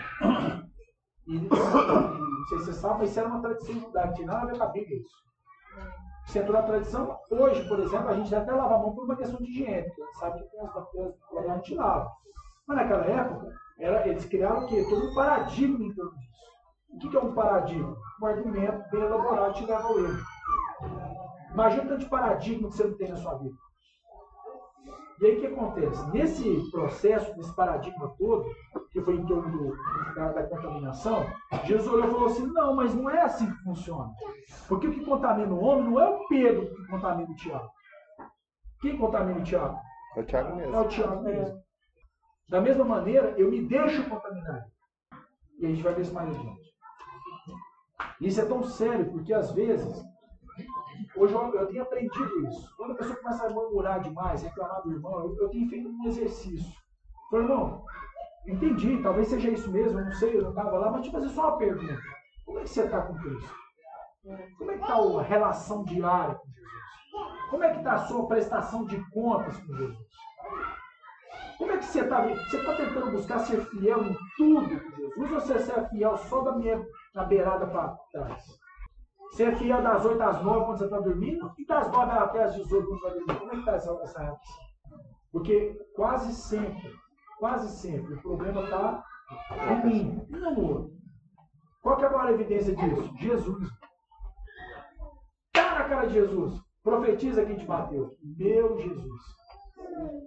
E, 1.25 1.39
não 1.39 2.47
sei 2.47 2.59
se 2.59 2.65
você 2.65 2.73
sabe, 2.73 2.99
mas 2.99 3.09
isso 3.09 3.19
era 3.19 3.29
uma 3.29 3.41
tradição 3.41 3.79
judaica, 3.79 4.13
tinha 4.13 4.27
nada 4.27 4.43
a 4.43 4.45
ver 4.45 4.57
com 4.57 4.63
a 4.63 4.67
Bíblia 4.67 4.99
isso. 4.99 5.19
Isso 6.29 6.37
entrou 6.37 6.61
na 6.61 6.67
tradição, 6.67 7.19
hoje, 7.31 7.67
por 7.67 7.79
exemplo, 7.79 8.07
a 8.07 8.13
gente 8.13 8.29
deve 8.29 8.43
até 8.43 8.51
lavar 8.51 8.77
a 8.77 8.81
mão 8.83 8.93
por 8.93 9.03
uma 9.03 9.15
questão 9.15 9.39
de 9.39 9.49
higiene, 9.49 9.87
porque 9.87 10.03
a 10.03 10.05
gente 10.05 10.19
sabe 10.19 10.43
que 10.43 10.51
tem 10.51 10.61
as 10.61 10.73
bactérias 10.75 11.15
que 11.27 11.37
a 11.39 11.55
gente 11.55 11.73
lava. 11.73 12.11
Mas 12.67 12.77
naquela 12.77 13.05
época, 13.05 13.55
era, 13.79 14.07
eles 14.07 14.25
criaram 14.25 14.63
o 14.63 14.67
quê? 14.67 14.85
Todo 14.87 15.09
um 15.09 15.15
paradigma 15.15 15.83
em 15.83 15.91
torno 15.95 16.11
disso. 16.19 16.29
O 16.89 16.99
que 16.99 17.09
que 17.09 17.17
é 17.17 17.19
um 17.19 17.33
paradigma? 17.33 17.97
Um 18.21 18.25
argumento 18.27 18.91
bem 18.91 19.01
elaborado 19.01 19.53
te 19.55 19.65
leva 19.65 19.87
ao 19.87 19.99
erro. 19.99 20.23
Imagina 21.51 21.83
o 21.83 21.87
tanto 21.87 21.99
de 22.03 22.09
paradigma 22.09 22.69
que 22.69 22.75
você 22.75 22.83
não 22.83 22.97
tem 22.97 23.09
na 23.09 23.15
sua 23.15 23.35
vida. 23.39 23.55
E 25.21 25.25
aí 25.25 25.37
o 25.37 25.39
que 25.41 25.47
acontece? 25.47 26.09
Nesse 26.11 26.71
processo, 26.71 27.35
nesse 27.35 27.53
paradigma 27.53 28.13
todo, 28.17 28.45
que 28.91 29.01
foi 29.01 29.15
em 29.15 29.25
torno 29.25 29.51
do, 29.51 29.75
da, 30.15 30.31
da 30.31 30.47
contaminação, 30.47 31.25
Jesus 31.65 31.87
olhou 31.87 32.07
e 32.07 32.11
falou 32.11 32.25
assim: 32.27 32.47
não, 32.47 32.75
mas 32.75 32.95
não 32.95 33.09
é 33.09 33.21
assim 33.21 33.51
que 33.51 33.63
funciona. 33.63 34.11
Porque 34.67 34.87
o 34.87 34.93
que 34.93 35.03
contamina 35.03 35.53
o 35.53 35.61
homem 35.63 35.85
não 35.91 35.99
é 35.99 36.07
o 36.09 36.27
Pedro 36.27 36.73
que 36.73 36.87
contamina 36.87 37.29
o 37.29 37.35
Tiago. 37.35 37.69
Quem 38.81 38.97
contamina 38.97 39.39
o 39.39 39.43
Tiago? 39.43 39.77
É 40.15 40.21
o 40.21 40.25
Thiago 40.25 40.51
É 40.53 40.55
mesmo. 40.55 40.79
o 40.79 40.87
Tiago 40.87 41.21
mesmo. 41.23 41.61
Da 42.47 42.61
mesma 42.61 42.85
maneira, 42.85 43.33
eu 43.37 43.51
me 43.51 43.61
deixo 43.61 44.09
contaminar. 44.09 44.65
E 45.59 45.65
a 45.65 45.69
gente 45.69 45.83
vai 45.83 45.93
ver 45.93 46.01
isso 46.01 46.13
mais 46.13 46.29
adiante. 46.29 46.69
Isso 48.21 48.39
é 48.41 48.45
tão 48.45 48.63
sério, 48.63 49.11
porque 49.11 49.33
às 49.33 49.51
vezes, 49.51 50.01
hoje 51.15 51.33
eu, 51.33 51.55
eu 51.55 51.67
tenho 51.67 51.83
aprendido 51.83 52.47
isso. 52.47 52.75
Quando 52.75 52.91
a 52.91 52.95
pessoa 52.95 53.15
começa 53.17 53.45
a 53.45 53.49
murmurar 53.49 54.01
demais, 54.01 54.41
reclamar 54.41 54.81
do 54.83 54.91
irmão, 54.91 55.19
eu, 55.19 55.37
eu 55.41 55.49
tenho 55.49 55.69
feito 55.69 55.89
um 55.89 56.07
exercício. 56.07 56.73
Falei, 57.29 57.45
irmão, 57.45 57.85
entendi, 58.47 59.01
talvez 59.01 59.27
seja 59.27 59.49
isso 59.49 59.71
mesmo, 59.71 59.99
eu 59.99 60.05
não 60.05 60.13
sei, 60.13 60.37
eu 60.37 60.43
não 60.43 60.49
estava 60.49 60.77
lá, 60.77 60.91
mas 60.91 61.05
te 61.05 61.11
fazer 61.11 61.29
só 61.29 61.49
uma 61.49 61.57
pergunta. 61.57 62.01
Como 62.45 62.59
é 62.59 62.63
que 62.63 62.69
você 62.69 62.83
está 62.83 63.01
com 63.01 63.15
Cristo? 63.15 63.55
Como 64.57 64.71
é 64.71 64.77
que 64.77 64.81
está 64.81 64.93
a 64.95 65.21
relação 65.21 65.83
diária 65.83 66.35
com 66.35 66.47
Jesus? 66.47 67.49
Como 67.49 67.63
é 67.63 67.71
que 67.71 67.77
está 67.77 67.93
a 67.93 68.05
sua 68.05 68.27
prestação 68.27 68.85
de 68.85 69.11
contas 69.11 69.57
com 69.57 69.73
Jesus? 69.75 70.07
Como 71.57 71.71
é 71.71 71.77
que 71.77 71.85
você 71.85 72.01
está 72.01 72.21
Você 72.25 72.57
está 72.57 72.75
tentando 72.75 73.11
buscar 73.11 73.39
ser 73.39 73.65
fiel 73.65 74.03
em 74.03 74.17
tudo 74.37 74.79
com 74.79 74.95
Jesus 74.95 75.31
ou 75.31 75.39
você 75.41 75.53
é 75.53 75.89
fiel 75.89 76.17
só 76.17 76.41
da 76.41 76.53
minha, 76.53 76.85
na 77.13 77.23
beirada 77.25 77.67
para 77.67 77.97
trás? 78.11 78.59
Você 79.31 79.43
é 79.43 79.55
fiel 79.55 79.81
das 79.81 80.03
8 80.05 80.21
às 80.21 80.43
9 80.43 80.65
quando 80.65 80.77
você 80.77 80.85
está 80.85 80.99
dormindo 80.99 81.53
e 81.57 81.65
das 81.65 81.91
9 81.91 82.11
até 82.11 82.43
às 82.43 82.55
18 82.55 82.87
quando 82.87 82.99
você 82.99 83.07
está 83.07 83.13
dormindo? 83.13 83.39
Como 83.39 83.51
é 83.51 83.53
que 83.53 83.59
está 83.59 83.75
essa, 83.75 83.93
relação? 83.93 84.37
Porque 85.31 85.79
quase 85.95 86.33
sempre, 86.33 86.95
quase 87.37 87.69
sempre, 87.77 88.15
o 88.15 88.21
problema 88.21 88.63
está 88.63 89.03
em 89.69 89.85
mim 89.85 90.27
e 90.29 90.37
não 90.37 90.53
no 90.53 90.67
outro. 90.67 90.99
Qual 91.81 91.97
que 91.97 92.03
é 92.03 92.07
a 92.07 92.11
maior 92.11 92.33
evidência 92.33 92.75
disso? 92.75 93.13
Jesus. 93.17 93.69
Tá 95.53 95.79
na 95.79 95.89
cara 95.89 96.07
de 96.07 96.13
Jesus. 96.13 96.59
Profetiza 96.83 97.45
quem 97.45 97.57
te 97.57 97.65
bateu. 97.65 98.17
Meu 98.21 98.77
Jesus. 98.79 99.21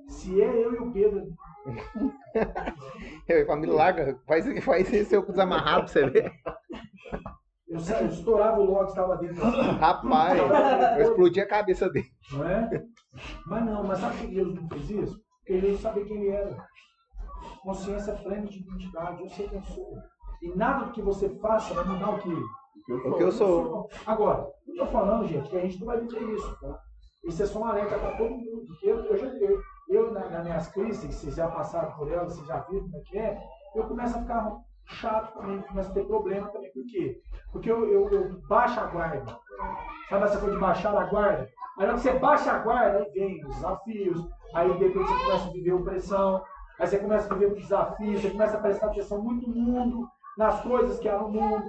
Se 0.09 0.41
é 0.41 0.65
eu 0.65 0.75
e 0.75 0.79
o 0.79 0.93
Pedro, 0.93 1.27
Eu 3.29 3.39
ia 3.39 3.47
falar, 3.47 3.67
larga, 3.67 4.19
faz, 4.27 4.65
faz 4.65 4.93
esse 4.93 5.15
eu 5.15 5.25
desamarrado 5.25 5.85
pra 5.85 5.93
você 5.93 6.11
ver. 6.11 6.33
Eu, 7.73 8.07
estourava 8.09 8.61
o 8.61 8.65
logo 8.65 8.85
que 8.85 8.91
estava 8.91 9.17
dentro. 9.17 9.43
Rapaz, 9.81 10.39
eu 10.99 11.03
explodi 11.03 11.41
a 11.41 11.49
cabeça 11.49 11.89
dele. 11.89 12.09
Não 12.31 12.47
é? 12.47 12.85
Mas 13.47 13.65
não, 13.65 13.85
mas 13.85 13.99
sabe 13.99 14.17
por 14.19 14.27
que 14.27 14.35
Jesus 14.35 14.55
não 14.55 14.69
fez 14.69 14.91
isso? 14.91 15.21
Porque 15.39 15.61
Jesus 15.61 15.81
sabia 15.81 16.05
quem 16.05 16.17
ele 16.19 16.29
era. 16.29 16.67
Consciência 17.63 18.15
plena 18.15 18.47
de 18.47 18.59
identidade. 18.59 19.23
Eu 19.23 19.29
sei 19.31 19.49
quem 19.49 19.63
sou. 19.63 19.97
E 20.43 20.55
nada 20.55 20.87
do 20.87 20.93
que 20.93 21.01
você 21.01 21.29
faça 21.39 21.73
vai 21.73 21.85
mudar 21.85 22.11
o 22.11 22.19
que? 22.19 22.35
O 22.93 23.17
que 23.17 23.23
eu 23.23 23.33
sou. 23.33 23.89
Agora, 24.05 24.51
eu 24.67 24.77
tô 24.77 24.87
falando, 24.87 25.27
gente, 25.27 25.49
que 25.49 25.57
a 25.57 25.61
gente 25.61 25.79
não 25.79 25.87
vai 25.87 26.01
viver 26.01 26.35
isso, 26.35 26.61
tá? 26.61 26.79
Isso 27.25 27.43
é 27.43 27.47
só 27.47 27.61
um 27.61 27.65
alerta 27.65 27.99
para 27.99 28.17
todo 28.17 28.31
mundo. 28.31 28.67
Eu, 28.83 29.05
eu 29.05 29.17
já 29.17 29.27
eu, 29.27 29.61
eu 29.89 30.13
na, 30.13 30.29
nas 30.29 30.45
minhas 30.45 30.69
crises, 30.69 31.15
vocês 31.15 31.37
já 31.37 31.49
passaram 31.49 31.93
por 31.93 32.11
elas, 32.11 32.35
vocês 32.35 32.47
já 32.47 32.59
viram 32.61 32.83
como 32.83 32.97
é 32.97 33.01
que 33.01 33.19
é, 33.19 33.41
eu 33.77 33.85
começo 33.85 34.19
a 34.19 34.21
ficar 34.21 34.57
chato 34.93 35.35
também, 35.35 35.61
começo 35.63 35.91
a 35.91 35.95
ter 35.95 36.07
problema 36.07 36.49
também. 36.49 36.73
Por 36.73 36.85
quê? 36.87 37.21
Porque 37.51 37.71
eu, 37.71 37.89
eu, 37.91 38.09
eu 38.11 38.41
baixo 38.49 38.81
a 38.81 38.87
guarda. 38.87 39.39
Sabe 40.09 40.25
essa 40.25 40.39
coisa 40.39 40.55
de 40.55 40.61
baixar 40.61 40.97
a 40.97 41.05
guarda? 41.05 41.49
Aí 41.79 41.87
na 41.87 41.97
você 41.97 42.13
baixa 42.19 42.53
a 42.53 42.59
guarda, 42.59 42.99
aí 42.99 43.11
vem 43.13 43.45
os 43.47 43.55
desafios, 43.55 44.29
aí 44.55 44.71
de 44.73 44.85
repente 44.85 45.09
você 45.09 45.25
começa 45.25 45.49
a 45.49 45.53
viver 45.53 45.73
opressão, 45.73 46.45
aí 46.79 46.87
você 46.87 46.99
começa 46.99 47.27
a 47.27 47.37
viver 47.37 47.53
os 47.53 47.63
desafios, 47.63 48.21
você 48.21 48.31
começa 48.31 48.57
a 48.57 48.61
prestar 48.61 48.87
atenção 48.89 49.23
muito 49.23 49.49
no 49.49 49.57
mundo, 49.57 50.09
nas 50.37 50.61
coisas 50.61 50.99
que 50.99 51.09
há 51.09 51.19
no 51.19 51.29
mundo, 51.29 51.65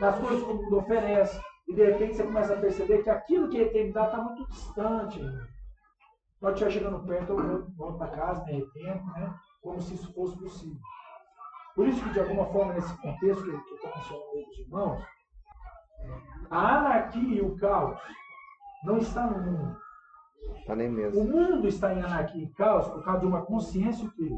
nas 0.00 0.18
coisas 0.18 0.42
que 0.42 0.50
o 0.50 0.54
mundo 0.54 0.78
oferece, 0.78 1.40
e 1.68 1.74
de 1.74 1.84
repente 1.84 2.16
você 2.16 2.22
começa 2.22 2.54
a 2.54 2.60
perceber 2.60 3.02
que 3.02 3.10
aquilo 3.10 3.48
que 3.48 3.58
a 3.58 3.62
eternidade 3.62 4.06
está 4.08 4.22
muito 4.22 4.48
distante. 4.48 5.20
Quando 6.40 6.54
estiver 6.54 6.70
chegando 6.70 7.06
perto, 7.06 7.32
eu 7.32 7.66
volto 7.76 7.98
para 7.98 8.08
casa, 8.08 8.44
me 8.44 8.52
arrependo, 8.52 9.04
né? 9.12 9.34
como 9.62 9.80
se 9.80 9.94
isso 9.94 10.12
fosse 10.12 10.36
possível. 10.38 10.76
Por 11.74 11.88
isso 11.88 12.02
que, 12.04 12.10
de 12.10 12.20
alguma 12.20 12.46
forma, 12.46 12.74
nesse 12.74 12.94
contexto 12.98 13.44
que 13.44 13.50
eu 13.50 13.58
estou 13.58 13.90
mencionando 13.96 14.30
aí 14.36 14.44
dos 14.44 14.58
irmãos, 14.58 15.02
a 16.50 16.78
anarquia 16.78 17.38
e 17.38 17.40
o 17.40 17.56
caos 17.56 17.98
não 18.84 18.98
está 18.98 19.26
no 19.26 19.40
mundo. 19.40 19.76
Tá 20.66 20.76
nem 20.76 20.88
O 20.88 20.92
mesmo. 20.92 21.24
mundo 21.24 21.66
está 21.66 21.94
em 21.94 22.02
anarquia 22.02 22.42
e 22.44 22.50
caos 22.50 22.88
por 22.88 23.02
causa 23.04 23.20
de 23.20 23.26
uma 23.26 23.42
consciência 23.42 24.06
o 24.06 24.10
quê? 24.12 24.30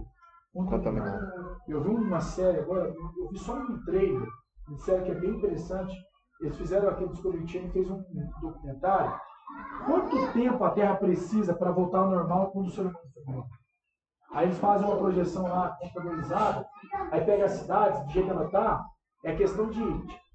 Contaminada. 0.53 1.59
Eu 1.67 1.83
vi 1.83 1.89
uma 1.89 2.21
série 2.21 2.61
agora, 2.61 2.95
eu 3.19 3.29
vi 3.29 3.39
só 3.39 3.55
um 3.57 3.83
trailer, 3.85 4.29
uma 4.69 4.79
série 4.79 5.03
que 5.05 5.11
é 5.11 5.15
bem 5.15 5.31
interessante. 5.31 5.93
Eles 6.41 6.57
fizeram 6.57 6.89
aquele 6.89 7.11
Discovery 7.11 7.49
Channel 7.49 7.71
fez 7.73 7.91
um 7.91 8.03
documentário. 8.41 9.19
Quanto 9.87 10.33
tempo 10.33 10.63
a 10.65 10.71
Terra 10.71 10.97
precisa 10.97 11.55
para 11.55 11.73
voltar 11.73 12.01
ao 12.01 12.11
normal 12.11 12.51
quando 12.53 12.69
o 12.69 12.71
ser 12.71 12.83
humano 12.83 13.47
Aí 14.35 14.47
eles 14.47 14.59
fazem 14.59 14.87
uma 14.87 14.97
projeção 14.97 15.45
lá 15.45 15.77
computadorizada, 15.81 16.67
aí 17.13 17.25
pega 17.25 17.45
as 17.45 17.53
cidades, 17.53 18.05
do 18.05 18.11
jeito 18.11 18.27
que 18.27 18.33
ela 18.33 18.45
está, 18.47 18.85
é 19.25 19.35
questão 19.37 19.71
de 19.71 19.81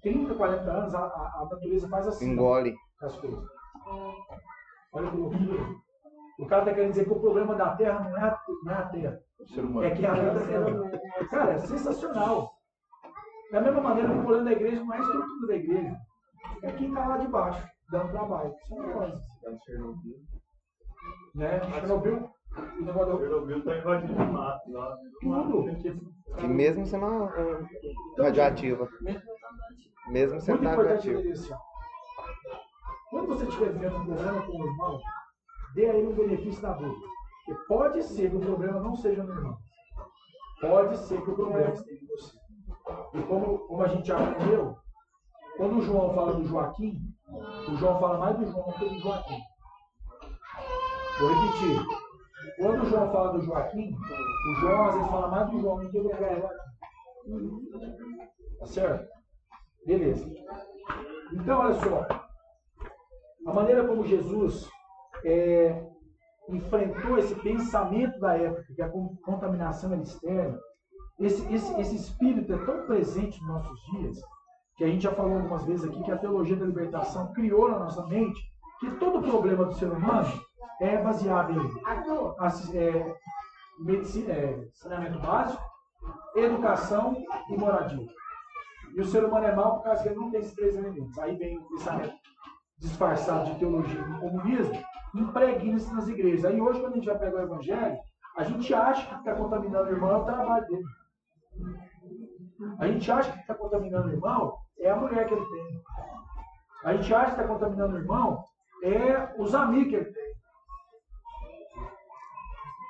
30, 0.01 0.33
40 0.35 0.71
anos, 0.71 0.95
a, 0.95 0.99
a- 0.99 1.31
a 1.35 1.43
natureza 1.43 1.87
faz 1.89 2.07
assim 2.07 2.31
Engole. 2.31 2.75
as 3.01 3.15
coisas. 3.17 3.43
Olha 4.93 5.11
que 5.11 5.17
loucura. 5.17 5.79
O 6.39 6.45
cara 6.47 6.61
está 6.61 6.73
querendo 6.73 6.91
dizer 6.91 7.03
que 7.05 7.11
o 7.11 7.19
problema 7.19 7.53
da 7.55 7.75
Terra 7.75 7.99
não 7.99 8.17
é 8.17 8.21
a, 8.21 8.39
não 8.63 8.71
é 8.71 8.75
a 8.75 8.87
Terra. 8.87 9.19
O 9.39 9.45
ser 9.45 9.61
humano. 9.65 9.85
É 9.87 9.91
que 9.91 10.05
a 10.05 10.13
Terra. 10.15 11.27
Cara, 11.29 11.51
é 11.53 11.57
sensacional. 11.59 12.53
Da 13.51 13.59
mesma 13.61 13.81
maneira 13.81 14.09
que 14.09 14.15
o 14.19 14.21
problema 14.21 14.45
da 14.45 14.51
igreja 14.53 14.81
não 14.83 14.93
é 14.93 14.97
a 14.97 15.01
estrutura 15.01 15.47
da 15.47 15.55
igreja. 15.55 15.97
É 16.63 16.71
quem 16.71 16.87
está 16.87 17.05
lá 17.07 17.17
de 17.17 17.27
baixo, 17.27 17.67
dando 17.91 18.11
trabalho. 18.11 18.55
Isso 18.63 18.73
é 18.73 18.77
uma 18.79 18.93
coisa. 18.93 19.21
Né? 21.35 21.59
Chernobyl, 21.73 22.29
o 22.57 23.17
Chernobyl 23.19 23.57
está 23.59 23.77
invadindo 23.77 24.13
o 24.21 24.33
mato 24.33 24.71
lá. 24.71 24.97
Tudo. 25.21 25.65
E 26.37 26.47
mesmo 26.47 26.85
sendo 26.85 27.05
uma- 27.05 27.31
radioativa. 28.17 28.89
Mesmo 30.07 30.41
sendo 30.41 30.63
radioativa. 30.63 31.21
Quando 33.09 33.27
você 33.27 33.45
estiver 33.45 33.71
vivendo 33.73 33.97
um 33.97 34.05
problema 34.05 34.41
com 34.45 34.51
o 34.51 34.65
irmão, 34.67 34.99
dê 35.75 35.89
a 35.89 35.95
ele 35.95 36.07
o 36.07 36.15
benefício 36.15 36.61
da 36.61 36.73
dúvida. 36.73 37.05
Porque 37.45 37.63
pode 37.67 38.03
ser 38.03 38.29
que 38.29 38.35
o 38.35 38.39
problema 38.39 38.79
não 38.79 38.95
seja 38.95 39.23
no 39.23 39.33
irmão. 39.33 39.57
Pode 40.61 40.97
ser 40.97 41.21
que 41.21 41.29
o 41.31 41.35
problema 41.35 41.71
esteja 41.73 42.03
em 42.03 42.07
você. 42.07 42.37
E 43.13 43.23
como, 43.23 43.59
como 43.59 43.81
a 43.81 43.87
gente 43.87 44.07
já 44.07 44.17
aprendeu, 44.19 44.75
quando 45.57 45.77
o 45.77 45.81
João 45.81 46.13
fala 46.13 46.33
do 46.33 46.45
Joaquim, 46.45 47.01
o 47.67 47.75
João 47.77 47.99
fala 47.99 48.17
mais 48.19 48.37
do 48.37 48.45
João 48.45 48.65
do 48.67 48.73
que 48.73 48.89
do 48.89 48.99
Joaquim. 48.99 49.39
Vou 51.19 51.29
repetir. 51.33 52.08
Quando 52.57 52.83
o 52.83 52.85
João 52.85 53.11
fala 53.11 53.33
do 53.33 53.41
Joaquim, 53.41 53.93
o 53.93 54.59
João 54.59 54.85
às 54.85 54.93
vezes 54.95 55.09
fala 55.09 55.27
mais 55.29 55.49
do 55.49 55.59
João 55.59 55.79
do 55.79 55.89
que 55.89 55.99
do 55.99 56.09
Joaquim. 56.09 56.47
Tá 58.59 58.65
certo? 58.65 59.07
Beleza. 59.85 60.29
Então, 61.33 61.59
olha 61.59 61.73
só. 61.75 62.07
A 63.47 63.53
maneira 63.53 63.87
como 63.87 64.05
Jesus 64.05 64.69
é, 65.25 65.83
enfrentou 66.49 67.17
esse 67.17 67.35
pensamento 67.35 68.19
da 68.19 68.35
época, 68.37 68.73
que 68.75 68.81
a 68.81 68.89
con- 68.89 69.15
contaminação 69.23 69.93
era 69.93 70.01
externa, 70.01 70.59
esse, 71.19 71.53
esse, 71.53 71.79
esse 71.79 71.95
espírito 71.95 72.53
é 72.53 72.65
tão 72.65 72.85
presente 72.85 73.39
nos 73.41 73.49
nossos 73.49 73.79
dias, 73.91 74.17
que 74.77 74.83
a 74.83 74.87
gente 74.87 75.03
já 75.03 75.11
falou 75.11 75.33
algumas 75.37 75.65
vezes 75.65 75.85
aqui, 75.85 76.01
que 76.03 76.11
a 76.11 76.17
teologia 76.17 76.55
da 76.55 76.65
libertação 76.65 77.33
criou 77.33 77.69
na 77.69 77.79
nossa 77.79 78.05
mente 78.07 78.39
que 78.79 78.91
todo 78.91 79.21
problema 79.21 79.65
do 79.65 79.73
ser 79.73 79.91
humano 79.91 80.29
é 80.81 80.97
baseado 81.01 81.51
em 81.51 81.81
é, 82.75 83.15
medici- 83.79 84.29
é, 84.29 84.67
saneamento 84.73 85.19
básico, 85.19 85.61
educação 86.35 87.15
e 87.49 87.57
moradia. 87.57 88.07
E 88.95 89.01
o 89.01 89.05
ser 89.05 89.23
humano 89.23 89.45
é 89.45 89.55
mau 89.55 89.77
por 89.77 89.83
causa 89.83 90.01
que 90.03 90.09
ele 90.09 90.19
não 90.19 90.31
tem 90.31 90.39
esses 90.39 90.55
três 90.55 90.75
elementos. 90.75 91.17
Aí 91.19 91.35
vem 91.37 91.57
o 91.57 91.67
pensamento 91.69 92.13
disfarçado 92.77 93.51
de 93.51 93.59
teologia 93.59 94.01
do 94.01 94.19
comunismo, 94.19 94.81
impregna 95.13 95.75
isso 95.75 95.93
nas 95.93 96.07
igrejas. 96.07 96.45
Aí 96.45 96.59
hoje, 96.61 96.79
quando 96.79 96.93
a 96.93 96.95
gente 96.95 97.05
vai 97.07 97.19
pegar 97.19 97.39
o 97.39 97.43
evangelho, 97.43 97.97
a 98.37 98.43
gente 98.43 98.73
acha 98.73 99.05
que 99.07 99.15
está 99.15 99.35
contaminando 99.35 99.89
o 99.89 99.93
irmão 99.93 100.11
é 100.11 100.17
o 100.17 100.25
trabalho 100.25 100.65
dele. 100.67 100.85
A 102.79 102.87
gente 102.87 103.11
acha 103.11 103.31
que 103.31 103.39
está 103.39 103.53
contaminando 103.53 104.07
o 104.07 104.11
irmão 104.11 104.55
é 104.79 104.89
a 104.89 104.95
mulher 104.95 105.27
que 105.27 105.33
ele 105.33 105.45
tem. 105.45 105.81
A 106.85 106.93
gente 106.93 107.13
acha 107.13 107.35
que 107.35 107.41
está 107.41 107.47
contaminando 107.47 107.95
o 107.95 107.99
irmão 107.99 108.45
é 108.83 109.33
os 109.37 109.53
amigos 109.53 109.89
que 109.89 109.95
ele 109.95 110.05
tem. 110.05 110.18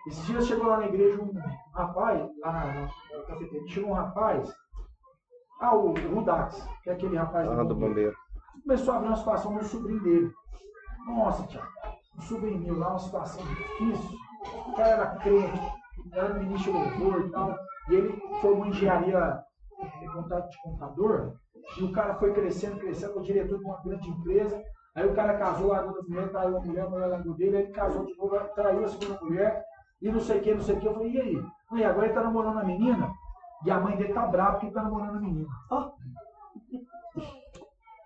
Esses 0.10 0.26
dias 0.26 0.48
chegou 0.48 0.66
lá 0.68 0.78
na 0.78 0.88
igreja 0.88 1.22
um 1.22 1.32
rapaz, 1.74 2.28
lá 2.40 2.52
na, 2.52 2.66
na, 2.66 2.82
na 2.82 3.24
cafeteria, 3.28 3.68
chegou 3.68 3.92
um 3.92 3.94
rapaz, 3.94 4.52
ah, 5.62 5.76
o, 5.76 5.92
o 5.92 6.16
Rudax, 6.16 6.68
que 6.84 6.90
é 6.90 6.94
aquele 6.94 7.16
rapaz 7.16 7.48
Ah, 7.48 7.64
do 7.64 7.76
bombeiro. 7.76 8.16
começou 8.64 8.94
a 8.94 8.98
abrir 8.98 9.10
uma 9.10 9.18
situação 9.18 9.54
no 9.54 9.64
sobrinho 9.64 10.02
dele. 10.02 10.32
Nossa, 11.06 11.44
Tiago, 11.46 11.68
um 12.18 12.22
sobrinho 12.22 12.60
meu 12.60 12.80
lá, 12.80 12.90
uma 12.90 13.00
situação 13.00 13.46
difícil. 13.46 14.18
O 14.68 14.74
cara 14.74 14.90
era 14.90 15.16
crente, 15.18 15.60
era 16.14 16.34
ministro 16.34 16.72
de 16.72 16.78
louvor 16.80 17.26
e 17.26 17.30
tal. 17.30 17.56
E 17.90 17.94
ele 17.94 18.22
formou 18.42 18.66
em 18.66 18.70
engenharia 18.70 19.44
de 20.50 20.62
computador. 20.64 21.36
E 21.78 21.84
o 21.84 21.92
cara 21.92 22.16
foi 22.16 22.34
crescendo, 22.34 22.80
crescendo, 22.80 23.14
foi 23.14 23.24
diretor 23.24 23.60
de 23.60 23.66
uma 23.66 23.82
grande 23.84 24.10
empresa. 24.10 24.64
Aí 24.96 25.06
o 25.08 25.14
cara 25.14 25.38
casou, 25.38 25.68
largou 25.68 25.94
da 25.94 26.02
mulher, 26.08 26.30
traiu 26.32 26.58
a 26.58 26.62
mulher, 26.62 26.86
a 26.86 26.90
mulher 26.90 27.08
largou 27.08 27.34
dele. 27.36 27.58
Aí 27.58 27.64
ele 27.64 27.74
casou 27.74 28.06
de 28.06 28.16
novo, 28.18 28.40
traiu 28.56 28.86
a 28.86 28.88
segunda 28.88 29.22
mulher. 29.22 29.66
E 30.02 30.12
não 30.12 30.20
sei 30.20 30.40
o 30.40 30.42
que, 30.42 30.54
não 30.54 30.62
sei 30.62 30.76
o 30.76 30.80
que. 30.80 30.88
Eu 30.88 30.94
falei, 30.94 31.12
e 31.12 31.22
aí? 31.22 31.46
E 31.74 31.84
agora 31.84 32.06
ele 32.08 32.14
tá 32.16 32.24
namorando 32.24 32.60
a 32.60 32.64
menina. 32.64 33.12
E 33.66 33.72
a 33.72 33.80
mãe 33.80 33.98
dele 33.98 34.14
tá 34.14 34.26
brava 34.26 34.52
porque 34.54 34.68
ele 34.68 34.74
tá 34.74 34.84
namorando 34.84 35.18
a 35.18 35.20
menina. 35.20 35.48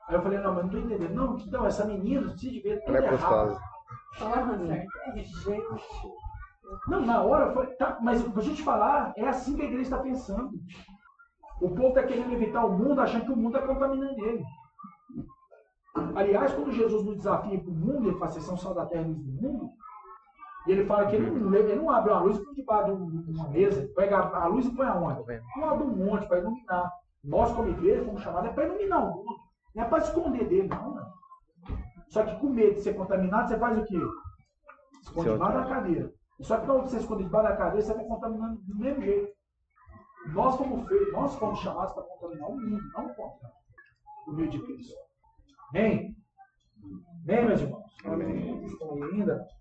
Aí 0.08 0.16
eu 0.16 0.22
falei, 0.22 0.40
não, 0.40 0.54
mas 0.54 0.64
não 0.66 0.70
tô 0.72 0.78
entendendo. 0.78 1.14
Não, 1.14 1.38
então, 1.38 1.66
essa 1.66 1.86
menina, 1.86 2.30
você 2.30 2.50
devia 2.50 2.78
tudo 2.82 2.90
Ela 2.96 3.06
é 3.06 3.14
errado. 3.14 3.50
gostosa. 3.50 3.62
Não, 6.88 7.02
na 7.02 7.22
hora 7.22 7.54
falei, 7.54 7.74
tá, 7.76 7.98
mas 8.02 8.22
pra 8.22 8.42
gente 8.42 8.64
falar, 8.64 9.14
é 9.16 9.28
assim 9.28 9.56
que 9.56 9.62
a 9.62 9.66
igreja 9.66 9.84
está 9.84 9.98
pensando. 10.00 10.52
O 11.62 11.70
povo 11.70 11.90
está 11.90 12.04
querendo 12.04 12.34
evitar 12.34 12.66
o 12.66 12.78
mundo, 12.78 13.00
achando 13.00 13.26
que 13.26 13.32
o 13.32 13.38
mundo 13.38 13.56
está 13.56 13.66
contaminando 13.68 14.26
ele. 14.26 14.44
Aliás, 16.16 16.54
quando 16.54 16.72
Jesus 16.72 17.04
nos 17.06 17.18
desafia 17.18 17.60
para 17.60 17.70
o 17.70 17.74
mundo, 17.74 18.10
ele 18.10 18.18
fala, 18.18 18.32
vocês 18.32 18.44
são 18.44 18.58
sal 18.58 18.74
da 18.74 18.86
terra 18.86 19.08
e 19.08 19.14
do 19.14 19.42
mundo, 19.42 19.70
e 20.68 20.72
ele 20.72 20.86
fala 20.86 21.08
que 21.08 21.16
ele 21.16 21.30
não, 21.30 21.54
ele 21.54 21.76
não 21.76 21.90
abre 21.90 22.12
uma 22.12 22.22
luz 22.22 22.38
por 22.40 22.54
debaixo 22.56 22.86
de 22.86 22.92
um- 22.94 23.26
uma 23.36 23.50
mesa, 23.50 23.90
pega 23.96 24.18
a 24.20 24.46
luz 24.48 24.66
e 24.66 24.76
põe 24.76 24.88
aonde? 24.88 25.24
Não 25.58 25.70
abre 25.70 25.84
um 25.86 25.96
monte 25.96 26.28
para 26.28 26.40
iluminar. 26.40 26.92
Nós, 27.24 27.52
como 27.54 27.70
igreja, 27.70 28.04
fomos 28.06 28.22
chamados 28.22 28.50
é 28.50 28.54
para 28.54 28.66
iluminar 28.68 29.04
o 29.04 29.16
mundo. 29.18 29.36
Não 29.76 29.84
é 29.84 29.88
para 29.88 29.98
esconder 30.04 30.48
dele, 30.48 30.68
não. 30.68 30.96
né? 30.96 31.06
Só 32.10 32.24
que 32.24 32.40
com 32.40 32.50
medo 32.50 32.76
de 32.76 32.82
ser 32.82 32.94
contaminado, 32.94 33.48
você 33.50 33.58
faz 33.58 33.78
o 33.78 33.86
quê? 33.86 33.98
Esconde 35.02 35.30
debaixo 35.32 35.58
da 35.58 35.66
cadeira. 35.76 36.14
Só 36.42 36.58
que 36.58 36.66
quando 36.66 36.82
você 36.84 36.98
esconde 36.98 37.24
debaixo 37.24 37.50
da 37.50 37.56
cadeira, 37.58 37.82
você 37.86 37.92
está 37.92 38.04
contaminando 38.04 38.62
do 38.62 38.76
mesmo 38.76 39.02
jeito. 39.02 39.34
Nós 40.28 40.56
fomos 40.56 40.88
feitos, 40.88 41.12
nós 41.14 41.36
fomos 41.36 41.60
chamados 41.60 41.94
para 41.94 42.04
contaminar 42.04 42.50
o 42.50 42.56
mundo, 42.58 42.82
não 42.94 43.06
o 43.06 43.16
contrário. 43.16 43.58
Por 44.26 44.34
meio 44.36 44.50
de 44.50 44.60
Cristo. 44.62 44.96
Amém? 45.70 46.16
Amém, 47.28 47.46
meus 47.46 47.62
irmãos? 47.62 47.96
Amém. 48.06 48.66
Estão 48.66 48.94
aí 48.94 49.04
ainda? 49.04 49.48